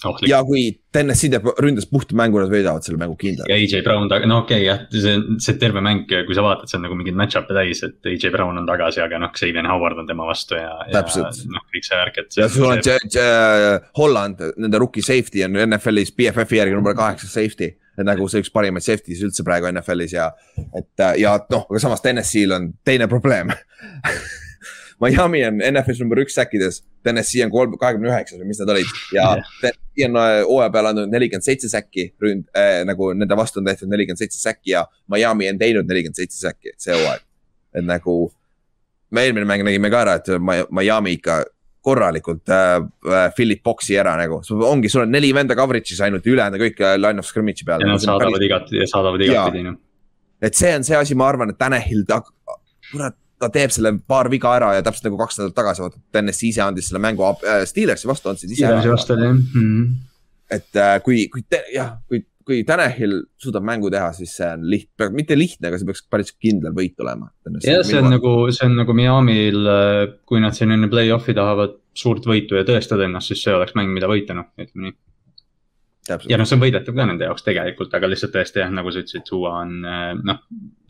ohtlik. 0.05 0.29
ja 0.31 0.39
kui 0.47 0.63
Tennessee 0.93 1.29
teeb 1.29 1.45
ründes 1.61 1.85
puhta 1.89 2.15
mängu, 2.17 2.39
nad 2.41 2.49
võidavad 2.51 2.85
selle 2.85 2.99
mängu 3.01 3.17
kindlalt. 3.19 3.49
ja 3.51 3.57
AJ 3.57 3.83
Brown, 3.85 4.07
no 4.29 4.39
okei 4.43 4.61
okay, 4.61 4.65
jah, 4.65 4.85
see, 4.93 5.15
see 5.43 5.57
terve 5.61 5.83
mäng, 5.85 6.05
kui 6.09 6.37
sa 6.37 6.45
vaatad, 6.45 6.71
see 6.71 6.79
on 6.79 6.85
nagu 6.87 6.97
mingid 6.99 7.17
match-up'e 7.19 7.57
täis, 7.57 7.83
et 7.85 8.09
AJ 8.13 8.33
Brown 8.35 8.57
on 8.61 8.69
tagasi, 8.69 9.03
aga 9.05 9.19
noh, 9.21 9.33
Xavier 9.35 9.69
Howard 9.69 10.01
on 10.01 10.09
tema 10.09 10.27
vastu 10.29 10.57
ja, 10.59 10.71
Täpselt. 10.93 11.43
noh, 11.51 11.67
kõik 11.73 11.85
see 11.89 12.01
värk, 12.01 12.21
et. 12.23 12.39
ja 12.41 12.49
sul 12.53 12.69
on 12.69 12.81
J- 12.81 12.97
J- 13.11 13.83
Holland, 13.99 14.41
nende 14.57 14.81
rookie 14.81 15.05
safety 15.05 15.45
on 15.45 15.59
NFL-is 15.67 16.15
BFF-i 16.17 16.61
järgi 16.63 16.79
number 16.79 16.97
kaheksa 16.97 17.29
safety. 17.29 17.75
et 17.99 18.07
nagu 18.07 18.29
see 18.31 18.39
üks 18.39 18.51
parimaid 18.55 18.85
safety's 18.85 19.19
üldse 19.27 19.43
praegu 19.43 19.67
NFL-is 19.73 20.13
ja, 20.15 20.29
et 20.79 21.03
ja 21.19 21.33
noh, 21.51 21.65
aga 21.67 21.81
samas 21.83 21.99
Tennessee'l 22.05 22.55
on 22.55 22.69
teine 22.87 23.09
probleem. 23.11 23.51
Miami 24.99 25.45
on 25.47 25.61
NFL-is 25.63 25.99
number 26.03 26.19
üks 26.23 26.35
säkkides, 26.35 26.81
Tennessee 27.03 27.43
on 27.45 27.51
kolm, 27.53 27.77
kahekümne 27.79 28.09
üheksas 28.11 28.39
või 28.41 28.49
mis 28.51 28.59
nad 28.59 28.71
olid 28.73 28.89
ja. 29.15 29.27
Tennessee 29.61 30.07
on 30.09 30.17
äh, 30.19 30.31
hooaja 30.47 30.73
peale 30.73 30.91
andnud 30.93 31.13
nelikümmend 31.13 31.45
seitse 31.47 31.69
säkki 31.71 32.09
ründ- 32.23 32.49
äh,, 32.57 32.81
nagu 32.87 33.13
nende 33.15 33.37
vastu 33.39 33.61
on 33.61 33.69
tehtud 33.69 33.91
nelikümmend 33.91 34.19
seitse 34.19 34.41
säkki 34.41 34.73
ja 34.75 34.83
Miami 35.11 35.47
on 35.53 35.61
teinud 35.61 35.87
nelikümmend 35.87 36.19
seitse 36.19 36.41
säkki 36.41 36.75
see 36.77 36.97
hooaeg. 36.97 37.23
et 37.79 37.85
nagu 37.85 38.17
me 39.11 39.23
eelmine 39.25 39.45
mäng 39.47 39.63
nägime 39.65 39.89
ka 39.93 40.03
ära, 40.03 40.17
et 40.19 40.27
Mi- 40.41 40.67
Miami 40.81 41.15
ikka 41.17 41.39
korralikult 41.81 42.49
äh, 42.51 42.75
äh, 43.07 43.29
Philip 43.35 43.63
Boxi 43.63 43.95
ära 43.97 44.17
nagu, 44.19 44.41
ongi, 44.67 44.89
sul 44.91 45.05
on 45.05 45.13
neli 45.15 45.29
venda 45.33 45.55
coverage'is 45.55 46.01
ainult, 46.03 46.27
ülejäänud 46.27 46.59
kõik 46.59 46.81
äh, 46.83 46.97
line 46.99 47.23
of 47.23 47.29
scrimmage'i 47.29 47.65
peal. 47.65 47.81
ja 47.85 47.93
nad 47.93 48.03
saadavad 48.03 48.43
igatpidi, 48.45 48.83
saadavad 48.91 49.23
igatpidi 49.23 49.63
noh. 49.69 49.77
et 50.43 50.59
see 50.59 50.73
on 50.75 50.83
see 50.83 50.97
asi, 50.99 51.15
ma 51.15 51.29
arvan, 51.31 51.53
et 51.53 51.57
Tanahil 51.61 52.03
ta, 52.09 52.19
kurat, 52.91 53.15
ta 53.39 53.49
teeb 53.53 53.73
selle 53.73 53.93
paar 54.07 54.29
viga 54.31 54.51
ära 54.57 54.73
ja 54.77 54.85
täpselt 54.85 55.09
nagu 55.09 55.19
kaks 55.21 55.39
nädalat 55.39 55.57
tagasi, 55.59 55.85
vaata, 55.85 56.01
Tennessee 56.15 56.53
ise 56.53 56.63
andis 56.65 56.89
selle 56.91 57.01
mängu 57.03 57.25
äh, 57.27 57.63
Steelersi 57.69 58.09
vastu 58.09 58.31
andsid 58.31 58.51
ise 58.51 58.65
Steelersi 58.65 58.91
vastu 58.91 59.15
oli 59.15 59.27
jah 59.27 59.37
mm.. 59.37 59.85
et 60.57 60.81
äh, 60.83 60.97
kui, 61.05 61.25
kui 61.33 61.45
jah, 61.73 61.95
kui, 62.09 62.23
kui 62.49 62.63
Tanahil 62.67 63.19
suudab 63.39 63.65
mängu 63.67 63.91
teha, 63.93 64.09
siis 64.17 64.33
see 64.39 64.47
on 64.49 64.63
lihtne, 64.71 65.11
mitte 65.15 65.37
lihtne, 65.37 65.69
aga 65.69 65.79
see 65.79 65.89
peaks 65.89 66.05
päris 66.09 66.33
kindel 66.35 66.73
võit 66.75 66.97
olema. 67.03 67.29
jah, 67.61 67.83
see 67.85 67.99
on 68.01 68.09
nagu, 68.15 68.33
see 68.55 68.65
on 68.65 68.79
nagu 68.81 68.95
Miami'l, 68.97 69.69
kui 70.29 70.41
nad 70.43 70.57
siin 70.57 70.73
enne 70.75 70.89
play-off'i 70.91 71.37
tahavad 71.37 71.77
suurt 71.99 72.25
võitu 72.29 72.57
ja 72.57 72.65
tõestada 72.67 73.05
ennast, 73.05 73.31
siis 73.31 73.43
see 73.45 73.53
oleks 73.55 73.75
mäng, 73.77 73.93
mida 73.93 74.09
võita, 74.09 74.35
noh, 74.37 74.49
ütleme 74.59 74.89
nii. 74.89 74.97
Täpselt 76.09 76.31
ja 76.33 76.37
noh, 76.41 76.47
see 76.49 76.57
on 76.57 76.63
võidetav 76.63 76.95
ka 76.97 77.05
nende 77.09 77.27
jaoks 77.29 77.45
tegelikult, 77.45 77.93
aga 77.97 78.09
lihtsalt 78.11 78.33
tõesti 78.35 78.63
jah, 78.63 78.71
nagu 78.73 78.91
sa 78.91 79.03
ütlesid, 79.03 79.25
Tua 79.29 79.51
on 79.63 79.75
äh, 79.85 80.13
noh. 80.27 80.41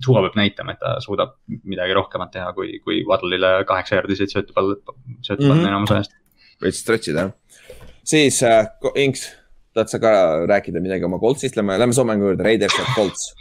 Tua 0.06 0.22
peab 0.26 0.38
näitama, 0.40 0.74
et 0.78 0.80
ta 0.80 0.96
suudab 1.04 1.36
midagi 1.68 1.94
rohkemat 1.98 2.32
teha, 2.32 2.54
kui, 2.56 2.78
kui 2.86 3.02
Waddle'ile 3.08 3.66
kaheksa 3.68 3.98
jaardiseid 4.00 4.32
söötu 4.32 4.56
pall, 4.56 4.76
söötu 5.28 5.44
pall 5.48 5.58
Mhm. 5.60 5.68
enamus 5.68 5.92
ajast. 5.98 6.16
veits 6.64 6.80
stretch 6.84 7.10
ida 7.12 7.28
jah. 7.28 7.34
siis 8.04 8.42
äh, 8.44 8.66
Inks, 8.96 9.28
tahad 9.76 9.92
sa 9.92 10.00
ka 10.00 10.12
rääkida 10.50 10.82
midagi 10.82 11.04
oma 11.08 11.20
Coltsist, 11.20 11.56
lähme, 11.60 11.78
lähme 11.80 11.94
Soome 11.94 12.14
mängu 12.16 12.32
juurde, 12.32 12.44
Raiders 12.48 12.74
ja 12.80 12.86
Colts. 12.96 13.34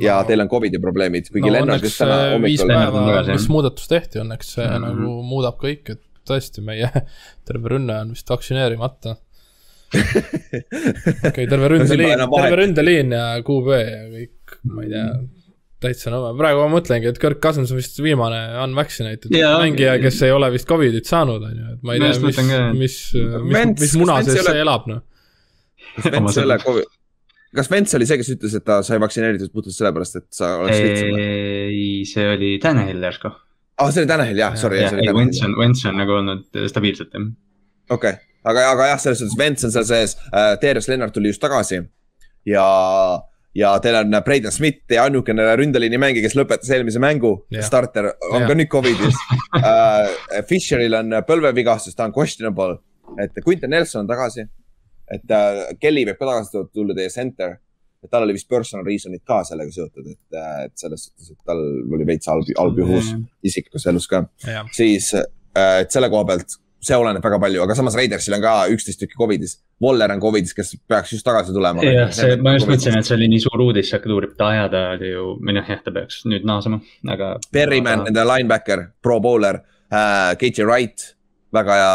ja 0.00 0.16
No. 0.20 0.26
teil 0.28 0.40
on 0.40 0.48
Covidi 0.48 0.78
probleemid, 0.82 1.28
kuigi 1.30 1.46
no 1.48 1.52
Lennart 1.52 1.82
just 1.84 1.98
täna 2.00 2.16
see 2.30 2.38
viis 2.42 2.62
hommikul. 2.64 3.32
Mis 3.32 3.48
muudatus 3.52 3.88
tehti, 3.90 4.18
õnneks 4.22 4.54
see 4.56 4.66
mm. 4.66 4.74
-hmm. 4.76 4.86
nagu 4.88 5.22
muudab 5.30 5.58
kõik, 5.62 5.90
et 5.94 6.02
tõesti 6.28 6.62
meie 6.64 6.88
terve 7.48 7.68
rünne 7.74 8.00
on 8.00 8.10
vist 8.16 8.28
vaktsineerimata. 8.30 9.16
Okei 9.90 10.62
okay,, 11.30 11.46
terve 11.50 11.68
ründeliin, 11.72 12.24
terve 12.30 12.58
ründeliin 12.62 13.14
ja 13.16 13.26
QB 13.46 13.78
ja 13.78 14.02
kõik, 14.12 14.58
ma 14.70 14.84
ei 14.86 14.92
tea, 14.92 15.06
täitsa 15.80 16.12
nõme, 16.12 16.30
praegu 16.38 16.60
ma 16.62 16.68
mõtlengi, 16.76 17.08
et 17.10 17.18
Kirk 17.20 17.40
Cousins 17.42 17.72
on 17.72 17.80
vist 17.80 17.98
viimane 18.04 18.38
unvaccinated 18.66 19.32
Jaa. 19.34 19.56
mängija, 19.62 19.96
kes 20.02 20.20
ei 20.26 20.34
ole 20.34 20.50
vist 20.54 20.68
Covidit 20.68 21.08
saanud, 21.08 21.42
on 21.48 21.56
ju, 21.56 21.74
et 21.74 21.84
ma 21.86 21.96
ei 21.96 22.02
tea, 22.04 22.14
mis 22.20 22.40
mis, 22.78 22.96
mis 23.16 23.56
Vents-, 23.56 23.84
mis 23.86 23.96
muna 23.98 24.20
kas 24.20 24.28
Vents 24.28 24.36
sees 24.36 24.40
ei 24.40 24.44
ole- 24.44 24.56
see 24.56 24.64
elab, 24.66 24.88
noh. 24.90 25.04
Vents 26.06 26.36
selle 26.36 26.58
Covid, 26.62 26.90
kas 27.56 27.70
Vents 27.72 27.98
oli 27.98 28.08
see, 28.08 28.20
kes 28.20 28.32
ütles, 28.36 28.56
et 28.60 28.66
ta 28.68 28.80
sai 28.86 29.00
vaktsineeritud 29.02 29.54
puhtalt 29.54 29.74
sellepärast, 29.78 30.20
et 30.20 30.28
sa 30.36 30.54
oleks 30.60 30.82
lihtsam? 30.84 31.20
ei, 31.24 31.84
see 32.08 32.28
oli 32.36 32.54
Tanel 32.62 33.06
järsku. 33.08 33.32
aa, 33.80 33.90
see 33.90 34.04
oli 34.04 34.10
Tanel 34.12 34.42
jah, 34.44 34.58
sorry, 34.60 34.84
ei 34.84 34.90
Tanel. 34.92 35.14
on, 35.16 35.56
Wentz 35.64 35.86
on 35.88 35.96
nagu 35.98 36.18
olnud 36.20 36.60
stabiilselt 36.70 37.16
jah. 37.16 37.30
okei, 37.96 38.20
aga, 38.44 38.66
aga 38.72 38.92
jah, 38.92 39.00
selles 39.02 39.20
suhtes 39.22 39.38
Vents 39.38 39.66
on 39.66 39.72
seal 39.74 39.86
sees 39.88 40.16
äh,, 40.32 40.54
Darius 40.62 40.88
Lennart 40.88 41.14
tuli 41.16 41.32
just 41.32 41.42
tagasi 41.42 41.80
ja, 42.48 42.66
ja 43.56 43.72
teil 43.84 43.98
on 44.00 44.16
Braden 44.24 44.54
Smith 44.54 44.94
ja 44.94 45.04
ainukene 45.08 45.44
ründeliini 45.60 46.00
mängija, 46.00 46.24
kes 46.26 46.36
lõpetas 46.38 46.70
eelmise 46.74 47.02
mängu 47.02 47.34
Jah. 47.52 47.66
starter, 47.66 48.12
on 48.30 48.44
Jah. 48.44 48.50
ka 48.50 48.58
nüüd 48.58 48.70
Covidis 48.72 49.18
äh,. 49.60 50.44
Fisheril 50.48 50.96
on 51.00 51.20
põlvevigastus, 51.28 51.96
ta 51.96 52.08
on 52.08 52.14
questionable, 52.16 52.78
et 53.20 53.42
Quinton 53.44 53.72
Nelson 53.74 54.04
on 54.04 54.10
tagasi. 54.10 54.46
et 55.10 55.34
äh, 55.34 55.64
Kelly 55.82 56.06
võib 56.06 56.20
ka 56.20 56.28
tagasi 56.28 56.64
tulla, 56.72 56.94
teie 56.94 57.10
center, 57.10 57.58
et 58.00 58.08
tal 58.08 58.24
oli 58.24 58.36
vist 58.36 58.48
personal 58.48 58.86
reason'id 58.86 59.24
ka 59.26 59.42
sellega 59.44 59.74
seotud, 59.74 60.06
et, 60.06 60.38
et 60.64 60.72
selles 60.78 61.08
suhtes, 61.08 61.32
et 61.34 61.40
tal 61.44 61.58
oli 61.60 62.06
veits 62.08 62.30
halb, 62.30 62.46
halb 62.56 62.78
juhus 62.78 63.10
isiklikus 63.44 63.88
elus 63.90 64.06
ka 64.08 64.22
siis, 64.72 65.10
et 65.18 65.90
selle 65.90 66.08
koha 66.12 66.24
pealt 66.30 66.54
see 66.80 66.96
oleneb 66.96 67.24
väga 67.24 67.38
palju, 67.42 67.60
aga 67.64 67.76
samas 67.76 67.96
Raidersil 67.98 68.36
on 68.36 68.42
ka 68.44 68.54
üksteist 68.72 69.02
tükki 69.02 69.18
Covidis. 69.20 69.58
Waller 69.84 70.14
on 70.14 70.22
Covidis, 70.22 70.54
kes 70.56 70.72
peaks 70.88 71.12
just 71.14 71.26
tagasi 71.26 71.54
tulema. 71.56 71.84
jah, 71.84 72.12
see, 72.16 72.38
ma 72.40 72.54
just 72.56 72.70
mõtlesin, 72.70 72.96
et 73.00 73.08
see 73.08 73.16
oli 73.18 73.28
nii 73.34 73.42
suur 73.44 73.64
uudis, 73.66 73.92
aa 73.94 74.52
jaa, 74.56 74.70
ta 74.72 74.84
oli 74.94 75.12
ju, 75.12 75.26
või 75.40 75.56
noh, 75.58 75.68
jah, 75.74 75.82
ta 75.84 75.92
peaks 75.94 76.22
nüüd 76.30 76.48
naasema, 76.48 76.80
aga. 77.12 77.34
Berryman, 77.52 78.06
nende 78.08 78.24
linebacker, 78.32 78.86
pro 79.04 79.20
bowler 79.24 79.60
äh,, 79.92 80.32
KJ 80.40 80.66
Wright, 80.68 81.12
väga 81.54 81.76
hea 81.76 81.92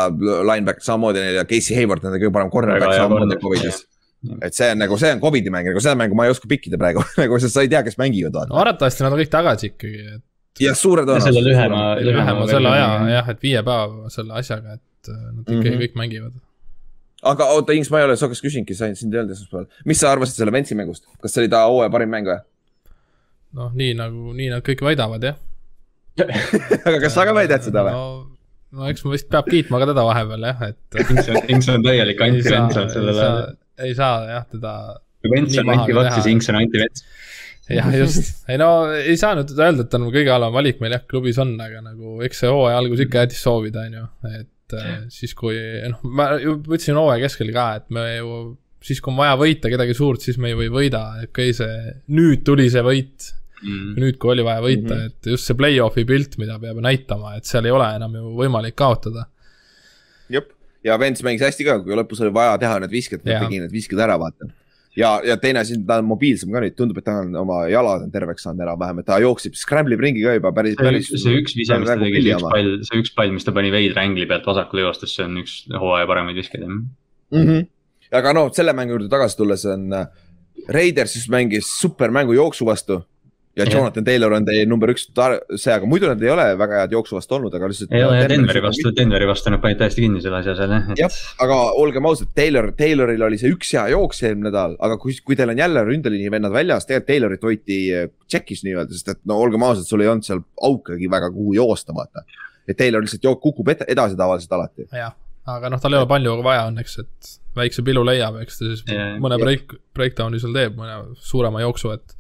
linebacker 0.52 0.86
samamoodi 0.86 1.24
neil 1.24 1.42
ja 1.42 1.50
Casey 1.50 1.78
Hayward, 1.80 2.06
nende 2.06 2.22
kõige 2.22 2.34
parem 2.36 2.54
cornerback 2.54 2.98
samamoodi. 3.00 3.42
Covidis 3.42 3.84
et 4.42 4.56
see 4.58 4.72
on 4.74 4.80
nagu, 4.82 4.98
see 4.98 5.12
on 5.14 5.20
Covidi 5.22 5.52
mäng, 5.54 5.68
nagu 5.70 5.82
seda 5.84 5.98
mängu 6.00 6.18
ma 6.18 6.26
ei 6.26 6.34
oska 6.34 6.50
pikkida 6.50 6.80
praegu 6.82 7.04
nagu 7.22 7.38
sest 7.42 7.54
sa 7.54 7.66
ei 7.66 7.70
tea, 7.72 7.84
kes 7.86 8.00
mängivad, 8.02 8.38
arvatavasti 8.50 9.06
nad 9.06 9.14
on 9.14 9.22
kõik 9.22 9.34
tagasi 9.34 9.70
ikkagi, 9.74 10.06
et 10.16 10.24
jah, 10.62 10.78
suure 10.78 11.04
selle 11.04 11.20
tõenäosusega. 11.20 11.46
lühema, 11.46 11.84
lühema 12.00 12.48
selle 12.50 12.72
aja 12.72 12.90
jah, 13.12 13.32
et 13.34 13.42
viie 13.44 13.62
päeva 13.66 14.12
selle 14.14 14.36
asjaga, 14.40 14.78
et 14.80 15.12
äh, 15.12 15.22
nad 15.22 15.42
ikkagi 15.44 15.56
mm. 15.58 15.72
-hmm. 15.72 15.82
kõik 15.84 15.98
mängivad. 16.02 16.38
aga 17.34 17.50
oota, 17.56 17.78
Ings, 17.78 17.92
ma 17.92 18.02
ei 18.02 18.10
ole 18.10 18.18
su 18.20 18.30
käest 18.32 18.46
küsinudki, 18.46 18.78
sain 18.78 18.96
sind 18.96 19.16
öelda 19.16 19.36
esmaspäeval. 19.36 19.68
mis 19.86 20.00
sa 20.00 20.12
arvasid 20.12 20.42
selle 20.42 20.54
Ventsi 20.56 20.78
mängust, 20.78 21.08
kas 21.22 21.34
see 21.34 21.46
oli 21.46 21.52
ta 21.52 21.66
hooaja 21.66 21.92
parim 21.94 22.14
mäng 22.14 22.30
või? 22.30 22.40
noh, 23.60 23.74
nii 23.74 23.98
nagu, 24.00 24.34
nii 24.38 24.54
nad 24.54 24.64
kõik 24.66 24.86
väidavad 24.86 25.24
jah. 25.24 25.42
aga 26.88 27.00
kas 27.04 27.14
sa 27.14 27.28
ka 27.28 27.36
väidad 27.36 27.64
seda 27.66 27.84
või? 27.88 27.96
no, 27.96 28.06
no 28.80 28.92
eks 28.92 29.04
ma 29.06 29.16
vist 29.16 29.30
peab 29.32 29.50
kiitma 29.52 29.82
ka 29.84 29.92
teda 29.92 30.08
vahepeal 30.08 30.52
jah, 30.52 30.68
et 30.72 31.02
Inks 31.10 31.32
on, 31.32 31.42
Inks 31.52 31.72
on 31.74 31.84
täielik 31.84 32.22
ei 32.22 32.44
saa, 32.44 32.62
anti-Vents 32.64 32.84
on 32.84 32.94
sellele 32.94 33.32
ei 33.84 33.96
saa 33.98 34.22
jah 34.30 34.46
teda 34.48 34.76
Vents 35.32 35.58
on 35.58 35.72
teha. 35.72 36.12
siis 36.18 36.28
Inks 36.32 36.50
on 36.50 36.60
anti-Vets. 36.60 37.06
jah, 37.70 37.88
just, 37.98 38.44
ei 38.50 38.58
no 38.62 38.70
ei 38.96 39.16
saa 39.18 39.36
nüüd 39.38 39.54
öelda, 39.58 39.86
et 39.86 39.90
ta 39.90 39.98
nagu 40.02 40.12
kõige 40.14 40.30
halvem 40.34 40.54
valik 40.54 40.82
meil 40.84 40.94
jah 40.98 41.06
klubis 41.10 41.40
on, 41.42 41.56
aga 41.62 41.82
nagu 41.86 42.20
eks 42.26 42.44
see 42.44 42.52
hooaja 42.52 42.78
algus 42.82 43.02
ikka 43.06 43.24
jättis 43.26 43.42
soovida, 43.46 43.86
on 43.90 43.94
ju, 44.02 44.04
et 44.42 44.76
äh, 44.78 44.92
siis 45.14 45.34
kui 45.38 45.56
noh, 45.90 46.04
ma 46.04 46.36
ju 46.42 46.60
ütlesin 46.62 47.00
hooaja 47.00 47.24
keskel 47.26 47.50
ka, 47.56 47.66
et 47.82 47.90
me 47.96 48.06
ju 48.18 48.36
siis, 48.86 49.00
kui 49.02 49.10
on 49.16 49.18
vaja 49.18 49.34
võita 49.42 49.72
kedagi 49.74 49.96
suurt, 49.98 50.22
siis 50.22 50.38
me 50.38 50.52
ju 50.54 50.62
ei 50.62 50.70
võida, 50.70 51.02
et 51.24 51.32
okei, 51.34 51.54
see 51.58 51.96
nüüd 52.14 52.44
tuli 52.46 52.70
see 52.74 52.86
võit, 52.86 53.32
Mm. 53.66 53.94
nüüd, 53.98 54.18
kui 54.22 54.30
oli 54.34 54.44
vaja 54.46 54.60
võita 54.62 54.84
mm, 54.84 54.98
Mhm. 55.00 55.00
-hmm. 55.00 55.06
et 55.24 55.28
just 55.32 55.48
see 55.48 55.56
play-off'i 55.58 56.04
pilt, 56.06 56.36
mida 56.38 56.60
peab 56.60 56.78
näitama, 56.84 57.38
et 57.38 57.46
seal 57.50 57.66
ei 57.66 57.72
ole 57.72 57.88
enam 57.96 58.14
ju 58.14 58.34
võimalik 58.38 58.76
kaotada. 58.78 59.24
jep, 60.30 60.52
ja 60.84 60.98
Vents 61.00 61.24
mängis 61.24 61.42
hästi 61.42 61.64
ka, 61.66 61.80
kui 61.82 61.96
lõpus 61.98 62.22
oli 62.22 62.34
vaja 62.36 62.58
teha 62.62 62.80
need 62.84 62.92
visked, 62.92 63.24
ta 63.24 63.40
tegi 63.46 63.60
need 63.64 63.72
visked 63.72 63.98
ära, 63.98 64.20
vaata. 64.22 64.52
ja, 65.00 65.12
ja 65.26 65.38
teine 65.42 65.62
asi, 65.62 65.78
ta 65.88 66.00
on 66.02 66.10
mobiilsem 66.10 66.52
ka 66.54 66.64
nüüd, 66.64 66.76
tundub, 66.78 67.00
et 67.02 67.08
ta 67.08 67.20
on 67.22 67.36
oma 67.42 67.62
jalad 67.72 68.06
on 68.08 68.12
terveks 68.14 68.46
saanud 68.48 68.66
enam-vähem, 68.66 69.02
et 69.02 69.10
ta 69.10 69.20
jookseb, 69.24 69.58
scramble 69.60 69.98
ib 69.98 70.04
ringi 70.06 70.24
ka 70.26 70.36
juba 70.38 70.52
päris, 70.56 70.78
päris. 70.80 71.10
see 71.12 71.40
üks 71.42 71.56
vise, 71.58 71.80
mis 71.82 71.92
ta 71.92 71.98
tegi, 72.02 72.22
see 72.24 72.36
üks 72.36 72.50
pall, 72.50 72.76
see 72.90 73.02
üks 73.04 73.16
pall, 73.18 73.34
mis 73.36 73.48
ta 73.48 73.56
pani 73.56 73.74
veidra 73.74 74.06
ängli 74.08 74.28
pealt 74.30 74.48
vasakule 74.50 74.86
joostes, 74.88 75.16
see 75.18 75.28
on 75.28 75.42
üks 75.44 75.58
hooaja 75.74 76.08
paremaid 76.12 76.40
viskeid 76.40 76.64
jah. 76.66 76.72
mm. 76.76 77.42
-hmm. 77.42 77.68
aga 78.22 78.36
no 78.38 78.48
selle 78.54 78.76
mängu 78.78 78.96
juurde 78.96 79.12
tagasi 79.12 79.38
tulles 79.42 79.66
on 79.72 79.92
äh, 79.94 80.08
Raiders 80.70 81.14
siis 81.14 81.30
mängis 81.30 81.70
supermängu 81.82 82.34
jooksu 82.34 82.66
vastu. 82.66 83.02
Ja. 83.56 83.66
Jonathan 83.72 84.04
Taylor 84.04 84.34
on 84.36 84.46
teie 84.46 84.66
number 84.68 84.92
üks 84.92 85.06
tar- 85.16 85.38
see, 85.56 85.72
aga 85.74 85.88
muidu 85.88 86.10
nad 86.12 86.22
ei 86.24 86.30
ole 86.34 86.46
väga 86.60 86.82
head 86.82 86.92
jooksu 86.98 87.16
vastu 87.16 87.38
olnud, 87.38 87.54
aga 87.56 87.70
lihtsalt. 87.72 87.94
ei 87.96 88.04
ole 88.04 88.18
jah, 88.20 88.28
Denveri 88.34 88.62
vastu, 88.66 88.92
Denveri 88.98 89.28
vastu 89.30 89.54
nad 89.54 89.62
panid 89.64 89.80
täiesti 89.80 90.04
kinni 90.04 90.22
selle 90.24 90.42
asja 90.42 90.56
seal 90.60 90.74
jah, 90.76 90.90
Jah. 91.00 91.20
aga 91.46 91.60
olgem 91.84 92.06
ausad, 92.10 92.32
Taylor, 92.36 92.72
Tayloril 92.78 93.24
oli 93.30 93.38
see 93.40 93.54
üks 93.56 93.72
hea 93.78 93.86
jooks 93.96 94.20
eelmine 94.28 94.50
nädal, 94.50 94.76
aga 94.84 94.98
kui, 95.02 95.16
kui 95.24 95.36
teil 95.40 95.54
on 95.56 95.62
jälle 95.64 95.86
ründeliini 95.88 96.32
vennad 96.34 96.52
väljas, 96.56 96.86
tegelikult 96.90 97.08
Taylorit 97.14 97.44
hoiti 97.48 97.78
äh, 97.96 98.10
check'is 98.32 98.66
nii-öelda, 98.68 98.92
sest 98.92 99.14
et 99.16 99.20
no 99.30 99.38
olgem 99.40 99.64
ausad, 99.64 99.86
sul 99.88 100.02
ei 100.04 100.10
olnud 100.12 100.26
seal 100.28 100.42
aukagi 100.68 101.08
väga, 101.12 101.30
kuhu 101.32 101.54
joosta, 101.56 101.94
vaata. 101.96 102.26
et 102.68 102.76
Taylor 102.78 103.02
lihtsalt 103.06 103.24
jook- 103.24 103.40
kukub 103.46 103.68
ed- 103.72 103.86
edasi 103.88 104.18
tavaliselt 104.20 104.52
alati. 104.58 104.88
jah, 104.92 105.14
aga 105.48 105.70
noh, 105.70 105.80
tal 105.80 105.94
ei 105.94 106.00
ole 106.02 106.08
palju 106.10 106.36
vaja 106.44 106.66
õnneks, 106.72 106.98
et 107.06 107.32
väikse 107.56 107.84
pilu 107.88 108.04
leiab, 108.04 108.36
eks 108.42 108.58
ta 108.60 108.66
siis 108.74 108.84
Jaa, 108.90 109.14
mõne 109.24 109.38
break, 109.40 109.78
breakdown'i 109.96 110.40
seal 110.44 110.52
teeb, 110.58 110.76
mõne 110.76 110.98
suurema 111.24 111.62
jooksu, 111.64 111.94
et. 111.96 112.18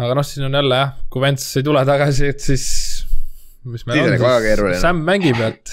Aga 0.00 0.18
noh, 0.18 0.26
siin 0.26 0.48
on 0.48 0.58
jälle 0.58 0.82
jah, 0.82 0.92
kui 1.12 1.22
Vents 1.24 1.46
ei 1.60 1.66
tule 1.66 1.84
tagasi, 1.88 2.30
et 2.34 2.44
siis. 2.44 2.66
Siis 3.64 3.86
on 3.88 3.96
on 3.96 4.12
nagu 4.12 4.26
väga 4.26 4.44
keeruline. 4.44 4.78
Sam 4.82 4.98
mängib, 5.06 5.38
et, 5.40 5.70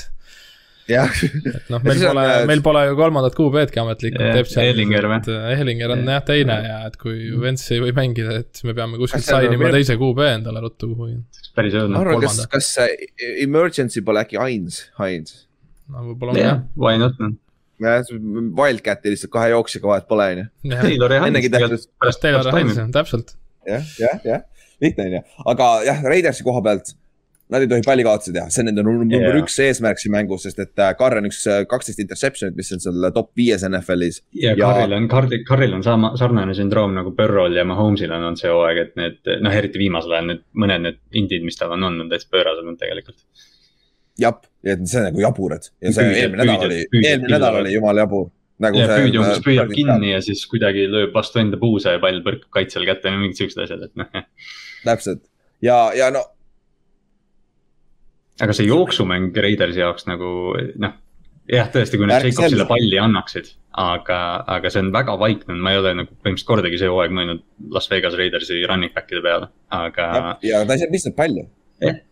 jah, 0.91 1.11
et 1.11 1.71
noh, 1.71 1.81
meil 1.83 2.03
on, 2.05 2.13
pole 2.13 2.23
äh,, 2.23 2.43
meil 2.47 2.63
pole 2.63 2.83
ju 2.87 2.95
kolmandat 2.99 3.35
QB-dki 3.35 3.81
ametlikult 3.81 4.23
Jah. 4.39 4.63
Ehlinger 4.63 5.07
või? 5.11 5.35
Ehlinger 5.55 5.93
on 5.97 6.05
jah 6.13 6.23
teine 6.27 6.57
ja 6.67 6.77
et 6.87 6.95
kui 7.01 7.33
Vents 7.41 7.67
ei 7.75 7.81
või 7.83 7.91
mängida, 7.97 8.37
et 8.43 8.49
siis 8.55 8.69
me 8.69 8.75
peame 8.77 8.99
kuskilt 9.01 9.27
on 9.27 9.43
sign 9.43 9.57
ima 9.57 9.73
teise 9.75 9.97
QB 9.99 10.27
endale 10.29 10.63
ruttu 10.63 10.93
kuhugi. 10.93 11.19
päris 11.57 11.75
ma 11.75 11.83
õudne. 11.83 12.01
arvan, 12.05 12.23
kas 12.23 12.41
kas 12.55 12.71
see 12.77 13.11
emergency 13.43 14.05
pole 14.07 14.23
äkki 14.23 14.39
Heinz, 14.39 14.85
Heinz. 15.01 15.35
no 15.91 16.07
võib-olla 16.11 16.37
on 16.37 16.41
jah 16.41 16.51
jah, 16.53 16.65
why 16.79 17.01
not 17.01 17.19
noh. 17.19 17.35
Wildcati 17.81 19.09
lihtsalt 19.09 19.31
kahe 19.33 19.51
jooksjaga 19.55 19.89
vahet 19.89 20.07
pole, 20.07 20.31
onju. 20.35 20.49
jah, 20.69 20.87
Taylor 20.87 21.17
ja 21.17 21.21
Heinz 21.25 21.53
tähtis, 21.57 21.87
pärast 21.99 22.23
Taylor 22.23 22.47
pärast 22.47 22.59
Heinz 22.61 22.95
täpselt. 22.95 23.35
jah, 23.67 23.93
jah, 23.99 24.25
jah, 24.25 24.41
lihtne 24.81 25.07
onju, 25.09 25.21
aga 25.53 25.69
jah, 25.89 26.03
Raidersi 26.13 26.47
koha 26.47 26.63
pealt. 26.65 26.97
Nad 27.51 27.65
ei 27.65 27.67
tohi 27.67 27.83
palli 27.83 28.03
kaotsi 28.07 28.31
teha, 28.31 28.47
see 28.47 28.61
on 28.63 28.69
nende 28.69 28.83
number 28.85 29.25
Jaa. 29.25 29.39
üks 29.41 29.57
eesmärk 29.59 29.99
siin 29.99 30.13
mängus, 30.13 30.45
sest 30.45 30.61
et 30.63 30.79
äh, 30.79 30.93
Carr 30.95 31.17
on 31.19 31.25
üks 31.27 31.41
äh, 31.51 31.65
kaksteist 31.67 31.99
interception'it, 31.99 32.55
mis 32.55 32.71
on 32.71 32.79
seal 32.79 33.09
top 33.11 33.33
viies 33.35 33.65
NFL-is. 33.67 34.21
ja 34.39 34.53
Karril 34.55 34.95
on, 34.95 35.09
Karril 35.49 35.75
on 35.75 35.83
sama, 35.83 36.13
sarnane 36.19 36.55
sündroom 36.55 36.95
nagu 36.95 37.11
Burrow'l 37.17 37.59
ja 37.59 37.65
Mahomes'il 37.67 38.13
on 38.15 38.23
olnud 38.29 38.39
see 38.39 38.53
hooaeg, 38.53 38.79
et 38.85 38.95
need 39.01 39.33
noh, 39.43 39.57
eriti 39.59 39.83
viimasel 39.83 40.15
ajal 40.15 40.29
need 40.31 40.45
mõned 40.63 40.85
need 40.87 41.01
indid, 41.23 41.43
mis 41.43 41.59
tal 41.59 41.75
on 41.75 41.83
olnud, 41.89 42.05
on 42.05 42.13
täitsa 42.13 42.31
pöörased 42.31 42.63
olnud 42.63 42.79
tegelikult. 42.79 43.19
jah, 44.23 44.39
ja 44.63 44.77
see 44.79 45.01
on 45.01 45.09
nagu 45.09 45.25
jaburad 45.25 45.67
ja 45.83 45.95
see 45.97 46.07
eelmine 46.21 46.47
nädal 46.47 46.69
oli, 46.69 46.79
eelmine 47.01 47.35
nädal 47.35 47.59
oli 47.65 47.75
jumala 47.75 48.07
jabur. 48.07 48.31
Nagu 48.61 48.79
ja 48.81 48.89
see. 48.89 49.05
püüdja 49.05 49.23
umbes 49.23 49.43
püüab 49.45 49.73
kinni 49.73 50.13
ja 50.13 50.21
siis 50.25 50.43
kuidagi 50.49 50.87
lööb 50.91 51.15
vastu 51.15 51.41
enda 51.41 51.59
puusa 51.61 51.95
ja 51.97 52.03
pall 52.03 52.21
põrkab 52.25 52.49
kaitsjal 52.59 52.87
kätte 52.89 53.11
ja 53.11 53.19
mingid 53.19 53.39
siuksed 53.41 53.63
asjad, 53.65 53.87
et 53.89 53.95
noh, 53.99 54.09
jah. 54.15 54.27
täpselt 54.85 55.25
ja, 55.65 55.79
ja 55.97 56.11
no 56.13 56.23
aga 58.41 58.55
see 58.57 58.67
jooksumäng 58.69 59.35
Raidersi 59.45 59.81
jaoks 59.83 60.07
nagu 60.09 60.29
noh, 60.81 60.93
jah, 61.51 61.71
tõesti, 61.73 61.99
kui 61.99 62.09
nad 62.09 62.21
Jacobsile 62.21 62.55
selle- 62.55 62.67
palli 62.69 62.99
annaksid, 63.01 63.51
aga, 63.81 64.19
aga 64.57 64.71
see 64.73 64.83
on 64.85 64.91
väga 64.93 65.17
vaikne, 65.21 65.57
ma 65.57 65.73
ei 65.73 65.81
ole 65.81 65.95
nagu 66.01 66.13
põhimõtteliselt 66.13 66.49
kordagi 66.49 66.79
see 66.81 66.91
hooaeg 66.91 67.15
mõelnud 67.17 67.43
Las 67.75 67.89
Vegas 67.91 68.17
Raidersi 68.19 68.61
running 68.69 68.93
back'ide 68.95 69.23
peale, 69.25 69.51
aga 69.73 70.07
ja, 70.45 70.63
ta 70.65 70.77
ei 70.77 70.83
saa 70.83 70.93
lihtsalt 70.93 71.17
palli. 71.17 71.45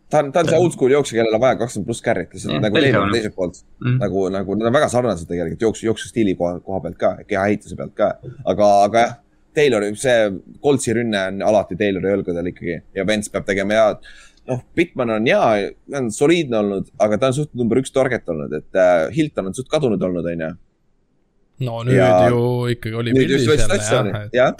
Ta 0.09 0.19
on, 0.23 0.31
ta 0.33 0.41
on 0.43 0.47
see 0.49 0.57
oldschool 0.59 0.91
jooksja, 0.95 1.17
kellel 1.19 1.35
on 1.37 1.41
vaja 1.43 1.57
kakskümmend 1.59 1.87
pluss 1.89 2.01
carry't, 2.05 2.31
lihtsalt 2.33 2.53
Jah, 2.55 2.61
nagu 2.65 2.77
on 3.03 3.11
teiselt 3.15 3.35
poolt 3.35 3.59
Mm. 3.79 3.97
nagu, 4.01 4.23
nagu 4.33 4.55
nad 4.59 4.67
on 4.67 4.73
väga 4.75 4.87
sarnased 4.91 5.27
tegelikult 5.29 5.61
jooksu, 5.61 5.85
jooksustiili 5.87 6.33
koha, 6.35 6.59
koha 6.65 6.79
pealt 6.83 6.97
ka, 6.99 7.11
kehaehituse 7.27 7.75
pealt 7.79 7.93
ka. 7.95 8.09
aga, 8.45 8.69
aga 8.87 8.99
jah, 9.05 9.13
Taylori, 9.55 9.91
see 9.97 10.15
Coltsi 10.63 10.93
rünne 10.93 11.21
on 11.27 11.41
alati 11.41 11.75
Taylori 11.79 12.11
õlgadel 12.17 12.49
ikkagi 12.51 12.75
ja 12.95 13.05
Vents 13.07 13.29
peab 13.33 13.45
tegema 13.47 13.73
head. 13.77 14.03
noh, 14.49 14.59
Bitman 14.75 15.09
on 15.15 15.25
hea, 15.29 15.69
ta 15.91 15.97
on 16.01 16.09
soliidne 16.11 16.57
olnud, 16.57 16.87
aga 16.99 17.17
ta 17.21 17.27
on 17.29 17.33
suht 17.37 17.53
number 17.53 17.77
üks 17.81 17.91
target 17.93 18.27
olnud, 18.33 18.53
et 18.57 18.75
äh, 18.81 19.07
Hilton 19.15 19.47
on 19.51 19.53
suht 19.57 19.69
kadunud 19.69 20.01
olnud, 20.01 20.25
on 20.25 20.39
ju. 20.47 20.51
no 21.67 21.83
nüüd 21.83 21.97
Ja- 21.99 22.23
ja... 22.25 22.29
ju 22.33 22.43
ikkagi 22.73 22.95
oli 22.95 23.11
nüüd 23.13 23.27
pildis 23.27 23.45
just 23.45 23.69
võttis 23.69 23.91
jälle 23.93 24.11
jah, 24.11 24.29
jah. 24.33 24.55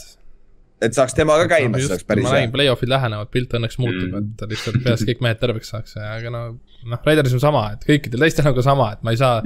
Et 0.81 0.95
saaks 0.95 1.15
temaga 1.17 1.45
käima, 1.51 1.79
siis 1.79 1.91
oleks 1.91 2.05
päris 2.07 2.23
ma 2.23 2.33
hea 2.33 2.43
nägin, 2.45 2.53
play-off'id 2.53 2.91
lähenevad, 2.91 3.29
pilt 3.33 3.53
õnneks 3.57 3.79
muutub 3.81 4.07
Mm. 4.09 4.15
mm., 4.15 4.33
et 4.39 4.53
lihtsalt 4.53 4.83
peaks 4.83 5.05
kõik 5.09 5.23
mehed 5.25 5.39
terveks 5.41 5.71
saaks, 5.73 5.97
aga 5.99 6.31
no 6.33 6.41
noh, 6.87 7.01
Raideris 7.05 7.35
on 7.35 7.43
sama, 7.43 7.65
et 7.75 7.83
kõikidel 7.87 8.23
teistel 8.23 8.47
on 8.47 8.55
ka 8.55 8.63
sama, 8.65 8.91
et 8.95 9.03
ma 9.03 9.11
ei 9.15 9.19
saa 9.19 9.41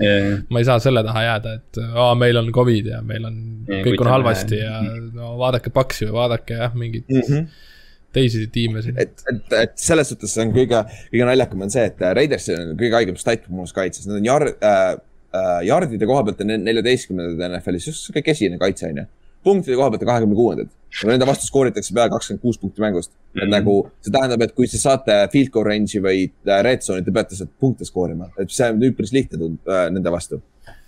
ma 0.50 0.62
ei 0.62 0.68
saa 0.68 0.80
selle 0.84 1.04
taha 1.06 1.24
jääda, 1.28 1.54
et 1.60 1.80
aa, 1.90 2.14
meil 2.20 2.38
on 2.42 2.52
Covid 2.54 2.90
ja 2.94 3.02
meil 3.06 3.26
on, 3.30 3.40
Ja 3.68 3.80
kõik 3.86 4.02
on 4.04 4.12
halvasti 4.12 4.60
ja 4.60 4.82
no 5.16 5.38
vaadake 5.40 5.72
Paksi 5.74 6.10
või 6.10 6.18
vaadake 6.18 6.58
jah, 6.60 6.74
mingeid 6.76 7.08
mm. 7.08 7.24
-hmm. 7.30 7.48
teisi 8.14 8.46
tiime 8.54 8.84
siin. 8.86 9.00
et, 9.00 9.24
et, 9.32 9.56
et 9.62 9.74
selles 9.80 10.10
suhtes 10.14 10.34
see 10.36 10.44
on 10.46 10.54
kõige, 10.54 10.84
kõige 11.14 11.30
naljakam 11.32 11.66
on 11.66 11.74
see, 11.74 11.86
et 11.90 12.04
Raidersil 12.20 12.60
on 12.60 12.78
kõige 12.78 13.00
haigem 13.00 13.18
stat 13.18 13.48
arust 13.50 13.76
kaitses, 13.76 14.08
nad 14.10 14.20
on 14.20 14.28
jar- 14.28 14.52
äh,, 14.54 14.94
äh, 15.34 15.60
jardide 15.70 16.06
koha 16.10 16.24
pealt 16.28 16.44
on 16.46 16.54
neljateistkümnendad 16.68 17.50
NFL-is, 17.50 17.88
just 17.88 18.06
sihuke 18.06 18.22
kesine 18.22 18.60
kaitse 18.62 18.92
on 18.92 18.98
ju. 19.04 19.06
punktide 19.44 19.76
koha 19.80 19.90
pealt 19.90 20.04
on 20.04 20.12
kahekümne 20.12 20.36
kuuendad, 20.36 20.70
aga 21.02 21.12
nende 21.12 21.28
vastu 21.30 21.50
skooritakse 21.50 21.94
peale 21.96 22.14
kakskümmend 22.14 22.42
kuus 22.42 22.60
punkti 22.62 22.84
mängust 22.84 23.12
mm. 23.12 23.18
-hmm. 23.40 23.44
et 23.44 23.54
nagu 23.56 23.76
see 24.02 24.14
tähendab, 24.14 24.42
et 24.42 24.56
kui 24.56 24.68
te 24.68 24.78
saate 24.78 25.20
field 25.34 25.54
goal 25.54 25.70
range'i 25.70 26.02
või 26.02 26.26
äh, 26.30 26.64
red 26.66 26.82
zone'i, 26.86 27.06
te 27.06 27.12
peate 27.12 27.38
sealt 27.40 27.54
punkte 27.60 27.86
skoorima, 27.86 28.30
et 28.38 28.52
see 28.52 28.70
on 28.70 28.84
üpris 28.90 29.14
lihtne 29.14 29.40
tund- 29.40 29.70
äh, 29.70 29.88
nende 29.92 30.12
vastu. 30.12 30.42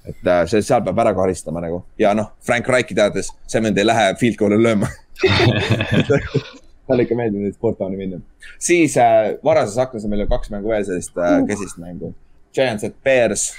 et 0.06 0.28
äh, 0.28 0.44
see, 0.50 0.62
seal 0.62 0.84
peab 0.86 1.00
ära 1.02 1.16
karistama 1.18 1.62
nagu 1.62 1.84
ja 2.00 2.14
noh, 2.14 2.36
Frank 2.42 2.68
Reichi 2.70 2.96
teades, 2.96 3.32
see 3.48 3.62
vend 3.62 3.78
ei 3.78 3.86
lähe 3.86 4.14
field 4.20 4.38
goal'i 4.38 4.62
lööma 4.62 4.92
talle 6.88 7.06
ikka 7.06 7.18
meeldib 7.18 7.44
nüüd 7.44 7.56
sporttooni 7.58 7.98
minna. 8.00 8.20
siis 8.62 8.98
äh, 9.02 9.36
varases 9.44 9.78
aknas 9.82 10.06
on 10.06 10.14
meil 10.14 10.28
kaks 10.30 10.52
mängu 10.54 10.74
veel 10.74 10.86
sellist 10.88 11.18
äh, 11.18 11.40
kesist 11.50 11.80
mängu. 11.82 12.14
Giants 12.56 12.86
at 12.88 12.98
Bears 13.04 13.50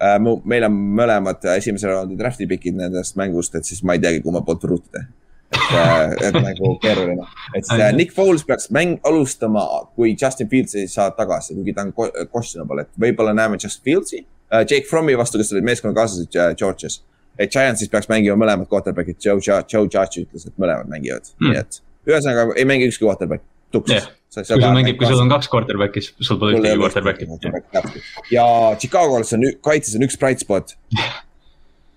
äh,. 0.00 0.18
meil 0.44 0.68
on 0.68 0.80
mõlemad 1.00 1.44
esimese 1.56 1.90
raundi 1.90 2.18
draft'i 2.18 2.48
pikid 2.50 2.76
nendest 2.78 3.16
mängust, 3.16 3.54
et 3.56 3.64
siis 3.68 3.82
ma 3.82 3.96
ei 3.96 4.02
teagi, 4.04 4.22
kumma 4.24 4.44
poolt 4.46 4.64
ruutida. 4.68 5.06
Et 5.52 5.74
äh,, 5.78 6.28
et 6.28 6.38
nagu 6.42 6.72
keeruline, 6.84 7.26
et 7.54 7.66
siis 7.66 7.80
äh, 7.80 7.92
Nick 7.96 8.14
Foles 8.14 8.44
peaks 8.46 8.70
mäng 8.74 8.98
alustama, 9.06 9.64
kui 9.96 10.14
Justin 10.22 10.48
Fields 10.50 10.74
ei 10.74 10.88
saa 10.90 11.10
tagasi, 11.16 11.54
kuigi 11.54 11.74
ta 11.76 11.86
on 11.86 11.92
questionable, 12.32 12.86
et 12.86 13.02
võib-olla 13.06 13.34
näeme 13.36 13.60
Justin 13.62 13.84
Fieldsi 13.90 14.22
äh,. 14.22 14.64
Jake 14.64 14.86
Frommi 14.90 15.16
vastu, 15.18 15.38
kes 15.38 15.52
olid 15.54 15.66
meeskonnakaaslased 15.70 16.58
Georgias. 16.58 17.02
et 17.38 17.52
Giantsis 17.52 17.90
peaks 17.92 18.08
mängima 18.08 18.38
mõlemad 18.40 18.68
quarterback'id, 18.70 19.18
Joe, 19.20 19.40
Joe 19.42 19.84
Judge 19.84 20.22
ütles, 20.22 20.46
et 20.46 20.54
mõlemad 20.56 20.88
mängivad 20.88 21.34
mm., 21.36 21.50
nii 21.50 21.60
et 21.60 21.82
ühesõnaga 22.06 22.54
ei 22.56 22.64
mängi 22.68 22.88
ükski 22.90 23.04
quarterback, 23.04 23.44
tuks 23.74 23.92
Jah. 23.92 24.06
kui 24.36 24.44
sul 24.46 24.72
mängib, 24.72 24.96
kui 25.00 25.08
sul 25.10 25.20
on 25.20 25.30
kaks 25.32 25.50
quarterback'i, 25.52 26.02
siis 26.06 26.28
sul 26.30 26.40
pole 26.40 26.56
ühtegi 26.56 26.80
quarterback'i. 26.80 28.02
ja 28.32 28.46
Chicagos 28.80 29.34
on, 29.36 29.46
kaitses 29.64 29.98
on 29.98 30.06
üks 30.06 30.18
bright 30.20 30.44
spot. 30.44 30.76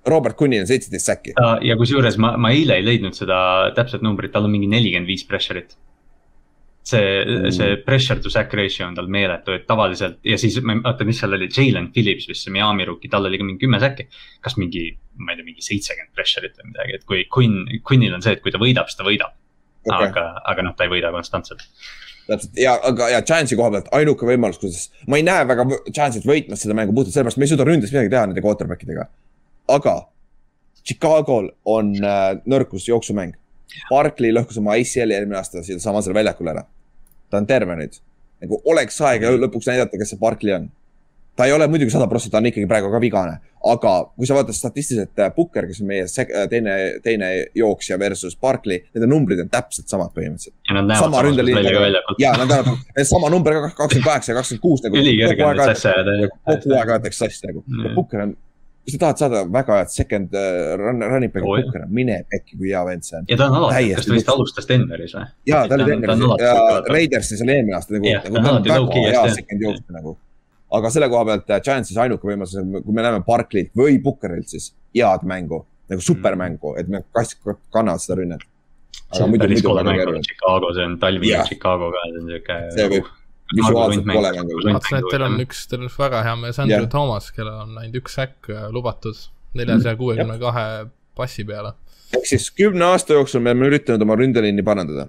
Robert 0.08 0.38
Kunnil 0.40 0.64
on 0.64 0.70
seitseteist 0.70 1.12
säkki. 1.12 1.36
ja 1.62 1.76
kusjuures 1.78 2.18
ma, 2.18 2.36
ma 2.38 2.54
eile 2.56 2.80
ei 2.80 2.86
leidnud 2.86 3.18
seda 3.18 3.40
täpset 3.76 4.04
numbrit, 4.06 4.32
tal 4.32 4.48
on 4.48 4.54
mingi 4.54 4.70
nelikümmend 4.72 5.10
viis 5.10 5.26
pressure'it. 5.28 5.76
see 6.90 7.26
Mm., 7.26 7.52
see 7.54 7.76
pressure 7.86 8.20
to 8.20 8.30
sack 8.34 8.54
ratio 8.54 8.88
on 8.88 8.96
tal 8.96 9.08
meeletu, 9.12 9.52
et 9.54 9.68
tavaliselt 9.68 10.24
ja 10.26 10.38
siis 10.42 10.56
ma 10.64 10.74
ei 10.74 10.80
oota, 10.84 11.06
mis 11.06 11.20
seal 11.20 11.36
oli, 11.36 11.50
Jalen 11.52 11.92
Phillips 11.94 12.26
vist 12.30 12.48
see 12.48 12.54
Miami 12.56 12.88
rookie, 12.88 13.12
tal 13.12 13.28
oli 13.28 13.38
ka 13.38 13.46
mingi 13.46 13.66
kümme 13.66 13.80
säkki. 13.80 14.08
kas 14.42 14.58
mingi, 14.58 14.88
ma 15.20 15.34
ei 15.34 15.38
tea, 15.38 15.46
mingi 15.52 15.62
seitsekümmend 15.62 16.16
pressure'it 16.16 16.58
või 16.58 16.72
midagi, 16.72 16.96
et 16.96 17.06
kui 17.06 17.26
Quinn, 17.36 17.68
Quinnil 17.86 18.16
on 18.16 18.26
see, 18.26 18.34
et 18.34 18.42
kui 18.42 18.56
ta 18.56 18.62
võidab, 18.62 18.90
siis 18.90 18.98
ta 18.98 19.06
võidab. 19.06 19.36
Okay. 19.86 20.10
aga, 20.10 20.26
aga 20.50 20.66
noh, 20.66 20.76
ta 20.76 20.86
ei 20.86 20.92
võida 20.92 21.12
konstantselt. 21.14 21.64
täpselt 22.28 22.58
ja, 22.60 22.76
aga 22.86 23.08
ja 23.14 23.22
Giantsi 23.26 23.58
koha 23.60 23.72
pealt 23.76 23.94
ainuke 23.96 24.28
võimalus, 24.28 24.60
kuidas, 24.62 24.90
ma 25.08 25.20
ei 25.20 25.26
näe 25.28 25.46
väga 25.50 25.66
Giantsit 25.88 26.28
võitmas 26.28 26.64
seda 26.64 26.76
mängu 26.78 26.96
puhtalt 26.96 27.16
sellepärast, 27.16 27.40
me 27.40 27.48
ei 27.48 27.54
suuda 27.54 27.68
ründes 27.68 27.94
midagi 27.94 28.12
teha 28.14 28.28
nende 28.28 28.44
quarterback 28.44 28.84
idega. 28.86 29.08
Aga 29.70 30.00
Chicagol 30.90 31.52
on 31.70 31.94
äh, 32.02 32.40
nõrkus 32.50 32.88
jooksumäng. 32.90 33.36
Barkley 33.92 34.34
lõhkus 34.34 34.58
oma 34.58 34.74
ACL-i 34.80 35.14
eelmine 35.14 35.38
aasta 35.38 35.62
samasel 35.78 36.16
väljakul 36.18 36.50
ära. 36.50 36.66
ta 37.30 37.38
on 37.38 37.46
terve 37.46 37.76
nüüd. 37.78 38.00
nagu 38.42 38.62
oleks 38.66 38.98
aeg 39.06 39.22
lõpuks 39.44 39.68
näidata, 39.70 39.98
kes 40.00 40.16
see 40.16 40.20
Barkley 40.20 40.56
on. 40.56 40.70
ta 41.38 41.46
ei 41.46 41.54
ole 41.54 41.68
muidugi 41.68 41.94
sada 41.94 42.08
protsenti, 42.08 42.32
ta 42.32 42.42
on 42.42 42.50
ikkagi 42.50 42.68
praegu 42.68 42.90
ka 42.92 43.00
vigane, 43.00 43.38
aga 43.72 43.92
kui 44.16 44.28
sa 44.28 44.40
vaatad 44.40 44.58
statistiliselt 44.58 45.22
äh, 45.22 45.30
Booker, 45.36 45.68
kes 45.70 45.84
on 45.84 45.92
meie 45.92 46.08
äh, 46.08 46.48
teine, 46.50 46.76
teine 47.06 47.30
jooksja 47.56 48.00
versus 48.00 48.36
Barkley, 48.36 48.82
nende 48.96 49.08
numbrid 49.12 49.44
on 49.46 49.54
täpselt 49.54 49.92
samad 49.92 50.10
põhimõtteliselt. 50.18 50.58
näevad 50.74 51.06
sama 51.06 51.24
ründeliin 51.28 51.62
ja 52.20 52.34
nad 52.34 52.50
annavad 52.50 53.06
sama 53.14 53.30
number 53.30 53.62
kakskümmend 53.70 54.10
kaheksa 54.10 54.34
ja 54.34 54.42
kakskümmend 54.42 54.66
kuus 54.66 54.84
nagu. 54.88 54.98
ülikerge 55.04 55.46
on 55.46 55.62
nüüd 55.62 55.76
sassi 55.76 55.94
ajada. 55.94 56.20
kogu 56.50 56.78
aeg 56.82 56.96
aetakse 56.98 57.28
sassi 57.28 57.52
nagu 57.52 57.64
Pukker 57.94 58.26
on, 58.26 58.38
kui 58.90 58.96
sa 58.96 59.02
tahad 59.06 59.22
saada 59.22 59.44
väga 59.54 59.78
head 59.80 59.92
second 59.94 60.34
uh, 60.36 60.74
run, 60.82 61.00
running 61.06 61.32
back'i. 61.34 61.46
Pukker 61.46 61.84
on, 61.86 61.92
mine 62.00 62.18
pekki, 62.34 62.58
kui 62.60 62.72
hea 62.74 62.82
vend 62.88 63.06
see 63.08 63.18
on. 63.20 63.28
ja 63.30 63.38
ta 63.40 63.48
on 63.50 63.58
alati, 63.62 63.92
kas 63.96 64.10
ta 64.10 64.18
vist 64.18 64.32
alustas 64.34 64.68
Denveris 64.70 65.14
või? 65.18 65.26
ja 65.52 65.62
ta 65.70 65.78
oli 65.78 65.88
Denveris 65.92 66.24
ja 66.42 66.54
sihuke- 66.56 66.94
Raidersis 66.96 67.44
oli 67.46 67.56
eelmine 67.58 67.78
aasta 67.80 67.96
nagu 67.98 68.14
nagu 68.16 68.44
ta 68.46 68.56
on 68.58 68.70
väga 68.70 69.06
hea 69.08 69.24
second 69.40 69.66
jooksja 69.68 69.96
nagu. 70.00 70.16
aga 70.80 70.90
selle 70.94 71.10
koha 71.10 71.26
pealt 71.32 71.50
äh, 71.56 71.62
Giantsis 71.66 71.98
ainuke 71.98 72.28
võimalus 72.30 72.56
kui 72.86 72.94
me 72.94 73.02
näeme 73.06 73.24
Barkley't 73.26 73.72
või 73.78 74.00
Pukkerilt 74.04 74.50
siis 74.52 74.72
head 74.96 75.24
mängu, 75.30 75.64
nagu 75.90 76.02
supermängu, 76.06 76.76
et 76.82 76.88
me 76.90 77.04
kas- 77.16 77.38
kannavad 77.74 78.02
seda 78.04 78.20
rünnet. 78.22 78.44
see 79.14 79.24
on 79.26 79.34
päris 79.42 79.64
kole 79.66 79.82
mäng 79.88 80.04
olnud 80.06 80.26
Chicago, 80.28 80.74
see 80.78 80.86
on 80.86 81.00
talvine 81.02 81.32
Jah. 81.32 81.48
Chicago 81.50 81.90
ka, 81.94 82.04
see 82.12 82.20
on 82.22 82.30
siuke. 82.36 82.60
see 82.76 82.90
võib 82.94 83.08
vaatasin, 83.58 84.98
et 85.00 85.10
teil 85.12 85.26
on 85.26 85.42
üks, 85.44 85.66
teil 85.70 85.82
on 85.82 85.90
üks 85.90 85.98
väga 86.00 86.22
hea 86.26 86.36
mees, 86.40 86.60
Andrew 86.62 86.86
Jah. 86.86 86.90
Thomas, 86.94 87.30
kellel 87.36 87.62
on 87.66 87.78
ainult 87.82 88.00
üks 88.02 88.18
säkk 88.20 88.50
äh, 88.54 88.68
lubatud 88.74 89.18
neljasaja 89.58 89.98
kuuekümne 90.00 90.38
kahe 90.42 90.66
passi 91.18 91.46
peale. 91.46 91.74
ehk 92.18 92.26
siis 92.30 92.50
kümne 92.52 92.86
aasta 92.86 93.18
jooksul 93.18 93.42
me 93.42 93.54
oleme 93.54 93.70
üritanud 93.72 94.06
oma 94.06 94.18
ründeliini 94.20 94.66
parandada. 94.66 95.08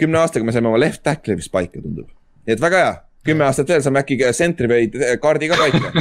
kümne 0.00 0.18
aastaga 0.18 0.44
me 0.44 0.52
saime 0.52 0.68
oma 0.72 0.80
left 0.80 1.02
tackle'i 1.04 1.36
vist 1.36 1.52
paika, 1.52 1.80
tundub. 1.80 2.08
nii 2.46 2.56
et 2.56 2.64
väga 2.64 2.84
hea, 2.84 2.94
kümme 3.26 3.44
aastat 3.46 3.68
veel 3.70 3.82
saame 3.84 4.00
äkki 4.02 4.16
sentri 4.36 4.68
või 4.70 4.88
kaardi 5.22 5.48
ka 5.52 5.58
paika. 5.60 5.92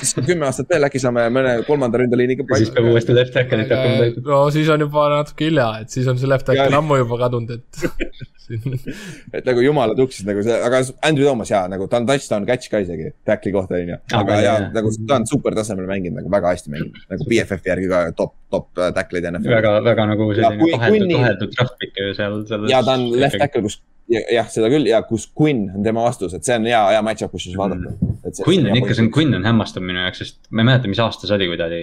siis 0.00 0.14
kümme 0.26 0.48
aastat 0.48 0.70
veel 0.72 0.86
äkki 0.88 1.02
saame 1.02 1.26
mõne 1.34 1.58
kolmanda 1.68 2.00
ründeliiniga 2.00 2.46
ja 2.46 2.60
siis 2.60 2.70
paika. 2.70 2.80
peab 2.80 2.92
uuesti 2.94 3.16
left 3.16 3.34
tackle'it 3.36 3.72
hakkama 3.74 3.98
täitma. 4.04 4.24
no 4.30 4.40
siis 4.54 4.70
on 4.72 4.86
juba 4.86 5.08
natuke 5.12 5.50
hilja, 5.50 5.68
et 5.84 5.92
siis 5.92 6.08
on 6.12 6.18
see 6.20 6.30
left 6.30 6.48
tackle 6.48 6.80
ammu 6.80 7.00
juba 7.02 7.20
kadunud, 7.26 7.58
et 7.58 8.24
et 9.36 9.46
nagu 9.48 9.62
jumala 9.64 9.96
tuksis 9.98 10.26
nagu 10.26 10.42
see, 10.46 10.54
aga 10.68 10.80
Andrew 11.08 11.26
Thomas 11.26 11.50
jaa, 11.50 11.64
nagu 11.70 11.88
ta 11.90 11.98
on 12.00 12.06
touchdown 12.08 12.46
catch 12.48 12.70
ka 12.72 12.80
isegi 12.84 13.10
tackle'i 13.26 13.54
kohta 13.56 13.78
onju. 13.80 13.98
aga 14.12 14.20
Aga 14.22 14.36
ja 14.38 14.46
jah. 14.46 14.68
nagu 14.76 14.92
ta 15.08 15.18
on 15.20 15.26
super 15.30 15.56
tasemel 15.58 15.88
mänginud 15.90 16.20
nagu 16.22 16.30
väga 16.32 16.54
hästi 16.54 16.72
mänginud, 16.74 17.02
nagu 17.10 17.26
BFF-i 17.30 17.72
järgi 17.72 17.90
ka 17.90 18.04
top, 18.20 18.36
top 18.54 18.70
äh, 18.78 18.92
tackle'id 18.96 19.26
NFL-i. 19.32 19.56
väga, 19.58 19.74
väga 19.90 20.08
nagu 20.12 20.30
selline 20.38 20.70
kaheldud, 20.76 20.94
Quinni- 20.94 21.18
kaheldud 21.20 21.60
ju 22.00 22.14
seal, 22.20 22.40
seal. 22.52 22.68
ja 22.70 22.82
ta 22.86 22.96
on 22.98 23.08
left 23.18 23.40
tackle, 23.42 23.66
kus 23.66 23.80
jah, 24.10 24.48
seda 24.52 24.68
küll 24.72 24.86
ja 24.88 25.00
kus 25.06 25.26
Quinn 25.38 25.70
on 25.74 25.86
tema 25.86 26.04
vastus, 26.06 26.34
et 26.36 26.46
see 26.46 26.58
on 26.58 26.68
hea, 26.68 26.82
hea 26.94 27.02
match-up, 27.06 27.32
kus 27.34 27.48
siis 27.48 27.56
vaadata. 27.58 27.96
Quinn 28.44 28.68
on 28.68 28.78
ikka, 28.78 28.94
see 28.94 29.06
on, 29.06 29.10
Quinn 29.14 29.38
on 29.38 29.46
hämmastav 29.46 29.84
minu 29.84 30.02
jaoks, 30.02 30.22
sest 30.22 30.38
ma 30.50 30.62
ei 30.62 30.70
mäleta, 30.70 30.90
mis 30.90 31.02
aasta 31.02 31.28
see 31.28 31.38
oli, 31.38 31.50
kui 31.50 31.58
ta 31.60 31.68
oli 31.70 31.82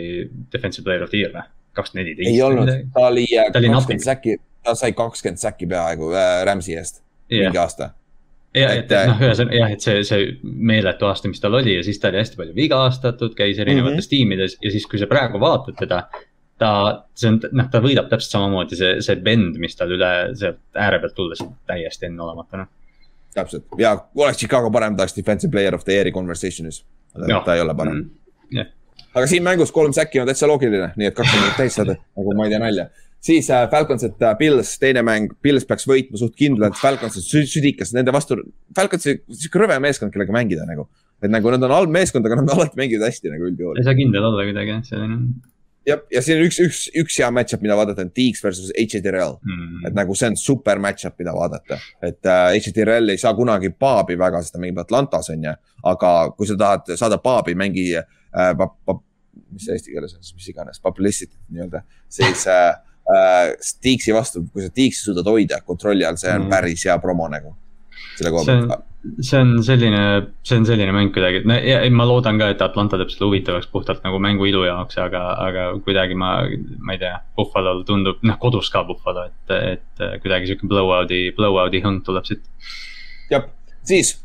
defensive 0.54 0.88
player 0.88 1.06
of 1.06 1.12
the 1.14 1.24
year 1.24 1.36
või? 1.36 1.46
kaks 1.74 1.90
tuhat 1.90 2.04
neliteist. 2.04 2.30
ei 2.30 2.42
olnud, 2.46 2.70
ta 2.94 3.08
oli 3.10 3.26
äh, 3.34 3.50
Ta 3.52 3.60
oli 3.60 3.72
kakskümmend 3.74 4.06
säki, 4.06 4.38
ta 4.64 4.76
sai 4.78 4.94
kakskümmend 4.98 5.42
säki 5.42 5.68
peaaegu 5.70 6.12
äh, 6.14 6.44
Rams'i 6.48 6.78
eest 6.78 7.02
mingi 7.32 7.58
aasta. 7.58 7.90
ja, 8.54 8.70
et, 8.78 8.92
et 8.92 9.10
noh, 9.10 9.24
ühesõnaga 9.26 9.58
jah, 9.58 9.74
et 9.74 9.86
see, 9.86 10.04
see 10.06 10.28
meeletu 10.44 11.10
aasta, 11.10 11.32
mis 11.32 11.42
tal 11.42 11.58
oli 11.58 11.80
ja 11.80 11.86
siis 11.86 11.98
ta 12.02 12.12
oli 12.12 12.22
hästi 12.22 12.40
palju 12.40 12.54
vigastatud, 12.58 13.34
käis 13.38 13.58
erinevates 13.58 13.96
mm 13.96 14.04
-hmm. 14.06 14.12
tiimides 14.14 14.58
ja 14.62 14.74
siis, 14.76 14.86
kui 14.88 15.02
sa 15.02 15.10
praegu 15.10 15.42
vaatad 15.42 15.80
teda. 15.80 16.06
ta, 16.62 16.70
see 17.18 17.32
on, 17.32 17.40
noh, 17.58 17.68
ta 17.72 17.82
võidab 17.84 18.10
täpselt 18.12 18.36
samamoodi, 18.38 18.78
see, 18.80 18.94
see 19.06 19.16
bend, 19.26 19.58
mis 19.62 19.76
tal 19.80 19.92
üle 19.96 20.10
sealt 20.40 20.60
ääre 20.80 21.00
pealt 21.04 21.16
tulles 21.18 21.42
täiesti 21.70 22.08
enneolematu, 22.10 22.62
noh. 22.62 22.70
täpselt 23.36 23.66
ja 23.82 23.96
oleks 24.16 24.38
Chicago 24.44 24.72
parem, 24.72 24.96
ta 24.98 25.04
oleks 25.08 25.16
defensive 25.18 25.52
player 25.52 25.76
of 25.76 25.84
the 25.88 25.98
year'i 25.98 26.14
conversation'is. 26.16 26.84
aga 27.16 27.30
Jah. 27.32 27.44
ta 27.46 27.56
ei 27.58 27.62
ole 27.66 27.76
parem. 27.78 28.04
jah, 28.54 28.70
aga 29.14 29.28
siin 29.30 29.44
mängus 29.46 29.72
kolm 29.74 29.94
säki 29.94 30.22
on 30.22 30.30
täitsa 30.30 30.48
loogiline, 30.50 30.92
nii 30.98 31.10
et 31.10 31.18
kaks 31.18 31.34
minutit 31.34 31.58
täis 31.64 31.80
saada, 31.80 31.98
nagu 32.18 32.36
ma 32.38 32.46
ei 32.48 32.54
tea 32.54 32.60
nalja. 32.62 32.88
siis 33.24 33.50
äh, 33.52 33.66
Falcons, 33.72 34.04
et 34.04 34.22
äh, 34.22 34.36
Pils, 34.40 34.76
teine 34.80 35.02
mäng, 35.06 35.34
Pils 35.42 35.66
peaks 35.66 35.88
võitma 35.90 36.20
suht 36.22 36.36
kindlalt, 36.40 36.76
Falcons 36.80 37.18
on 37.18 37.26
sü- 37.26 37.48
südikas, 37.50 37.94
nende 37.98 38.12
vastu, 38.14 38.38
Falcons 38.76 39.08
on 39.10 39.22
sihuke 39.34 39.62
rõve 39.64 39.80
meeskond, 39.84 40.14
kellega 40.14 40.36
mängida 40.36 40.68
nagu. 40.70 40.88
et 41.24 41.32
nagu 41.32 41.52
nad 41.54 41.64
on 41.64 41.72
halb 41.72 41.90
meeskond, 41.96 42.26
aga 42.28 42.36
nad 42.42 42.50
alati 42.52 42.76
mängivad 42.76 43.08
hästi 43.08 43.32
nagu 43.32 43.46
üldjuhul. 43.48 43.78
ei 43.80 43.86
saa 43.88 43.96
kindel 43.96 44.26
olla 44.28 44.44
kuidagi, 44.44 44.80
see 44.90 45.00
on. 45.00 45.18
jah, 45.88 46.02
ja 46.12 46.22
siin 46.24 46.40
on 46.40 46.48
üks, 46.48 46.60
üks, 46.64 46.82
üks 47.04 47.18
hea 47.20 47.30
match-up, 47.36 47.64
mida 47.66 47.76
vaadata 47.78 48.06
on 48.06 48.12
Deeks 48.16 48.44
versus 48.44 48.72
HTRL. 48.80 49.38
mm. 49.42 49.88
et. 49.88 49.96
nagu 49.98 50.16
see 50.16 50.30
on 50.32 50.38
super 50.40 50.80
match-up, 50.84 51.18
mida 51.20 51.34
vaadata, 51.36 51.80
et 52.04 52.26
äh, 52.26 52.58
HTRL 52.60 53.14
ei 53.14 53.22
saa 53.22 53.34
kunagi 53.38 53.74
paabi 53.80 54.18
väga, 54.20 54.42
sest 54.44 54.56
ta 54.56 54.62
mängib 54.64 54.80
Atlantas 54.84 55.30
on 55.34 55.44
ju. 55.50 55.56
aga 55.94 56.14
kui 56.38 56.48
sa 56.48 56.56
tahad 56.60 56.94
saada 57.00 57.18
paabi, 57.20 57.56
mängi 57.60 57.90
äh,, 57.98 58.54
mis 59.54 59.66
see 59.68 59.76
eesti 59.76 59.94
keeles 59.94 60.16
on, 60.16 60.24
mis 60.38 60.48
iganes, 60.50 60.80
publicity 60.82 61.36
nii-öelda, 61.50 61.84
siis 62.10 62.48
äh, 62.48 62.70
äh, 63.10 63.52
Deeksi 63.84 64.16
vastu, 64.16 64.46
kui 64.54 64.64
sa 64.64 64.72
Deeksi 64.76 65.10
suudad 65.10 65.28
hoida 65.30 65.62
kontrolli 65.66 66.06
all, 66.08 66.18
see 66.22 66.32
on 66.32 66.44
Mm. 66.44 66.48
mm. 66.48 66.56
päris 66.56 66.86
hea 66.88 66.98
promo 67.00 67.28
nagu. 67.28 67.56
selle 68.18 68.32
koha 68.34 68.46
pealt,, 68.46 68.86
see 69.04 69.40
on 69.40 69.64
selline, 69.64 70.02
see 70.48 70.58
on 70.58 70.66
selline 70.68 70.94
mäng 70.96 71.12
kuidagi, 71.16 71.42
et 71.42 71.48
no 71.48 71.58
ja 71.60 71.82
ma 71.92 72.06
loodan 72.08 72.40
ka, 72.40 72.50
et 72.54 72.62
Atlanta 72.64 73.00
teeb 73.00 73.12
selle 73.12 73.28
huvitavaks 73.28 73.68
puhtalt 73.72 74.04
nagu 74.06 74.20
mängu 74.24 74.48
ilu 74.48 74.64
jaoks, 74.64 74.98
aga, 75.04 75.24
aga 75.44 75.66
kuidagi 75.84 76.16
ma, 76.20 76.32
ma 76.80 76.96
ei 76.96 77.02
tea, 77.02 77.18
Buffalo'l 77.38 77.84
tundub, 77.88 78.24
noh 78.24 78.40
kodus 78.42 78.72
ka 78.74 78.86
Buffalo, 78.88 79.28
et, 79.28 79.56
et 79.74 80.24
kuidagi 80.24 80.52
sihuke 80.52 80.70
blowout'i, 80.72 81.26
blowout'i 81.36 81.84
hõng 81.84 82.04
tuleb 82.08 82.30
siit. 82.30 82.48
jah, 83.32 83.48
siis 83.88 84.16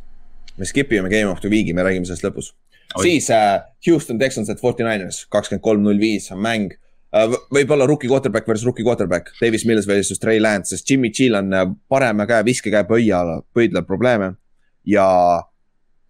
me 0.58 0.68
skip 0.68 0.94
ime 0.94 1.10
Game 1.10 1.30
of 1.30 1.42
the 1.42 1.50
Week'i, 1.50 1.74
me 1.74 1.86
räägime 1.86 2.06
sellest 2.06 2.26
lõpus. 2.28 2.54
Siis 3.02 3.28
äh, 3.34 3.58
Houston 3.84 4.18
Texans 4.18 4.48
at 4.48 4.62
Forty 4.62 4.86
Niners, 4.86 5.24
kakskümmend 5.28 5.64
kolm, 5.64 5.82
null 5.84 5.98
viis 6.00 6.30
on 6.32 6.40
mäng 6.40 6.70
äh,. 7.12 7.34
võib-olla 7.52 7.86
rookie 7.90 8.08
quarterback 8.08 8.46
versus 8.48 8.64
rookie 8.64 8.86
quarterback, 8.86 9.34
Davis 9.42 9.66
Mills 9.68 9.90
versus 9.90 10.22
Trey 10.22 10.38
Lance, 10.40 10.70
sest 10.70 10.88
Jimmy 10.88 11.10
G'l 11.10 11.36
on 11.42 11.50
äh, 11.52 11.66
parema 11.90 12.30
käe 12.30 12.46
viskekäe 12.46 12.86
pöia, 12.86 13.24
pöidlal 13.52 13.84
probleeme 13.84 14.36
ja, 14.88 15.08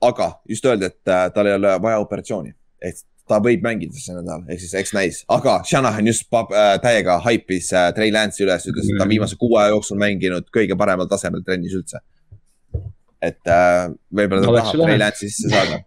aga 0.05 0.33
just 0.49 0.67
öeldi, 0.69 0.91
et 0.93 1.11
äh, 1.11 1.29
tal 1.35 1.51
ei 1.51 1.57
ole 1.59 1.75
vaja 1.83 2.03
operatsiooni, 2.03 2.53
ehk 2.85 3.05
ta 3.29 3.41
võib 3.45 3.65
mängida 3.65 3.99
see 4.01 4.15
nädal, 4.17 4.45
ehk 4.49 4.63
siis 4.63 4.75
eks 4.81 4.95
näis, 4.97 5.19
aga 5.33 5.59
Shanahan 5.69 6.07
just 6.09 6.29
pab, 6.33 6.53
äh, 6.55 6.77
täiega 6.83 7.19
haipis 7.27 7.73
äh, 7.77 7.91
Trey 7.97 8.13
Lance'i 8.15 8.47
üles, 8.47 8.65
ütles, 8.71 8.89
et 8.89 9.01
ta 9.01 9.05
on 9.05 9.13
viimase 9.13 9.37
kuu 9.41 9.59
aja 9.61 9.75
jooksul 9.75 10.01
mänginud 10.01 10.49
kõige 10.55 10.79
paremal 10.81 11.11
tasemel 11.11 11.45
trennis 11.47 11.77
üldse. 11.77 12.01
et 13.23 13.51
äh, 13.51 13.91
võib-olla 14.15 14.47
ta 14.47 14.53
Oleks 14.55 14.71
tahab. 14.71 14.87
Trey 14.87 15.03
Lance'i 15.03 15.29
sisse 15.29 15.53
saada. 15.53 15.83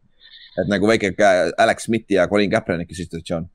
et 0.62 0.70
nagu 0.70 0.88
väike 0.88 1.14
kä- 1.16 1.52
Alex 1.58 1.88
Smithi 1.88 2.20
ja 2.20 2.28
Colin 2.28 2.52
Kaepernicki 2.52 2.96
situatsioon. 2.96 3.50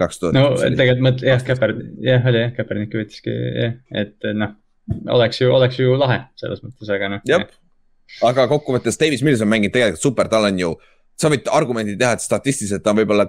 kaks 0.00 0.22
tuhat. 0.22 0.34
no 0.38 0.54
tegelikult 0.56 1.04
mõtle, 1.10 1.26
jah, 1.28 1.42
Käper, 1.44 1.74
jah, 2.06 2.28
oli 2.30 2.44
jah, 2.46 2.52
Käpernik 2.56 2.94
võttiski 2.96 3.34
jah, 3.34 3.74
et 3.92 4.30
noh, 4.32 4.54
oleks 5.18 5.42
ju, 5.42 5.50
oleks 5.52 5.82
ju 5.82 5.98
lahe 6.00 6.22
selles 6.40 6.62
mõttes, 6.64 6.88
aga 6.88 7.16
noh. 7.16 7.26
jah, 7.28 7.44
aga 8.26 8.46
kokkuvõttes 8.50 8.98
Davis 9.00 9.22
Mills 9.26 9.42
on 9.44 9.50
mänginud 9.50 9.74
tegelikult 9.74 10.02
super, 10.02 10.28
tal 10.28 10.48
on 10.48 10.58
ju, 10.60 10.74
sa 11.20 11.30
võid 11.32 11.48
argumendi 11.52 11.96
teha, 12.00 12.16
et 12.16 12.24
statistiliselt 12.24 12.84
ta 12.84 12.94
on 12.94 13.00
võib-olla 13.00 13.28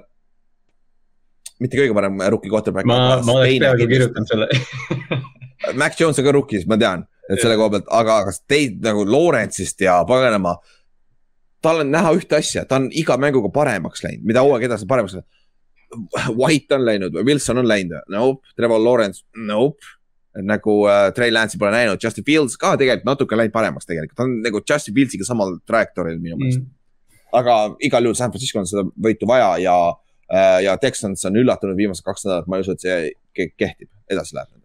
mitte 1.61 1.77
kõige 1.77 1.95
parem 1.95 2.21
rookie 2.33 2.51
quarterback. 2.51 2.87
ma, 2.89 3.19
ma 3.25 3.37
oleks 3.37 3.59
peaaegu 3.61 3.87
kirjutanud 3.89 4.31
selle. 4.31 4.47
Mac 5.81 5.99
Jones 5.99 6.19
on 6.19 6.25
ka 6.25 6.33
rookies, 6.35 6.65
ma 6.69 6.77
tean, 6.81 7.05
et 7.29 7.41
selle 7.41 7.57
koha 7.59 7.75
pealt, 7.75 7.91
aga 7.93 8.21
kas 8.29 8.41
teid 8.49 8.79
nagu 8.85 9.05
Lawrence'ist 9.07 9.83
ja 9.85 9.99
paganama. 10.09 10.57
tal 11.61 11.83
on 11.83 11.91
näha 11.93 12.15
ühte 12.17 12.39
asja, 12.39 12.65
ta 12.65 12.79
on 12.81 12.87
iga 12.97 13.19
mänguga 13.21 13.51
paremaks 13.53 14.01
läinud, 14.01 14.25
mida 14.25 14.41
hooaeg 14.41 14.65
edasi 14.65 14.87
paremaks 14.89 15.19
läinud. 15.19 15.29
White 16.39 16.77
on 16.77 16.85
läinud 16.87 17.13
või 17.13 17.27
Wilson 17.27 17.61
on 17.61 17.67
läinud, 17.67 18.07
nope, 18.09 18.55
Trevor 18.57 18.81
Lawrence, 18.81 19.25
nope. 19.37 19.85
Nagu 20.47 20.75
äh, 20.87 21.09
Trey 21.15 21.31
Lance'i 21.33 21.59
pole 21.59 21.73
näinud, 21.75 21.99
Justin 22.03 22.25
Fields 22.27 22.55
ka 22.59 22.75
tegelikult 22.79 23.09
natuke 23.09 23.39
läinud 23.39 23.53
paremaks 23.55 23.89
tegelikult, 23.89 24.15
ta 24.17 24.27
on 24.27 24.37
nagu 24.45 24.61
Justin 24.63 24.95
Fieldsiga 24.95 25.27
samal 25.27 25.57
trajektooril 25.67 26.21
minu 26.21 26.37
meelest 26.39 26.61
mm.. 26.61 26.71
aga 27.41 27.57
igal 27.83 28.07
juhul 28.07 28.17
San 28.19 28.31
Francisco 28.31 28.61
on 28.61 28.69
seda 28.69 28.85
võitu 29.07 29.27
vaja 29.29 29.51
ja, 29.63 29.75
ja 30.63 30.77
Texans 30.79 31.25
on 31.27 31.39
üllatunud 31.41 31.75
viimased 31.79 32.05
kaks 32.07 32.25
nädalat, 32.27 32.47
ma 32.47 32.59
ei 32.59 32.65
usu, 32.65 32.77
et 32.77 32.85
see 32.85 32.97
ke- 33.35 33.51
kehtib, 33.59 33.91
edasi 34.11 34.37
läheb. 34.37 34.57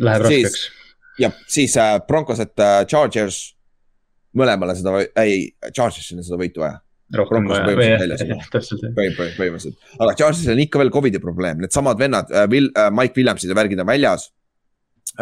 Läheb 0.00 0.26
raskeks. 0.26 0.66
ja 1.20 1.32
siis 1.50 1.76
äh, 1.76 1.98
Broncos, 2.08 2.40
et 2.40 2.56
äh, 2.62 2.82
Chargers, 2.88 3.42
mõlemale 4.38 4.76
seda, 4.78 5.00
ei, 5.20 5.48
Chargersile 5.74 6.24
seda 6.24 6.38
võitu 6.40 6.62
vaja, 6.64 6.78
põhimõtteliselt 7.76 8.28
jah, 8.28 8.42
jah. 9.88 9.94
aga 10.04 10.16
Chargersil 10.18 10.52
on 10.54 10.60
ikka 10.64 10.82
veel 10.82 10.92
Covidi 10.94 11.20
probleem, 11.22 11.62
needsamad 11.64 12.00
vennad 12.00 12.32
äh,, 12.32 12.44
Will 12.52 12.68
äh,, 12.74 12.90
Mike 12.94 13.16
Williamsid 13.16 13.52
ja 13.52 13.56
värgid 13.56 13.80
on 13.80 13.88
väljas. 13.88 14.28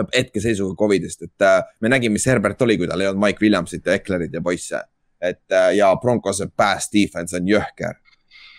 Hetkeseisuga 0.04 0.76
Covidist, 0.78 1.22
et 1.22 1.44
äh, 1.44 1.62
me 1.80 1.90
nägime, 1.92 2.16
mis 2.16 2.26
Herbert 2.28 2.62
oli, 2.62 2.76
kui 2.80 2.88
tal 2.90 3.00
ei 3.00 3.10
olnud 3.10 3.22
Mike 3.22 3.42
Williamsit 3.44 3.86
ja 3.86 3.96
Ecklerit 3.96 4.34
ja 4.34 4.42
poisse. 4.44 4.82
et 5.20 5.52
äh, 5.52 5.70
ja 5.76 5.94
Broncose 5.96 6.48
pass 6.56 6.90
defense 6.92 7.36
on 7.36 7.48
jõhker. 7.48 7.96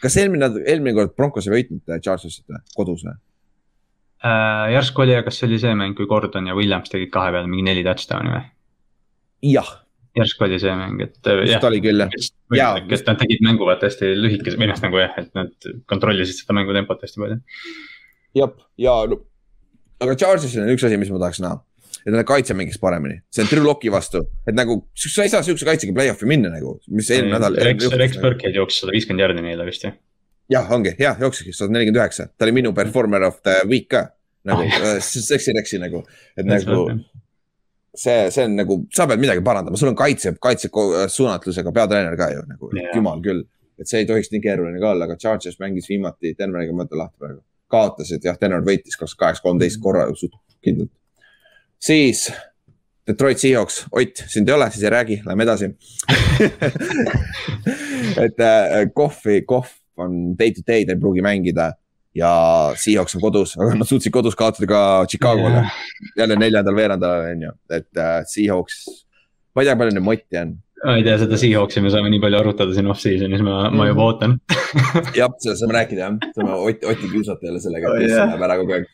kas 0.01 0.17
eelmine, 0.17 0.49
eelmine 0.65 0.95
kord 0.97 1.15
Broncos 1.15 1.47
ei 1.47 1.53
võitnud 1.59 1.93
äh, 1.93 2.01
Chargersit 2.01 2.45
või, 2.49 2.61
kodus 2.75 3.05
või? 3.05 3.17
Äh, 4.25 4.73
järsku 4.73 5.05
oli, 5.05 5.17
kas 5.25 5.37
see 5.37 5.49
oli 5.49 5.59
see 5.61 5.73
mäng, 5.77 5.93
kui 5.97 6.09
Gordon 6.09 6.49
ja 6.49 6.55
Williams 6.57 6.89
tegid 6.89 7.11
kahe 7.13 7.33
peale 7.35 7.49
mingi 7.49 7.67
neli 7.69 7.85
touchdown'i 7.85 8.33
või? 8.33 8.47
jah, 9.53 9.69
järsku 10.17 10.47
oli 10.47 10.57
see 10.61 10.73
mäng, 10.73 11.01
et 11.05 11.29
äh, 11.29 11.41
vist. 11.43 11.69
oli 11.69 11.81
küll 11.83 12.01
jah. 12.01 12.17
Jaa. 12.57 12.81
kes 12.89 13.05
nad 13.05 13.19
tegid 13.21 13.43
mängu 13.45 13.67
vaata 13.67 13.89
hästi 13.89 14.13
lühikese 14.17 14.57
või 14.57 14.71
noh, 14.71 14.79
nagu 14.81 15.01
jah, 15.03 15.13
et 15.21 15.29
nad 15.37 15.69
kontrollisid 15.91 16.41
seda 16.41 16.55
mängu 16.57 16.73
tempot 16.73 17.03
hästi 17.05 17.21
palju. 17.21 17.39
jah, 18.41 18.55
ja 18.81 18.95
no, 19.11 19.21
aga 20.03 20.15
Chargersil 20.19 20.63
on 20.63 20.71
üks 20.75 20.85
asi, 20.87 20.97
mis 21.01 21.09
ma 21.13 21.19
tahaks 21.23 21.39
näha. 21.43 21.59
et 21.97 22.11
nende 22.13 22.23
kaitse 22.29 22.53
mängiks 22.55 22.77
paremini, 22.79 23.17
see 23.33 23.43
on 23.43 23.49
Drew 23.51 23.65
Locki 23.65 23.89
vastu, 23.91 24.21
et 24.47 24.55
nagu 24.55 24.77
sa 24.95 25.25
ei 25.25 25.31
saa 25.33 25.41
siukse 25.43 25.65
kaitsega 25.67 25.91
play-off'i 25.97 26.27
minna 26.29 26.51
nagu, 26.53 26.77
mis 26.87 27.09
eelmine 27.11 27.35
nädal. 27.35 27.57
Rex, 27.67 27.89
Rex 27.99 28.19
Burkhead 28.23 28.55
jooksis 28.55 28.83
sada 28.85 28.93
viiskümmend 28.95 29.25
jardi 29.25 29.43
neile 29.43 29.65
vist 29.67 29.83
jah. 29.83 29.95
jah, 30.53 30.69
ongi, 30.71 30.93
jah, 31.01 31.17
jookski 31.19 31.51
sada 31.57 31.73
nelikümmend 31.73 31.99
üheksa, 31.99 32.29
ta 32.37 32.47
oli 32.47 32.53
minu 32.61 32.71
performer 32.77 33.25
of 33.27 33.41
the 33.43 33.57
week 33.67 33.89
ka. 33.91 34.05
nagu 34.47 34.63
äh, 34.63 35.01
seksi 35.03 35.51
Rexi 35.57 35.81
nagu, 35.83 36.05
et 36.37 36.47
nagu 36.47 36.77
see, 37.97 38.29
see 38.31 38.45
on 38.45 38.55
nagu, 38.55 38.77
sa 38.93 39.07
pead 39.09 39.19
midagi 39.19 39.43
parandama, 39.43 39.75
sul 39.79 39.89
on 39.91 39.97
kaitse, 39.99 40.31
kaitse 40.39 40.69
ko- 40.71 41.07
suunatlusega 41.11 41.73
peatreener 41.75 42.15
ka 42.19 42.29
ju 42.31 42.45
nagu 42.47 42.69
Jah. 42.77 42.93
jumal 42.95 43.19
küll. 43.25 43.43
et 43.77 43.89
see 43.89 43.99
ei 44.01 44.07
tohiks 44.09 44.31
nii 44.31 44.39
keeruline 44.41 44.79
ka 44.81 44.93
olla, 44.93 45.05
aga 45.09 45.17
Chargers 45.21 45.59
mängis 45.61 45.85
viimati 45.89 46.31
Denveriga, 46.39 46.73
ma 46.73 46.85
ütlen 46.87 46.97
lahti 47.03 47.19
praegu. 47.21 47.41
Kaotasid 47.71 48.23
jah, 48.23 48.37
Denver 48.41 48.63
võitis 48.65 48.97
kakskümmend 48.97 49.23
kaheksa, 49.23 49.43
kolmteist 49.43 49.81
korra 49.83 50.07
suht 50.15 50.37
kindlalt. 50.63 50.91
siis 51.79 52.27
Detroit 53.07 53.39
Seahawks, 53.39 53.85
Ott, 53.91 54.23
sind 54.27 54.49
ei 54.49 54.55
ole, 54.55 54.67
siis 54.71 54.83
ei 54.83 54.89
räägi, 54.91 55.21
lähme 55.25 55.45
edasi. 55.45 55.69
et 58.25 58.39
äh, 58.43 58.81
Kohvi, 58.93 59.41
Kohv 59.47 59.69
on 59.97 60.35
day 60.39 60.51
to 60.51 60.61
day, 60.67 60.85
ta 60.85 60.91
ei 60.91 60.99
pruugi 60.99 61.23
mängida 61.23 61.71
ja 62.17 62.31
Seahawks 62.75 63.15
on 63.15 63.23
kodus, 63.23 63.55
aga 63.57 63.77
nad 63.79 63.87
suutsid 63.87 64.11
kodus 64.11 64.35
kaotada 64.35 64.67
ka 64.67 64.81
Chicagole 65.07 65.63
jälle 66.17 66.35
neljandal 66.35 66.75
veerandajal 66.75 67.31
on 67.31 67.47
ju, 67.47 67.51
et 67.79 68.01
äh, 68.03 68.19
Seahawks, 68.27 68.83
ma 69.55 69.63
ei 69.63 69.69
tea, 69.69 69.77
palju 69.79 69.95
neid 69.95 70.07
motti 70.09 70.41
on. 70.41 70.55
Ma 70.87 70.95
ei 70.95 71.03
tea, 71.03 71.17
seda 71.19 71.37
Seahawksi 71.41 71.81
me 71.83 71.89
saame 71.93 72.09
nii 72.13 72.21
palju 72.23 72.37
arutada 72.39 72.73
siin 72.75 72.87
off-season'is, 72.91 73.41
ma, 73.45 73.57
ma 73.75 73.87
juba 73.89 74.05
ootan. 74.07 74.37
jah, 75.19 75.29
sellest 75.43 75.61
saame 75.63 75.75
rääkida 75.77 76.03
jah, 76.05 76.17
saame 76.37 76.55
Ott, 76.63 76.85
Otti 76.93 77.09
kiusata 77.11 77.47
jälle 77.49 77.59
sellega, 77.63 77.91
Oh, 77.91 77.97
et 77.99 78.05
kes 78.07 78.15
jah. 78.15 78.29
läheb 78.31 78.45
ära 78.47 78.57
kogu 78.61 78.75
aeg. 78.77 78.85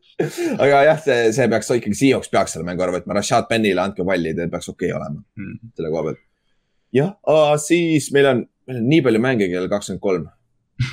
aga 0.64 0.78
jah, 0.88 1.00
see, 1.04 1.18
see 1.36 1.48
peaks 1.52 1.68
ikkagi, 1.76 1.98
Seahawks 1.98 2.30
peaks 2.32 2.56
selle 2.56 2.64
mängu 2.68 2.84
ära 2.86 2.94
võtma, 2.96 3.18
Rashad 3.18 3.48
Penile 3.50 3.82
andke 3.84 4.06
palli, 4.08 4.32
ta 4.38 4.46
peaks 4.52 4.70
okei 4.72 4.88
okay 4.92 4.96
olema 5.00 5.20
Hmm. 5.36 5.58
selle 5.76 5.90
koha 5.92 6.06
pealt. 6.08 6.22
jah, 6.96 7.12
siis 7.60 8.08
meil 8.16 8.30
on, 8.32 8.40
meil 8.70 8.80
on 8.80 8.88
nii 8.94 9.02
palju 9.04 9.20
mänge 9.26 9.50
kell 9.52 9.68
kakskümmend 9.68 10.00
kolm. 10.08 10.24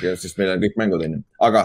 sest 0.02 0.36
meil 0.40 0.52
on 0.54 0.60
kõik 0.62 0.76
mängud 0.80 1.02
on 1.08 1.16
ju, 1.18 1.22
aga 1.48 1.64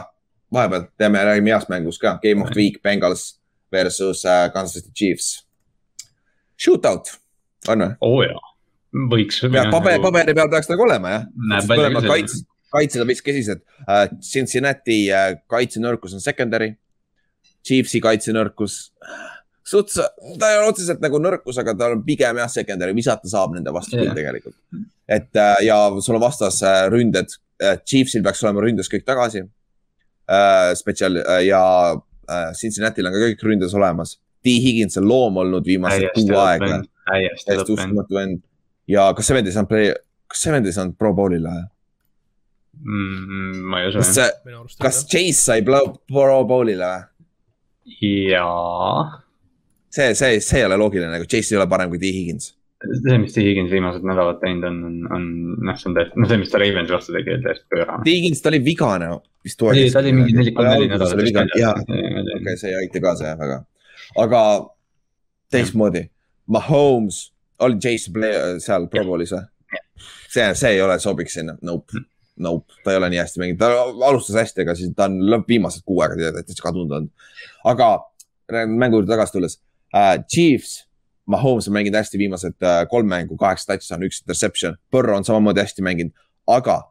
vahepeal 0.56 0.88
teeme, 1.00 1.20
räägime 1.28 1.52
heast 1.54 1.70
mängust 1.72 2.02
ka, 2.02 2.16
Game 2.24 2.42
of 2.44 2.50
the 2.54 2.60
Week, 2.60 2.80
Bengals 2.84 3.36
versus 3.72 4.24
äh, 4.26 4.48
Kansas 4.54 4.80
City 4.80 4.92
Chiefs. 4.96 5.28
Shootout 6.60 7.12
on 7.70 7.84
või? 7.84 7.92
oo 8.08 8.24
jaa, 8.26 8.40
võiks. 9.12 9.42
paber, 9.72 10.00
paberi 10.04 10.36
peal 10.38 10.52
peaks 10.52 10.70
nagu 10.72 10.86
olema 10.86 11.16
jah. 11.16 11.26
Küll 11.70 12.08
kaitse, 12.08 12.44
kaitsed 12.74 13.04
on 13.04 13.10
veits 13.10 13.26
kesised 13.26 13.64
uh,. 13.86 14.06
Cincinnati 14.26 15.02
uh, 15.12 15.34
kaitsenõrkus 15.52 16.16
on 16.18 16.24
secondary. 16.24 16.74
Chiefsi 17.66 18.00
kaitsenõrkus, 18.02 18.76
suts, 19.68 19.98
ta 20.40 20.48
ei 20.48 20.62
ole 20.62 20.70
otseselt 20.72 21.02
nagu 21.04 21.20
nõrkus, 21.20 21.58
aga 21.60 21.74
ta 21.78 21.90
on 21.92 22.06
pigem 22.06 22.40
jah, 22.40 22.48
secondary, 22.50 22.96
visata 22.96 23.28
saab 23.30 23.52
nende 23.58 23.74
vastu 23.76 23.98
küll 23.98 24.08
Jah. 24.08 24.16
tegelikult. 24.16 24.56
et 25.10 25.30
uh, 25.36 25.58
ja 25.66 25.76
sul 26.00 26.16
on 26.16 26.24
vastas 26.24 26.62
ründed 26.94 27.36
Chiefsil 27.60 28.24
peaks 28.24 28.46
olema 28.46 28.64
ründes 28.64 28.88
kõik 28.88 29.04
tagasi 29.04 29.44
spetsial 30.80 31.18
ja 31.44 31.62
Cincinnati'l 32.58 33.10
on 33.10 33.16
ka 33.16 33.22
kõik 33.24 33.46
ründes 33.48 33.74
olemas. 33.74 34.18
T 34.46 34.54
Higgins 34.64 35.00
on 35.02 35.08
loom 35.10 35.40
olnud 35.42 35.66
viimased 35.66 36.12
kuu 36.16 36.38
aega, 36.40 36.84
täiesti 37.10 37.74
uskumatu 37.74 38.20
vend. 38.20 38.44
Ja 38.90 39.10
kas 39.18 39.30
ei 39.32 39.52
saanud 39.54 39.70
play, 39.70 39.94
kas 40.30 40.48
ei 40.50 40.74
saanud 40.76 40.98
pro 41.00 41.14
bowl'ile 41.18 41.54
või? 41.54 41.68
Mm, 42.80 43.64
ma 43.68 43.82
ei 43.82 43.90
usu 43.90 44.00
kas 44.00 44.78
kas 44.80 45.02
Chase 45.10 45.40
sai 45.40 45.66
pro 45.66 46.38
bowl'ile 46.50 46.92
või? 46.94 47.08
jaa, 48.30 49.04
see, 49.90 50.14
see, 50.16 50.40
see 50.46 50.62
ei 50.62 50.70
ole 50.70 50.80
loogiline, 50.80 51.12
nagu 51.14 51.28
Chase 51.30 51.56
ei 51.56 51.60
ole 51.62 51.68
parem 51.70 51.92
kui 51.92 52.02
T 52.02 52.12
Higgins. 52.14 52.54
see, 52.86 53.18
mis 53.22 53.34
T 53.36 53.44
Higgins 53.44 53.74
viimased 53.74 54.06
nädalad 54.08 54.40
teinud 54.44 54.68
on, 54.70 54.78
on, 54.90 55.00
on 55.18 55.26
noh, 55.70 55.80
see 55.80 55.90
on 55.90 55.98
täiesti, 55.98 56.22
noh, 56.22 56.30
see, 56.30 56.42
mis 56.44 56.54
ta 56.54 56.62
Ravensi 56.62 56.96
vastu 56.96 57.16
tegi, 57.16 57.34
oli 57.36 57.46
täiesti 57.48 57.66
pöörane. 57.74 58.06
Higgins, 58.08 58.44
ta 58.46 58.54
oli 58.54 58.62
vigane 58.66 59.10
vist. 59.46 59.66
ei, 59.74 59.90
ta 59.94 60.04
oli 60.04 60.14
mingi 60.16 60.38
neli, 60.38 60.54
kolm-neli 60.56 60.92
nädalat 60.94 61.24
vist 61.24 61.58
jaa, 61.60 61.74
okei, 62.38 62.56
see 62.62 62.72
ei 62.72 62.80
aita 62.84 63.04
kaasa 63.04 63.34
jah 63.34 63.42
väga, 63.42 63.60
aga 64.26 64.46
teistmoodi, 65.52 66.08
Mahomes 66.50 67.28
oli 67.66 67.80
Jason 67.84 68.14
Blair 68.14 68.60
seal 68.64 68.88
Pro 68.92 69.06
Bowlis 69.08 69.34
või? 69.36 69.46
see, 70.30 70.56
see 70.56 70.76
ei 70.76 70.82
ole, 70.82 71.00
sobiks 71.00 71.34
sinna, 71.40 71.56
nope, 71.66 72.04
nope, 72.40 72.80
ta 72.84 72.94
ei 72.94 73.00
ole 73.00 73.10
nii 73.14 73.22
hästi 73.22 73.42
mänginud, 73.42 73.60
ta 73.62 73.72
alustas 74.08 74.38
hästi, 74.40 74.64
aga 74.66 74.76
siis 74.78 74.94
ta 74.98 75.08
on 75.10 75.44
viimased 75.48 75.84
kuu 75.88 76.02
aega 76.04 76.32
täitsa 76.40 76.64
kadunud 76.64 76.96
olnud. 76.98 77.34
aga 77.68 77.90
mängu 78.68 79.00
juurde 79.00 79.12
tagasi 79.12 79.36
tulles. 79.36 79.60
Uh,, 79.90 80.16
Chiefs, 80.30 80.86
Mahomes 81.30 81.68
on 81.70 81.74
mänginud 81.74 81.98
hästi 81.98 82.18
viimased 82.18 82.56
uh, 82.66 82.84
kolm 82.90 83.10
mängu, 83.10 83.38
kaheksa 83.38 83.74
touchdown, 83.74 84.06
üks 84.08 84.24
interception, 84.24 84.78
Burrow 84.92 85.18
on 85.18 85.26
samamoodi 85.26 85.62
hästi 85.62 85.86
mänginud, 85.86 86.14
aga 86.50 86.82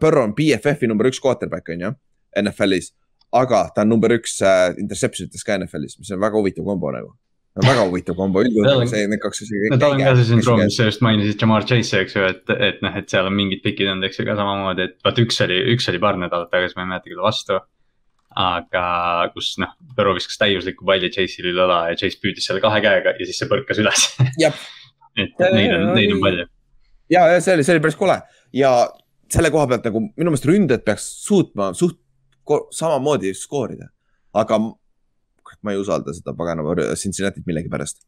Burrow 0.00 0.24
on 0.24 0.34
BFF-i 0.36 0.88
number 0.88 1.08
üks 1.08 1.20
quarterback 1.22 1.68
on 1.72 1.84
ju, 1.84 1.92
NFL-is, 2.42 2.92
aga 3.36 3.66
ta 3.74 3.84
on 3.84 3.92
number 3.92 4.12
üks 4.16 4.40
uh, 4.44 4.72
interception 4.80 5.30
ites 5.30 5.44
ka 5.44 5.56
NFL-is, 5.60 5.98
mis 6.00 6.12
on 6.12 6.20
väga 6.20 6.40
huvitav 6.40 6.66
kombo 6.68 6.92
nagu. 6.92 7.14
Väga 7.64 7.86
huvitav 7.88 8.16
kombo, 8.18 8.42
üldjuhul 8.44 8.84
see, 8.90 9.06
need 9.08 9.22
kaks 9.22 9.44
asja. 9.44 9.70
no 9.72 9.78
tal 9.80 9.94
on 9.94 10.02
ka 10.02 10.12
see 10.18 10.28
sündroom, 10.28 10.60
mis 10.66 10.76
sa 10.76 10.88
just 10.88 11.04
mainisid, 11.04 11.38
Jamar 11.40 11.64
Chase, 11.68 12.02
eks 12.04 12.16
ju, 12.18 12.26
et, 12.28 12.52
et 12.52 12.82
noh, 12.84 12.98
et 13.00 13.08
seal 13.12 13.28
on 13.28 13.36
mingid 13.36 13.62
pikid 13.64 13.88
olnud, 13.92 14.04
eks 14.08 14.20
ju 14.20 14.26
ka 14.28 14.36
samamoodi, 14.36 14.90
et 14.90 14.98
vaat 15.06 15.22
üks 15.22 15.40
oli, 15.46 15.56
üks 15.72 15.88
oli 15.92 16.02
paar 16.02 16.20
nädalat 16.20 16.52
tagasi, 16.52 16.76
ma 16.76 16.84
ei 16.84 16.92
mäleta, 16.92 17.08
kelle 17.08 17.24
vastu. 17.24 17.60
aga 18.36 18.84
kus 19.32 19.54
noh, 19.62 19.72
Võro 19.96 20.12
viskas 20.18 20.36
täiusliku 20.42 20.84
palli 20.84 21.08
Chase'ile 21.08 21.54
üle 21.54 21.64
õla 21.64 21.78
ja 21.88 21.96
Chase 21.96 22.20
püüdis 22.20 22.44
selle 22.44 22.60
kahe 22.60 22.82
käega 22.84 23.14
ja 23.16 23.28
siis 23.28 23.40
see 23.40 23.48
põrkas 23.48 23.80
üles. 23.80 24.08
et 25.16 25.40
neid 25.40 25.72
on, 25.72 25.86
neid 25.96 26.12
on 26.12 26.20
palju. 26.20 26.48
ja, 27.08 27.28
ja 27.32 27.40
see 27.40 27.56
oli, 27.56 27.64
see 27.64 27.78
oli 27.78 27.84
päris 27.86 27.96
kole 27.96 28.18
ja 28.52 28.72
selle 29.32 29.50
koha 29.54 29.70
pealt 29.70 29.88
nagu 29.88 30.02
minu 30.10 30.28
meelest 30.28 30.48
ründajad 30.50 30.84
peaks 30.84 31.06
suutma 31.24 31.72
suht 31.74 32.02
samamoodi 32.76 33.32
skoorida, 33.34 33.88
aga 34.36 34.60
ma 35.64 35.74
ei 35.74 35.80
usalda 35.80 36.14
seda 36.16 36.34
paganama 36.36 36.74
Cincinnati't 36.98 37.46
millegipärast. 37.48 38.02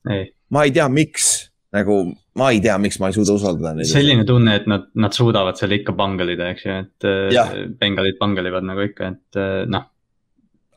ma 0.52 0.64
ei 0.66 0.74
tea, 0.74 0.88
miks, 0.92 1.30
nagu 1.74 2.00
ma 2.38 2.50
ei 2.54 2.60
tea, 2.64 2.76
miks 2.80 2.98
ma 3.02 3.10
ei 3.10 3.16
suuda 3.16 3.36
usaldada 3.38 3.74
neid. 3.78 3.90
selline 3.90 4.26
tunne, 4.28 4.58
et 4.60 4.68
nad, 4.70 4.86
nad 4.98 5.16
suudavad 5.16 5.58
seal 5.60 5.74
ikka 5.78 5.94
pangelida, 5.98 6.52
eks 6.54 6.66
ju, 6.66 6.76
et 6.84 7.08
äh, 7.08 7.64
bengalid 7.80 8.20
pangelivad 8.20 8.66
nagu 8.68 8.86
ikka, 8.86 9.10
et 9.14 9.40
äh, 9.40 9.64
noh. 9.70 9.88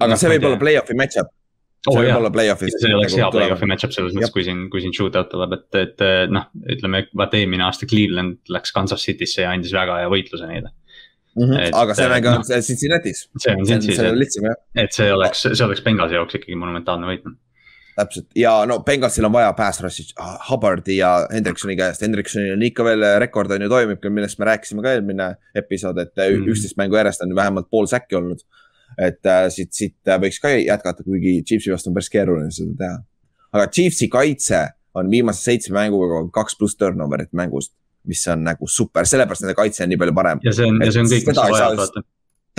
aga 0.01 0.17
see 0.19 0.33
võib 0.35 0.49
olla 0.49 0.59
play-off'i 0.61 0.97
match-up, 0.99 1.31
oh, 1.31 1.93
see 1.93 2.01
võib 2.01 2.09
jah. 2.09 2.19
olla 2.19 2.33
play-off'is. 2.35 2.77
see 2.81 2.93
oleks 2.97 3.15
hea 3.19 3.29
play-off'i 3.37 3.65
nagu,. 3.67 3.73
match-up 3.75 3.95
selles 3.95 4.17
mõttes, 4.17 4.33
kui 4.35 4.45
siin, 4.47 4.65
kui 4.73 4.83
siin 4.83 4.95
shootout 4.97 5.31
tuleb, 5.31 5.55
et, 5.59 5.69
et 5.79 6.05
äh, 6.07 6.25
noh, 6.31 6.49
ütleme, 6.75 7.05
vaata 7.23 7.39
eelmine 7.39 7.67
aasta 7.69 7.89
Cleveland 7.89 8.51
läks 8.51 8.75
Kansas 8.75 9.07
City'sse 9.07 9.45
ja 9.45 9.55
andis 9.55 9.75
väga 9.75 10.01
hea 10.03 10.11
võitluse 10.11 10.49
neile. 10.49 10.75
Et- 11.37 11.73
aga 11.75 11.93
see 11.95 12.09
mäng 12.11 12.25
on 12.27 12.41
noh. 12.41 12.61
Cincinnati's, 12.67 13.27
see 13.39 13.53
on 14.09 14.17
lihtsam 14.19 14.49
jah, 14.49 14.55
et 14.75 14.91
see 14.93 15.11
oleks, 15.13 15.41
see 15.53 15.63
oleks 15.65 15.81
Bengalsi 15.85 16.15
jaoks 16.19 16.35
ikkagi 16.35 16.55
monumentaalne 16.59 17.07
võit. 17.07 17.23
täpselt 17.95 18.27
ja 18.35 18.65
no 18.65 18.79
Bengalsil 18.87 19.25
on 19.27 19.31
vaja 19.35 19.51
pass 19.53 19.81
rush'i 19.83 20.05
Hubbardi 20.49 20.95
ja 20.97 21.27
Hendriksoni 21.31 21.75
käest, 21.77 22.01
Hendriksonil 22.01 22.53
on 22.55 22.61
ikka 22.63 22.83
veel 22.87 23.03
rekord 23.19 23.51
on 23.51 23.61
ju 23.61 23.69
toimib, 23.69 24.03
millest 24.09 24.39
me 24.39 24.45
rääkisime 24.47 24.81
ka 24.83 24.93
eelmine 24.95 25.35
episood, 25.55 25.97
et 25.99 26.13
Mhm. 26.17 26.47
üksteist 26.51 26.77
mängu 26.79 26.95
järjest 26.99 27.21
on 27.21 27.35
vähemalt 27.35 27.69
pool 27.69 27.85
säkki 27.87 28.15
olnud. 28.15 28.39
et 28.99 29.23
äh, 29.25 29.47
siit, 29.49 29.71
siit 29.71 29.95
võiks 30.19 30.39
ka 30.41 30.49
jätkata, 30.49 31.03
kuigi 31.03 31.43
Chiefsi 31.47 31.71
vastu 31.71 31.89
on 31.89 31.93
päris 31.95 32.09
keeruline 32.09 32.51
seda 32.51 32.73
teha. 32.77 32.97
aga 33.53 33.67
Chiefsi 33.67 34.07
kaitse 34.09 34.67
on 34.95 35.09
viimase 35.09 35.43
seitsme 35.43 35.73
mänguga 35.79 36.29
kaks 36.31 36.55
pluss 36.59 36.75
turnover'it 36.75 37.31
mängust, 37.31 37.71
mis 38.07 38.23
on 38.31 38.43
nagu 38.47 38.67
super, 38.67 39.05
sellepärast 39.05 39.45
nende 39.45 39.57
kaitse 39.57 39.85
on 39.85 39.91
nii 39.93 39.99
palju 40.01 40.15
parem. 40.17 40.41
ja 40.45 40.53
see 40.55 40.69
on, 40.69 40.81
ja 40.81 40.91
see 40.91 41.03
on 41.03 41.11
kõik, 41.11 41.27
mis 41.29 41.37
sa 41.37 41.47
vajad, 41.51 41.77
vaata. 41.81 42.03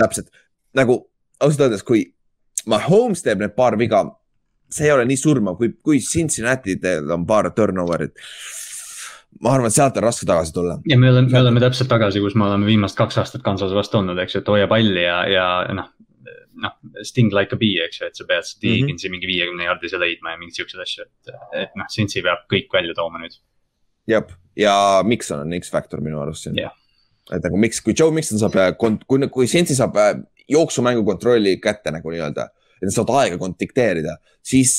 täpselt 0.03 0.31
nagu 0.77 0.99
ausalt 1.43 1.67
öeldes, 1.67 1.85
kui 1.85 2.03
Mahomes 2.69 3.23
teeb 3.25 3.41
need 3.43 3.55
paar 3.57 3.75
viga, 3.79 4.03
see 4.71 4.87
ei 4.87 4.93
ole 4.95 5.05
nii 5.09 5.19
surmav, 5.19 5.57
kui, 5.59 5.73
kui 5.83 5.99
Cincinnati'del 6.03 7.11
on 7.11 7.25
paar 7.27 7.49
turnover'it. 7.55 8.15
ma 9.43 9.55
arvan, 9.57 9.67
et 9.67 9.75
sealt 9.75 9.97
on 9.97 10.05
raske 10.05 10.27
tagasi 10.29 10.53
tulla. 10.55 10.77
ja 10.87 10.97
me 10.97 11.09
oleme, 11.09 11.29
me 11.31 11.41
oleme 11.41 11.63
täpselt 11.63 11.89
tagasi, 11.91 12.21
kus 12.23 12.37
me 12.39 12.47
oleme 12.47 12.69
viimased 12.69 12.97
kaks 12.97 13.19
aastat 13.19 13.43
Kansase 13.43 13.75
vastu 13.75 13.99
olnud, 13.99 14.19
eks 14.23 14.37
ju, 14.37 14.43
et 14.43 14.53
hoia 14.55 14.69
palli 14.71 15.03
ja, 15.03 15.19
ja 15.29 15.47
noh. 15.75 15.91
noh, 16.63 16.75
sting 17.03 17.33
like 17.33 17.51
a 17.55 17.59
bee, 17.59 17.81
eks 17.83 17.99
ju, 17.99 18.07
et 18.07 18.15
sa 18.15 18.25
pead 18.29 18.45
seda 18.47 18.69
Mhm. 18.69 18.75
Higginsi 18.77 19.09
mingi 19.09 19.27
viiekümne 19.27 19.65
jaardise 19.65 19.99
leidma 19.99 20.35
ja 20.35 20.37
mingeid 20.39 20.61
siukseid 20.61 20.83
asju, 20.85 21.03
et, 21.03 21.33
et 21.65 21.75
noh, 21.75 21.89
Cincy 21.91 22.21
peab 22.23 22.45
kõik 22.51 22.71
välja 22.71 22.95
tooma 22.95 23.19
nüüd. 23.19 23.35
jah, 24.09 24.25
ja 24.59 24.75
Mikson 25.07 25.45
on 25.45 25.55
X-faktor 25.59 26.01
minu 26.03 26.19
arust 26.21 26.47
siin 26.47 26.59
Jah. 26.59 26.73
et 27.31 27.43
nagu 27.43 27.57
miks, 27.57 27.81
kui 27.81 27.95
Joe 27.97 28.11
Mikson 28.11 28.41
saab, 28.41 28.57
kui, 28.79 29.27
kui 29.31 29.47
Cincy 29.47 29.75
saab 29.77 29.97
äh, 30.01 30.13
jooksumängu 30.51 31.05
kontrolli 31.07 31.57
kätte 31.63 31.91
nagu 31.95 32.11
nii-öelda, 32.11 32.49
et 32.77 32.87
nad 32.87 32.95
saavad 32.95 33.23
aega 33.23 33.51
dikteerida, 33.59 34.17
siis 34.43 34.73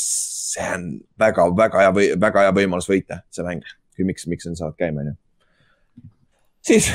see 0.55 0.71
on 0.77 0.89
väga-väga 1.19 1.83
hea 1.83 1.93
või 1.97 2.09
väga 2.21 2.47
hea 2.47 2.55
võimalus 2.55 2.89
võita 2.91 3.23
see 3.35 3.47
mäng, 3.47 3.65
kui 3.97 4.07
miks, 4.07 4.27
miks 4.31 4.47
nad 4.47 4.61
saavad 4.61 4.77
käima, 4.79 5.03
onju. 5.03 5.17
siis 6.65 6.91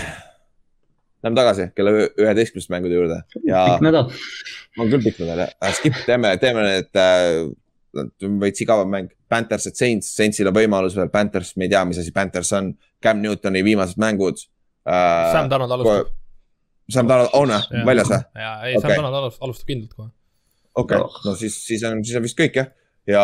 lähme 1.24 1.36
tagasi 1.36 1.70
kella 1.76 1.92
ühe- 1.96 2.12
üheteistkümnest 2.24 2.72
mängude 2.72 2.96
juurde 2.96 3.18
ja 3.48 3.66
pikk 3.74 3.84
nädal. 3.90 4.14
on 4.80 4.92
küll 4.94 5.04
pikk 5.04 5.20
nädal 5.26 5.44
jah, 5.48 5.74
skip, 5.76 5.98
teeme, 6.06 6.36
teeme 6.40 6.64
need 6.68 7.02
äh, 7.02 7.50
veits 8.41 8.64
igavam 8.66 8.90
mäng. 8.91 9.10
Panthers 9.30 9.70
et 9.70 9.80
Saints, 9.80 10.11
Saintsil 10.18 10.49
on 10.49 10.56
võimalus 10.56 10.95
veel, 10.98 11.10
Panthers, 11.14 11.56
me 11.57 11.68
ei 11.68 11.74
tea, 11.74 11.84
mis 11.90 11.99
asi 12.02 12.14
Panthers 12.16 12.52
on. 12.57 12.72
Cam 13.03 13.22
Newtoni 13.24 13.61
viimased 13.64 13.99
mängud 14.02 14.41
äh,. 14.88 15.32
Sam 15.34 15.49
Donald 15.52 15.72
alustab. 15.72 16.14
Sam 16.90 17.07
Donald 17.07 17.36
on 17.38 17.53
või, 17.53 17.84
väljas 17.86 18.10
või? 18.10 18.22
jaa, 18.36 18.56
ei 18.68 18.78
okay.. 18.78 18.88
Sam 18.88 19.03
Donald 19.03 19.20
alustab, 19.22 19.45
alustab 19.48 19.70
kindlalt 19.70 19.94
kohe. 19.94 20.10
okei 20.76 20.98
Oh. 20.98 21.06
okay., 21.06 21.30
no 21.30 21.36
siis, 21.40 21.56
siis 21.68 21.84
on, 21.88 22.02
siis 22.06 22.18
on 22.18 22.26
vist 22.26 22.38
kõik 22.40 22.57
jah. 22.60 22.72
ja 23.07 23.24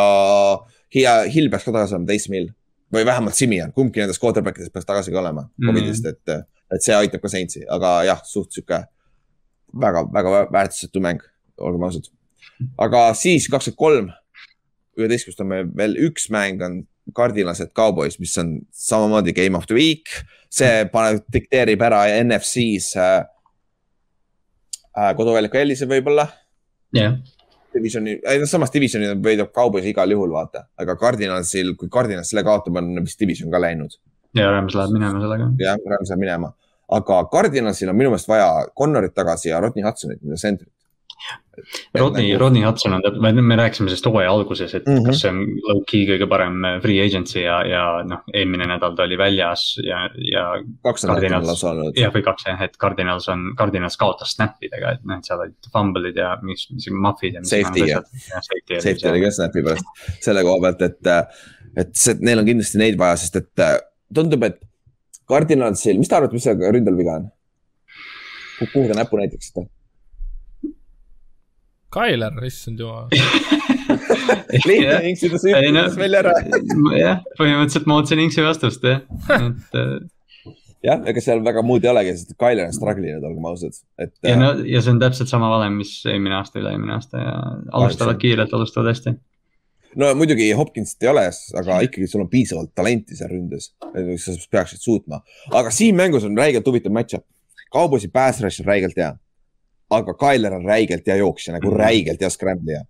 Hiia, 0.95 1.15
Hill 1.31 1.49
peaks 1.51 1.65
ka 1.67 1.73
tagasi 1.75 1.97
olema, 1.97 2.07
Taysom 2.11 2.37
Hill 2.37 2.51
või 2.93 3.05
vähemalt 3.07 3.35
Simian, 3.35 3.73
kumbki 3.75 4.03
nendest 4.03 4.21
quarterback 4.21 4.59
idest 4.61 4.73
peaks 4.73 4.87
tagasi 4.87 5.13
ka 5.13 5.21
olema 5.23 5.47
Mm. 5.49 5.69
Covidist, 5.69 6.05
et, 6.05 6.45
et 6.71 6.83
see 6.83 6.95
aitab 6.95 7.23
ka 7.23 7.31
Saintsi, 7.31 7.63
aga 7.71 7.97
jah, 8.07 8.21
suht 8.27 8.53
sihuke 8.53 8.83
väga, 9.81 10.05
väga 10.13 10.35
väärtusetu 10.53 11.01
mäng, 11.03 11.23
olgem 11.57 11.83
ausad. 11.87 12.07
aga 12.79 13.07
siis 13.17 13.49
kakskümmend 13.51 13.79
kolm, 13.79 14.11
üheteistkümnest 14.99 15.43
on 15.43 15.51
meil 15.51 15.69
veel 15.77 15.97
üks 16.07 16.29
mäng 16.33 16.63
on 16.65 16.83
Cardinals 17.15 17.61
et 17.61 17.73
Cowboys, 17.77 18.17
mis 18.19 18.33
on 18.41 18.57
samamoodi 18.73 19.33
game 19.35 19.57
of 19.57 19.67
the 19.69 19.77
week. 19.77 20.09
see 20.55 20.85
paneb, 20.87 21.25
dikteerib 21.33 21.81
ära 21.83 22.05
NFC-s 22.23 22.95
äh, 22.95 23.25
äh, 24.95 25.09
koduväljaku 25.17 25.59
eelise 25.59 25.87
võib-olla 25.89 26.29
jah, 26.95 27.17
divisioni, 27.75 28.15
ei 28.23 28.39
noh, 28.39 28.49
samas 28.49 28.71
divisioni 28.73 29.09
võidab 29.23 29.51
Cowboys 29.55 29.87
igal 29.89 30.11
juhul, 30.15 30.31
vaata, 30.31 30.65
aga 30.79 30.95
Cardinalsil, 30.99 31.73
kui 31.79 31.91
Cardinal 31.91 32.23
selle 32.27 32.45
kaotab, 32.47 32.79
on 32.79 33.03
vist 33.03 33.19
division 33.19 33.51
ka 33.51 33.61
läinud. 33.61 33.97
ja 34.35 34.51
Rams 34.51 34.77
läheb 34.77 34.95
minema 34.95 35.23
sellega. 35.23 35.49
jah, 35.59 35.81
Rams 35.91 36.13
läheb 36.13 36.23
minema, 36.23 36.53
aga 36.99 37.19
Cardinalsil 37.33 37.91
on 37.91 37.99
minu 37.99 38.13
meelest 38.13 38.31
vaja 38.31 38.49
Connorit 38.77 39.15
tagasi 39.17 39.51
ja 39.51 39.59
Rodney 39.63 39.85
Hudsonit, 39.85 40.21
nende 40.23 40.39
sentrit. 40.39 40.71
Rodney, 41.95 42.37
Rodney 42.37 42.63
Hudson 42.65 42.93
on, 42.93 43.01
me, 43.21 43.31
me 43.41 43.55
rääkisime 43.55 43.89
sellest 43.89 44.05
hooaja 44.05 44.31
alguses, 44.31 44.73
et 44.75 44.85
mm. 44.85 44.97
-hmm. 44.97 45.05
kas 45.05 45.21
see 45.23 45.29
on 45.31 45.37
low-key 45.69 46.03
kõige 46.09 46.27
parem 46.29 46.65
äh, 46.67 46.75
free 46.83 46.99
agency 47.05 47.39
ja, 47.39 47.61
ja 47.67 47.83
noh, 48.07 48.23
eelmine 48.33 48.67
nädal 48.69 48.97
ta 48.97 49.05
oli 49.07 49.17
väljas 49.17 49.63
ja, 49.83 50.01
ja 50.31 50.43
kaks 50.83 51.05
nädalat 51.07 51.37
on 51.39 51.47
lausa 51.47 51.69
olnud. 51.71 51.99
jah, 51.99 52.11
või 52.13 52.25
kaks 52.27 52.47
jah, 52.49 52.61
et 52.67 52.75
Cardinals 52.81 53.29
on, 53.31 53.47
Cardinals 53.57 53.97
kaotas 54.01 54.35
snap'idega, 54.35 54.97
et 54.97 55.07
noh, 55.07 55.21
et 55.21 55.29
seal 55.29 55.45
olid 55.45 55.71
fumble'id 55.73 56.19
ja 56.19 56.35
mis, 56.43 56.67
mis 56.75 56.89
muff'id 56.91 57.39
ja. 57.39 57.43
Safety 57.43 57.87
ja- 57.89 58.03
Safety 58.35 58.81
Safety 58.81 59.09
oli 59.13 59.23
ka 59.23 59.31
snap'i 59.39 59.63
pärast 59.63 60.03
selle 60.27 60.43
koha 60.47 60.59
pealt, 60.67 60.83
et, 60.89 61.13
et 61.85 61.95
see, 61.95 62.19
neil 62.19 62.43
on 62.43 62.51
kindlasti 62.51 62.83
neid 62.83 62.99
vaja, 62.99 63.21
sest 63.23 63.39
et 63.39 63.63
äh, 63.63 63.77
tundub, 64.13 64.43
et 64.49 64.59
Cardinalsil, 65.29 65.97
mis 65.97 66.11
te 66.11 66.19
arvate, 66.19 66.35
mis 66.35 66.43
see 66.45 66.73
ründel 66.75 66.99
viga 66.99 67.17
on? 67.21 67.31
kuhu 68.59 68.85
te 68.87 68.95
näpu 68.95 69.17
näitaksite? 69.19 69.65
Tyler, 71.95 72.35
issand 72.47 72.79
jumal. 72.83 73.07
lihtne, 74.65 74.97
inksida 75.09 75.39
Ei, 75.55 75.71
no- 75.71 75.85
välja 76.03 76.19
ära. 76.23 76.33
jah, 76.99 77.21
põhimõtteliselt 77.39 77.87
ma 77.89 77.99
ootasin 77.99 78.21
Inksi 78.25 78.43
vastust 78.45 78.83
jah, 78.87 79.03
et 79.35 79.77
äh, 79.79 79.93
jah, 80.85 81.01
ega 81.09 81.23
seal 81.23 81.43
väga 81.45 81.63
muud 81.65 81.85
ei 81.85 81.91
olegi, 81.93 82.15
sest 82.19 82.35
Tyler 82.39 82.67
on 82.69 82.75
struggle 82.75 83.07
inud, 83.09 83.23
olgem 83.29 83.47
ausad, 83.49 83.77
et. 84.01 84.11
äh, 84.23 84.31
ja 84.33 84.39
no 84.39 84.51
ja 84.67 84.81
see 84.83 84.93
on 84.95 84.99
täpselt 85.03 85.31
sama 85.31 85.49
valem, 85.55 85.79
mis 85.81 85.93
eelmine 86.09 86.37
aasta, 86.39 86.59
üle-eelmine 86.61 86.97
aasta 86.97 87.21
ja 87.23 87.35
alustavad 87.79 88.19
kiirelt, 88.21 88.53
alustavad 88.53 88.91
hästi. 88.93 89.15
no 90.01 90.11
muidugi 90.19 90.49
Hopkinsit 90.57 91.03
ei 91.07 91.11
ole, 91.13 91.27
aga 91.61 91.79
ikkagi 91.87 92.09
sul 92.11 92.25
on 92.25 92.31
piisavalt 92.31 92.73
talenti 92.77 93.17
seal 93.17 93.31
ründes, 93.33 93.71
sa 94.25 94.35
peaksid 94.57 94.83
suutma, 94.83 95.21
aga 95.55 95.71
siin 95.73 95.95
mängus 95.97 96.27
on 96.27 96.37
räigelt 96.37 96.67
huvitav 96.67 96.93
match-up. 96.95 97.25
Cowboysi 97.73 98.07
pass 98.13 98.39
rush 98.43 98.61
on 98.61 98.67
räigelt 98.69 98.95
hea, 98.99 99.09
aga 99.97 100.13
Tyler 100.21 100.53
on 100.59 100.65
räigelt 100.69 101.07
hea 101.07 101.17
jooksja, 101.23 101.53
nagu 101.57 101.71
Mhm. 101.71 101.79
räigelt 101.81 102.21
hea 102.21 102.29
scrambleja. 102.29 102.83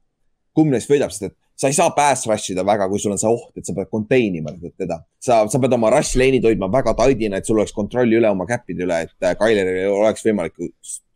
kumb 0.56 0.72
neist 0.72 0.88
võidab, 0.90 1.11
sest 1.11 1.23
et 1.23 1.34
sa 1.56 1.68
ei 1.68 1.73
saa 1.76 1.90
pass 1.95 2.27
rush 2.27 2.52
ida 2.52 2.64
väga, 2.64 2.88
kui 2.88 2.99
sul 2.99 3.11
on 3.11 3.18
see 3.19 3.27
oht, 3.32 3.52
et 3.57 3.65
sa 3.68 3.73
pead 3.76 3.90
contain 3.91 4.36
ima 4.36 4.52
teda. 4.77 5.02
sa, 5.19 5.45
sa 5.52 5.60
pead 5.60 5.73
oma 5.73 5.90
rush 5.91 6.15
lane'id 6.19 6.44
hoidma 6.48 6.69
väga 6.72 6.94
tight'ina, 6.95 7.38
et 7.38 7.45
sul 7.45 7.60
oleks 7.60 7.73
kontrolli 7.76 8.15
üle 8.19 8.30
oma 8.30 8.45
cap'ide 8.48 8.84
üle, 8.86 9.02
et 9.03 9.11
äh, 9.23 9.36
Tyleril 9.36 9.90
oleks 9.91 10.23
võimalik, 10.23 10.53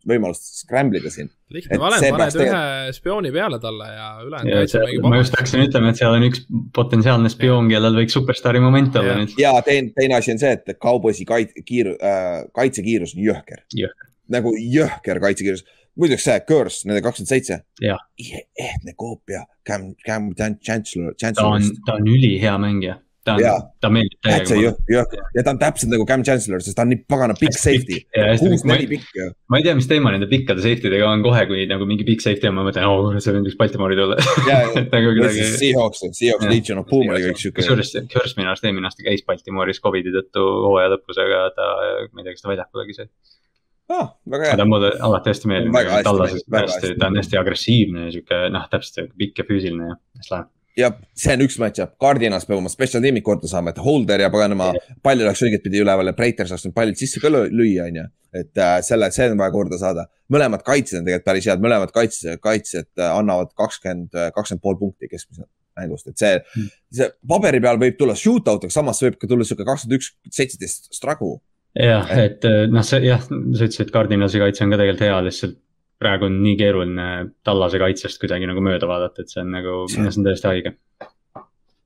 võimalust 0.08 0.46
scramble 0.62 1.00
ida 1.00 1.10
siin. 1.12 1.28
lihtne 1.52 1.78
valem, 1.80 2.04
paned 2.14 2.36
ühe 2.36 2.44
tegel... 2.44 2.92
spiooni 2.96 3.32
peale 3.32 3.58
talle 3.60 3.88
ja 3.92 4.06
ülejäänud 4.26 4.54
kaitse 4.60 4.78
mängib. 4.84 5.08
ma 5.08 5.16
just 5.20 5.36
hakkasin 5.36 5.64
ütlema, 5.66 5.90
et 5.92 6.00
seal 6.00 6.16
on 6.16 6.28
üks 6.28 6.44
potentsiaalne 6.76 7.32
spioon, 7.32 7.68
kellel 7.72 7.96
võiks 8.00 8.16
superstaari 8.16 8.60
moment 8.64 8.96
olla 8.96 9.18
nüüd. 9.22 9.34
ja 9.40 9.52
teine, 9.66 9.92
teine 9.96 10.16
asi 10.20 10.32
on 10.36 10.40
see, 10.40 10.52
et 10.56 10.72
Cowboysi 10.80 11.24
kait-, 11.28 11.52
kiir- 11.64 11.96
äh,, 11.96 12.44
kaitsekiirus 12.56 13.16
on 13.16 13.24
jõhker. 13.28 13.64
nagu 14.30 14.52
jõhker 14.56 15.20
kaitsekiirus 15.20 15.64
muideks 15.98 16.26
see 16.28 16.40
Curse, 16.48 16.86
nende 16.88 17.02
kakskümmend 17.04 17.34
seitse. 17.34 17.60
ehtne 17.80 18.96
koopia 18.96 19.44
Cam, 19.66 19.94
Cam 20.06 20.32
Chancellor, 20.34 21.14
Chancellor. 21.14 21.60
ta 21.60 21.70
on, 21.70 21.70
ta 21.86 22.00
on 22.00 22.10
ülihea 22.10 22.58
mängija. 22.58 22.98
ta 23.24 23.34
on, 23.36 23.66
ta 23.84 23.90
meeldib 23.92 24.16
täiega. 24.24 24.70
ja 25.36 25.42
ta 25.44 25.52
on 25.52 25.58
täpselt 25.60 25.92
nagu 25.92 26.06
Cam 26.08 26.22
Chancellor, 26.24 26.62
sest 26.64 26.78
ta 26.78 26.86
on 26.86 26.92
nii 26.94 27.02
pagana 27.10 27.34
big 27.40 27.52
safety. 27.56 28.00
kuus-neli 28.40 28.86
pikk. 28.94 29.18
ma 29.50 29.60
ei 29.60 29.66
tea, 29.66 29.74
mis 29.76 29.88
teema 29.90 30.12
nende 30.14 30.28
pikkade 30.30 30.64
safety 30.64 30.92
dega 30.94 31.10
on 31.10 31.24
kohe, 31.26 31.42
kui 31.50 31.66
nagu 31.70 31.88
mingi 31.90 32.06
big 32.08 32.24
safety 32.24 32.48
on, 32.48 32.56
ma 32.56 32.64
mõtlen, 32.68 32.86
oo, 32.88 33.12
see 33.20 33.36
võiks 33.36 33.58
Baltimori 33.60 33.98
tulla. 33.98 34.16
nagu. 35.26 35.50
Seahawks, 35.60 36.06
Seahawks, 36.06 36.48
Legion 36.48 36.80
of 36.80 36.88
Boom 36.88 37.12
oli 37.12 37.26
kõik 37.28 37.42
siuke. 37.44 37.60
kusjuures 37.60 37.92
Curse 38.14 38.40
minu 38.40 38.54
arust 38.54 38.64
eelmine 38.64 38.88
aasta 38.88 39.04
käis 39.04 39.26
Baltimoris 39.28 39.82
Covidi 39.84 40.14
tõttu 40.16 40.46
hooaja 40.70 40.94
lõpus, 40.96 41.20
aga 41.20 41.44
ta, 41.58 41.68
ma 42.08 42.24
ei 42.24 42.30
tea, 42.30 42.38
kas 42.38 42.46
ta 42.46 42.54
väljakul 42.54 42.86
oli 42.86 42.96
see 42.96 43.10
ah,. 43.90 44.14
ta 44.56 44.68
mulle 44.68 44.94
alati 45.00 45.34
hästi 45.34 45.50
meeldib. 45.50 45.76
ta 46.04 47.10
on 47.10 47.20
hästi 47.20 47.40
agressiivne 47.40 48.08
ja 48.08 48.14
sihuke 48.16 48.40
noh, 48.54 48.70
täpselt 48.72 49.12
pikk 49.18 49.42
ja 49.42 49.48
füüsiline 49.48 49.92
ja 49.92 50.00
hästi 50.20 50.34
lahe 50.36 50.48
ja 50.78 50.90
see 51.18 51.34
on 51.34 51.44
üks 51.44 51.58
match-up, 51.60 51.96
Cardinas 52.00 52.46
peab 52.48 52.60
oma 52.60 52.70
special 52.72 53.02
tiimid 53.04 53.24
korda 53.26 53.48
saama, 53.50 53.72
et 53.74 53.80
Holder 53.82 54.22
ja 54.24 54.30
paganama 54.32 54.70
pall 55.04 55.22
oleks 55.24 55.42
õigetpidi 55.46 55.82
üleval 55.82 56.10
ja 56.10 56.16
Breiter 56.16 56.48
saaks 56.48 56.66
need 56.66 56.76
pallid 56.76 56.98
sisse 57.00 57.22
ka 57.22 57.30
lüüa, 57.32 57.88
on 57.88 58.00
ju. 58.00 58.06
et 58.40 58.62
äh, 58.62 58.76
selle, 58.86 59.10
see 59.14 59.26
on 59.32 59.40
vaja 59.40 59.54
korda 59.54 59.78
saada. 59.80 60.06
mõlemad 60.30 60.62
kaitsjad 60.66 61.00
on 61.00 61.08
tegelikult 61.08 61.26
päris 61.26 61.48
head, 61.50 61.64
mõlemad 61.64 61.94
kaitsjad, 61.94 62.38
kaitsjad 62.42 62.88
äh, 62.98 63.10
annavad 63.10 63.50
kakskümmend, 63.58 64.14
äh, 64.14 64.30
kakskümmend 64.36 64.62
pool 64.62 64.78
punkti 64.78 65.10
keskmiselt 65.10 65.50
mängust, 65.78 66.06
et 66.10 66.18
see 66.18 66.36
hmm., 66.38 66.72
see 66.94 67.10
paberi 67.28 67.60
peal 67.62 67.80
võib 67.80 67.98
tulla 67.98 68.14
shootout, 68.18 68.66
aga 68.66 68.74
samas 68.74 69.02
võib 69.02 69.18
ka 69.18 69.30
tulla 69.30 69.46
sihuke 69.46 69.66
kakskümmend 69.66 69.98
üks, 69.98 70.14
seitseteist 70.30 70.92
struggle 70.94 71.40
jah, 71.78 72.12
et 72.18 72.46
noh, 72.70 72.84
see 72.86 73.02
jah, 73.06 73.22
sa 73.22 73.66
ütlesid, 73.66 73.90
Cardinalsi 73.94 74.40
kaitse 74.42 74.64
on 74.66 74.72
ka 74.74 74.80
tegelikult 74.80 75.06
hea, 75.06 75.18
lihtsalt 75.26 75.58
praegu 76.00 76.30
on 76.30 76.38
nii 76.42 76.54
keeruline 76.58 77.08
Tallase 77.44 77.80
kaitsest 77.80 78.20
kuidagi 78.22 78.48
nagu 78.48 78.62
mööda 78.64 78.88
vaadata, 78.88 79.24
et 79.24 79.32
see 79.32 79.42
on 79.44 79.52
nagu, 79.52 79.82
see 79.90 80.06
on 80.08 80.24
täiesti 80.26 80.48
haige. 80.48 80.72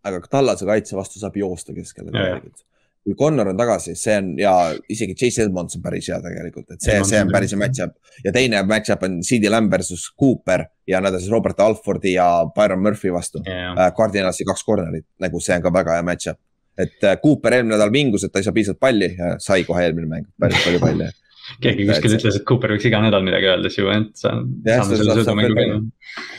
aga 0.04 0.22
Tallase 0.30 0.68
kaitse 0.68 0.96
vastu 0.96 1.20
saab 1.22 1.36
joosta 1.40 1.74
keskele 1.74 2.14
tegelikult. 2.14 2.62
kui 3.04 3.16
Connor 3.20 3.50
on 3.50 3.58
tagasi, 3.58 3.92
see 4.00 4.14
on 4.16 4.30
ja 4.40 4.52
isegi 4.88 5.16
Chase 5.20 5.44
Edmonds 5.44 5.76
on 5.76 5.82
päris 5.84 6.06
hea 6.08 6.20
tegelikult, 6.24 6.70
et 6.72 6.86
see, 6.86 7.02
see 7.04 7.20
on 7.20 7.32
päris 7.34 7.52
hea 7.52 7.60
match-up. 7.60 7.98
ja 8.24 8.32
teine 8.32 8.62
match-up 8.70 9.02
on 9.04 9.18
CD 9.26 9.50
Lamb 9.52 9.72
versus 9.72 10.06
Cooper 10.20 10.64
ja 10.88 11.02
nad 11.04 11.12
on 11.12 11.20
siis 11.20 11.32
Robert 11.34 11.60
Alfordi 11.60 12.14
ja 12.14 12.28
Byron 12.56 12.80
Murphy 12.80 13.12
vastu. 13.12 13.42
Äh, 13.44 13.90
Cardinalsi 13.98 14.46
kaks 14.48 14.64
corner'it, 14.64 15.08
nagu 15.20 15.42
see 15.42 15.58
on 15.58 15.66
ka 15.66 15.74
väga 15.74 15.98
hea 15.98 16.06
match-up 16.06 16.40
et 16.78 17.04
äh, 17.06 17.18
Cooper 17.22 17.58
eelmine 17.58 17.76
nädal 17.76 17.92
vingus, 17.94 18.24
et 18.26 18.32
ta 18.34 18.42
ei 18.42 18.46
saa 18.46 18.56
piisavalt 18.56 18.82
palli 18.82 19.12
ja 19.14 19.36
sai 19.42 19.66
kohe 19.66 19.84
eelmine 19.84 20.10
mäng 20.10 20.26
päris 20.40 20.64
palju 20.64 20.80
palli 20.82 21.10
keegi 21.64 21.84
kuskil 21.88 22.16
ütles, 22.16 22.38
et 22.38 22.46
Cooper 22.48 22.72
võiks 22.74 22.86
iga 22.88 23.00
nädal 23.04 23.24
midagi 23.26 23.48
öelda, 23.50 23.70
siis 23.70 23.82
ju, 23.82 23.90
et 23.92 24.16
sa, 24.16 24.32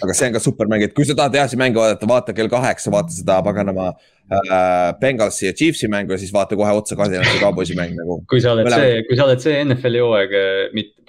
aga 0.01 0.17
see 0.17 0.27
on 0.29 0.35
ka 0.35 0.41
super 0.41 0.69
mäng, 0.71 0.85
et 0.87 0.95
kui 0.97 1.05
sa 1.07 1.15
tahad 1.17 1.37
heasi 1.37 1.59
mänge 1.61 1.79
vaadata, 1.79 2.09
vaata 2.09 2.35
kell 2.37 2.49
kaheksa, 2.51 2.93
vaata 2.93 3.13
seda 3.13 3.37
paganama 3.45 3.91
äh, 3.93 4.89
Bengalsi 5.01 5.47
ja 5.47 5.53
Chiefsi 5.53 5.89
mängu 5.91 6.15
ja 6.15 6.19
siis 6.21 6.33
vaata 6.33 6.57
kohe 6.57 6.73
otsa 6.79 6.97
Cardinalsi 6.99 7.37
Cowboysi 7.43 7.77
mäng 7.77 7.93
nagu. 7.99 8.19
kui 8.31 8.41
sa 8.43 8.55
oled 8.55 8.65
Mõlema... 8.67 8.81
see, 8.81 9.05
kui 9.09 9.19
sa 9.19 9.29
oled 9.29 9.45
see 9.45 9.61
NFL-i 9.61 10.03
hooaeg, 10.03 10.37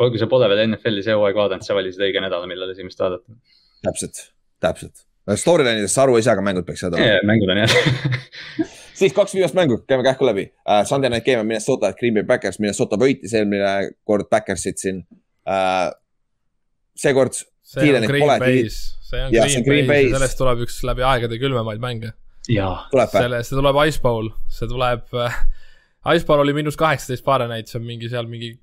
kui 0.04 0.22
sa 0.22 0.30
pole 0.30 0.52
veel 0.52 0.66
NFL-i 0.68 1.06
see 1.06 1.16
hooaeg 1.16 1.40
vaadanud, 1.40 1.66
sa 1.66 1.78
valisid 1.78 2.04
õige 2.06 2.20
nädala, 2.24 2.48
millal 2.50 2.72
esimest 2.76 3.00
vaadata. 3.00 3.38
täpselt, 3.86 4.16
täpselt. 4.62 5.06
Storyline 5.40 5.80
idest 5.80 5.96
sa 5.96 6.04
aru 6.04 6.20
ei 6.20 6.24
saa, 6.26 6.36
aga 6.36 6.44
mängud 6.44 6.68
peaks 6.68 6.84
head 6.84 6.94
olema. 6.94 7.22
mängud 7.32 7.50
on 7.50 7.64
jah 7.64 7.72
siis 8.96 9.14
kaks 9.16 9.34
viimast 9.36 9.56
mängu, 9.56 9.78
käime 9.88 10.04
kähku 10.06 10.26
läbi 10.26 10.48
uh,. 10.64 10.84
Sunday 10.88 11.10
night 11.10 11.26
game 11.26 11.40
on 11.40 11.46
Minnesota, 11.46 11.92
Green 11.92 12.14
Bay 12.14 12.24
Backers, 12.24 12.58
Minnesota 12.62 12.98
võitis 13.00 13.34
eelmine 13.36 13.92
kord 14.04 14.28
Backersit 14.32 14.80
siin 14.82 15.02
uh,. 15.46 15.90
seekord. 16.96 17.36
see 17.66 17.94
on 17.96 18.06
Green 18.06 18.30
Bay's, 18.40 18.78
see 19.10 19.24
on 19.24 19.34
ja, 19.34 19.46
Green 19.66 19.90
Bay's 19.90 20.10
ja 20.10 20.20
sellest 20.20 20.38
tuleb 20.40 20.64
üks 20.66 20.80
läbi 20.86 21.04
aegade 21.06 21.40
külmemaid 21.42 21.82
mänge. 21.82 22.14
selle, 23.12 23.42
see 23.44 23.58
tuleb 23.58 23.82
Ice 23.86 24.02
Bowl, 24.02 24.30
see 24.52 24.70
tuleb 24.70 25.16
uh,, 25.16 25.40
Ice 26.14 26.26
Bowl 26.26 26.44
oli 26.44 26.54
miinus 26.56 26.78
kaheksateist 26.80 27.24
Fahrenheit, 27.26 27.68
see 27.70 27.80
on 27.80 27.88
mingi 27.88 28.10
seal 28.12 28.28
mingi 28.30 28.54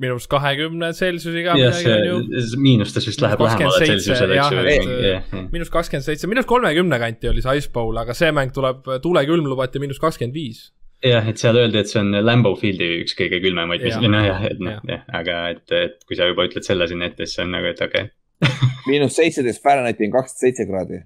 miinus 0.00 0.26
kahekümne 0.30 0.92
Celsiusiga. 0.96 1.56
jah, 1.60 1.74
see 1.76 2.60
miinustes 2.60 3.06
vist 3.08 3.22
läheb 3.24 3.42
lähemale 3.44 3.86
Celsiusele, 3.86 4.38
eks 4.40 4.86
ju. 4.88 5.42
miinus 5.52 5.72
kakskümmend 5.72 6.06
seitse, 6.06 6.30
miinus 6.30 6.48
kolmekümne 6.48 6.98
kanti 7.02 7.28
oli 7.32 7.44
see 7.44 7.58
Ice 7.60 7.72
Bowl, 7.74 7.98
aga 8.00 8.16
see 8.16 8.32
mäng 8.34 8.54
tuleb, 8.56 8.86
tulekülm 9.04 9.48
lubati 9.50 9.82
miinus 9.82 10.00
kakskümmend 10.02 10.36
viis 10.36 10.70
jah, 11.04 11.28
et 11.28 11.40
seal 11.40 11.58
öeldi, 11.58 11.82
et 11.82 11.90
see 11.90 12.00
on 12.00 12.14
Lambo 12.24 12.54
Fieldi 12.58 12.88
üks 13.02 13.16
kõige 13.18 13.42
külmemaid, 13.42 13.84
mis, 13.84 14.00
nojah, 14.00 14.44
et 14.48 14.60
noh, 14.62 14.80
jah, 14.88 15.06
aga 15.20 15.38
et, 15.52 15.64
et 15.76 16.02
kui 16.08 16.18
sa 16.18 16.30
juba 16.30 16.46
ütled 16.48 16.66
selle 16.66 16.88
sinna 16.90 17.10
ette, 17.10 17.26
siis 17.26 17.40
see 17.40 17.46
on 17.46 17.56
nagu, 17.56 17.72
et 17.72 17.82
okei 17.84 18.08
okay. 18.08 18.68
miinus 18.88 19.18
seitseteist 19.18 19.62
Fahrenheiti 19.64 20.08
on 20.08 20.14
kakskümmend 20.16 20.46
seitse 20.46 20.68
kraadi 20.70 21.02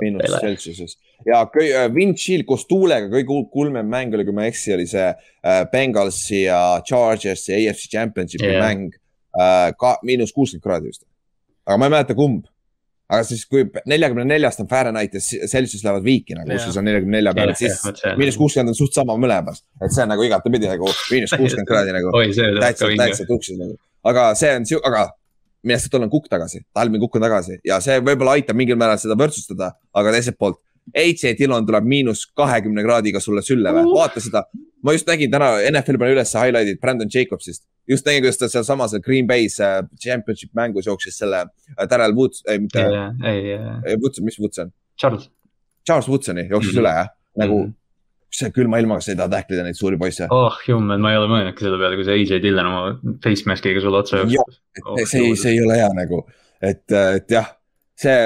miinus 0.00 0.38
Celsiuses 0.40 0.96
ja 1.26 1.42
äh, 1.42 1.88
wind 1.94 2.18
chill 2.20 2.44
koos 2.48 2.66
tuulega, 2.70 3.08
kõige 3.12 3.38
kulmem 3.52 3.88
mäng 3.90 4.14
oli, 4.14 4.26
kui 4.26 4.36
ma 4.36 4.46
ei 4.46 4.52
eksi, 4.52 4.74
oli 4.76 4.86
see 4.90 5.06
äh, 5.10 5.62
Bengalsi 5.72 6.44
ja 6.44 6.80
Chargersi 6.86 7.54
AFC 7.56 7.90
Championshipi 7.92 8.50
yeah. 8.50 8.64
mäng 8.64 8.96
äh,. 9.38 9.70
ka 9.78 9.96
miinus 10.06 10.34
kuuskümmend 10.34 10.64
kraadi 10.64 10.92
vist. 10.92 11.06
aga 11.66 11.78
ma 11.80 11.88
ei 11.88 11.94
mäleta, 11.96 12.18
kumb. 12.18 12.46
aga 13.08 13.24
siis, 13.28 13.44
kui 13.48 13.66
neljakümne 13.90 14.26
neljast 14.28 14.62
on 14.64 14.68
Fahrenheit 14.68 15.14
ja 15.14 15.22
Celsius 15.22 15.84
lähevad 15.84 16.04
viiki 16.04 16.36
nagu, 16.38 16.50
kus 16.50 16.68
siis 16.68 16.78
on 16.80 16.88
neljakümne 16.88 17.18
nelja 17.18 17.34
peal, 17.36 17.52
et 17.54 17.60
siis 17.60 17.80
miinus 18.20 18.38
kuuskümmend 18.40 18.74
on 18.74 18.78
suht 18.78 18.96
sama 18.96 19.16
mõlemas. 19.20 19.64
et 19.80 19.92
see 19.94 20.06
on 20.06 20.14
nagu 20.14 20.28
igatepidi 20.28 20.70
nagu 20.70 20.92
miinus 21.10 21.36
kuuskümmend 21.36 21.68
kraadi 21.68 21.96
nagu. 21.96 22.14
täitsa, 22.60 22.94
täitsa 23.00 23.28
tuksis 23.28 23.60
nagu, 23.60 23.78
aga 24.12 24.32
see 24.38 24.56
on, 24.56 24.68
aga 24.90 25.08
Minnesotal 25.64 26.04
on 26.06 26.12
kukk 26.12 26.28
tagasi, 26.32 26.62
Talvin 26.76 27.02
kukk 27.02 27.18
on 27.18 27.24
tagasi 27.26 27.58
ja 27.66 27.80
see 27.84 27.98
võib-olla 28.04 28.36
aitab 28.38 28.58
mingil 28.58 28.78
määral 28.80 29.00
seda 29.00 29.16
võrdsustada, 29.18 29.72
aga 29.96 30.14
teiselt 30.14 30.38
poolt. 30.40 30.60
AJ 30.92 31.32
Dillon 31.38 31.64
tuleb 31.64 31.86
miinus 31.88 32.26
kahekümne 32.36 32.82
kraadiga 32.84 33.20
sulle 33.24 33.40
sülle 33.42 33.72
või, 33.72 33.86
vaata 33.94 34.20
seda. 34.20 34.42
ma 34.84 34.92
just 34.92 35.08
nägin 35.08 35.30
täna, 35.32 35.54
NFL 35.70 35.96
pani 36.02 36.12
üles 36.12 36.34
highlight'id 36.36 36.80
Brandon 36.82 37.08
Jacobsist. 37.08 37.64
just 37.88 38.04
nägin, 38.04 38.26
kuidas 38.26 38.40
ta 38.40 38.48
sealsamas 38.52 38.92
Green 39.04 39.26
Bay's 39.26 39.56
äh, 39.60 39.80
championship 40.00 40.52
mängus 40.52 40.86
jooksis 40.86 41.16
selle 41.18 41.46
äh, 41.46 41.88
Darrell 41.88 42.12
Woods, 42.16 42.44
ei 42.48 42.58
mitte. 42.58 42.84
ei, 43.24 43.56
ei. 43.56 43.96
Woods, 43.96 44.20
mis 44.20 44.38
Woods 44.40 44.58
on? 44.58 44.72
Charles. 45.00 45.30
Charles 45.86 46.08
Woodsoni 46.08 46.48
jooksis 46.50 46.72
mm 46.72 46.76
-hmm. 46.76 46.84
üle 46.84 46.94
jah, 46.98 47.08
nagu 47.36 47.58
mm 47.62 47.70
-hmm 47.70 47.83
see 48.34 48.50
külma 48.54 48.80
ilmaga 48.82 49.04
sa 49.04 49.12
ei 49.12 49.18
taha 49.18 49.30
tähklida 49.32 49.64
neid 49.66 49.78
suuri 49.78 49.98
poisse. 50.00 50.26
oh 50.34 50.56
jummel, 50.68 51.00
ma 51.02 51.12
ei 51.12 51.18
ole 51.20 51.28
mõelnudki 51.30 51.66
selle 51.66 51.78
peale, 51.80 51.98
kui 51.98 52.06
see 52.06 52.16
AJ 52.18 52.40
Dillon 52.42 52.70
oma 52.70 53.18
face 53.24 53.46
mask'iga 53.50 53.82
sulle 53.84 54.00
otsa 54.00 54.22
jooksis. 54.22 54.60
Oh, 54.82 54.98
see, 55.06 55.28
see 55.38 55.54
ei 55.54 55.60
ole 55.62 55.78
hea 55.78 55.90
nagu, 55.96 56.24
et, 56.58 56.84
et 56.90 57.36
jah, 57.36 57.52
see 58.00 58.16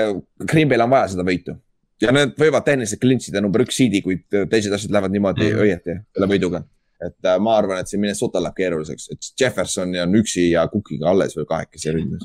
Green 0.44 0.70
Bay'l 0.70 0.86
on 0.86 0.94
vaja 0.94 1.12
seda 1.12 1.26
võitu. 1.28 1.59
ja 2.02 2.14
nad 2.14 2.32
võivad 2.39 2.64
tehniliselt 2.66 3.02
clinch 3.02 3.28
ida 3.32 3.43
number 3.44 3.64
üks 3.66 3.76
seed'i, 3.80 4.01
kui 4.05 4.20
teised 4.30 4.72
asjad 4.74 4.94
lähevad 4.94 5.14
niimoodi 5.14 5.48
mm 5.51 5.64
õieti 5.66 5.98
selle 6.14 6.30
võiduga. 6.30 6.62
et 7.05 7.28
äh, 7.28 7.36
ma 7.43 7.59
arvan, 7.59 7.82
et 7.82 7.90
see 7.93 8.01
Minnesota 8.01 8.43
läheb 8.43 8.56
keeruliseks, 8.56 9.10
et 9.12 9.30
Jefferson 9.40 9.93
on 10.06 10.16
üksi 10.22 10.48
ja 10.52 10.64
Cookiga 10.72 11.12
alles 11.12 11.36
veel 11.36 11.47
kahekesi 11.51 11.93
ründes. 11.98 12.24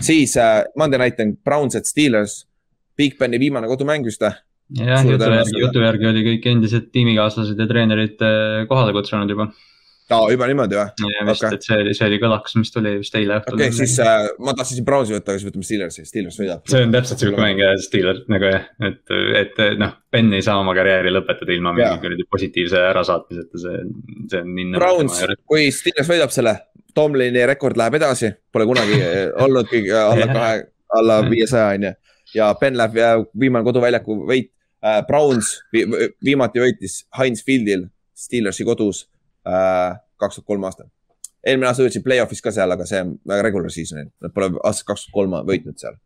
siis 0.00 0.36
äh, 0.42 0.64
Monday 0.76 1.04
night 1.04 1.22
on 1.22 1.36
Browns 1.36 1.78
at 1.78 1.86
Steelers. 1.86 2.44
Big 2.96 3.18
Beni 3.18 3.36
viimane 3.36 3.68
kodumäng 3.68 4.06
vist 4.08 4.22
või? 4.24 4.32
Jah, 4.74 5.06
jutu 5.06 5.30
järgi, 5.30 5.62
jutu 5.62 5.84
järgi 5.84 6.10
oli 6.10 6.26
kõik 6.32 6.50
endised 6.50 6.90
tiimikaaslased 6.94 7.60
ja 7.60 7.70
treenerid 7.70 8.22
äh, 8.24 8.66
kohale 8.70 8.94
kutsunud 8.96 9.30
juba. 9.30 9.46
aa, 10.10 10.26
juba 10.32 10.48
niimoodi 10.50 10.78
või? 10.78 11.10
vist 11.28 11.44
okay., 11.44 11.58
et 11.58 11.66
see 11.66 11.78
oli, 11.82 11.94
see 11.98 12.08
oli 12.08 12.18
kõlakas, 12.22 12.56
mis 12.58 12.72
tuli 12.74 12.96
vist 13.02 13.18
eile 13.18 13.38
õhtul. 13.38 13.58
okei 13.58 13.70
okay,, 13.70 13.78
siis 13.78 13.96
äh, 14.02 14.28
ma 14.42 14.54
tahtsin 14.58 14.80
siin 14.80 14.88
Brownsi 14.88 15.14
võtta, 15.14 15.32
aga 15.34 15.42
siis 15.42 15.50
võtame 15.50 15.68
Steelersi, 15.68 16.06
Steelers 16.08 16.38
võidab. 16.42 16.64
see 16.70 16.86
on 16.86 16.94
täpselt 16.94 17.22
sihuke 17.22 17.42
mäng 17.42 17.62
jah, 17.62 17.74
Steeler 17.82 18.22
nagu 18.32 18.48
jah, 18.50 18.64
et, 18.90 19.02
et 19.42 19.60
noh, 19.82 19.92
Ben 20.16 20.32
ei 20.34 20.46
saa 20.46 20.58
oma 20.62 20.74
karjääri 20.78 21.12
lõpetada 21.14 21.54
ilma 21.54 21.74
mingi 21.76 22.02
kuradi 22.02 22.26
positiivse 22.30 22.80
ärasaatmiseta, 22.90 23.60
see, 23.62 23.84
see 24.32 24.40
on 24.42 24.56
nii. 24.56 24.72
Browns, 24.78 25.20
kui 25.46 25.68
Steelers 25.74 26.10
võidab 26.10 26.34
selle, 26.34 26.56
Tomlini 26.96 27.42
rekord 27.46 27.76
läheb 27.76 27.98
edasi, 27.98 28.32
pole 28.50 28.66
kunagi 28.66 28.98
olnud 29.44 29.70
kõige 29.70 29.94
alla 30.00 30.26
kahe, 30.38 30.60
alla 30.96 31.20
viiesaja 31.28 31.70
on 31.76 31.88
ju 31.90 31.94
ja 32.34 32.50
Ben 32.58 32.76
läheb 32.78 32.96
viimane 33.38 33.64
koduväljaku 33.66 34.16
võit 34.26 34.50
äh,. 34.86 35.00
Browns 35.08 35.52
vi 35.74 35.84
viimati 36.24 36.62
võitis 36.62 37.00
Heinz 37.18 37.42
Fieldil 37.46 37.88
Steelersi 38.16 38.64
kodus 38.64 39.02
äh, 39.48 39.96
kaks 40.16 40.38
tuhat 40.38 40.46
kolm 40.46 40.64
aastal. 40.68 40.86
eelmine 41.46 41.68
aasta 41.68 41.84
võitsid 41.84 42.04
play-off'is 42.06 42.40
ka 42.42 42.50
seal, 42.54 42.70
aga 42.74 42.86
see 42.88 43.02
on 43.04 43.12
regular 43.44 43.70
season'il, 43.70 44.08
nad 44.22 44.32
pole 44.34 44.52
aastast 44.64 44.86
kaks 44.88 45.04
tuhat 45.06 45.14
kolm 45.18 45.36
võitnud 45.50 45.78
seal. 45.82 45.98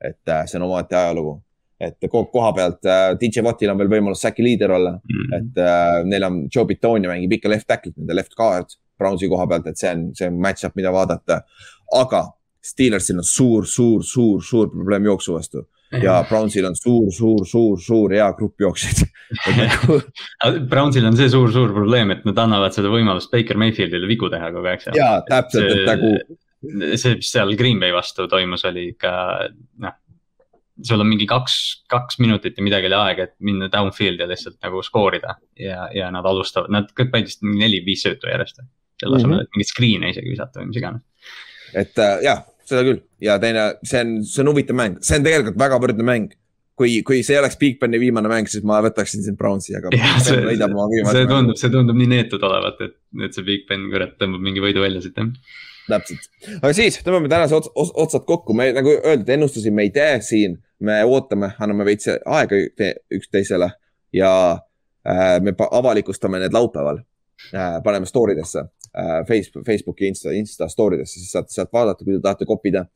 et 0.00 0.28
äh, 0.28 0.44
see 0.46 0.58
on 0.60 0.68
omaette 0.68 0.96
ajalugu 0.96 1.40
et 1.80 2.06
ko- 2.08 2.24
koha 2.32 2.52
pealt 2.56 2.86
äh, 2.88 3.10
DJ 3.20 3.42
Wattil 3.44 3.68
on 3.72 3.78
veel 3.82 3.90
võimalus 3.92 4.22
säki 4.24 4.44
liider 4.44 4.70
olla 4.72 4.94
Mm. 4.96 5.32
et 5.38 5.58
äh, 5.60 6.04
neil 6.08 6.24
on 6.24 6.38
Joe 6.54 6.64
Pitoni 6.66 7.08
mängib 7.08 7.32
ikka 7.36 7.48
left 7.52 7.66
tackle'it, 7.68 7.96
nende 7.96 8.14
left 8.14 8.34
guard 8.36 8.66
Brownsi 8.98 9.28
koha 9.28 9.44
pealt, 9.46 9.66
et 9.66 9.76
see 9.76 9.90
on, 9.92 10.06
see 10.16 10.28
on 10.30 10.38
match-up, 10.40 10.72
mida 10.76 10.88
vaadata. 10.92 11.42
aga 11.92 12.22
Steelersil 12.64 13.18
on 13.20 13.24
suur, 13.24 13.66
suur, 13.66 14.02
suur, 14.02 14.40
suur 14.42 14.70
probleem 14.72 15.04
jooksu 15.04 15.34
vastu 15.34 15.66
ja 16.02 16.16
Brownsil 16.28 16.66
on 16.66 16.76
suur, 16.78 17.10
suur, 17.14 17.44
suur, 17.46 17.78
suur 17.82 18.14
hea 18.16 18.26
grupp 18.38 18.60
jooksjaid 18.60 19.04
Nagu, 19.60 20.00
Brownsil 20.70 21.06
on 21.08 21.16
see 21.18 21.28
suur-suur 21.32 21.72
probleem, 21.74 22.12
et 22.14 22.24
nad 22.28 22.38
annavad 22.42 22.74
seda 22.74 22.90
võimalust 22.92 23.32
Baker 23.32 23.58
Mayfieldile 23.60 24.08
vigu 24.10 24.30
teha 24.32 24.50
kogu 24.54 24.70
aeg 24.70 24.84
seal. 24.84 24.98
ja 24.98 25.12
täpselt, 25.26 25.72
et 25.72 25.86
nagu 25.88 26.12
see, 26.98 27.16
mis 27.20 27.30
seal 27.30 27.54
Green 27.58 27.80
Bay 27.82 27.94
vastu 27.94 28.26
toimus, 28.30 28.64
oli 28.68 28.90
ikka 28.94 29.12
noh. 29.82 29.96
sul 30.86 31.02
on 31.02 31.10
mingi 31.10 31.26
kaks, 31.28 31.58
kaks 31.90 32.20
minutit 32.22 32.58
ja 32.58 32.64
midagi 32.64 32.90
oli 32.90 32.98
aega, 32.98 33.28
et 33.28 33.36
minna 33.46 33.70
downfield 33.72 34.22
ja 34.22 34.30
lihtsalt 34.30 34.58
nagu 34.64 34.82
skoorida 34.86 35.36
ja, 35.60 35.86
ja 35.94 36.10
nad 36.14 36.26
alustavad, 36.28 36.72
nad 36.72 36.90
kõik 36.96 37.12
panid 37.14 37.30
vist 37.30 37.46
neli-viis 37.46 38.06
söötu 38.06 38.30
järjest. 38.30 38.62
selle 39.00 39.18
asemel, 39.18 39.42
et 39.44 39.50
mingeid 39.52 39.72
screen'e 39.72 40.12
isegi 40.14 40.32
visata 40.32 40.62
või 40.62 40.70
mis 40.70 40.80
iganes. 40.80 41.34
et 41.74 41.98
äh, 42.02 42.20
jah, 42.24 42.44
seda 42.68 42.82
küll 42.86 43.02
ja 43.22 43.38
teine, 43.42 43.68
see 43.86 44.02
on, 44.04 44.16
see 44.26 44.42
on 44.44 44.52
huvitav 44.52 44.78
mäng, 44.78 44.98
see 45.04 45.20
on 45.20 45.26
tegelikult 45.26 45.60
väga 45.60 45.78
võrdne 45.82 46.06
mäng. 46.06 46.34
kui, 46.76 46.98
kui 47.08 47.22
see 47.24 47.38
oleks 47.40 47.56
Big 47.56 47.78
Beni 47.80 47.96
viimane 47.96 48.28
mäng, 48.28 48.50
siis 48.52 48.64
ma 48.68 48.82
võtaksin 48.84 49.22
siin 49.24 49.36
Brownsi, 49.40 49.72
aga. 49.78 49.88
see, 50.20 50.42
see 50.44 51.22
tundub, 51.24 51.56
see 51.56 51.72
tundub 51.72 51.96
nii 51.96 52.10
neetud 52.10 52.42
olevat, 52.44 52.82
et, 52.84 52.98
et 53.24 53.38
see 53.38 53.46
Big 53.46 53.64
Ben 53.70 53.88
kurat 53.92 54.18
tõmbab 54.20 54.44
mingi 54.44 54.60
võidu 54.60 54.84
välja 54.84 55.00
siit 55.04 55.16
jah 55.16 55.32
täpselt, 55.86 56.28
aga 56.58 56.72
siis 56.74 56.98
tõmbame 57.04 57.30
tänase 57.30 57.56
ots, 57.56 57.70
ots, 57.74 57.92
otsad 57.94 58.24
kokku, 58.28 58.54
me 58.56 58.68
nagu 58.74 58.92
öeldud, 58.96 59.28
ennustusi 59.36 59.72
me 59.74 59.86
ei 59.86 59.92
tee 59.94 60.18
siin, 60.24 60.56
me 60.82 60.98
ootame, 61.06 61.52
anname 61.62 61.86
veits 61.88 62.10
aega 62.10 62.58
üksteisele 63.14 63.70
ja 64.16 64.30
äh, 65.06 65.36
me 65.44 65.54
avalikustame 65.70 66.40
need 66.42 66.56
laupäeval 66.56 67.00
äh,. 67.52 67.78
paneme 67.84 68.06
story 68.06 68.36
desse 68.36 68.66
Facebook, 69.28 69.66
Facebooki, 69.66 70.10
Insta, 70.12 70.32
Insta 70.32 70.68
story 70.72 71.00
desse, 71.02 71.20
siis 71.20 71.32
saate 71.34 71.52
sealt 71.52 71.72
vaadata, 71.72 72.04
kui 72.04 72.16
te 72.16 72.22
tahate 72.24 72.48
kopida 72.48 72.86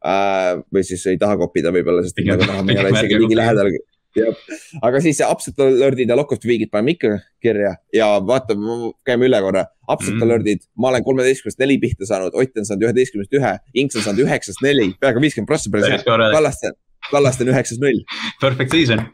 äh,. 0.00 0.60
või 0.72 0.84
siis 0.86 1.04
ei 1.10 1.20
taha 1.20 1.36
kopida 1.40 1.72
võib-olla, 1.74 2.04
sest 2.06 2.20
nagu 2.24 2.46
näha, 2.46 2.64
me 2.64 2.76
ei 2.76 2.84
ole 2.84 2.94
isegi 2.96 3.20
liigi 3.20 3.38
lähedal 3.38 3.72
jah, 4.16 4.40
aga 4.86 5.00
siis 5.04 5.20
upset 5.26 5.60
alert'id 5.62 6.10
ja 6.10 6.16
lock 6.18 6.32
of 6.34 6.40
the 6.42 6.50
week'id 6.50 6.70
paneme 6.72 6.94
ikka 6.96 7.12
kirja 7.42 7.74
ja 7.94 8.08
vaatame, 8.26 8.90
käime 9.06 9.28
üle 9.28 9.40
korra. 9.44 9.66
Upset 9.90 10.14
mm. 10.14 10.24
alert'id, 10.26 10.66
ma 10.78 10.90
olen 10.92 11.04
kolmeteistkümnest 11.06 11.62
neli 11.62 11.78
pihta 11.82 12.06
saanud, 12.08 12.34
Ott 12.34 12.58
on 12.58 12.66
saanud 12.66 12.86
üheteistkümnest 12.88 13.38
ühe, 13.38 13.54
Inks 13.82 13.98
on 13.98 14.06
saanud 14.06 14.24
üheksast 14.26 14.62
neli, 14.66 14.92
peaaegu 15.02 15.22
viiskümmend 15.24 15.86
hea. 15.86 16.02
Kallaste, 16.34 16.74
Kallaste 17.10 17.46
on 17.46 17.54
üheksast 17.54 17.82
null. 17.82 18.04
Perfect 18.42 18.76
season. 18.76 19.06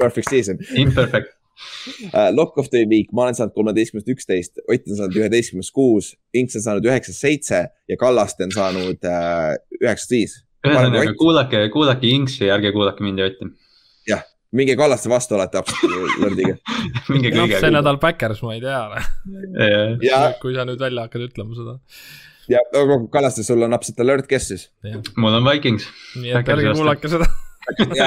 Perfect 0.00 0.28
season. 0.30 0.60
Imperfect. 0.76 1.32
Lock 2.38 2.58
of 2.58 2.70
the 2.70 2.84
week, 2.88 3.12
ma 3.12 3.26
olen 3.26 3.36
saanud 3.38 3.54
kolmeteistkümnest 3.56 4.08
üksteist, 4.14 4.62
Ott 4.66 4.88
on 4.88 4.98
saanud 4.98 5.18
üheteistkümnest 5.20 5.74
kuus, 5.74 6.12
Inks 6.34 6.56
on 6.58 6.64
saanud 6.66 6.88
üheksast 6.88 7.22
seitse 7.22 7.64
ja 7.88 7.98
Kallaste 8.00 8.48
on 8.48 8.54
saanud 8.54 9.08
uh, 9.08 9.52
üheksast 9.80 10.14
viis. 10.14 10.38
ühesõnaga 10.66 11.14
kuulake, 11.18 11.64
kuulake 11.74 12.10
Inksi, 12.16 12.48
ärge 12.54 12.72
kuulake 12.74 13.04
mind 13.04 13.22
ja 13.22 13.28
Otti. 13.30 13.50
Jah, 14.08 14.24
minge 14.56 14.76
Kallaste 14.78 15.12
vastu 15.12 15.38
alati 15.38 15.60
absoluutlordiga 15.60 16.58
no, 17.38 17.46
see 17.54 17.72
nädal 17.74 18.00
Backers, 18.02 18.42
ma 18.46 18.56
ei 18.56 18.64
tea. 18.64 18.82
Ja... 20.08 20.26
kui 20.42 20.56
sa 20.56 20.66
nüüd 20.68 20.82
välja 20.82 21.06
hakkad 21.08 21.28
ütlema 21.28 21.58
seda. 21.58 21.78
ja, 22.52 22.64
aga 22.80 23.00
Kallaste, 23.12 23.46
sul 23.46 23.62
on 23.68 23.76
upset 23.76 24.00
alert, 24.02 24.28
kes 24.30 24.50
siis? 24.54 24.68
mul 25.16 25.40
on 25.40 25.46
Vikings. 25.48 25.88
nii 26.18 26.36
et 26.40 26.54
ärge 26.56 26.76
kuulake 26.78 27.12
seda. 27.12 27.28
ja 27.28 27.41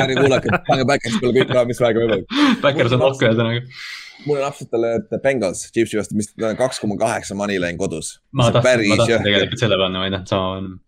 ärge 0.01 0.15
kuulake, 0.19 0.61
pange 0.69 0.87
Backers 0.89 1.19
peale 1.21 1.35
kõik 1.39 1.53
raha, 1.57 1.67
mis 1.69 1.81
vähega 1.83 2.03
võimalik. 2.03 2.39
Backers 2.63 2.95
on 2.97 3.05
ohku 3.09 3.27
ühesõnaga. 3.27 3.75
mul 4.25 4.39
on 4.39 4.47
upset 4.47 4.73
alert 4.77 5.11
Bengals, 5.23 5.67
Chiefsi 5.75 5.99
vastu, 5.99 6.17
mis 6.17 6.31
on 6.41 6.57
kaks 6.59 6.81
koma 6.81 6.97
kaheksa 7.01 7.37
moneyline 7.37 7.77
kodus. 7.81 8.15
ma 8.31 8.49
tahtsin, 8.51 8.87
ma 8.89 9.01
tahtsin 9.01 9.27
tegelikult 9.27 9.65
selle 9.65 9.77
panna, 9.81 10.01
ma 10.01 10.09
ei 10.09 10.15
tahtnud 10.15 10.33
sama 10.33 10.55
panna. 10.55 10.79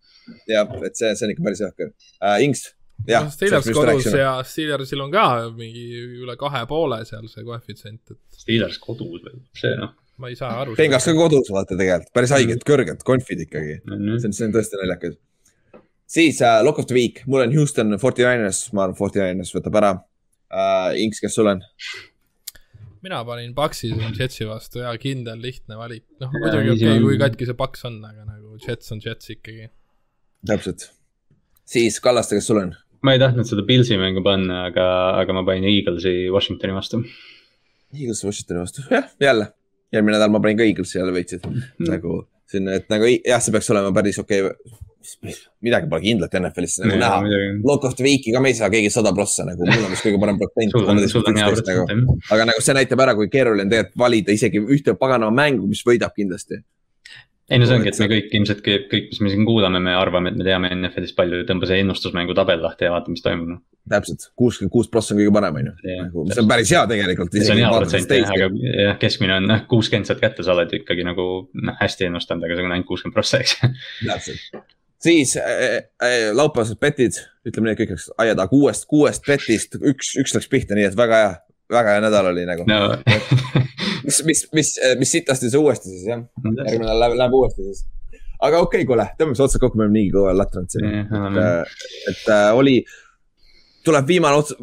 jah, 0.48 0.74
et 0.88 0.98
see, 0.98 1.14
see 1.14 1.28
on 1.28 1.36
ikka 1.36 1.46
päris 1.46 1.64
jõhker 1.64 1.92
uh,. 1.92 2.36
Inks 2.44 2.66
jah. 3.06 3.28
Steelers 3.32 3.68
kodus 3.74 4.10
ja 4.12 4.32
Steelersil 4.46 5.02
on 5.04 5.12
ka 5.14 5.24
mingi 5.54 5.86
üle 6.24 6.36
kahe 6.40 6.64
poole 6.70 7.00
seal 7.08 7.28
see 7.30 7.46
koefitsient, 7.46 8.02
et. 8.10 8.42
Steelers 8.42 8.78
kodus 8.82 9.22
veel, 9.24 9.40
see 9.58 9.74
noh. 9.78 9.94
ma 10.18 10.32
ei 10.32 10.38
saa 10.38 10.56
aru. 10.62 10.76
Bengals 10.78 11.06
ka 11.06 11.14
kodus 11.16 11.52
vaata 11.54 11.78
tegelikult, 11.78 12.12
päris 12.16 12.34
haiged, 12.34 12.64
kõrged 12.66 13.04
konfid 13.06 13.46
ikkagi 13.46 13.78
mm. 13.78 13.94
-hmm. 13.94 14.20
see 14.22 14.30
on, 14.30 14.38
see 14.40 14.48
on 14.48 14.56
tõesti 14.56 14.82
naljakas. 14.82 15.18
Siis 16.08 16.42
uh, 16.42 16.60
lock 16.64 16.80
of 16.80 16.88
the 16.90 16.96
week, 16.96 17.22
mul 17.26 17.44
on 17.44 17.54
Houston 17.56 17.98
Forty 18.00 18.24
Niners, 18.26 18.66
ma 18.72 18.86
arvan, 18.86 18.98
Forty 18.98 19.20
Niners 19.22 19.52
võtab 19.56 19.80
ära 19.80 19.96
uh,. 19.98 20.94
Inks, 20.98 21.20
kes 21.24 21.36
sul 21.36 21.50
on? 21.52 21.64
mina 23.02 23.20
panin 23.24 23.54
Paxi 23.54 23.92
siin 23.92 24.14
Jetsi 24.18 24.46
vastu 24.48 24.82
ja 24.82 24.92
kindel, 25.00 25.40
lihtne 25.42 25.78
valik, 25.78 26.04
noh 26.22 26.32
muidugi 26.34 26.72
okei 26.74 26.88
okay,, 26.90 27.02
kui 27.04 27.18
katki 27.20 27.48
see 27.48 27.58
Paks 27.58 27.84
on, 27.88 27.98
aga 28.04 28.24
nagu 28.26 28.58
Jets 28.64 28.94
on 28.94 29.02
Jets 29.04 29.30
ikkagi. 29.34 29.68
täpselt, 30.48 30.88
siis 31.68 32.00
Kallaste, 32.04 32.38
kes 32.38 32.50
sul 32.50 32.62
on? 32.62 32.74
ma 33.06 33.14
ei 33.14 33.22
tahtnud 33.22 33.46
seda 33.48 33.64
Pilsi 33.66 33.98
mängu 34.00 34.24
panna, 34.26 34.64
aga, 34.72 34.88
aga 35.20 35.36
ma 35.36 35.44
panin 35.46 35.68
Eaglesi 35.70 36.26
Washingtoni 36.34 36.74
vastu. 36.74 37.04
Eagles 37.94 38.24
Washingtoni 38.26 38.64
vastu, 38.64 38.82
jah, 38.90 39.06
jälle. 39.22 39.52
eelmine 39.92 40.18
nädal 40.18 40.34
ma 40.34 40.42
panin 40.42 40.58
ka 40.58 40.66
Eaglesi 40.66 40.98
jälle 40.98 41.14
veits, 41.14 41.38
et 41.38 41.46
mm. 41.46 41.86
nagu 41.92 42.20
sinna, 42.50 42.74
et 42.80 42.90
nagu 42.90 43.06
jah, 43.06 43.42
see 43.44 43.54
peaks 43.54 43.70
olema 43.74 43.94
päris 43.94 44.18
okei 44.24 44.42
okay. 44.48 44.78
Midagi 45.64 45.88
pole 45.90 46.02
kindlat 46.04 46.34
NFL-is 46.40 46.78
nagu 46.82 46.98
näha. 47.00 47.20
Lock 47.66 47.86
of 47.88 47.94
the 47.98 48.06
week'i 48.06 48.34
ka 48.34 48.42
me 48.44 48.52
ei 48.52 48.58
saa 48.58 48.70
keegi 48.72 48.90
sada 48.92 49.12
prossa 49.16 49.46
nagu, 49.48 49.66
mul 49.66 49.86
on 49.86 49.94
vist 49.94 50.06
kõige 50.06 50.20
parem 50.22 50.40
protsent. 50.40 50.74
Nagu. 51.38 52.18
aga 52.34 52.48
nagu 52.50 52.64
see 52.64 52.76
näitab 52.76 53.04
ära, 53.04 53.14
kui 53.18 53.30
keeruline 53.32 53.66
on 53.66 53.72
tegelikult 53.72 54.02
valida 54.04 54.34
isegi 54.34 54.62
ühte 54.62 54.96
paganama 54.98 55.34
mängu, 55.42 55.68
mis 55.70 55.84
võidab 55.86 56.16
kindlasti 56.16 56.62
ei 57.48 57.60
no 57.60 57.68
see 57.68 57.78
ongi, 57.78 57.88
et 57.88 57.98
me 58.02 58.08
kõik 58.10 58.34
ilmselt 58.36 58.60
kõik, 58.64 58.86
kõik, 58.90 59.06
mis 59.12 59.20
me 59.24 59.30
siin 59.32 59.46
kuulame, 59.48 59.80
me 59.80 59.94
arvame, 59.96 60.32
et 60.32 60.36
me 60.36 60.44
teame 60.44 60.68
NFL-ist 60.74 61.16
palju, 61.16 61.40
tõmba 61.48 61.68
see 61.70 61.80
ennustusmängu 61.80 62.36
tabel 62.36 62.60
lahti 62.60 62.84
ja 62.84 62.92
vaata, 62.92 63.12
mis 63.12 63.24
toimub 63.24 63.54
noh. 63.54 63.62
täpselt, 63.88 64.26
kuuskümmend 64.36 64.72
kuus 64.74 64.90
prossa 64.92 65.14
on 65.14 65.22
kõige 65.22 65.32
parem, 65.32 65.56
on 65.56 65.70
ju. 65.70 65.74
Nagu, 66.02 66.26
see 66.28 66.42
on 66.44 66.50
päris 66.50 66.72
hea 66.76 66.82
tegelikult. 66.90 67.38
see 67.38 67.54
on 67.54 67.62
hea 67.62 67.70
protsent 67.72 68.12
jah, 68.12 68.32
aga 68.36 68.50
jah, 68.82 68.98
keskmine 69.00 69.38
on 69.40 69.48
noh, 69.48 69.62
kuuskümmend 69.70 70.10
saad 70.10 70.20
kätte, 70.20 70.44
sa 70.44 70.52
oled 70.56 70.76
ikkagi 70.82 71.08
nagu 71.08 71.28
noh, 71.48 71.78
hästi 71.80 72.10
ennustanud, 72.10 72.44
aga 72.44 72.58
see 72.58 72.68
on 72.68 72.76
ainult 72.76 72.90
kuuskümmend 72.90 73.16
prossa, 73.16 73.40
eks. 73.40 73.56
täpselt, 74.04 74.60
siis 75.02 75.36
äh, 75.36 75.44
äh, 76.02 76.30
laupäevased 76.32 76.78
betid, 76.80 77.18
ütleme 77.46 77.70
nii, 77.70 77.78
kõik 77.80 77.94
läks 77.94 78.08
aia 78.18 78.34
taha, 78.38 78.50
kuuest, 78.50 78.88
kuuest 78.90 79.26
betist 79.28 79.78
üks, 79.78 80.14
üks 80.20 80.34
läks 80.34 80.50
pihta, 80.50 80.78
nii 80.78 80.88
et 80.88 80.98
väga 80.98 81.20
hea, 81.22 81.30
väga 81.72 81.94
hea 81.94 82.04
nädal 82.06 82.30
oli 82.32 82.46
nagu 82.48 82.66
no. 82.68 82.80
mis, 84.06 84.22
mis, 84.26 84.44
mis, 84.56 84.72
mis 84.98 85.14
sitasti 85.18 85.52
see 85.52 85.62
uuesti 85.62 85.92
siis 85.92 86.08
jah, 86.10 86.24
järgmine 86.48 86.98
läheb, 86.98 87.16
läheb 87.20 87.38
uuesti 87.38 87.68
siis. 87.68 87.84
aga 88.40 88.62
okei 88.64 88.82
okay,, 88.82 88.88
kuule, 88.90 89.06
tõmbame 89.20 89.46
otsad 89.46 89.62
kokku, 89.62 89.78
me 89.78 89.86
oleme 89.86 90.00
niigi 90.00 90.14
kaua 90.16 90.34
latranud 90.36 90.74
siin 90.74 90.90
yeah,. 90.90 91.58
et, 91.62 91.88
et 92.12 92.30
äh, 92.34 92.50
oli, 92.58 92.78
tuleb 93.86 94.10
viimane 94.10 94.42
ots-, 94.42 94.56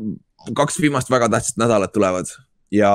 kaks 0.56 0.82
viimast 0.84 1.12
väga 1.12 1.32
tähtsat 1.32 1.64
nädalat 1.64 1.95
tulevad 1.95 2.32
ja 2.76 2.91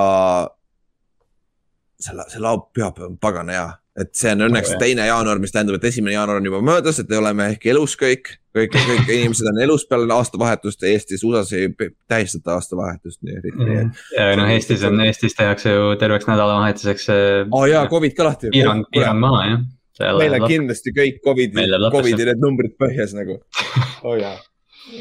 selle, 2.01 2.29
see 2.29 2.43
laupäev, 2.43 2.73
pühapäev 2.77 3.13
on 3.13 3.21
pagana 3.21 3.57
hea 3.57 3.69
et 3.99 4.13
see 4.17 4.31
on 4.35 4.45
õnneks 4.47 4.75
oh, 4.75 4.79
teine 4.81 5.07
jaanuar, 5.09 5.41
mis 5.43 5.53
tähendab, 5.55 5.79
et 5.79 5.87
esimene 5.91 6.15
jaanuar 6.15 6.39
on 6.41 6.47
juba 6.47 6.61
möödas, 6.65 7.01
et 7.03 7.11
oleme 7.17 7.49
ehk 7.55 7.67
elus 7.73 7.97
kõik. 7.99 8.37
kõik, 8.57 8.75
kõik 8.75 9.11
inimesed 9.17 9.49
on 9.51 9.59
elus 9.65 9.87
peale 9.91 10.15
aastavahetust, 10.15 10.85
Eestis, 10.87 11.25
USA-s 11.27 11.53
ei 11.59 11.69
tähistata 12.11 12.55
aastavahetust, 12.59 13.21
nii 13.27 13.39
et 13.39 13.49
mm.. 13.51 13.91
ja 14.17 14.29
noh, 14.39 14.53
Eestis 14.55 14.85
on, 14.87 15.01
Eestis 15.05 15.35
tehakse 15.39 15.75
ju 15.75 15.91
terveks 16.01 16.29
nädalavahetuseks. 16.31 17.09
aa 17.11 17.49
oh, 17.51 17.67
jaa, 17.71 17.87
Covid 17.91 18.15
ka 18.19 18.29
lahti. 18.31 18.53
piirang, 18.55 18.87
piirang 18.95 19.21
maha 19.23 19.43
jah. 19.49 20.15
meil 20.19 20.39
on 20.39 20.47
kindlasti 20.47 20.95
kõik 20.97 21.19
Covidi, 21.27 21.67
Covidi 21.91 22.31
need 22.31 22.43
numbrid 22.43 22.79
põhjas 22.81 23.17
nagu. 23.19 23.41
oo 23.41 24.07
oh, 24.15 24.17
jaa, 24.21 24.37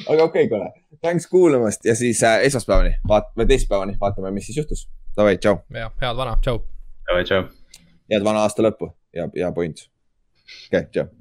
aga 0.08 0.26
okei 0.26 0.50
okay,, 0.50 0.50
kuule, 0.50 0.74
thanks 1.06 1.30
kuulamast 1.30 1.86
ja 1.86 1.98
siis 1.98 2.24
äh, 2.26 2.42
esmaspäevani, 2.50 2.98
vaat-, 3.10 3.32
või 3.38 3.50
teisipäevani 3.54 3.98
vaatame, 4.02 4.34
mis 4.34 4.50
siis 4.50 4.64
juhtus. 4.64 4.88
Davai, 5.18 5.38
tšau. 5.38 5.62
jah, 5.74 5.94
head 6.02 6.18
vana, 6.18 6.38
tšau. 6.42 6.62
Davai, 7.10 7.26
tšau 7.28 7.48
head 8.10 8.26
vana 8.26 8.44
aasta 8.46 8.66
lõppu 8.66 8.92
ja, 9.16 9.30
ja 9.36 9.52
point. 9.56 9.86
okei 10.68 10.80
okay,, 10.80 10.92
tšau. 10.92 11.19